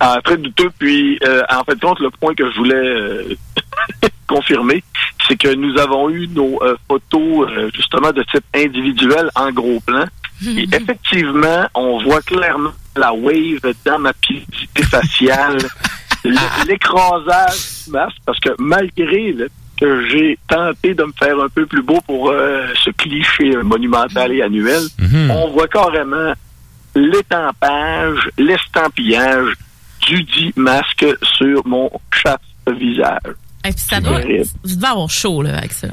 Ah, 0.04 0.20
très 0.24 0.38
douteux. 0.38 0.72
Puis, 0.80 1.20
euh, 1.24 1.44
en 1.48 1.64
fait, 1.64 1.80
compte, 1.80 2.00
le 2.00 2.10
point 2.10 2.34
que 2.34 2.50
je 2.50 2.58
voulais 2.58 2.74
euh, 2.74 3.36
confirmer, 4.28 4.84
c'est 5.28 5.38
que 5.38 5.54
nous 5.54 5.78
avons 5.78 6.10
eu 6.10 6.28
nos 6.28 6.60
euh, 6.64 6.76
photos 6.88 7.48
euh, 7.52 7.70
justement 7.76 8.12
de 8.12 8.24
type 8.24 8.44
individuel 8.56 9.30
en 9.36 9.52
gros 9.52 9.80
plan. 9.82 10.06
Et 10.58 10.64
effectivement, 10.74 11.68
on 11.76 12.00
voit 12.04 12.24
clairement 12.24 12.72
la 12.96 13.14
wave 13.14 13.60
dans 13.86 14.00
ma 14.00 14.12
pilosité 14.14 14.84
faciale, 14.84 15.58
l'écrasage 16.68 17.86
du 17.86 17.92
masque, 17.92 18.18
parce 18.26 18.40
que 18.40 18.50
malgré 18.58 19.34
là, 19.34 19.46
que 19.80 20.08
j'ai 20.10 20.40
tenté 20.48 20.96
de 20.96 21.04
me 21.04 21.14
faire 21.14 21.40
un 21.40 21.50
peu 21.50 21.68
plus 21.68 21.84
beau 21.84 22.00
pour 22.08 22.32
euh, 22.32 22.66
ce 22.84 22.90
cliché 22.90 23.56
euh, 23.56 23.62
monumental 23.62 24.32
et 24.32 24.42
annuel, 24.42 24.82
on 25.30 25.52
voit 25.52 25.68
carrément 25.68 26.34
l'étampage, 26.96 28.30
l'estampillage 28.40 29.54
du 30.08 30.24
dit 30.24 30.54
masque 30.56 31.06
sur 31.38 31.66
mon 31.68 31.90
chasse 32.14 32.38
visage. 32.80 33.36
Et 33.64 33.70
puis 33.70 33.80
ça 33.88 34.00
doit, 34.00 34.22
tu 34.24 34.32
devais 34.76 34.88
avoir 34.88 35.08
chaud, 35.12 35.44
là, 35.44 35.56
avec 35.60 35.72
ça. 35.72 35.88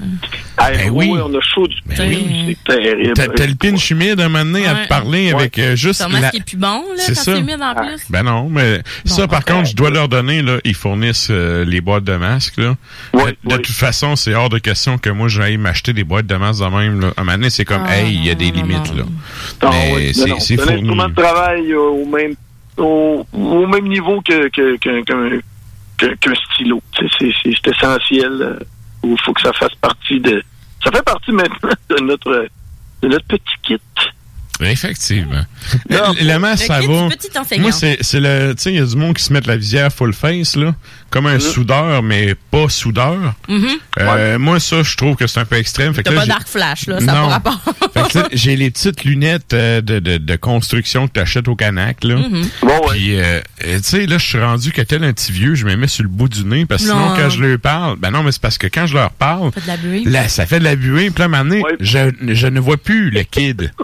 Ah, 0.56 0.70
Ben 0.70 0.88
oui, 0.90 1.10
oui. 1.12 1.20
on 1.22 1.28
a 1.36 1.40
chaud 1.42 1.68
du 1.68 1.76
Ben 1.86 1.96
oui. 2.00 2.56
c'est 2.66 2.72
terrible. 2.74 3.12
T'as 3.12 3.46
le 3.46 3.54
pinch 3.56 3.90
humide 3.90 4.18
un 4.22 4.30
moment 4.30 4.46
donné 4.46 4.66
à 4.66 4.74
te 4.74 4.88
parler 4.88 5.32
avec 5.34 5.58
euh, 5.58 5.76
juste 5.76 6.00
Ton 6.02 6.08
masque 6.08 6.32
la- 6.32 6.36
est 6.38 6.44
plus 6.46 6.56
bon, 6.56 6.82
là, 6.96 6.96
C'est 6.96 7.12
quand 7.14 7.20
ça. 7.20 7.34
c'est 7.34 7.40
humide 7.42 7.60
en 7.60 7.74
plus? 7.74 8.00
Ben 8.08 8.22
non, 8.22 8.48
mais 8.48 8.80
ça, 9.04 9.28
par 9.28 9.44
contre, 9.44 9.68
je 9.68 9.76
dois 9.76 9.90
leur 9.90 10.08
donner, 10.08 10.40
là, 10.40 10.56
ils 10.64 10.74
fournissent 10.74 11.28
euh, 11.30 11.66
les 11.66 11.82
boîtes 11.82 12.04
de 12.04 12.16
masques, 12.16 12.56
là. 12.56 12.74
de, 13.12 13.36
de 13.50 13.56
toute 13.58 13.66
façon, 13.76 14.16
c'est 14.16 14.34
hors 14.34 14.48
de 14.48 14.58
question 14.58 14.96
que 14.96 15.10
moi, 15.10 15.28
j'aille 15.28 15.58
m'acheter 15.58 15.92
des 15.92 16.04
boîtes 16.04 16.26
de 16.26 16.36
masques 16.36 16.62
de 16.64 16.68
même, 16.74 17.00
là. 17.02 17.08
À 17.18 17.20
un 17.20 17.24
moment 17.24 17.36
donné, 17.36 17.50
c'est 17.50 17.66
comme, 17.66 17.82
Ah, 17.86 17.98
hey, 18.00 18.14
il 18.14 18.24
y 18.24 18.30
a 18.30 18.34
des 18.34 18.50
limites, 18.50 18.94
là. 18.96 19.02
Ah, 19.60 19.70
mais 19.72 20.14
c'est 20.14 20.22
non, 20.22 20.34
non, 20.36 20.40
c'est 20.40 20.54
un 20.58 20.62
fourni. 20.64 20.78
instrument 20.78 21.08
de 21.10 21.14
travail 21.14 21.70
euh, 21.70 21.80
au 21.80 22.06
même 22.06 22.34
au, 22.78 23.26
au 23.32 23.66
même 23.66 23.88
niveau 23.88 24.20
que 24.22 24.48
que- 24.48 24.76
que- 24.78 25.02
qu'un 25.04 25.38
que- 25.98 26.14
qu'un 26.16 26.34
stylo. 26.52 26.82
C'est- 27.18 27.68
essentiel. 27.70 28.58
Il 29.04 29.16
faut 29.24 29.32
que 29.32 29.40
ça 29.42 29.52
fasse 29.52 29.74
partie 29.80 30.20
de. 30.20 30.42
Ça 30.84 30.90
fait 30.92 31.02
partie 31.02 31.32
maintenant 31.32 31.70
de 31.90 32.02
notre 32.04 32.46
de 33.02 33.08
notre 33.08 33.26
petit 33.26 33.42
kit. 33.62 33.76
Effectivement. 34.60 35.42
Le 35.88 36.36
masque, 36.38 36.66
ça 36.66 36.80
va. 36.80 37.08
Moi, 37.62 37.70
c'est 37.72 37.98
c'est 38.00 38.18
le. 38.20 38.54
Tu 38.56 38.62
sais, 38.62 38.72
il 38.72 38.78
y 38.78 38.82
a 38.82 38.86
du 38.86 38.96
monde 38.96 39.14
qui 39.14 39.22
se 39.22 39.32
met 39.32 39.40
la 39.40 39.56
visière 39.56 39.92
full 39.92 40.12
face, 40.12 40.56
là. 40.56 40.74
Comme 41.10 41.26
un 41.26 41.38
soudeur, 41.40 42.02
mais 42.02 42.34
pas 42.50 42.68
soudeur. 42.68 43.34
Mhm. 43.48 43.66
Euh, 43.98 44.38
Moi, 44.38 44.60
ça, 44.60 44.82
je 44.82 44.94
trouve 44.96 45.16
que 45.16 45.26
c'est 45.26 45.40
un 45.40 45.44
peu 45.46 45.56
extrême. 45.56 45.94
T'as 45.94 46.02
pas 46.12 46.26
d'arc 46.26 46.46
flash, 46.46 46.86
là, 46.86 47.00
ça 47.00 47.06
n'a 47.06 47.14
Non. 47.14 47.28
pas 47.28 47.32
rapport. 47.34 47.60
J'ai 48.32 48.56
les 48.56 48.70
petites 48.70 49.04
lunettes 49.04 49.54
euh, 49.54 49.80
de, 49.80 50.00
de, 50.00 50.18
de 50.18 50.36
construction 50.36 51.08
que 51.08 51.14
tu 51.14 51.20
achètes 51.20 51.48
au 51.48 51.56
Canac, 51.56 52.04
là. 52.04 52.16
Mhm. 52.16 52.46
Puis, 52.90 53.18
euh, 53.18 53.40
euh, 53.66 53.76
tu 53.78 53.82
sais, 53.84 54.06
là, 54.06 54.18
je 54.18 54.26
suis 54.26 54.38
rendu 54.40 54.70
que 54.70 54.82
tel 54.82 55.02
un 55.02 55.12
petit 55.14 55.32
vieux, 55.32 55.54
je 55.54 55.64
me 55.64 55.76
mets 55.76 55.88
sur 55.88 56.02
le 56.02 56.10
bout 56.10 56.28
du 56.28 56.44
nez, 56.44 56.66
parce 56.66 56.82
que 56.82 56.88
sinon, 56.90 57.08
Non. 57.10 57.16
quand 57.16 57.30
je 57.30 57.40
leur 57.42 57.58
parle, 57.58 57.96
ben 57.98 58.10
non, 58.10 58.22
mais 58.22 58.32
c'est 58.32 58.42
parce 58.42 58.58
que 58.58 58.66
quand 58.66 58.86
je 58.86 58.94
leur 58.94 59.10
parle, 59.12 59.50
Fait 59.52 59.62
de 59.62 59.66
la 59.66 59.76
buée. 59.78 60.02
là, 60.04 60.28
ça 60.28 60.44
fait 60.46 60.58
de 60.58 60.64
la 60.64 60.76
buée, 60.76 61.10
puis 61.10 61.22
là, 61.22 61.28
maintenant, 61.28 61.62
je, 61.80 62.10
je 62.28 62.46
ne 62.46 62.60
vois 62.60 62.76
plus 62.76 63.10
le 63.10 63.22
kid. 63.22 63.72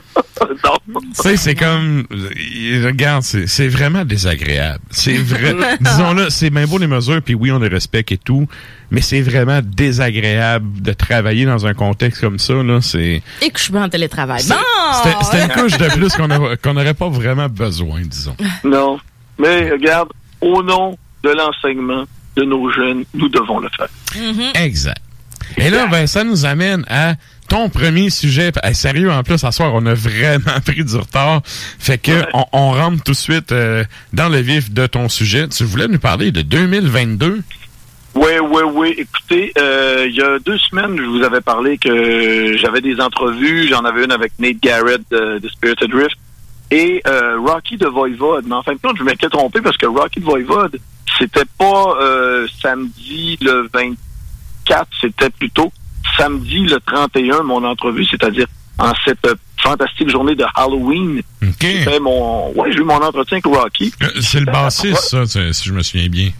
Tu 1.17 1.23
sais, 1.23 1.37
c'est 1.37 1.55
comme, 1.55 2.07
euh, 2.13 2.83
regarde, 2.87 3.23
c'est 3.23 3.47
c'est 3.47 3.69
vraiment 3.69 4.05
désagréable. 4.05 4.81
C'est 4.91 5.17
vrai, 5.17 5.55
disons-le, 5.81 6.29
c'est 6.29 6.51
bien 6.51 6.67
beau 6.67 6.77
les 6.79 6.87
mesures, 6.89 7.14
puis 7.21 7.35
oui, 7.35 7.51
on 7.53 7.59
les 7.59 7.69
respecte 7.69 8.13
et 8.13 8.19
tout, 8.19 8.47
mais 8.91 9.01
c'est 9.01 9.21
vraiment 9.21 9.61
désagréable 9.63 10.81
de 10.83 10.93
travailler 10.93 11.45
dans 11.45 11.67
un 11.67 11.75
contexte 11.75 12.21
comme 12.21 12.39
ça, 12.39 12.55
là, 12.55 12.81
c'est... 12.81 13.23
Et 13.43 13.51
que 13.51 13.59
je 13.59 13.65
suis 13.65 13.73
pas 13.73 13.83
en 13.83 13.89
télétravail. 13.89 14.43
C'est- 14.43 14.55
Bon! 14.55 15.21
C'était 15.23 15.45
une 15.45 15.51
couche 15.53 15.77
de 15.79 15.89
plus 15.97 16.13
qu'on 16.61 16.75
n'aurait 16.75 16.95
pas 16.95 17.09
vraiment 17.09 17.49
besoin, 17.49 18.01
disons. 18.03 18.37
Non. 18.65 18.99
Mais 19.39 19.71
regarde, 19.71 20.09
au 20.41 20.63
nom 20.63 20.97
de 21.23 21.31
l'enseignement 21.31 22.05
de 22.37 22.43
nos 22.45 22.71
jeunes, 22.73 23.05
nous 23.15 23.29
devons 23.29 23.59
le 23.61 23.69
faire. 23.77 23.89
Exact. 24.63 25.01
Et 25.57 25.71
là, 25.71 25.87
ben, 25.87 26.07
ça 26.07 26.25
nous 26.25 26.47
amène 26.47 26.85
à 26.89 27.15
ton 27.49 27.69
premier 27.69 28.11
sujet. 28.11 28.53
Hey, 28.63 28.75
sérieux, 28.75 29.11
en 29.11 29.23
plus, 29.23 29.39
ce 29.39 29.51
soir, 29.51 29.73
on 29.75 29.85
a 29.87 29.95
vraiment 29.95 30.61
pris 30.65 30.85
du 30.85 30.97
retard. 30.97 31.43
Fait 31.45 31.99
que 31.99 32.25
on, 32.33 32.45
on 32.53 32.73
rentre 32.73 33.03
tout 33.03 33.13
de 33.13 33.17
suite 33.17 33.53
euh, 33.53 33.85
dans 34.13 34.29
le 34.29 34.39
vif 34.39 34.73
de 34.73 34.87
ton 34.87 35.09
sujet. 35.09 35.49
Tu 35.49 35.65
voulais 35.65 35.89
nous 35.89 35.99
parler 35.99 36.33
de 36.33 36.43
2022? 36.43 37.43
Oui, 38.15 38.31
oui, 38.41 38.63
oui. 38.73 38.95
Écoutez, 38.97 39.53
euh, 39.59 40.07
il 40.09 40.15
y 40.15 40.23
a 40.23 40.39
deux 40.39 40.59
semaines, 40.59 40.97
je 40.97 41.03
vous 41.03 41.23
avais 41.25 41.41
parlé 41.41 41.79
que 41.79 42.57
j'avais 42.57 42.81
des 42.81 43.01
entrevues. 43.01 43.69
J'en 43.69 43.85
avais 43.85 44.05
une 44.05 44.13
avec 44.13 44.33
Nate 44.39 44.61
Garrett 44.63 45.03
de, 45.11 45.39
de 45.39 45.49
Spirited 45.49 45.93
Rift 45.93 46.17
et 46.71 47.03
euh, 47.07 47.39
Rocky 47.41 47.77
de 47.77 47.87
Voivode. 47.87 48.47
Mais 48.47 48.55
en 48.55 48.63
fin 48.63 48.73
de 48.73 48.79
compte, 48.79 48.97
je 48.99 49.03
m'étais 49.03 49.29
trompé 49.29 49.61
parce 49.61 49.77
que 49.77 49.87
Rocky 49.87 50.21
de 50.21 50.25
Voivode, 50.25 50.79
c'était 51.19 51.45
pas 51.59 51.97
euh, 52.01 52.47
samedi 52.63 53.37
le 53.41 53.69
24, 53.73 54.89
c'était 55.01 55.31
plutôt 55.31 55.73
samedi 56.17 56.61
le 56.65 56.79
31, 56.81 57.43
mon 57.43 57.65
entrevue, 57.65 58.05
c'est-à-dire 58.07 58.47
en 58.79 58.93
cette 59.05 59.27
fantastique 59.59 60.09
journée 60.11 60.35
de 60.35 60.45
Halloween. 60.55 61.23
Fait 61.85 62.01
mon, 62.01 62.51
ouais, 62.53 62.73
j'ai 62.73 62.79
eu 62.81 62.85
mon 62.85 62.97
entretien 62.97 63.39
avec 63.39 63.47
Rocky. 63.47 63.93
Euh, 64.03 64.07
C'est 64.21 64.41
le 64.41 64.47
bassiste, 64.47 64.97
ça, 64.99 65.25
si 65.27 65.65
je 65.69 65.73
me 65.73 65.83
souviens 65.83 66.09
bien. 66.09 66.31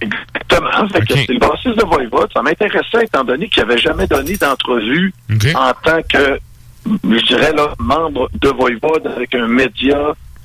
Exactement. 0.00 0.88
Fait 0.88 1.02
C'est 1.08 1.32
le 1.32 1.38
bassiste 1.38 1.78
de 1.78 1.84
Voivode. 1.84 2.30
Ça 2.32 2.42
m'intéressait 2.42 3.04
étant 3.04 3.24
donné 3.24 3.48
qu'il 3.48 3.62
n'avait 3.62 3.78
jamais 3.78 4.06
donné 4.06 4.36
d'entrevue 4.36 5.12
en 5.54 5.72
tant 5.82 6.00
que, 6.12 6.38
je 6.86 7.26
dirais, 7.26 7.52
là, 7.52 7.72
membre 7.78 8.28
de 8.40 8.48
Voivode 8.48 9.06
avec 9.16 9.34
un 9.34 9.46
média 9.46 9.98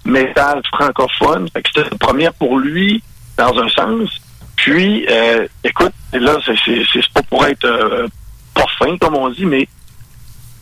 métal 0.05 0.61
francophone. 0.73 1.47
Fait 1.53 1.61
que 1.61 1.69
c'était 1.73 1.89
une 1.91 1.97
première 1.97 2.33
pour 2.33 2.59
lui, 2.59 3.03
dans 3.37 3.57
un 3.59 3.67
sens. 3.69 4.09
Puis, 4.55 5.05
euh, 5.09 5.47
écoute, 5.63 5.91
là, 6.13 6.37
c'est- 6.45 6.55
c'est 6.65 6.83
c'est 6.93 7.13
pas 7.13 7.23
pour 7.23 7.45
être 7.45 7.65
euh, 7.65 8.07
pas 8.53 8.65
fin, 8.79 8.97
comme 8.97 9.15
on 9.15 9.29
dit, 9.29 9.45
mais 9.45 9.67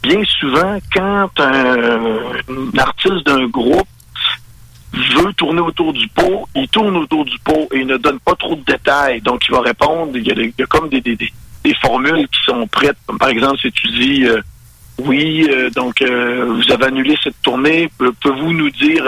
bien 0.01 0.21
souvent, 0.39 0.77
quand 0.93 1.29
un, 1.39 2.77
artiste 2.77 3.25
d'un 3.25 3.47
groupe 3.47 3.87
veut 4.93 5.33
tourner 5.33 5.61
autour 5.61 5.93
du 5.93 6.07
pot, 6.07 6.47
il 6.55 6.67
tourne 6.69 6.95
autour 6.97 7.25
du 7.25 7.37
pot 7.39 7.67
et 7.73 7.79
il 7.79 7.87
ne 7.87 7.97
donne 7.97 8.19
pas 8.19 8.35
trop 8.35 8.55
de 8.55 8.63
détails. 8.63 9.21
Donc, 9.21 9.45
il 9.47 9.51
va 9.51 9.61
répondre, 9.61 10.11
il 10.15 10.25
y 10.25 10.31
a, 10.31 10.65
comme 10.65 10.89
des, 10.89 11.29
formules 11.81 12.27
qui 12.29 12.41
sont 12.43 12.67
prêtes. 12.67 12.97
Par 13.19 13.29
exemple, 13.29 13.59
si 13.59 13.71
tu 13.71 13.87
dis, 13.89 14.25
euh, 14.25 14.41
oui, 14.97 15.47
euh, 15.49 15.69
donc 15.69 16.01
euh, 16.01 16.45
vous 16.45 16.71
avez 16.71 16.85
annulé 16.85 17.15
cette 17.23 17.39
tournée, 17.41 17.89
pouvez-vous 17.97 18.53
nous 18.53 18.69
dire 18.71 19.03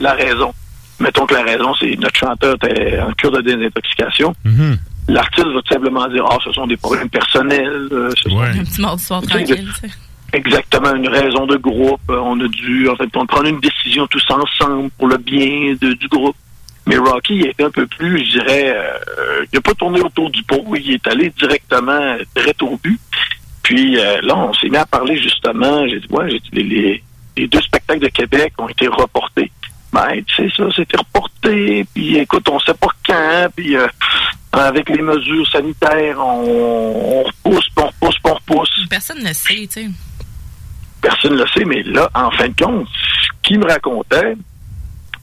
la 0.00 0.14
raison? 0.14 0.54
Mettons 0.98 1.26
que 1.26 1.34
la 1.34 1.42
raison, 1.42 1.74
c'est 1.74 1.94
notre 1.96 2.16
chanteur 2.16 2.54
était 2.54 2.98
en 3.00 3.12
cure 3.12 3.30
de 3.30 3.42
désintoxication. 3.42 4.34
L'artiste 5.08 5.46
va 5.46 5.62
tout 5.62 5.72
simplement 5.72 6.08
dire, 6.08 6.24
ah, 6.28 6.36
ce 6.44 6.52
sont 6.52 6.66
des 6.66 6.76
problèmes 6.76 7.08
personnels. 7.08 7.88
euh, 7.92 8.10
ce 8.16 8.28
sont 8.28 8.38
Un 8.40 8.64
petit 8.64 8.80
soir 8.98 9.22
tranquille, 9.22 9.68
tu 9.80 9.88
sais. 9.88 9.94
exactement 10.32 10.94
une 10.94 11.08
raison 11.08 11.46
de 11.46 11.56
groupe. 11.56 12.00
Euh, 12.10 12.18
On 12.22 12.38
a 12.40 12.48
dû 12.48 12.88
en 12.88 12.96
fait 12.96 13.08
on 13.14 13.24
prendre 13.26 13.46
une 13.46 13.60
décision 13.60 14.06
tous 14.08 14.24
ensemble 14.30 14.90
pour 14.98 15.08
le 15.08 15.16
bien 15.18 15.74
de- 15.80 15.92
du 15.94 16.08
groupe. 16.08 16.36
Mais 16.88 16.96
Rocky 16.96 17.34
il 17.34 17.46
est 17.46 17.60
un 17.62 17.70
peu 17.70 17.86
plus, 17.86 18.18
je 18.24 18.38
dirais, 18.38 18.72
euh, 18.76 19.44
il 19.52 19.56
n'a 19.56 19.60
pas 19.60 19.74
tourné 19.74 20.00
autour 20.00 20.30
du 20.30 20.42
pot, 20.44 20.64
il 20.76 20.92
est 20.92 21.06
allé 21.08 21.30
directement 21.38 22.16
direct 22.36 22.62
au 22.62 22.78
but. 22.82 23.00
Puis 23.62 23.98
euh, 23.98 24.20
là, 24.22 24.36
on 24.36 24.52
s'est 24.54 24.68
mis 24.68 24.76
à 24.76 24.86
parler 24.86 25.16
justement. 25.16 25.86
J'ai 25.88 25.98
dit, 26.00 26.06
ouais, 26.10 26.30
j'ai 26.30 26.62
dit, 26.62 27.02
les 27.36 27.48
deux 27.48 27.60
spectacles 27.60 28.00
de 28.00 28.08
Québec 28.08 28.52
ont 28.58 28.68
été 28.68 28.86
reportés. 28.88 29.50
Ça, 29.96 30.64
c'était 30.74 30.96
reporté. 30.98 31.86
Puis 31.94 32.16
écoute, 32.18 32.48
on 32.48 32.58
sait 32.60 32.74
pas 32.74 32.88
quand. 33.06 33.48
Puis 33.56 33.76
euh, 33.76 33.86
avec 34.52 34.88
les 34.90 35.02
mesures 35.02 35.48
sanitaires, 35.50 36.18
on, 36.18 36.44
on 36.44 37.22
repousse, 37.24 37.66
puis 37.74 37.84
on 37.84 37.86
repousse, 37.86 38.16
puis 38.22 38.32
on 38.32 38.34
repousse 38.34 38.86
Personne 38.90 39.22
ne 39.22 39.32
sait, 39.32 39.54
tu 39.66 39.68
sais. 39.70 39.86
personne 41.00 41.34
ne 41.34 41.38
le 41.42 41.46
sait, 41.48 41.64
mais 41.64 41.82
là, 41.82 42.10
en 42.14 42.30
fin 42.30 42.48
de 42.48 42.54
compte, 42.62 42.88
ce 42.88 43.28
qu'il 43.42 43.58
me 43.58 43.66
racontait, 43.66 44.34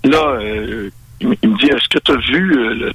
là, 0.04 0.18
euh, 0.40 0.90
il, 1.20 1.28
me- 1.30 1.36
me 1.44 1.58
dit, 1.58 1.66
est-ce 1.68 1.88
que 1.90 2.00
tu 2.00 2.12
as 2.12 2.16
vu 2.18 2.58
euh, 2.58 2.74
le- 2.74 2.94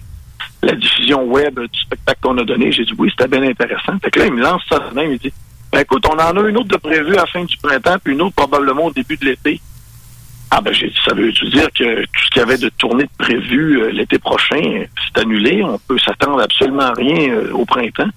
la 0.62 0.74
diffusion 0.74 1.22
web 1.24 1.58
du 1.60 1.80
spectacle 1.80 2.18
qu'on 2.22 2.38
a 2.38 2.44
donné? 2.44 2.72
J'ai 2.72 2.84
dit, 2.84 2.94
oui, 2.98 3.10
c'était 3.16 3.28
bien 3.28 3.48
intéressant. 3.48 3.98
Fait 4.02 4.10
que 4.10 4.18
là, 4.20 4.26
il 4.26 4.32
me 4.32 4.42
lance 4.42 4.62
ça 4.68 4.78
de 4.78 4.94
même, 4.94 5.12
il 5.12 5.18
dit, 5.18 5.32
ben, 5.72 5.80
écoute, 5.80 6.04
on 6.06 6.14
en 6.18 6.36
a 6.36 6.48
une 6.48 6.56
autre 6.56 6.68
de 6.68 6.76
prévue 6.76 7.14
à 7.14 7.20
la 7.22 7.26
fin 7.26 7.44
du 7.44 7.56
printemps, 7.58 7.96
puis 8.02 8.14
une 8.14 8.22
autre 8.22 8.34
probablement 8.36 8.86
au 8.86 8.92
début 8.92 9.16
de 9.16 9.24
l'été. 9.26 9.60
Ah 10.50 10.60
ben 10.60 10.72
j'ai 10.72 10.88
dit, 10.88 10.98
ça 11.04 11.14
veut 11.14 11.30
dire 11.30 11.68
que 11.74 12.02
tout 12.02 12.24
ce 12.24 12.30
qu'il 12.30 12.40
y 12.40 12.42
avait 12.42 12.58
de 12.58 12.70
tournée 12.70 13.04
de 13.04 13.10
prévu 13.18 13.82
euh, 13.82 13.90
l'été 13.90 14.18
prochain, 14.18 14.84
c'est 15.06 15.20
annulé. 15.20 15.62
On 15.62 15.78
peut 15.78 15.98
s'attendre 15.98 16.40
absolument 16.40 16.84
à 16.84 16.94
rien 16.94 17.32
euh, 17.32 17.52
au 17.52 17.64
printemps. 17.66 18.08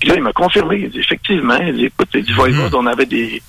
Puis 0.00 0.08
là, 0.08 0.16
il 0.16 0.22
m'a 0.22 0.32
confirmé. 0.32 0.80
Il 0.84 0.90
dit, 0.90 0.98
effectivement, 0.98 1.58
il 1.58 1.74
dit, 1.74 1.84
écoute, 1.86 2.08
il 2.14 2.24
dit, 2.24 2.32
Voivode, 2.32 2.74
on 2.74 2.86
avait 2.86 3.06
des 3.06 3.40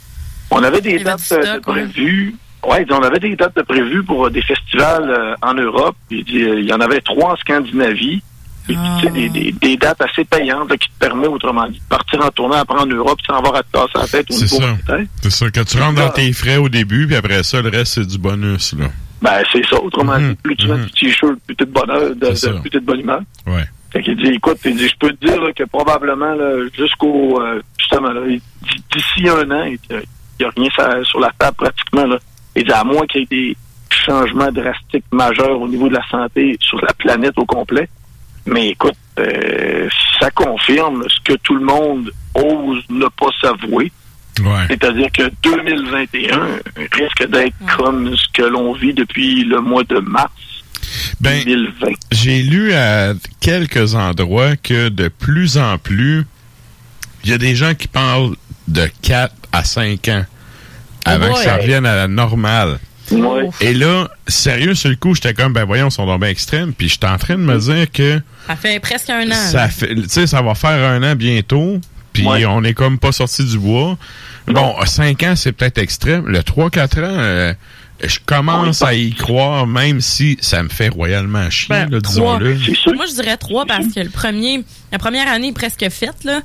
on 0.52 0.62
avait 0.64 0.82
des 0.82 1.00
dates 1.00 1.32
euh, 1.32 1.56
de 1.56 1.60
prévues. 1.60 2.36
Ouais, 2.64 2.82
il 2.82 2.86
dit, 2.86 2.94
on 2.94 3.02
avait 3.02 3.20
des 3.20 3.36
dates 3.36 3.56
de 3.56 3.62
prévues 3.64 4.04
pour 4.04 4.28
euh, 4.28 4.30
des 4.30 4.42
festivals 4.42 5.10
euh, 5.10 5.36
en 5.42 5.54
Europe. 5.54 5.96
Il 6.12 6.24
dit, 6.24 6.44
euh, 6.44 6.60
il 6.60 6.66
y 6.66 6.74
en 6.74 6.82
avait 6.82 7.02
trois 7.02 7.34
en 7.34 7.36
Scandinavie. 7.38 8.22
Des, 8.68 9.30
des- 9.30 9.52
des 9.52 9.78
dates 9.78 10.02
assez 10.02 10.24
payantes 10.24 10.70
là, 10.70 10.78
qui 10.78 10.88
te 10.90 11.00
permettent, 11.00 11.30
autrement 11.30 11.68
dit, 11.68 11.80
de 11.80 11.84
partir 11.90 12.24
en 12.24 12.30
tournée 12.30 12.56
après 12.58 12.80
en 12.80 12.86
Europe 12.86 13.20
sans 13.28 13.38
avoir 13.38 13.56
à 13.56 13.64
te 13.64 13.72
casser 13.72 13.92
la 13.96 14.08
tête 14.08 14.32
au 14.32 14.34
niveau 14.36 14.60
monétaire. 14.68 15.06
C'est 15.24 15.30
ça. 15.32 15.46
Quand 15.54 15.64
tu 15.66 15.78
rentres 15.80 15.96
dans 16.02 16.10
tes 16.10 16.32
frais 16.34 16.58
au 16.58 16.70
début, 16.70 17.08
puis 17.08 17.16
après 17.16 17.44
ça, 17.44 17.62
le 17.62 17.70
reste, 17.70 17.94
c'est 17.96 18.08
du 18.08 18.18
bonus, 18.18 18.74
là. 18.78 18.86
Ben, 19.22 19.44
c'est 19.52 19.66
ça. 19.68 19.80
Autrement 19.82 20.18
dit, 20.18 20.36
plus 20.42 20.56
tu 20.56 20.68
mets 20.68 20.78
du 20.86 20.92
t-shirt, 20.92 21.36
plus 21.46 21.56
t'es 21.56 21.66
de 21.66 21.72
bonheur, 21.72 22.16
de, 22.16 22.28
Mhm. 22.28 22.62
Plus 22.62 22.70
t'es 22.70 22.80
de 22.80 22.86
bonne 22.86 23.00
humeur. 23.02 23.22
Ouais. 23.48 23.66
Fait 23.92 24.02
qu'il 24.02 24.16
dit, 24.16 24.30
écoute, 24.30 24.58
il 24.66 24.76
dit, 24.78 24.88
je 24.88 24.96
peux 25.00 25.12
te 25.14 25.26
dire 25.26 25.42
là, 25.42 25.52
que 25.54 25.64
probablement 25.66 26.34
jusqu'au 26.78 27.42
euh, 27.42 27.62
justement 27.80 28.10
d'ici 28.94 29.28
un 29.30 29.52
an, 29.52 29.64
il 29.66 29.78
n'y 30.40 30.46
a 30.46 30.50
rien 30.56 30.70
sur, 30.74 31.06
sur 31.08 31.20
la 31.20 31.32
table 31.38 31.58
pratiquement 31.58 32.06
là. 32.06 32.18
Il 32.56 32.64
dit 32.64 32.72
à 32.72 32.84
moins 32.84 33.06
qu'il 33.06 33.22
y 33.22 33.24
ait 33.24 33.28
des 33.30 33.58
changements 33.90 34.52
drastiques 34.52 35.06
majeurs 35.12 35.60
au 35.62 35.68
niveau 35.68 35.88
de 35.90 35.94
la 35.96 36.08
santé 36.10 36.58
sur 36.62 36.80
la 36.82 36.94
planète 36.94 37.34
au 37.38 37.46
complet. 37.46 37.90
Mais 38.46 38.70
écoute, 38.70 38.96
euh, 39.20 39.88
ça 40.20 40.32
confirme 40.32 41.04
ce 41.08 41.32
que 41.32 41.38
tout 41.44 41.56
le 41.56 41.66
monde 41.66 42.12
ose 42.34 42.84
ne 42.90 43.06
pas 43.08 43.30
s'avouer. 43.42 43.92
C'est-à-dire 44.68 45.12
que 45.12 45.24
2021 45.44 46.48
risque 46.94 47.28
d'être 47.30 47.56
comme 47.78 48.16
ce 48.16 48.26
que 48.34 48.42
l'on 48.42 48.74
vit 48.74 48.94
depuis 48.94 49.44
le 49.44 49.62
mois 49.62 49.84
de 49.84 50.00
mars 50.00 50.32
Ben, 51.20 51.44
2020. 51.44 51.88
J'ai 52.12 52.42
lu 52.42 52.74
à 52.74 53.14
quelques 53.40 53.94
endroits 53.94 54.56
que 54.56 54.90
de 54.90 55.10
plus 55.10 55.58
en 55.58 55.78
plus, 55.78 56.26
il 57.24 57.30
y 57.30 57.34
a 57.34 57.38
des 57.38 57.56
gens 57.56 57.76
qui 57.76 57.88
parlent 57.88 58.36
de 58.68 58.88
4 59.04 59.34
à 59.52 59.64
5 59.64 60.08
ans 60.08 60.26
avant 61.06 61.34
que 61.34 61.40
ça 61.40 61.58
revienne 61.58 61.86
à 61.86 61.96
la 61.96 62.08
normale. 62.08 62.80
Et 63.60 63.74
là, 63.74 64.10
sérieux, 64.28 64.74
sur 64.74 64.90
le 64.90 64.96
coup, 64.96 65.14
j'étais 65.14 65.34
comme, 65.34 65.54
ben 65.54 65.66
voyons, 65.66 65.90
ils 65.90 65.92
sont 65.92 66.06
donc 66.06 66.22
bien 66.22 66.30
extrêmes. 66.30 66.74
Puis 66.74 66.90
j'étais 66.90 67.08
en 67.08 67.18
train 67.18 67.36
de 67.36 67.42
me 67.42 67.58
dire 67.58 67.92
que 67.92 68.22
Ça 68.48 68.56
fait 68.56 68.80
presque 68.80 69.10
un 69.10 69.30
an. 69.30 69.34
ça 69.36 69.68
fait, 69.70 69.96
ça 70.28 70.42
va 70.42 70.56
faire 70.56 70.90
un 70.90 71.04
an 71.12 71.16
bientôt. 71.16 71.80
Puis 72.14 72.26
on 72.28 72.64
est 72.64 72.74
comme 72.74 73.00
pas 73.00 73.12
sorti 73.14 73.44
du 73.46 73.58
bois. 73.58 73.98
Bon, 74.48 74.76
5 74.86 75.24
ans, 75.24 75.36
c'est 75.36 75.52
peut-être 75.54 75.78
extrême. 75.78 76.28
Le 76.28 76.40
3-4 76.40 77.00
ans, 77.00 77.04
euh, 77.04 77.54
je 78.04 78.18
commence 78.26 78.82
à 78.82 78.94
y 78.96 79.14
croire, 79.14 79.66
même 79.68 80.02
si 80.02 80.38
ça 80.42 80.62
me 80.64 80.68
fait 80.68 80.90
royalement 80.90 81.50
chier, 81.50 81.68
Ben, 81.70 82.00
disons-le. 82.00 82.56
Moi, 82.96 83.06
je 83.08 83.14
dirais 83.14 83.38
trois 83.38 83.66
parce 83.66 83.86
que 83.94 84.00
le 84.02 84.10
premier, 84.10 84.64
la 84.92 84.98
première 84.98 85.28
année 85.32 85.50
est 85.50 85.54
presque 85.54 85.88
faite. 85.90 86.24
Là. 86.26 86.42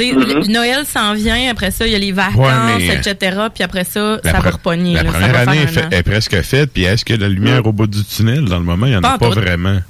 Mhm. 0.00 0.18
le- 0.20 0.46
Noël 0.52 0.86
s'en 0.86 1.12
vient, 1.14 1.50
après 1.50 1.70
ça, 1.72 1.86
il 1.86 1.92
y 1.92 1.96
a 1.96 1.98
les 1.98 2.12
vacances, 2.12 2.36
Ouais, 2.36 2.76
mais- 2.78 2.94
etc. 2.94 3.36
Puis 3.52 3.62
après 3.64 3.84
ça, 3.84 4.20
ça 4.24 4.32
va 4.40 4.50
repogner. 4.50 4.94
La 4.94 5.02
là. 5.02 5.10
Première 5.10 5.36
année 5.48 5.62
est, 5.62 5.66
fait- 5.66 5.88
est 5.92 6.02
presque 6.04 6.40
faite, 6.42 6.70
puis 6.72 6.84
est-ce 6.84 7.04
que 7.04 7.12
la 7.14 7.28
lumière 7.28 7.66
au 7.66 7.72
bout 7.72 7.88
du 7.88 8.02
tunnel, 8.04 8.44
dans 8.46 8.58
le 8.58 8.64
moment, 8.64 8.86
il 8.86 8.90
n'y 8.92 8.96
en 8.96 9.02
Pas 9.02 9.14
a 9.14 9.18
pas 9.18 9.26
tout. 9.30 9.40
vraiment? 9.40 9.80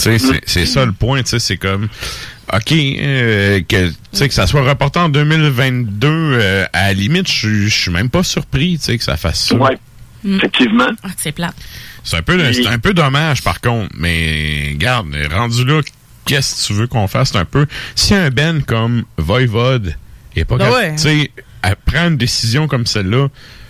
C'est- 0.00 0.40
c'est 0.46 0.66
ça 0.66 0.84
le 0.86 0.92
point, 0.92 1.22
tu 1.22 1.30
sais, 1.30 1.38
c'est 1.38 1.56
comme, 1.56 1.88
OK, 2.52 2.72
euh, 2.72 3.60
que, 3.68 3.88
tu 3.88 3.94
sais, 4.12 4.28
que 4.28 4.34
ça 4.34 4.46
soit 4.46 4.62
reporté 4.62 4.98
en 5.00 5.08
2022, 5.08 6.08
euh, 6.08 6.64
à 6.72 6.88
la 6.88 6.92
limite, 6.94 7.30
je 7.30 7.68
suis 7.68 7.90
même 7.90 8.08
pas 8.08 8.22
surpris, 8.22 8.78
tu 8.78 8.84
sais, 8.84 8.98
que 8.98 9.04
ça 9.04 9.16
fasse 9.16 9.46
ça. 9.48 9.56
Ouais, 9.56 9.76
effectivement. 10.24 10.88
Ah, 11.02 11.08
c'est 11.16 11.32
plate. 11.32 11.54
C'est 12.04 12.16
un 12.16 12.22
peu, 12.22 12.38
un 12.40 12.78
peu 12.78 12.94
dommage, 12.94 13.42
par 13.42 13.60
contre, 13.60 13.92
mais, 13.98 14.70
regarde, 14.72 15.08
rendu 15.32 15.64
là, 15.64 15.82
qu'est-ce 16.24 16.62
que 16.62 16.66
tu 16.68 16.72
veux 16.74 16.86
qu'on 16.86 17.06
fasse? 17.08 17.30
C'est 17.32 17.38
un 17.38 17.44
peu, 17.44 17.66
si 17.94 18.14
un 18.14 18.30
Ben 18.30 18.62
comme 18.62 19.04
Voivode 19.18 19.94
est 20.36 20.44
pas 20.44 20.56
Ben 20.56 20.64
capable, 20.66 20.84
ouais. 20.84 20.96
tu 20.96 21.02
sais, 21.02 21.30
à 21.62 21.74
prendre 21.76 22.12
une 22.12 22.16
décision 22.16 22.66
comme 22.68 22.86
celle-là, 22.86 23.28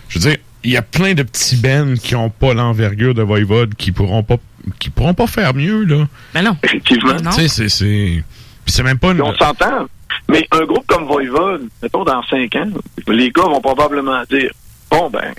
je 0.09 0.19
veux 0.19 0.29
dire, 0.29 0.37
il 0.63 0.71
y 0.71 0.77
a 0.77 0.81
plein 0.81 1.13
de 1.15 1.23
petits 1.23 1.55
Ben 1.57 1.97
qui 1.97 2.15
ont 2.15 2.29
pas 2.29 2.53
l'envergure 2.53 3.13
de 3.13 3.23
Voivode, 3.23 3.75
qui 3.75 3.91
pourront 3.91 4.23
pas, 4.23 4.37
qui 4.79 4.89
pourront 4.89 5.13
pas 5.13 5.27
faire 5.27 5.53
mieux, 5.53 5.83
là. 5.85 6.05
Ben 6.33 6.41
non. 6.43 6.55
Effectivement. 6.63 7.15
Tu 7.35 7.47
sais, 7.47 7.69
c'est, 7.69 8.23
c'est, 8.65 8.83
même 8.83 8.99
pas 8.99 9.11
une... 9.11 9.21
On 9.21 9.33
s'entend. 9.35 9.87
Mais 10.27 10.47
un 10.51 10.63
groupe 10.65 10.85
comme 10.87 11.05
Voivode, 11.05 11.67
mettons 11.81 12.03
dans 12.03 12.21
cinq 12.23 12.55
ans, 12.55 12.69
les 13.07 13.31
gars 13.31 13.43
vont 13.43 13.61
probablement 13.61 14.21
dire 14.29 14.51
Bon, 14.91 15.09
ben, 15.09 15.33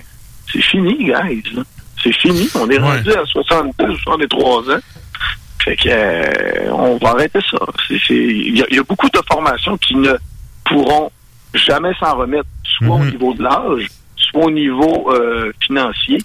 c'est 0.51 0.61
fini, 0.61 0.95
guys. 1.05 1.43
là. 1.55 1.63
C'est 2.03 2.13
fini. 2.13 2.49
On 2.55 2.69
est 2.69 2.77
rendu 2.77 3.11
à 3.11 3.25
62, 3.25 3.95
63 3.97 4.71
ans. 4.71 4.79
Fait 5.63 5.75
que, 5.75 5.89
euh, 5.89 6.71
on 6.73 6.97
va 6.97 7.09
arrêter 7.11 7.39
ça. 7.51 7.59
C'est- 7.87 7.99
c'est- 8.07 8.15
Il 8.15 8.57
y, 8.57 8.63
a- 8.63 8.65
il 8.71 8.77
y 8.77 8.79
a 8.79 8.83
beaucoup 8.83 9.07
de 9.09 9.19
formations 9.31 9.77
qui 9.77 9.95
ne 9.95 10.13
pourront 10.65 11.11
jamais 11.53 11.93
s'en 11.99 12.15
remettre, 12.17 12.47
soit 12.63 12.95
au 12.95 13.05
niveau 13.05 13.33
de 13.33 13.43
l'âge, 13.43 13.87
soit 14.15 14.45
au 14.45 14.51
niveau 14.51 15.11
euh, 15.11 15.51
financier. 15.65 16.17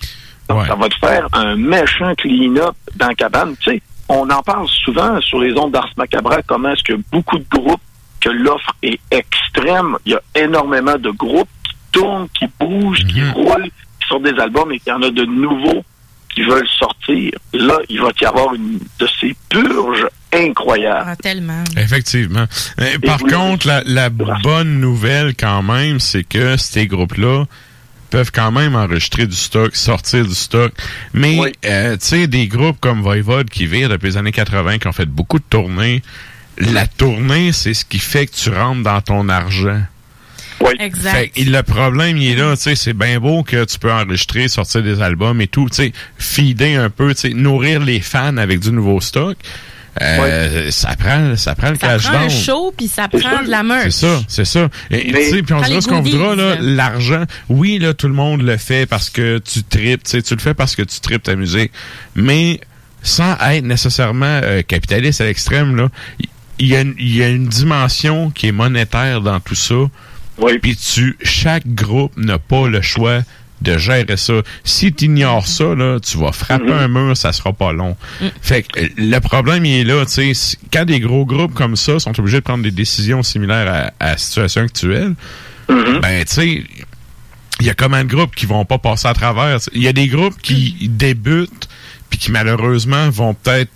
Donc, 0.49 0.67
ça 0.67 0.75
va 0.75 0.89
te 0.89 0.97
faire 0.97 1.29
un 1.33 1.57
méchant 1.57 2.15
clean-up 2.17 2.75
dans 2.95 3.09
la 3.09 3.15
cabane. 3.15 3.57
Tu 3.61 3.71
sais, 3.71 3.83
on 4.09 4.29
en 4.31 4.43
parle 4.43 4.69
souvent 4.69 5.21
sur 5.21 5.41
les 5.41 5.57
ondes 5.59 5.73
d'Ars 5.73 5.91
Macabra, 5.97 6.43
comment 6.43 6.71
est-ce 6.71 6.85
que 6.85 7.01
beaucoup 7.11 7.39
de 7.39 7.47
groupes, 7.51 7.81
que 8.21 8.29
l'offre 8.31 8.75
est 8.83 9.01
extrême. 9.11 9.97
Il 10.05 10.13
y 10.13 10.15
a 10.15 10.23
énormément 10.35 10.97
de 10.97 11.11
groupes 11.11 11.49
qui 11.65 11.75
tournent, 11.93 12.29
qui 12.39 12.47
bougent, 12.59 13.05
qui 13.07 13.23
roulent, 13.31 13.71
qui 14.01 14.09
sortent 14.09 14.23
des 14.23 14.41
albums 14.41 14.71
et 14.73 14.79
qu'il 14.79 14.93
y 14.93 14.97
en 14.97 15.03
a 15.03 15.11
de 15.11 15.25
nouveaux 15.25 15.85
qui 16.35 16.43
veulent 16.43 16.69
sortir. 16.69 17.33
Là, 17.55 17.79
il 17.89 18.01
va 18.01 18.11
y 18.21 18.25
avoir 18.25 18.55
une 18.55 18.79
de 18.99 19.09
ces 19.21 19.35
purges 19.49 20.07
incroyables. 20.33 21.07
Ah, 21.09 21.17
tellement. 21.17 21.65
Effectivement. 21.77 22.45
Euh, 22.81 22.99
par 23.05 23.19
contre, 23.19 23.67
la, 23.67 23.83
la 23.87 24.11
bonne 24.11 24.81
nouvelle 24.81 25.35
quand 25.35 25.63
même, 25.63 25.99
c'est 25.99 26.25
que 26.25 26.57
ces 26.57 26.87
groupes-là 26.87 27.47
peuvent 28.11 28.31
quand 28.33 28.53
même 28.53 28.75
enregistrer 28.75 29.27
du 29.27 29.37
stock, 29.37 29.75
sortir 29.77 30.25
du 30.25 30.35
stock. 30.35 30.73
Mais, 31.13 31.39
euh, 31.65 31.97
tu 31.97 32.07
sais, 32.07 32.27
des 32.27 32.47
groupes 32.49 32.79
comme 32.81 33.03
Voivode 33.03 33.51
qui 33.51 33.67
vivent 33.67 33.89
depuis 33.89 34.09
les 34.09 34.17
années 34.17 34.33
80, 34.33 34.79
qui 34.79 34.87
ont 34.87 34.93
fait 34.93 35.07
beaucoup 35.07 35.39
de 35.39 35.45
tournées, 35.49 36.03
la 36.59 36.87
tournée, 36.87 37.53
c'est 37.53 37.75
ce 37.75 37.85
qui 37.85 37.99
fait 37.99 38.27
que 38.27 38.35
tu 38.35 38.51
rentres 38.51 38.83
dans 38.83 39.01
ton 39.01 39.29
argent. 39.29 39.83
Exact. 40.81 41.11
Fait 41.13 41.29
que 41.29 41.49
le 41.49 41.63
problème, 41.63 42.17
il 42.17 42.33
est 42.33 42.35
là, 42.35 42.57
tu 42.57 42.63
sais, 42.63 42.75
c'est 42.75 42.93
bien 42.93 43.21
beau 43.21 43.43
que 43.43 43.65
tu 43.65 43.79
peux 43.79 43.93
enregistrer, 43.93 44.49
sortir 44.49 44.83
des 44.83 45.01
albums 45.01 45.41
et 45.41 45.47
tout, 45.47 45.69
tu 45.69 45.77
sais, 45.77 45.93
feeder 46.19 46.83
un 46.83 46.91
peu, 46.91 47.15
tu 47.15 47.21
sais, 47.21 47.31
nourrir 47.31 47.81
les 47.81 48.01
fans 48.01 48.37
avec 48.37 48.61
du 48.61 48.73
nouveau 48.73 49.01
stock. 49.01 49.37
Euh, 50.03 50.71
Ça 50.71 50.95
prend, 50.97 51.37
ça 51.37 51.55
prend 51.55 51.71
le 51.71 51.77
Ça 51.77 51.87
cash 51.89 52.03
prend 52.09 52.19
un 52.19 52.29
show, 52.29 52.75
puis 52.77 52.89
ça 52.89 53.09
prend 53.09 53.43
de 53.43 53.49
la 53.51 53.63
merch. 53.63 53.91
C'est 53.93 54.07
ça, 54.07 54.21
c'est 54.29 54.45
ça. 54.45 54.69
Et 54.91 55.11
Mais- 55.13 55.25
tu 55.25 55.31
sais, 55.31 55.43
puis 55.43 55.55
on 55.55 55.61
dira 55.63 55.81
ce 55.81 55.89
qu'on 55.89 56.01
voudra 56.03 56.37
là, 56.37 56.57
l'argent. 56.61 57.25
Oui, 57.49 57.79
là, 57.79 57.95
tout 57.95 58.09
le 58.09 58.15
monde 58.15 58.43
le 58.43 58.57
fait 58.57 58.87
parce 58.87 59.09
que 59.11 59.39
tu 59.39 59.63
tripes, 59.63 60.03
tu 60.05 60.11
sais, 60.11 60.23
tu 60.23 60.35
le 60.35 60.41
fais 60.41 60.55
parce 60.55 60.77
que 60.77 60.83
tu 60.83 61.01
tripes 61.01 61.23
ta 61.23 61.35
musique. 61.37 61.73
Mais 62.15 62.61
sans 63.03 63.37
être 63.51 63.65
nécessairement 63.65 64.41
euh, 64.43 64.63
capitaliste 64.63 65.21
à 65.21 65.25
l'extrême, 65.25 65.77
là, 65.77 65.89
il- 66.21 66.29
il 66.59 66.67
y, 66.69 66.77
a 66.77 66.81
une- 66.81 66.95
il 66.99 67.15
y 67.17 67.23
a 67.23 67.29
une 67.29 67.47
dimension 67.49 68.31
qui 68.31 68.49
est 68.49 68.53
monétaire 68.53 69.21
dans 69.21 69.41
tout 69.41 69.55
ça. 69.55 69.75
Puis 70.61 70.77
tu, 70.77 71.17
chaque 71.23 71.67
groupe 71.67 72.13
n'a 72.17 72.39
pas 72.39 72.69
le 72.69 72.83
choix 72.83 73.21
de 73.63 73.79
gérer 73.79 74.17
ça. 74.17 74.35
Si 74.65 74.93
tu 74.93 75.07
ignores 75.07 75.47
ça, 75.47 75.75
là, 75.75 75.99
tu 76.01 76.19
vas 76.19 76.33
frapper 76.33 76.73
un 76.73 76.89
mur, 76.89 77.17
ça 77.17 77.33
sera 77.33 77.53
pas 77.53 77.73
long. 77.73 77.97
Fait 78.43 78.63
que 78.63 78.81
euh, 78.81 78.89
le 78.97 79.19
problème, 79.21 79.65
il 79.65 79.81
est 79.81 79.85
là, 79.85 80.05
tu 80.05 80.35
sais, 80.35 80.59
quand 80.73 80.85
des 80.85 81.01
gros 81.01 81.25
groupes 81.25 81.55
comme 81.55 81.77
ça 81.77 81.99
sont 81.99 82.19
obligés 82.19 82.39
de 82.39 82.45
prendre 82.45 82.63
des 82.63 82.71
décisions 82.71 83.23
similaires 83.23 83.93
à, 84.01 84.05
à 84.05 84.11
la 84.13 84.19
situation 84.19 84.63
actuelle, 84.63 85.15
ben, 85.69 86.25
tu 86.25 86.33
sais, 86.35 86.65
il 87.61 87.67
y 87.67 87.71
a 87.71 87.75
combien 87.75 88.05
de 88.05 88.09
groupes 88.09 88.35
qui 88.35 88.47
vont 88.47 88.65
pas 88.65 88.79
passer 88.79 89.09
à 89.09 89.15
travers? 89.15 89.59
Il 89.73 89.83
y 89.83 89.89
a 89.89 89.93
des 89.93 90.09
groupes 90.09 90.41
qui 90.43 90.89
débutent 90.89 91.69
puis 92.11 92.19
qui 92.19 92.31
malheureusement 92.31 93.09
vont 93.11 93.35
peut-être 93.35 93.71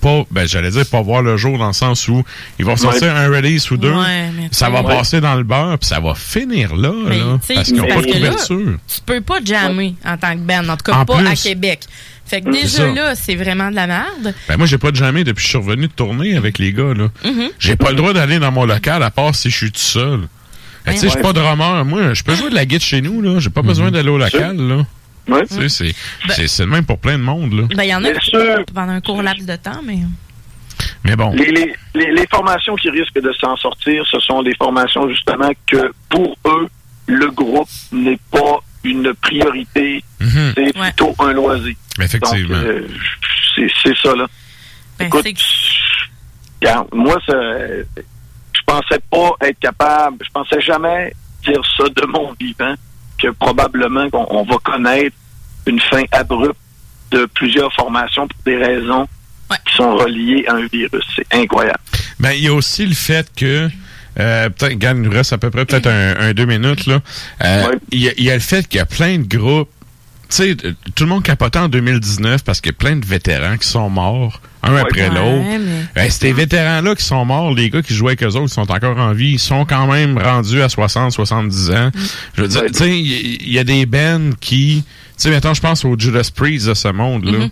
pas, 0.00 0.24
ben 0.30 0.46
j'allais 0.46 0.70
dire 0.70 0.86
pas 0.86 1.00
voir 1.02 1.22
le 1.22 1.36
jour 1.36 1.58
dans 1.58 1.68
le 1.68 1.72
sens 1.72 2.08
où 2.08 2.22
ils 2.58 2.64
vont 2.64 2.76
sortir 2.76 3.12
Ouais. 3.12 3.18
un 3.20 3.28
release 3.28 3.70
ou 3.70 3.76
deux, 3.76 3.92
Ouais, 3.92 4.30
ça 4.50 4.70
va 4.70 4.82
passer 4.82 5.20
dans 5.20 5.34
le 5.36 5.44
beurre 5.44 5.78
puis 5.78 5.88
ça 5.88 6.00
va 6.00 6.14
finir 6.14 6.74
là, 6.74 6.92
Mais, 7.08 7.20
parce 7.54 7.68
qu'ils 7.68 7.76
n'ont 7.76 7.86
pas 7.86 8.00
de 8.02 8.06
là, 8.06 8.12
couverture. 8.12 8.78
Tu 8.88 9.00
peux 9.04 9.20
pas 9.20 9.38
jammer 9.44 9.94
en 10.04 10.16
tant 10.16 10.32
que 10.32 10.38
band, 10.40 10.68
en 10.68 10.76
tout 10.76 10.90
cas 10.90 10.98
En 10.98 11.04
pas 11.04 11.18
à. 11.20 11.34
Québec. 11.34 11.80
Fait 12.26 12.40
que 12.42 12.50
déjà 12.50 12.92
là, 12.92 13.14
c'est 13.16 13.34
vraiment 13.34 13.70
de 13.70 13.76
la 13.76 13.86
merde. 13.88 14.34
Ben 14.48 14.56
moi 14.56 14.66
j'ai 14.66 14.78
pas 14.78 14.90
de 14.92 14.96
jamais 14.96 15.24
depuis 15.24 15.40
que 15.42 15.42
je 15.42 15.48
suis 15.48 15.58
revenu 15.58 15.88
de 15.88 15.92
tourner 15.92 16.36
avec 16.36 16.58
les 16.58 16.72
gars 16.72 16.94
là. 16.94 17.08
Mhm. 17.24 17.48
J'ai 17.58 17.76
pas 17.76 17.90
le 17.90 17.96
droit 17.96 18.12
d'aller 18.12 18.38
dans 18.38 18.52
mon 18.52 18.64
local 18.64 19.02
à 19.02 19.10
part 19.10 19.34
si 19.34 19.50
je 19.50 19.56
suis 19.56 19.72
tout 19.72 19.80
seul. 19.80 20.20
Ben, 20.86 20.92
tu 20.92 20.98
sais, 21.00 21.06
je 21.08 21.12
suis 21.12 21.20
pas 21.22 21.34
drummer. 21.34 21.84
Moi, 21.84 22.14
je 22.14 22.22
peux 22.22 22.34
jouer 22.34 22.48
de 22.48 22.54
la 22.54 22.64
guitare 22.64 22.86
chez 22.86 23.02
nous, 23.02 23.20
là. 23.20 23.38
J'ai 23.38 23.50
pas 23.50 23.60
besoin 23.60 23.90
d'aller 23.90 24.08
au 24.08 24.16
local, 24.16 24.56
là. 24.56 24.86
Tu 25.26 25.46
sais, 25.46 25.68
c'est, 25.68 25.94
c'est, 26.34 26.48
c'est 26.48 26.64
le 26.64 26.70
même 26.70 26.84
pour 26.84 26.98
plein 26.98 27.18
de 27.18 27.22
monde, 27.22 27.52
là. 27.52 27.62
Ben, 27.74 27.82
il 27.84 27.88
y 27.90 27.94
en 27.94 28.04
a 28.04 28.10
Bien 28.10 28.18
qui 28.20 28.30
sûr. 28.30 28.64
pendant 28.74 28.92
un 28.92 29.00
court 29.00 29.22
laps 29.22 29.46
de 29.46 29.56
temps, 29.56 29.80
mais. 29.84 29.98
Mais 31.04 31.14
bon. 31.16 31.30
Les, 31.32 31.50
les, 31.52 31.74
les, 31.94 32.12
les 32.12 32.26
formations 32.26 32.74
qui 32.76 32.90
risquent 32.90 33.20
de 33.20 33.32
s'en 33.34 33.56
sortir, 33.56 34.04
ce 34.10 34.18
sont 34.20 34.42
des 34.42 34.54
formations 34.54 35.08
justement 35.08 35.50
que 35.66 35.92
pour 36.08 36.36
eux, 36.46 36.68
le 37.06 37.30
groupe 37.30 37.68
n'est 37.92 38.18
pas 38.30 38.58
une 38.84 39.12
priorité, 39.14 40.02
Mhm. 40.20 40.52
c'est 40.54 40.72
plutôt 40.72 41.14
un 41.18 41.32
loisir. 41.32 41.74
Effectivement. 42.00 42.56
Euh, 42.56 42.86
c'est, 43.54 43.70
c'est 43.82 43.96
ça, 43.96 44.14
là. 44.14 44.26
Ben, 44.98 45.06
Écoute, 45.06 45.26
regarde, 46.62 46.88
moi, 46.92 47.18
ça, 47.26 47.32
je 48.52 48.60
pensais 48.66 49.00
pas 49.10 49.30
être 49.46 49.58
capable, 49.60 50.18
je 50.24 50.30
pensais 50.32 50.60
jamais 50.60 51.14
dire 51.44 51.60
ça 51.76 51.84
de 51.84 52.06
mon 52.06 52.34
vivant, 52.38 52.74
que 53.22 53.28
probablement 53.32 54.08
qu'on 54.10 54.26
on 54.30 54.44
va 54.44 54.56
connaître 54.62 55.16
une 55.66 55.80
fin 55.80 56.02
abrupte 56.12 56.56
de 57.10 57.26
plusieurs 57.34 57.72
formations 57.74 58.26
pour 58.28 58.38
des 58.44 58.56
raisons 58.56 59.06
qui 59.66 59.74
sont 59.74 59.96
reliées 59.96 60.44
à 60.48 60.54
un 60.54 60.66
virus. 60.72 61.04
C'est 61.16 61.26
incroyable. 61.34 61.80
Ben, 62.20 62.32
il 62.32 62.44
y 62.44 62.48
a 62.48 62.52
aussi 62.54 62.86
le 62.86 62.94
fait 62.94 63.26
que, 63.36 63.68
euh, 64.18 64.48
peut-être, 64.48 64.72
il 64.80 65.02
nous 65.02 65.10
reste 65.10 65.32
à 65.32 65.38
peu 65.38 65.50
près 65.50 65.64
peut-être 65.64 65.88
un, 65.88 66.14
un 66.20 66.32
deux 66.32 66.44
minutes, 66.46 66.86
là. 66.86 67.00
Euh, 67.44 67.72
Il 67.90 68.00
y, 68.00 68.08
a- 68.08 68.12
il 68.16 68.24
y 68.24 68.30
a 68.30 68.34
le 68.34 68.40
fait 68.40 68.66
qu'il 68.68 68.78
y 68.78 68.80
a 68.80 68.86
plein 68.86 69.18
de 69.18 69.24
groupes. 69.36 69.70
Tu 70.30 70.36
sais, 70.36 70.56
euh, 70.64 70.72
tout 70.94 71.04
le 71.04 71.10
monde 71.10 71.22
capotait 71.24 71.58
en 71.58 71.68
2019 71.68 72.44
parce 72.44 72.60
qu'il 72.60 72.70
y 72.70 72.74
a 72.74 72.78
plein 72.78 72.96
de 72.96 73.04
vétérans 73.04 73.56
qui 73.56 73.66
sont 73.66 73.90
morts, 73.90 74.40
un 74.62 74.76
après 74.76 75.08
Ouais, 75.08 75.14
l'autre. 75.14 75.44
mais- 75.60 75.84
Ben, 75.94 76.10
ces 76.10 76.32
vétérans-là 76.32 76.94
qui 76.94 77.04
sont 77.04 77.24
morts, 77.24 77.52
les 77.52 77.68
gars 77.68 77.82
qui 77.82 77.94
jouaient 77.94 78.10
avec 78.10 78.22
eux 78.22 78.36
autres, 78.36 78.46
qui 78.48 78.54
sont 78.54 78.70
encore 78.70 78.96
en 78.98 79.12
vie, 79.12 79.32
ils 79.32 79.38
sont 79.40 79.64
quand 79.64 79.86
même 79.88 80.16
rendus 80.18 80.62
à 80.62 80.68
60, 80.68 81.10
70 81.12 81.70
ans. 81.72 81.90
Je 82.36 82.42
veux 82.42 82.48
dire, 82.48 82.62
tu 82.68 82.74
sais, 82.74 82.98
il 82.98 83.50
y, 83.50 83.58
a 83.58 83.64
des 83.64 83.86
bands 83.86 84.30
qui... 84.40 84.84
Tu 84.86 84.92
sais, 85.16 85.30
mettons, 85.30 85.52
je 85.52 85.60
pense 85.60 85.84
au 85.84 85.98
Judas 85.98 86.30
Priest 86.34 86.66
de 86.68 86.74
ce 86.74 86.88
monde-là. 86.88 87.48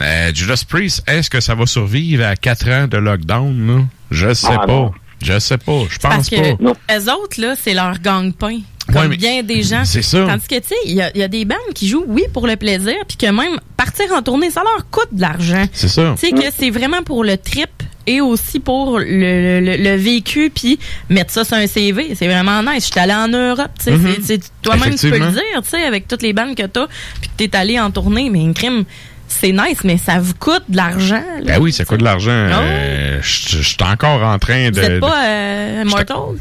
Euh, 0.00 0.30
Judas 0.32 0.62
Priest, 0.68 1.02
est-ce 1.08 1.28
que 1.28 1.40
ça 1.40 1.56
va 1.56 1.66
survivre 1.66 2.24
à 2.24 2.36
4 2.36 2.68
ans 2.70 2.86
de 2.86 2.96
lockdown, 2.98 3.66
là? 3.66 3.82
Je 4.12 4.32
sais 4.34 4.46
Ah, 4.52 4.58
pas. 4.64 4.66
non. 4.72 4.92
Je 5.20 5.36
sais 5.40 5.58
pas. 5.58 5.80
Je 5.90 5.98
Parce 5.98 6.16
pense 6.16 6.30
que 6.30 6.54
pas. 6.54 6.72
eux 6.96 7.10
autres, 7.12 7.40
là, 7.40 7.54
c'est 7.60 7.74
leur 7.74 7.98
gang-pain. 7.98 8.60
Comme 8.92 9.02
Ouais, 9.02 9.08
mais- 9.08 9.16
bien 9.16 9.42
des 9.42 9.62
gens. 9.62 9.84
C'est 9.84 10.02
ça. 10.02 10.24
Tandis 10.26 10.46
que, 10.48 10.54
tu 10.56 10.68
sais, 10.68 10.74
il 10.86 10.94
y 10.94 11.02
a, 11.02 11.10
il 11.14 11.20
y 11.20 11.22
a 11.22 11.28
des 11.28 11.44
bandes 11.44 11.58
qui 11.74 11.86
jouent, 11.88 12.04
oui, 12.08 12.22
pour 12.32 12.46
le 12.46 12.56
plaisir, 12.56 12.94
puis 13.06 13.16
que 13.18 13.26
même 13.26 13.58
partir 13.76 14.06
en 14.12 14.22
tournée, 14.22 14.50
ça 14.50 14.62
leur 14.62 14.88
coûte 14.90 15.08
de 15.12 15.20
l'argent. 15.20 15.66
C'est 15.72 15.88
ça. 15.88 16.14
Tu 16.18 16.26
sais, 16.26 16.32
que 16.32 16.52
c'est 16.56 16.70
vraiment 16.70 17.02
pour 17.02 17.22
le 17.22 17.36
trip 17.36 17.68
et 18.06 18.22
aussi 18.22 18.58
pour 18.60 18.98
le, 18.98 19.60
le, 19.60 19.76
le 19.76 19.96
vécu, 19.96 20.50
puis 20.54 20.78
mettre 21.10 21.30
ça 21.32 21.44
sur 21.44 21.56
un 21.58 21.66
CV. 21.66 22.14
C'est 22.14 22.26
vraiment 22.26 22.62
nice. 22.62 22.86
Je 22.86 22.90
suis 22.92 22.98
allé 23.00 23.12
en 23.12 23.28
Europe, 23.28 23.70
tu 23.78 23.84
sais. 23.84 23.90
Mhm. 23.92 24.16
c'est- 24.22 24.50
Toi-même, 24.62 24.94
tu 24.94 25.10
peux 25.10 25.18
le 25.18 25.32
dire, 25.32 25.62
tu 25.62 25.68
sais, 25.68 25.82
avec 25.82 26.08
toutes 26.08 26.22
les 26.22 26.32
bandes 26.32 26.54
que 26.54 26.64
t'as, 26.66 26.86
puis 27.20 27.28
que 27.28 27.34
t'es 27.44 27.54
allé 27.56 27.78
en 27.78 27.90
tournée, 27.90 28.30
mais 28.30 28.40
une 28.40 28.54
crime. 28.54 28.84
C'est 29.28 29.52
nice, 29.52 29.84
mais 29.84 29.96
ça 29.98 30.18
vous 30.20 30.34
coûte 30.34 30.64
de 30.68 30.76
l'argent. 30.76 31.22
là. 31.42 31.54
Ben 31.54 31.58
oui, 31.60 31.72
ça 31.72 31.84
coûte 31.84 32.00
de 32.00 32.04
l'argent. 32.04 32.46
Oh. 32.50 32.54
Euh, 32.60 33.18
je 33.22 33.58
je 33.58 33.62
suis 33.62 33.76
encore 33.82 34.22
en 34.22 34.38
train 34.38 34.70
de... 34.70 34.80
Vous 34.80 34.86
êtes 34.86 35.00
pas 35.00 35.24
euh? 35.26 35.84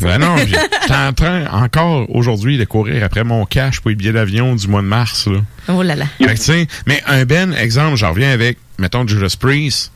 Ben 0.01 0.18
non, 0.18 0.35
j'ai- 0.38 0.45
j'étais 0.47 0.93
en 0.93 1.14
train 1.14 1.45
encore 1.51 2.07
aujourd'hui 2.15 2.57
de 2.57 2.65
courir 2.65 3.03
après 3.03 3.23
mon 3.23 3.45
cash 3.45 3.80
pour 3.80 3.89
les 3.89 3.95
billets 3.95 4.14
d'avion 4.14 4.55
du 4.55 4.68
mois 4.68 4.81
de 4.81 4.88
mars. 4.88 5.27
Là. 5.27 5.39
Oh 5.69 5.84
là 5.84 5.95
là. 5.95 6.05
Fait 6.19 6.68
mais 6.85 7.01
un 7.07 7.26
Ben, 7.26 7.53
exemple, 7.53 7.97
j'en 7.97 8.11
reviens 8.11 8.31
avec, 8.31 8.57
mettons, 8.80 9.07
Judas 9.07 9.35
Priest. 9.39 9.91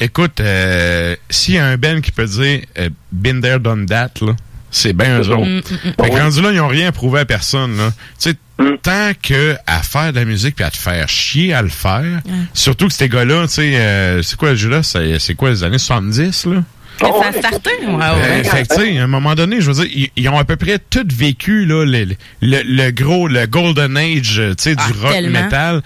Écoute, 0.00 0.40
euh, 0.40 1.16
s'il 1.28 1.54
y 1.54 1.58
a 1.58 1.66
un 1.66 1.76
Ben 1.76 2.00
qui 2.00 2.12
peut 2.12 2.24
dire 2.26 2.60
euh, 2.78 2.88
Been 3.12 3.40
there, 3.40 3.58
done 3.60 3.86
that, 3.86 4.12
là, 4.22 4.32
c'est 4.70 4.92
bien 4.92 5.18
eux 5.20 5.28
autres. 5.28 5.46
Mm, 5.46 5.56
mm, 5.58 5.90
mm. 5.90 6.04
Fait 6.04 6.10
que 6.10 6.16
rendu 6.18 6.40
là, 6.42 6.50
ils 6.52 6.56
n'ont 6.56 6.68
rien 6.68 6.92
prouvé 6.92 7.20
à 7.20 7.24
personne. 7.24 7.76
Là. 7.76 7.90
Tu 8.18 8.30
sais, 8.30 8.34
Mm. 8.58 8.76
tant 8.82 9.12
que 9.22 9.56
à 9.66 9.82
faire 9.82 10.12
de 10.12 10.18
la 10.18 10.24
musique 10.24 10.56
puis 10.56 10.64
à 10.64 10.70
te 10.70 10.76
faire 10.76 11.08
chier 11.08 11.54
à 11.54 11.62
le 11.62 11.68
faire, 11.68 12.20
surtout 12.54 12.88
que 12.88 12.92
ces 12.92 13.08
gars-là, 13.08 13.46
tu 13.46 13.54
sais, 13.54 13.76
euh, 13.76 14.22
c'est 14.22 14.36
quoi 14.36 14.54
Judas? 14.54 14.82
C'est 14.82 15.18
c'est 15.20 15.34
quoi, 15.34 15.50
les 15.50 15.62
années 15.62 15.78
70, 15.78 16.46
là? 16.46 16.62
Ça 17.00 17.28
a 17.28 17.32
starté? 17.32 17.70
Ouais, 17.86 17.94
ouais. 17.94 18.00
Euh, 18.02 18.44
fait 18.44 18.66
que, 18.66 18.74
tu 18.74 18.80
sais, 18.80 18.98
à 18.98 19.04
un 19.04 19.06
moment 19.06 19.34
donné, 19.34 19.60
je 19.60 19.70
veux 19.70 19.84
dire, 19.84 19.92
ils, 19.94 20.10
ils 20.16 20.28
ont 20.28 20.38
à 20.38 20.44
peu 20.44 20.56
près 20.56 20.78
tout 20.78 21.06
vécu 21.14 21.64
là, 21.64 21.84
le, 21.84 22.04
le, 22.42 22.62
le 22.64 22.90
gros, 22.90 23.28
le 23.28 23.46
golden 23.46 23.96
age, 23.96 24.38
euh, 24.40 24.54
tu 24.54 24.64
sais, 24.64 24.74
du 24.74 24.82
Ah, 24.84 24.92
rock 25.02 25.12
tellement. 25.12 25.42
metal. 25.44 25.82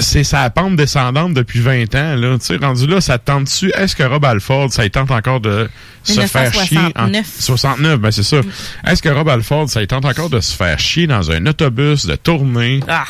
C'est 0.00 0.24
sa 0.24 0.48
pente 0.50 0.76
descendante 0.76 1.34
depuis 1.34 1.60
20 1.60 1.94
ans, 1.94 2.14
là. 2.16 2.38
Tu 2.38 2.46
sais, 2.46 2.56
rendu 2.56 2.86
là, 2.86 3.00
ça 3.00 3.18
te 3.18 3.26
tente 3.26 3.44
dessus. 3.44 3.72
Est-ce 3.76 3.96
que 3.96 4.02
Rob 4.02 4.24
Alford, 4.24 4.72
ça 4.72 4.88
tente 4.90 5.10
encore 5.10 5.40
de 5.40 5.68
se 6.02 6.20
faire 6.26 6.52
chier 6.52 6.78
en 6.96 7.06
1969. 7.06 7.26
69, 7.38 7.98
ben 8.00 8.10
c'est 8.10 8.22
ça. 8.22 8.40
Est-ce 8.86 9.02
que 9.02 9.08
Rob 9.08 9.28
Alford, 9.28 9.68
ça 9.68 9.86
tente 9.86 10.04
encore 10.04 10.30
de 10.30 10.40
se 10.40 10.54
faire 10.54 10.78
chier 10.78 11.06
dans 11.06 11.30
un 11.30 11.46
autobus, 11.46 12.06
de 12.06 12.16
tourner? 12.16 12.80
Ah. 12.88 13.04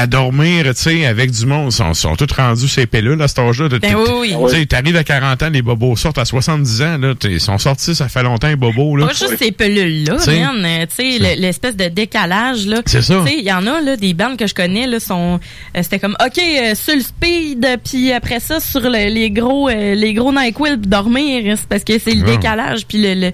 À 0.00 0.06
dormir, 0.06 0.64
tu 0.66 0.74
sais, 0.74 1.06
avec 1.06 1.32
du 1.32 1.44
monde. 1.44 1.72
Ils 1.72 1.76
sont, 1.76 1.92
sont 1.92 2.14
tous 2.14 2.32
rendus 2.32 2.68
ces 2.68 2.86
pilules 2.86 3.20
à 3.20 3.26
cet 3.26 3.40
âge-là. 3.40 3.68
Ben 3.68 3.96
oui, 3.96 4.32
oui. 4.38 4.50
Tu 4.50 4.56
sais, 4.60 4.66
t'arrives 4.66 4.94
à 4.96 5.02
40 5.02 5.42
ans, 5.42 5.50
les 5.50 5.60
bobos 5.60 5.96
sortent 5.96 6.18
à 6.18 6.24
70 6.24 6.82
ans, 6.82 6.98
là. 6.98 7.14
Ils 7.24 7.40
sont 7.40 7.58
sortis, 7.58 7.96
ça 7.96 8.08
fait 8.08 8.22
longtemps, 8.22 8.46
les 8.46 8.54
bobos, 8.56 8.94
là. 8.96 9.06
Pas 9.08 9.12
juste 9.12 9.38
ces 9.38 9.50
pelules-là, 9.50 10.14
euh, 10.14 10.86
Tu 10.86 10.94
sais, 10.94 11.18
le- 11.18 11.40
l'espèce 11.40 11.74
de 11.76 11.88
décalage, 11.88 12.64
là. 12.66 12.80
C'est 12.86 13.02
ça. 13.02 13.22
Tu 13.24 13.28
sais, 13.32 13.36
il 13.38 13.44
y 13.44 13.52
en 13.52 13.66
a, 13.66 13.80
là, 13.80 13.96
des 13.96 14.14
bandes 14.14 14.36
que 14.36 14.46
je 14.46 14.54
connais, 14.54 14.86
là, 14.86 15.00
sont. 15.00 15.40
euh, 15.76 15.80
C'était 15.82 15.98
comme, 15.98 16.16
OK, 16.24 16.38
euh, 16.38 16.74
sur 16.76 16.94
le 16.94 17.00
speed, 17.02 17.66
puis 17.84 18.12
après 18.12 18.38
ça, 18.38 18.60
sur 18.60 18.80
le- 18.82 19.12
les 19.12 19.30
gros 19.30 19.68
euh, 19.68 19.94
les 19.96 20.14
gros 20.14 20.32
NyQuil, 20.32 20.76
dormir. 20.78 21.56
C'est 21.58 21.68
parce 21.68 21.82
que 21.82 21.98
c'est 21.98 22.14
le 22.14 22.20
Non. 22.24 22.26
décalage, 22.36 22.86
puis 22.86 22.98
le. 23.02 23.14
le... 23.14 23.32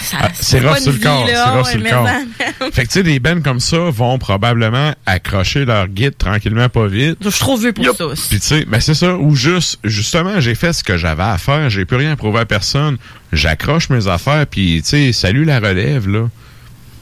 Ça- 0.00 0.16
Ah, 0.20 0.28
c'est 0.34 0.60
rough 0.60 0.78
sur 0.78 0.92
le 0.92 0.98
corps, 0.98 1.26
c'est 1.26 1.50
rough 1.50 1.66
sur 1.66 1.78
le 1.78 1.84
mais 1.84 1.90
corps. 1.90 2.08
Fait 2.72 2.82
que 2.82 2.88
tu 2.88 2.92
sais, 2.94 3.02
des 3.02 3.20
bands 3.20 3.40
comme 3.42 3.60
ça 3.60 3.78
vont 3.78 4.18
probablement 4.18 4.92
accrocher 5.06 5.64
leur 5.64 5.86
guide 5.88 6.16
tranquillement, 6.18 6.68
pas 6.68 6.86
vite. 6.86 7.18
Je 7.20 7.28
suis 7.30 7.40
trop 7.40 7.56
vieux 7.56 7.72
pour 7.72 7.84
ça. 7.84 8.04
Puis 8.28 8.40
tu 8.40 8.46
sais, 8.46 8.64
ben 8.66 8.80
c'est 8.80 8.94
ça. 8.94 9.14
Ou 9.16 9.34
juste, 9.36 9.78
justement, 9.84 10.40
j'ai 10.40 10.54
fait 10.54 10.72
ce 10.72 10.82
que 10.82 10.96
j'avais 10.96 11.22
à 11.22 11.38
faire, 11.38 11.70
j'ai 11.70 11.84
plus 11.84 11.96
rien 11.96 12.12
à 12.12 12.16
prouver 12.16 12.40
à 12.40 12.44
personne. 12.46 12.96
J'accroche 13.32 13.88
mes 13.90 14.08
affaires, 14.08 14.46
puis 14.46 14.82
tu 14.82 14.88
sais, 14.88 15.12
salut 15.12 15.44
la 15.44 15.60
relève, 15.60 16.08
là. 16.08 16.28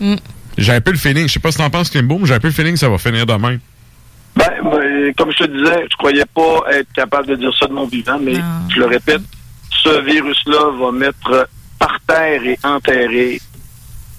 Mm. 0.00 0.16
J'ai 0.58 0.72
un 0.72 0.80
peu 0.80 0.90
le 0.92 0.98
feeling, 0.98 1.26
je 1.26 1.32
sais 1.32 1.40
pas 1.40 1.50
si 1.50 1.58
t'en 1.58 1.70
penses, 1.70 1.90
Kimbo, 1.90 2.18
mais 2.18 2.26
j'ai 2.26 2.34
un 2.34 2.40
peu 2.40 2.48
le 2.48 2.52
feeling 2.54 2.74
que 2.74 2.78
ça 2.80 2.88
va 2.88 2.98
finir 2.98 3.26
demain. 3.26 3.56
Ben, 4.36 4.50
ben, 4.62 5.12
comme 5.16 5.30
je 5.32 5.44
te 5.44 5.50
disais, 5.50 5.86
je 5.90 5.96
croyais 5.96 6.24
pas 6.34 6.64
être 6.72 6.92
capable 6.94 7.28
de 7.28 7.36
dire 7.36 7.50
ça 7.58 7.66
de 7.66 7.72
mon 7.72 7.86
vivant, 7.86 8.18
mais 8.20 8.34
je 8.68 8.78
le 8.78 8.86
répète, 8.86 9.22
ce 9.82 10.00
virus-là 10.04 10.70
va 10.80 10.92
mettre 10.92 11.48
par 11.84 11.98
terre 12.06 12.42
et 12.44 12.58
enterrer 12.64 13.40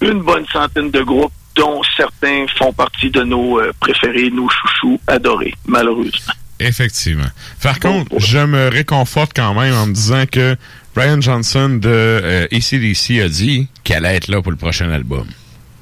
une 0.00 0.20
bonne 0.22 0.46
centaine 0.52 0.90
de 0.90 1.02
groupes 1.02 1.32
dont 1.54 1.80
certains 1.96 2.44
font 2.58 2.72
partie 2.72 3.10
de 3.10 3.22
nos 3.22 3.58
euh, 3.60 3.72
préférés, 3.80 4.30
nos 4.30 4.48
chouchous 4.48 5.00
adorés, 5.06 5.54
malheureusement. 5.66 6.34
Effectivement. 6.60 7.30
Par 7.62 7.80
contre, 7.80 8.18
je 8.18 8.38
me 8.38 8.68
réconforte 8.68 9.32
quand 9.34 9.54
même 9.54 9.74
en 9.74 9.86
me 9.86 9.92
disant 9.92 10.24
que 10.30 10.56
Brian 10.94 11.20
Johnson 11.20 11.78
de 11.82 11.88
euh, 11.88 12.46
ACDC 12.52 13.20
a 13.24 13.28
dit 13.28 13.68
qu'elle 13.84 14.04
allait 14.06 14.16
être 14.16 14.28
là 14.28 14.40
pour 14.42 14.52
le 14.52 14.58
prochain 14.58 14.90
album. 14.90 15.26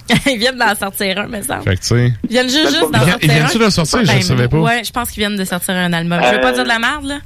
Ils 0.26 0.38
viennent 0.38 0.58
d'en 0.58 0.74
sortir 0.74 1.18
un, 1.18 1.26
me 1.28 1.42
semble. 1.42 1.62
Fait 1.64 1.76
que 1.76 1.80
tu 1.80 1.86
sais. 1.88 2.12
Ils 2.24 2.30
viennent 2.30 2.48
juste, 2.50 2.70
juste 2.70 2.90
d'en 2.92 3.04
Ils- 3.04 3.10
sortir 3.10 3.18
ils 3.22 3.30
viennent-tu 3.30 3.56
un. 3.56 3.60
d'en 3.60 3.70
sortir? 3.70 4.00
Je 4.02 4.06
Ben, 4.06 4.16
le 4.16 4.22
savais 4.22 4.48
pas. 4.48 4.58
Ouais, 4.58 4.82
je 4.84 4.90
pense 4.90 5.10
qu'ils 5.10 5.20
viennent 5.22 5.36
de 5.36 5.44
sortir 5.44 5.74
un 5.74 5.92
album. 5.92 6.20
Je 6.22 6.28
veux 6.30 6.36
Euh, 6.38 6.40
pas 6.40 6.52
dire 6.52 6.64
de 6.64 6.68
la 6.68 6.78
merde, 6.78 7.04
là. 7.06 7.18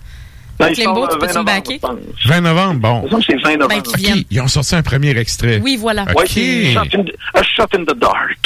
Ben, 0.58 0.68
ils 0.70 0.74
Clembo, 0.76 1.02
sont, 1.02 1.06
tu 1.08 1.14
euh, 1.14 1.18
peux-tu 1.20 1.32
20 1.34 1.40
me 1.40 1.44
backer? 1.44 1.80
20 2.26 2.40
novembre, 2.40 2.80
bon. 2.80 3.20
C'est 3.24 3.36
20 3.42 3.56
novembre. 3.58 3.82
Ben, 3.84 3.96
viennent. 3.96 4.24
Ils 4.30 4.40
ont 4.40 4.48
sorti 4.48 4.74
un 4.74 4.82
premier 4.82 5.16
extrait. 5.16 5.60
Oui, 5.62 5.76
voilà. 5.76 6.02
OK. 6.02 6.16
Ouais, 6.16 6.24
c'est 6.26 6.72
Shot 6.72 6.80
in 6.94 7.02
the- 7.04 7.14
A 7.34 7.42
Shot 7.42 7.66
in 7.76 7.84
the 7.84 7.94
Dark. 7.96 8.38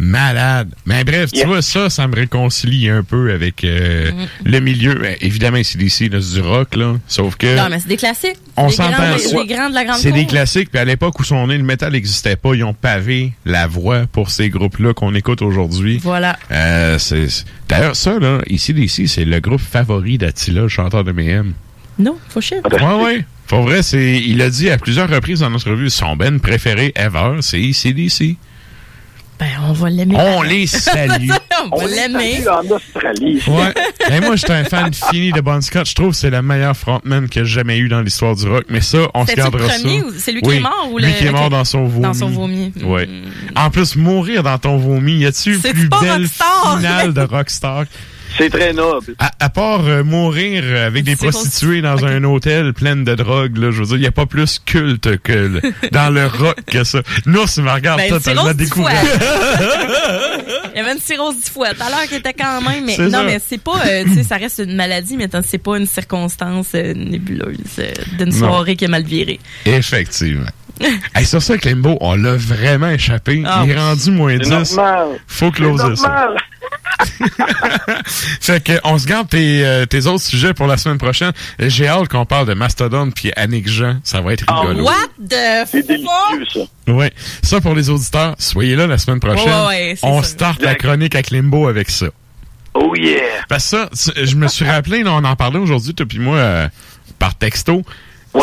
Malade. 0.00 0.70
Mais 0.86 1.04
bref, 1.04 1.30
tu 1.30 1.44
vois, 1.46 1.60
ça, 1.62 1.90
ça 1.90 2.08
me 2.08 2.16
réconcilie 2.16 2.88
un 2.88 3.02
peu 3.02 3.32
avec 3.32 3.64
euh, 3.64 4.10
Mm. 4.10 4.26
le 4.50 4.60
milieu. 4.60 4.94
Ben, 4.94 5.14
évidemment, 5.20 5.58
c'est 5.62 5.76
d'ici, 5.78 6.08
là, 6.08 6.18
c'est 6.20 6.40
du 6.40 6.46
rock, 6.46 6.74
là. 6.74 6.94
Sauf 7.06 7.36
que. 7.36 7.54
Non, 7.56 7.68
mais 7.70 7.78
c'est 7.80 7.88
des 7.88 7.96
classiques. 7.96 8.36
On 8.56 8.68
s'entend. 8.70 8.92
grands, 8.92 9.16
des, 9.16 9.46
des 9.46 9.54
grands 9.54 9.68
de 9.70 9.74
la 9.74 9.84
grande 9.84 9.98
C'est 9.98 10.12
des 10.12 10.26
classiques, 10.26 10.70
puis 10.70 10.80
à 10.80 10.84
l'époque 10.84 11.18
où 11.20 11.24
sont 11.24 11.46
nés, 11.46 11.58
le 11.58 11.64
métal 11.64 11.92
n'existait 11.92 12.36
pas. 12.36 12.54
Ils 12.54 12.64
ont 12.64 12.74
pavé 12.74 13.32
la 13.44 13.66
voie 13.66 14.06
pour 14.10 14.30
ces 14.30 14.48
groupes-là 14.48 14.94
qu'on 14.94 15.14
écoute 15.14 15.42
aujourd'hui. 15.42 15.98
Voilà. 16.02 16.38
Euh, 16.50 16.98
D'ailleurs, 17.68 17.94
ça, 17.96 18.18
là, 18.18 18.38
ici, 18.48 18.72
d'ici, 18.74 19.06
c'est 19.06 19.24
le 19.24 19.38
groupe 19.40 19.60
favori 19.60 20.18
d'Attila, 20.18 20.62
le 20.62 20.68
chanteur 20.68 21.04
de 21.04 21.10
M&M. 21.10 21.52
Non, 21.98 22.16
faut 22.28 22.40
chier. 22.40 22.58
Ouais, 22.72 23.04
ouais. 23.04 23.24
Pour 23.46 23.62
vrai, 23.62 23.82
c'est, 23.82 24.18
il 24.18 24.40
a 24.42 24.48
dit 24.50 24.70
à 24.70 24.78
plusieurs 24.78 25.08
reprises 25.10 25.40
dans 25.40 25.50
notre 25.50 25.70
revue, 25.70 25.90
son 25.90 26.16
ben 26.16 26.38
préféré 26.40 26.92
ever, 26.94 27.38
c'est 27.40 27.60
ICDC. 27.60 28.36
Ben, 29.40 29.46
on 29.66 29.72
va 29.72 29.88
l'aimer. 29.90 30.16
On 30.18 30.42
les 30.42 30.66
salue. 30.66 31.30
on 31.72 31.76
va 31.78 31.86
l'aimer. 31.86 32.46
en 32.46 32.60
Australie. 32.70 33.42
Ouais. 33.48 33.74
Et 34.10 34.20
moi, 34.20 34.36
j'étais 34.36 34.52
un 34.52 34.64
fan 34.64 34.92
fini 34.92 35.32
de 35.32 35.40
Bon 35.40 35.60
Scott. 35.62 35.88
Je 35.88 35.94
trouve 35.94 36.10
que 36.10 36.16
c'est 36.16 36.28
le 36.30 36.42
meilleur 36.42 36.76
frontman 36.76 37.26
que 37.28 37.42
j'ai 37.44 37.54
jamais 37.54 37.78
eu 37.78 37.88
dans 37.88 38.02
l'histoire 38.02 38.36
du 38.36 38.46
rock. 38.46 38.64
Mais 38.68 38.82
ça, 38.82 38.98
on 39.14 39.26
se 39.26 39.34
gardera 39.34 39.68
ça. 39.70 39.78
c'est 40.18 40.32
lui 40.32 40.42
qui 40.42 40.50
est 40.50 40.60
mort 40.60 40.88
ou 40.92 40.98
lui 40.98 41.06
le- 41.06 41.12
qui 41.12 41.24
est 41.26 41.32
mort 41.32 41.48
dans 41.48 41.64
son 41.64 41.86
vomi. 41.86 42.02
Dans 42.02 42.12
son 42.14 42.28
vomi. 42.28 42.70
Ouais. 42.84 43.08
En 43.56 43.70
plus, 43.70 43.96
mourir 43.96 44.42
dans 44.42 44.58
ton 44.58 44.76
vomi, 44.76 45.18
y 45.20 45.26
a-tu 45.26 45.54
une 45.54 45.60
C'est 45.60 45.72
plus 45.72 45.88
belle 45.88 46.22
rockstar. 46.22 46.76
finale 46.76 47.14
de 47.14 47.20
rockstar? 47.22 47.84
C'est 48.38 48.50
très 48.50 48.72
noble. 48.72 49.14
À, 49.18 49.30
à 49.40 49.48
part 49.50 49.86
euh, 49.86 50.02
mourir 50.04 50.64
avec 50.86 51.04
des 51.04 51.16
prostituées 51.16 51.82
dans 51.82 52.04
un 52.04 52.22
hôtel 52.24 52.72
plein 52.72 52.96
de 52.96 53.14
drogue, 53.14 53.56
là, 53.58 53.70
je 53.70 53.80
veux 53.80 53.86
dire, 53.86 53.96
il 53.96 54.00
n'y 54.00 54.06
a 54.06 54.12
pas 54.12 54.26
plus 54.26 54.58
culte 54.64 55.18
que 55.22 55.32
le- 55.32 55.60
dans 55.92 56.10
le 56.12 56.26
rock 56.26 56.56
que 56.66 56.84
ça. 56.84 57.00
Nous, 57.26 57.46
si 57.46 57.60
me 57.60 57.70
regarde 57.70 58.00
Ben, 58.00 58.08
totalement 58.10 58.52
découvert. 58.54 59.02
Il 60.74 60.76
y 60.78 60.80
avait 60.80 60.92
une 60.92 61.00
cirrhose 61.00 61.36
du 61.36 61.50
foie. 61.50 61.74
Tout 61.74 61.82
à 61.82 61.90
l'heure, 61.90 62.08
qui 62.08 62.14
était 62.16 62.32
quand 62.32 62.60
même. 62.62 62.84
Mais 62.86 62.96
non, 62.98 63.10
ça. 63.10 63.22
mais 63.24 63.40
c'est 63.46 63.60
pas. 63.60 63.82
euh, 63.86 64.04
tu 64.04 64.14
sais, 64.14 64.22
ça 64.22 64.36
reste 64.36 64.60
une 64.64 64.76
maladie, 64.76 65.16
mais 65.16 65.24
attends, 65.24 65.40
c'est 65.44 65.58
pas 65.58 65.76
une 65.78 65.86
circonstance 65.86 66.68
euh, 66.74 66.94
nébuleuse 66.94 67.58
euh, 67.78 67.90
d'une 68.18 68.30
Non. 68.30 68.38
soirée 68.38 68.76
qui 68.76 68.84
est 68.84 68.88
mal 68.88 69.02
virée. 69.04 69.40
Effectivement. 69.66 70.46
hey, 71.14 71.26
sur 71.26 71.42
ça, 71.42 71.58
Clembo, 71.58 71.98
on 72.00 72.14
l'a 72.14 72.36
vraiment 72.36 72.88
échappé. 72.90 73.42
Ah. 73.44 73.62
Il 73.64 73.70
est 73.72 73.76
rendu 73.78 74.10
moins 74.12 74.32
C'est 74.42 74.48
10. 74.50 74.76
normal. 74.76 75.08
Faut 75.26 75.50
closer 75.50 75.96
ça. 75.96 76.28
Fait 78.40 78.62
que, 78.62 78.72
on 78.84 78.98
se 78.98 79.06
garde 79.06 79.28
tes, 79.28 79.64
euh, 79.64 79.86
tes 79.86 80.06
autres 80.06 80.22
sujets 80.24 80.54
pour 80.54 80.66
la 80.66 80.76
semaine 80.76 80.98
prochaine. 80.98 81.32
J'ai 81.58 81.88
hâte 81.88 82.08
qu'on 82.08 82.26
parle 82.26 82.46
de 82.46 82.54
Mastodon 82.54 83.10
puis 83.10 83.32
Annick 83.36 83.68
Jean. 83.68 84.00
Ça 84.04 84.20
va 84.20 84.32
être 84.32 84.44
rigolo. 84.48 84.84
What 84.84 84.94
the 85.28 85.66
C'est 85.70 85.86
délicieux, 85.86 86.66
ça. 86.86 86.92
Ouais. 86.92 87.12
Ça 87.42 87.60
pour 87.60 87.74
les 87.74 87.90
auditeurs, 87.90 88.34
soyez 88.38 88.76
là 88.76 88.86
la 88.86 88.98
semaine 88.98 89.20
prochaine. 89.20 89.48
Ouais, 89.48 89.66
ouais, 89.66 89.94
c'est 89.98 90.06
on 90.06 90.22
sûr. 90.22 90.30
start 90.30 90.62
la 90.62 90.74
chronique 90.74 91.14
à 91.14 91.22
Klimbo 91.22 91.68
avec 91.68 91.90
ça. 91.90 92.06
Oh 92.74 92.94
yeah. 92.96 93.20
Parce 93.48 93.70
que 93.70 93.88
ça, 93.92 94.12
je 94.22 94.36
me 94.36 94.46
suis 94.48 94.64
rappelé, 94.64 95.02
là, 95.02 95.12
on 95.12 95.24
en 95.24 95.36
parlait 95.36 95.58
aujourd'hui, 95.58 95.94
toi 95.94 96.06
puis 96.06 96.18
moi, 96.18 96.36
euh, 96.36 96.68
par 97.18 97.34
texto. 97.34 97.82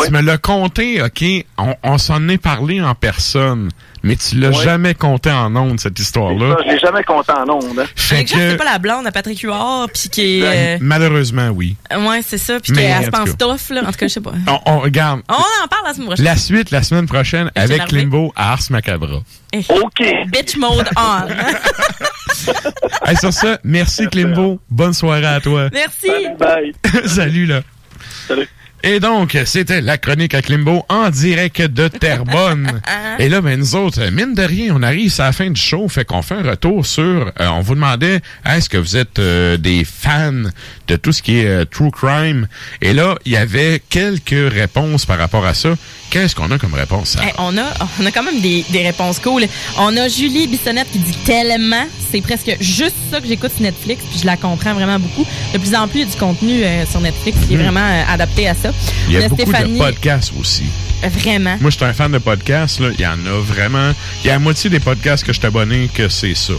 Tu 0.04 0.10
me 0.12 0.20
l'as 0.20 0.36
compté, 0.36 1.02
OK, 1.02 1.24
on, 1.56 1.74
on 1.82 1.96
s'en 1.96 2.28
est 2.28 2.36
parlé 2.36 2.82
en 2.82 2.94
personne, 2.94 3.70
mais 4.02 4.16
tu 4.16 4.36
l'as 4.38 4.48
Ouais. 4.50 4.64
jamais 4.64 4.94
compté 4.94 5.30
en 5.30 5.54
ondes, 5.56 5.78
cette 5.80 5.98
histoire-là. 5.98 6.56
Je 6.66 6.72
l'ai 6.72 6.78
jamais 6.78 7.02
compté 7.04 7.32
en 7.32 7.48
ondes. 7.48 7.78
Hein. 7.80 7.84
Fait 7.96 8.24
que, 8.24 8.30
c'est 8.30 8.56
pas 8.56 8.64
la 8.64 8.78
blonde 8.78 9.06
à 9.06 9.12
Patrick 9.12 9.40
Huard, 9.40 9.88
puis 9.92 10.08
qui 10.08 10.40
est. 10.40 10.76
euh, 10.76 10.78
malheureusement, 10.80 11.48
oui. 11.50 11.76
Ouais, 11.90 12.20
c'est 12.22 12.38
ça, 12.38 12.60
puis 12.60 12.72
qu'elle 12.72 12.92
en 12.92 13.00
se 13.00 13.04
tout 13.06 13.10
pense 13.12 13.30
cas. 13.30 13.36
tough, 13.46 13.70
là. 13.74 13.82
En 13.82 13.92
tout 13.92 13.98
cas, 13.98 14.06
je 14.08 14.12
sais 14.12 14.20
pas. 14.20 14.32
On, 14.46 14.60
on 14.66 14.78
regarde. 14.80 15.20
On 15.28 15.34
en 15.34 15.68
parle 15.68 15.86
la 15.86 15.94
semaine 15.94 16.06
prochaine. 16.08 16.24
La 16.24 16.36
suite, 16.36 16.70
la 16.70 16.82
semaine 16.82 17.06
prochaine, 17.06 17.50
avec. 17.54 17.86
Klimbo 17.86 18.32
à 18.36 18.52
Ars 18.52 18.60
Macabra. 18.70 19.20
Eh. 19.52 19.58
OK. 19.70 20.02
Bitch 20.32 20.56
mode 20.56 20.88
on. 20.96 21.22
Hey, 23.04 23.16
sur 23.16 23.32
ça, 23.32 23.58
merci 23.64 24.06
Klimbo. 24.06 24.60
Bonne 24.70 24.92
soirée 24.92 25.26
à 25.26 25.40
toi. 25.40 25.68
Merci. 25.72 26.10
Bye. 26.38 26.72
Salut, 27.08 27.46
là. 27.46 27.62
Salut. 28.26 28.48
Et 28.84 29.00
donc, 29.00 29.36
c'était 29.44 29.80
la 29.80 29.98
chronique 29.98 30.34
à 30.34 30.42
Klimbo 30.42 30.84
en 30.88 31.10
direct 31.10 31.60
de 31.62 31.88
Terrebonne. 31.88 32.80
Et 33.18 33.28
là, 33.28 33.40
ben, 33.40 33.58
nous 33.58 33.74
autres, 33.74 34.00
mine 34.10 34.34
de 34.34 34.42
rien, 34.42 34.72
on 34.74 34.82
arrive 34.84 35.12
à 35.18 35.24
la 35.24 35.32
fin 35.32 35.50
du 35.50 35.60
show, 35.60 35.88
fait 35.88 36.04
qu'on 36.04 36.22
fait 36.22 36.36
un 36.36 36.48
retour 36.50 36.86
sur... 36.86 37.02
euh, 37.40 37.48
on 37.48 37.60
vous 37.60 37.74
demandait, 37.74 38.20
est-ce 38.48 38.68
que 38.68 38.76
vous 38.76 38.96
êtes 38.96 39.18
euh, 39.18 39.56
des 39.56 39.84
fans 39.84 40.44
de 40.86 40.96
tout 40.96 41.12
ce 41.12 41.22
qui 41.22 41.40
est 41.40 41.46
euh, 41.46 41.64
true 41.64 41.90
crime? 41.90 42.46
Et 42.80 42.92
là, 42.92 43.16
il 43.24 43.32
y 43.32 43.36
avait 43.36 43.82
quelques 43.90 44.52
réponses 44.52 45.04
par 45.06 45.18
rapport 45.18 45.44
à 45.44 45.54
ça. 45.54 45.70
Qu'est-ce 46.10 46.36
qu'on 46.36 46.50
a 46.52 46.58
comme 46.58 46.74
réponse? 46.74 47.16
Hey, 47.20 47.32
on, 47.38 47.58
a, 47.58 47.64
on 48.00 48.06
a 48.06 48.10
quand 48.12 48.22
même 48.22 48.40
des, 48.40 48.64
des 48.70 48.82
réponses 48.86 49.18
cool. 49.18 49.42
On 49.78 49.94
a 49.96 50.08
Julie 50.08 50.46
Bissonnette 50.46 50.90
qui 50.92 51.00
dit 51.00 51.16
tellement. 51.26 51.84
C'est 52.10 52.20
presque 52.22 52.56
juste 52.60 52.94
ça 53.10 53.20
que 53.20 53.26
j'écoute 53.26 53.50
sur 53.52 53.62
Netflix, 53.62 54.02
puis 54.08 54.20
je 54.20 54.26
la 54.26 54.36
comprends 54.36 54.72
vraiment 54.72 54.98
beaucoup. 54.98 55.26
De 55.52 55.58
plus 55.58 55.74
en 55.74 55.86
plus, 55.88 56.00
il 56.00 56.04
y 56.06 56.08
a 56.08 56.12
du 56.12 56.16
contenu 56.18 56.62
euh, 56.62 56.86
sur 56.86 57.00
Netflix 57.00 57.36
qui 57.46 57.54
est 57.54 57.56
Mhm. 57.58 57.62
vraiment 57.64 58.04
adapté 58.08 58.48
à 58.48 58.54
ça. 58.54 58.70
Il 59.08 59.14
y 59.14 59.16
a 59.16 59.28
beaucoup 59.28 59.42
Stéphanie, 59.42 59.78
de 59.78 59.84
podcasts 59.84 60.32
aussi. 60.38 60.64
Vraiment. 61.02 61.56
Moi, 61.60 61.70
je 61.70 61.76
suis 61.76 61.84
un 61.84 61.92
fan 61.92 62.12
de 62.12 62.18
podcasts. 62.18 62.80
Là. 62.80 62.88
Il 62.94 63.00
y 63.00 63.06
en 63.06 63.24
a 63.26 63.40
vraiment. 63.40 63.92
Il 64.22 64.26
y 64.26 64.30
a 64.30 64.34
la 64.34 64.38
moitié 64.38 64.68
des 64.68 64.80
podcasts 64.80 65.24
que 65.24 65.32
je 65.32 65.38
suis 65.38 65.46
abonné 65.46 65.88
que 65.92 66.08
c'est 66.08 66.34
ça. 66.34 66.54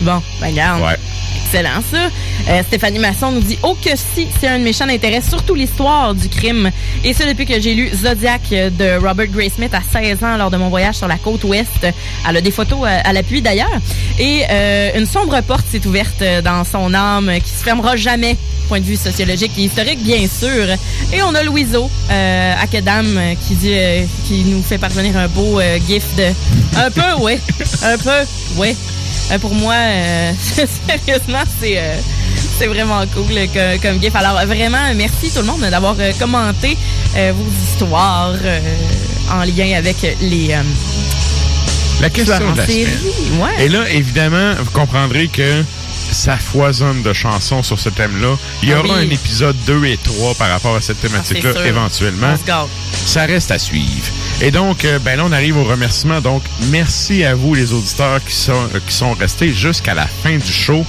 Bon, 0.00 0.20
ben 0.40 0.48
regarde. 0.48 0.82
Ouais. 0.82 0.98
Excellent, 1.46 1.82
ça. 1.90 2.10
Euh, 2.48 2.62
Stéphanie 2.66 2.98
Masson 2.98 3.30
nous 3.30 3.40
dit 3.40 3.58
Oh 3.62 3.76
que 3.82 3.90
si, 3.96 4.26
c'est 4.40 4.48
un 4.48 4.58
méchant 4.58 4.86
d'intérêt, 4.86 5.20
surtout 5.20 5.54
l'histoire 5.54 6.14
du 6.14 6.28
crime. 6.28 6.70
Et 7.04 7.12
ça 7.12 7.26
depuis 7.26 7.46
que 7.46 7.60
j'ai 7.60 7.74
lu 7.74 7.90
Zodiac 7.94 8.42
de 8.50 8.98
Robert 8.98 9.28
Gray 9.28 9.50
Smith 9.50 9.72
à 9.72 9.80
16 9.80 10.24
ans 10.24 10.36
lors 10.36 10.50
de 10.50 10.56
mon 10.56 10.68
voyage 10.68 10.96
sur 10.96 11.06
la 11.06 11.16
côte 11.16 11.44
ouest. 11.44 11.86
Elle 12.28 12.36
a 12.36 12.40
des 12.40 12.50
photos 12.50 12.80
euh, 12.82 13.00
à 13.04 13.12
l'appui 13.12 13.40
d'ailleurs. 13.40 13.80
Et 14.18 14.42
euh, 14.50 14.90
une 14.96 15.06
sombre 15.06 15.40
porte 15.42 15.64
s'est 15.70 15.86
ouverte 15.86 16.22
dans 16.42 16.64
son 16.64 16.92
âme 16.92 17.30
qui 17.42 17.50
se 17.50 17.62
fermera 17.62 17.96
jamais. 17.96 18.36
Point 18.68 18.80
de 18.80 18.86
vue 18.86 18.96
sociologique 18.96 19.52
et 19.58 19.62
historique, 19.62 20.02
bien 20.02 20.26
sûr. 20.26 20.66
Et 21.12 21.22
on 21.22 21.34
a 21.34 21.42
Louiseau, 21.42 21.90
euh, 22.10 22.54
à 22.58 22.66
Kedam, 22.66 23.06
euh, 23.16 23.34
qui 23.46 23.54
dit, 23.56 23.74
euh, 23.74 24.04
qui 24.26 24.42
nous 24.44 24.62
fait 24.62 24.78
parvenir 24.78 25.16
un 25.18 25.28
beau 25.28 25.60
euh, 25.60 25.78
gif 25.86 26.02
de, 26.16 26.24
un 26.78 26.90
peu, 26.90 27.22
ouais, 27.22 27.38
un 27.84 27.98
peu, 27.98 28.24
ouais. 28.56 28.74
Pour 29.40 29.54
moi, 29.54 29.74
sérieusement, 30.38 31.42
c'est 31.60 31.78
c'est 32.58 32.66
vraiment 32.66 33.04
cool 33.14 33.26
que- 33.52 33.78
comme 33.80 34.00
gif. 34.00 34.14
Alors 34.16 34.44
vraiment, 34.46 34.92
merci 34.94 35.30
tout 35.32 35.40
le 35.40 35.46
monde 35.46 35.60
d'avoir 35.62 35.96
commenté 36.18 36.76
vos 37.14 37.46
histoires 37.72 38.32
en 39.32 39.44
lien 39.44 39.76
avec 39.78 39.96
les 40.20 40.54
La 42.00 42.10
question 42.10 42.52
de 42.52 42.58
la 42.58 42.66
série. 42.66 42.84
semaine. 42.84 43.40
Ouais. 43.42 43.64
Et 43.64 43.68
là, 43.68 43.88
évidemment, 43.90 44.54
vous 44.62 44.70
comprendrez 44.72 45.28
que 45.28 45.62
ça 46.14 46.36
foisonne 46.38 47.02
de 47.02 47.12
chansons 47.12 47.62
sur 47.62 47.78
ce 47.78 47.88
thème-là. 47.90 48.36
Il 48.62 48.68
y 48.70 48.72
Ah 48.72 48.78
aura 48.80 48.94
oui. 48.98 49.06
un 49.06 49.10
épisode 49.10 49.56
2 49.66 49.84
et 49.86 49.96
3 49.98 50.34
par 50.34 50.48
rapport 50.48 50.74
à 50.76 50.80
cette 50.80 51.00
thématique-là, 51.00 51.50
Ah, 51.54 51.58
sûr. 51.58 51.66
éventuellement. 51.66 52.34
Ça 53.06 53.26
reste 53.26 53.50
à 53.50 53.58
suivre. 53.58 54.06
Et 54.42 54.50
donc, 54.50 54.84
euh, 54.84 54.98
ben 54.98 55.16
là, 55.16 55.24
on 55.24 55.32
arrive 55.32 55.56
au 55.56 55.64
remerciement. 55.64 56.20
Donc, 56.20 56.42
merci 56.70 57.24
à 57.24 57.34
vous, 57.34 57.54
les 57.54 57.72
auditeurs 57.72 58.22
qui 58.24 58.34
sont, 58.34 58.52
euh, 58.74 58.80
qui 58.86 58.94
sont 58.94 59.12
restés 59.12 59.52
jusqu'à 59.52 59.94
la 59.94 60.06
fin 60.06 60.36
du 60.36 60.52
show. 60.52 60.84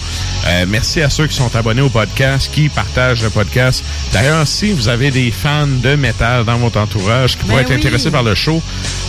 Euh, 0.47 0.65
merci 0.67 1.01
à 1.01 1.09
ceux 1.09 1.27
qui 1.27 1.35
sont 1.35 1.55
abonnés 1.55 1.81
au 1.81 1.89
podcast, 1.89 2.49
qui 2.51 2.69
partagent 2.69 3.23
le 3.23 3.29
podcast. 3.29 3.83
D'ailleurs, 4.11 4.47
si 4.47 4.71
vous 4.71 4.87
avez 4.89 5.11
des 5.11 5.31
fans 5.31 5.67
de 5.67 5.95
métal 5.95 6.43
dans 6.43 6.57
votre 6.57 6.79
entourage 6.79 7.33
qui 7.37 7.43
Ben 7.43 7.47
pourraient 7.47 7.61
être 7.61 7.69
oui. 7.69 7.75
intéressés 7.75 8.11
par 8.11 8.23
le 8.23 8.35
show, 8.35 8.61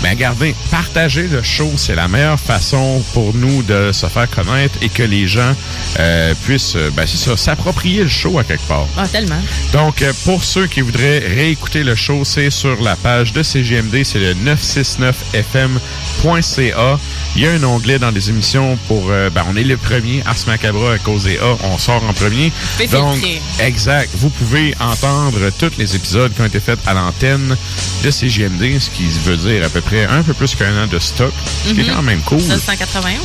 ben 0.03 0.11
regardez, 0.11 0.55
partagez 0.71 1.27
le 1.29 1.43
show. 1.43 1.73
C'est 1.77 1.95
la 1.95 2.07
meilleure 2.07 2.39
façon 2.39 3.03
pour 3.15 3.35
nous 3.35 3.63
de 3.63 3.91
se 3.93 4.07
faire 4.07 4.29
connaître 4.31 4.79
et 4.83 4.91
que 4.91 5.03
les 5.03 5.27
gens 5.27 5.55
euh, 5.99 6.35
puissent, 6.45 6.77
euh, 6.77 6.91
ben 6.95 7.07
c'est 7.07 7.17
ça, 7.17 7.37
s'approprier 7.37 8.03
le 8.03 8.09
show 8.09 8.39
à 8.39 8.45
quelque 8.45 8.67
part. 8.69 8.87
Ah, 8.97 9.09
tellement. 9.09 9.41
Donc, 9.73 10.05
pour 10.25 10.45
ceux 10.45 10.67
qui 10.67 10.83
voudraient 10.83 11.19
réécouter 11.19 11.83
le 11.83 11.95
show, 11.95 12.23
c'est 12.25 12.51
sur 12.51 12.81
la 12.83 12.97
page 12.97 13.33
de 13.33 13.43
CGMD, 13.43 14.05
c'est 14.05 14.26
le 14.27 14.35
969fm.ca. 14.35 16.99
Il 17.37 17.43
y 17.43 17.47
a 17.47 17.53
un 17.53 17.63
onglet 17.65 17.99
dans 17.99 18.11
les 18.11 18.29
émissions 18.31 18.79
pour... 18.89 19.11
euh, 19.11 19.29
ben, 19.31 19.45
on 19.49 19.57
est 19.57 19.63
le 19.65 19.77
premier, 19.77 20.23
Ars 20.27 20.35
Macabra 20.47 20.95
à 20.95 20.99
cause 20.99 21.25
des 21.25 21.37
A, 21.39 21.57
on 21.65 21.77
sort 21.79 22.03
en 22.09 22.13
premier. 22.15 22.51
Donc, 22.93 23.19
exact. 23.61 24.11
Vous 24.15 24.31
pouvez 24.31 24.75
entendre 24.81 25.39
tous 25.59 25.73
les 25.79 25.95
épisodes 25.95 26.33
qui 26.35 26.41
ont 26.41 26.47
été 26.47 26.61
faits 26.61 26.79
à 26.87 26.95
l'antenne 26.95 27.57
de 28.03 28.11
CGMD, 28.11 28.79
ce 28.81 28.89
qui 28.91 29.07
veut 29.25 29.37
dire 29.37 29.65
à 29.67 29.69
peu 29.69 29.81
près 29.83 30.05
un 30.07 30.23
peu 30.23 30.33
plus 30.35 30.55
qu'un 30.55 30.83
an 30.83 30.87
de 30.87 30.99
stock, 30.99 31.33
ce 31.67 31.73
qui 31.75 31.81
est 31.81 31.85
Mhm. 31.85 31.95
quand 31.95 32.03
même 32.03 32.21
cool. 32.23 32.39
1991. 32.39 33.19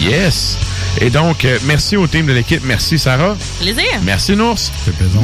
Yes! 0.00 0.56
Et 1.00 1.10
donc, 1.10 1.44
euh, 1.44 1.58
merci 1.64 1.96
au 1.96 2.06
team 2.06 2.26
de 2.26 2.32
l'équipe. 2.32 2.62
Merci, 2.64 2.98
Sarah. 2.98 3.36
Plaisir. 3.60 3.84
Merci 4.02 4.34
Nours. 4.34 4.58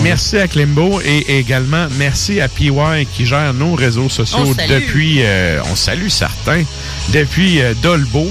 Merci 0.02 0.36
à 0.38 0.46
Klimbo 0.46 1.00
et 1.04 1.38
également 1.38 1.86
merci 1.96 2.40
à 2.40 2.48
PY 2.48 2.72
qui 3.12 3.26
gère 3.26 3.54
nos 3.54 3.74
réseaux 3.74 4.08
sociaux 4.08 4.38
On 4.44 4.52
depuis, 4.68 5.22
euh, 5.22 5.60
on 5.70 5.76
salue 5.76 6.08
certains, 6.08 6.64
depuis 7.12 7.62
euh, 7.62 7.74
Dolbo. 7.82 8.30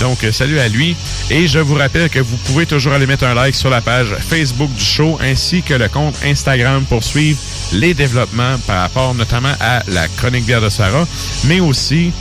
Donc, 0.00 0.24
euh, 0.24 0.32
salut 0.32 0.58
à 0.58 0.68
lui. 0.68 0.96
Et 1.30 1.46
je 1.46 1.58
vous 1.58 1.74
rappelle 1.74 2.08
que 2.08 2.18
vous 2.18 2.36
pouvez 2.38 2.66
toujours 2.66 2.92
aller 2.92 3.06
mettre 3.06 3.24
un 3.24 3.34
like 3.34 3.54
sur 3.54 3.70
la 3.70 3.80
page 3.80 4.14
Facebook 4.28 4.72
du 4.74 4.84
show 4.84 5.18
ainsi 5.22 5.62
que 5.62 5.74
le 5.74 5.88
compte 5.88 6.14
Instagram 6.24 6.84
pour 6.88 7.04
suivre 7.04 7.38
les 7.72 7.94
développements 7.94 8.58
par 8.66 8.80
rapport 8.80 9.14
notamment 9.14 9.52
à 9.60 9.82
la 9.88 10.08
chronique 10.08 10.44
bière 10.44 10.60
de 10.60 10.68
Sarah, 10.68 11.06
mais 11.44 11.60
aussi 11.60 12.12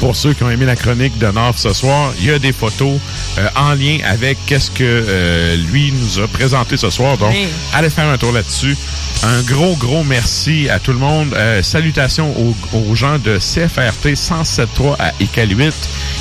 pour 0.00 0.14
ceux 0.16 0.32
qui 0.32 0.42
ont 0.44 0.50
aimé 0.50 0.64
la 0.66 0.76
chronique 0.76 1.18
de 1.18 1.26
Nord 1.28 1.54
ce 1.58 1.72
soir, 1.72 2.12
il 2.20 2.26
y 2.26 2.30
a 2.30 2.38
des 2.38 2.52
photos 2.52 2.98
euh, 3.38 3.48
en 3.56 3.74
lien 3.74 3.98
avec 4.04 4.38
qu'est-ce 4.46 4.70
que 4.70 4.84
euh, 4.84 5.56
lui 5.72 5.92
nous 5.92 6.20
a 6.20 6.28
présenté 6.28 6.76
ce 6.76 6.88
soir. 6.90 7.16
Donc, 7.18 7.30
Oui. 7.32 7.48
allez 7.74 7.90
faire 7.90 8.08
un 8.08 8.16
tour 8.16 8.32
là-dessus. 8.32 8.76
Un 9.24 9.42
gros, 9.42 9.74
gros 9.76 10.04
merci 10.04 10.68
à 10.68 10.78
tout 10.78 10.92
le 10.92 10.98
monde. 10.98 11.34
Euh, 11.34 11.62
salutations 11.62 12.32
aux, 12.38 12.54
aux 12.76 12.94
gens 12.94 13.18
de 13.18 13.38
CFRT 13.38 14.14
107.3 14.14 14.96
à 15.00 15.12
Iqaluit 15.20 15.72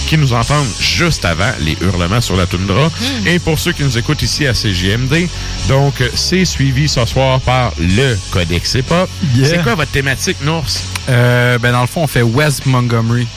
qui 0.08 0.18
nous 0.18 0.34
entendent 0.34 0.66
juste 0.80 1.26
avant 1.26 1.52
les 1.60 1.78
hurlements 1.82 2.22
sur 2.22 2.36
la 2.36 2.46
toundra. 2.48 2.90
Et 3.26 3.38
pour 3.40 3.60
ceux 3.60 3.74
qui 3.74 3.84
nous 3.84 3.98
écoutent 3.98 4.22
ici 4.24 4.48
à 4.48 4.54
CJMD, 4.54 5.28
donc 5.68 6.02
c'est 6.16 6.46
suivi 6.46 6.88
ce 6.90 7.06
soir 7.06 7.40
par 7.42 7.74
le 7.80 8.18
Codex 8.32 8.74
Hip-Hop. 8.76 9.10
Yeah. 9.36 9.48
C'est 9.50 9.64
quoi 9.64 9.76
votre 9.76 9.92
thématique, 9.92 10.38
Nours? 10.44 10.66
Euh, 11.10 11.58
ben 11.60 11.72
dans 11.74 11.82
le 11.82 11.88
fond, 11.88 12.04
on 12.04 12.08
fait 12.08 12.22
West 12.22 12.66
Montgomery. 12.66 13.28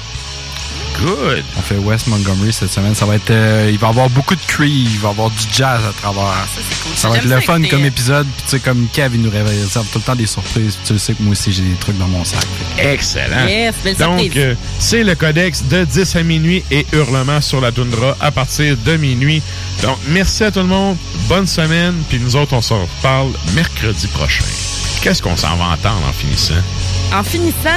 Good. 1.00 1.44
On 1.56 1.62
fait 1.62 1.76
West 1.76 2.06
Montgomery 2.08 2.52
cette 2.52 2.70
semaine. 2.70 2.94
Ça 2.94 3.06
va 3.06 3.16
être, 3.16 3.30
euh, 3.30 3.70
il 3.70 3.78
va 3.78 3.88
y 3.88 3.90
avoir 3.90 4.10
beaucoup 4.10 4.34
de 4.34 4.40
cris, 4.46 4.70
il 4.70 4.98
va 4.98 5.08
y 5.08 5.10
avoir 5.12 5.30
du 5.30 5.44
jazz 5.50 5.80
à 5.88 5.92
travers. 5.92 6.46
Ça, 6.94 7.08
va 7.08 7.16
être 7.16 7.24
le 7.24 7.30
ça 7.30 7.40
fun 7.40 7.56
écouter, 7.56 7.70
comme 7.70 7.84
épisode. 7.86 8.26
Puis 8.36 8.44
tu 8.44 8.50
sais, 8.50 8.60
comme 8.60 8.86
Kev, 8.92 9.14
il 9.14 9.22
nous 9.22 9.30
réserve 9.30 9.86
tout 9.92 9.98
le 9.98 10.04
temps 10.04 10.14
des 10.14 10.26
surprises. 10.26 10.78
Tu 10.84 10.92
le 10.92 10.98
sais 10.98 11.14
que 11.14 11.22
moi 11.22 11.32
aussi, 11.32 11.52
j'ai 11.52 11.62
des 11.62 11.76
trucs 11.76 11.96
dans 11.98 12.08
mon 12.08 12.24
sac. 12.24 12.46
Excellent. 12.78 13.46
Yes, 13.46 13.74
belle 13.82 13.96
Donc, 13.96 14.36
euh, 14.36 14.54
c'est 14.78 15.02
le 15.02 15.14
codex 15.14 15.64
de 15.64 15.84
10 15.84 16.16
à 16.16 16.22
minuit 16.22 16.62
et 16.70 16.86
hurlement 16.92 17.40
sur 17.40 17.60
la 17.60 17.72
toundra 17.72 18.16
à 18.20 18.30
partir 18.30 18.76
de 18.76 18.96
minuit. 18.96 19.42
Donc, 19.82 19.96
merci 20.08 20.44
à 20.44 20.50
tout 20.50 20.60
le 20.60 20.66
monde. 20.66 20.96
Bonne 21.28 21.46
semaine. 21.46 21.94
Puis 22.08 22.18
nous 22.18 22.36
autres, 22.36 22.52
on 22.52 22.62
se 22.62 22.74
reparle 22.74 23.30
mercredi 23.54 24.06
prochain. 24.08 24.44
Qu'est-ce 25.02 25.22
qu'on 25.22 25.36
s'en 25.36 25.56
va 25.56 25.64
entendre 25.64 26.06
en 26.06 26.12
finissant? 26.12 26.54
En 27.12 27.22
finissant, 27.24 27.68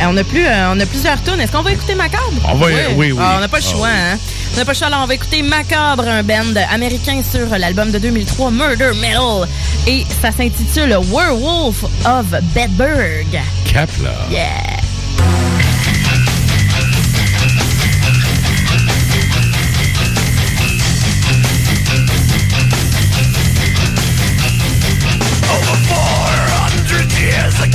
euh, 0.00 0.04
on 0.08 0.16
a 0.16 0.22
plus, 0.24 0.46
euh, 0.46 0.72
on 0.72 0.78
a 0.80 0.86
plusieurs 0.86 1.20
tunes. 1.22 1.40
Est-ce 1.40 1.50
qu'on 1.50 1.62
va 1.62 1.72
écouter 1.72 1.94
Macabre? 1.96 2.24
On 2.48 2.54
va- 2.54 2.66
oui, 2.66 3.10
oui. 3.12 3.14
Ah, 3.20 3.34
on 3.36 3.40
n'a 3.40 3.48
pas 3.48 3.58
le 3.58 3.64
Ah, 3.66 3.70
choix, 3.72 3.88
oui. 3.88 3.94
hein? 3.94 4.18
On 4.54 4.56
n'a 4.58 4.64
pas 4.64 4.72
le 4.72 4.76
choix. 4.78 4.86
Alors, 4.86 5.00
on 5.02 5.06
va 5.06 5.14
écouter 5.14 5.42
Macabre, 5.42 6.06
un 6.06 6.22
band 6.22 6.54
américain 6.70 7.22
sur 7.28 7.46
l'album 7.58 7.90
de 7.90 7.98
2003, 7.98 8.50
Murder 8.52 8.92
Metal. 9.00 9.48
Et 9.86 10.06
ça 10.22 10.30
s'intitule 10.30 10.96
Werewolf 11.12 11.82
of 12.06 12.26
Bedburg. 12.54 13.26
Capla. 13.64 14.10
Yeah! 14.30 14.78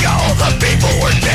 All 0.02 0.34
the 0.36 0.58
people 0.60 0.90
were 1.02 1.12
dead. 1.22 1.33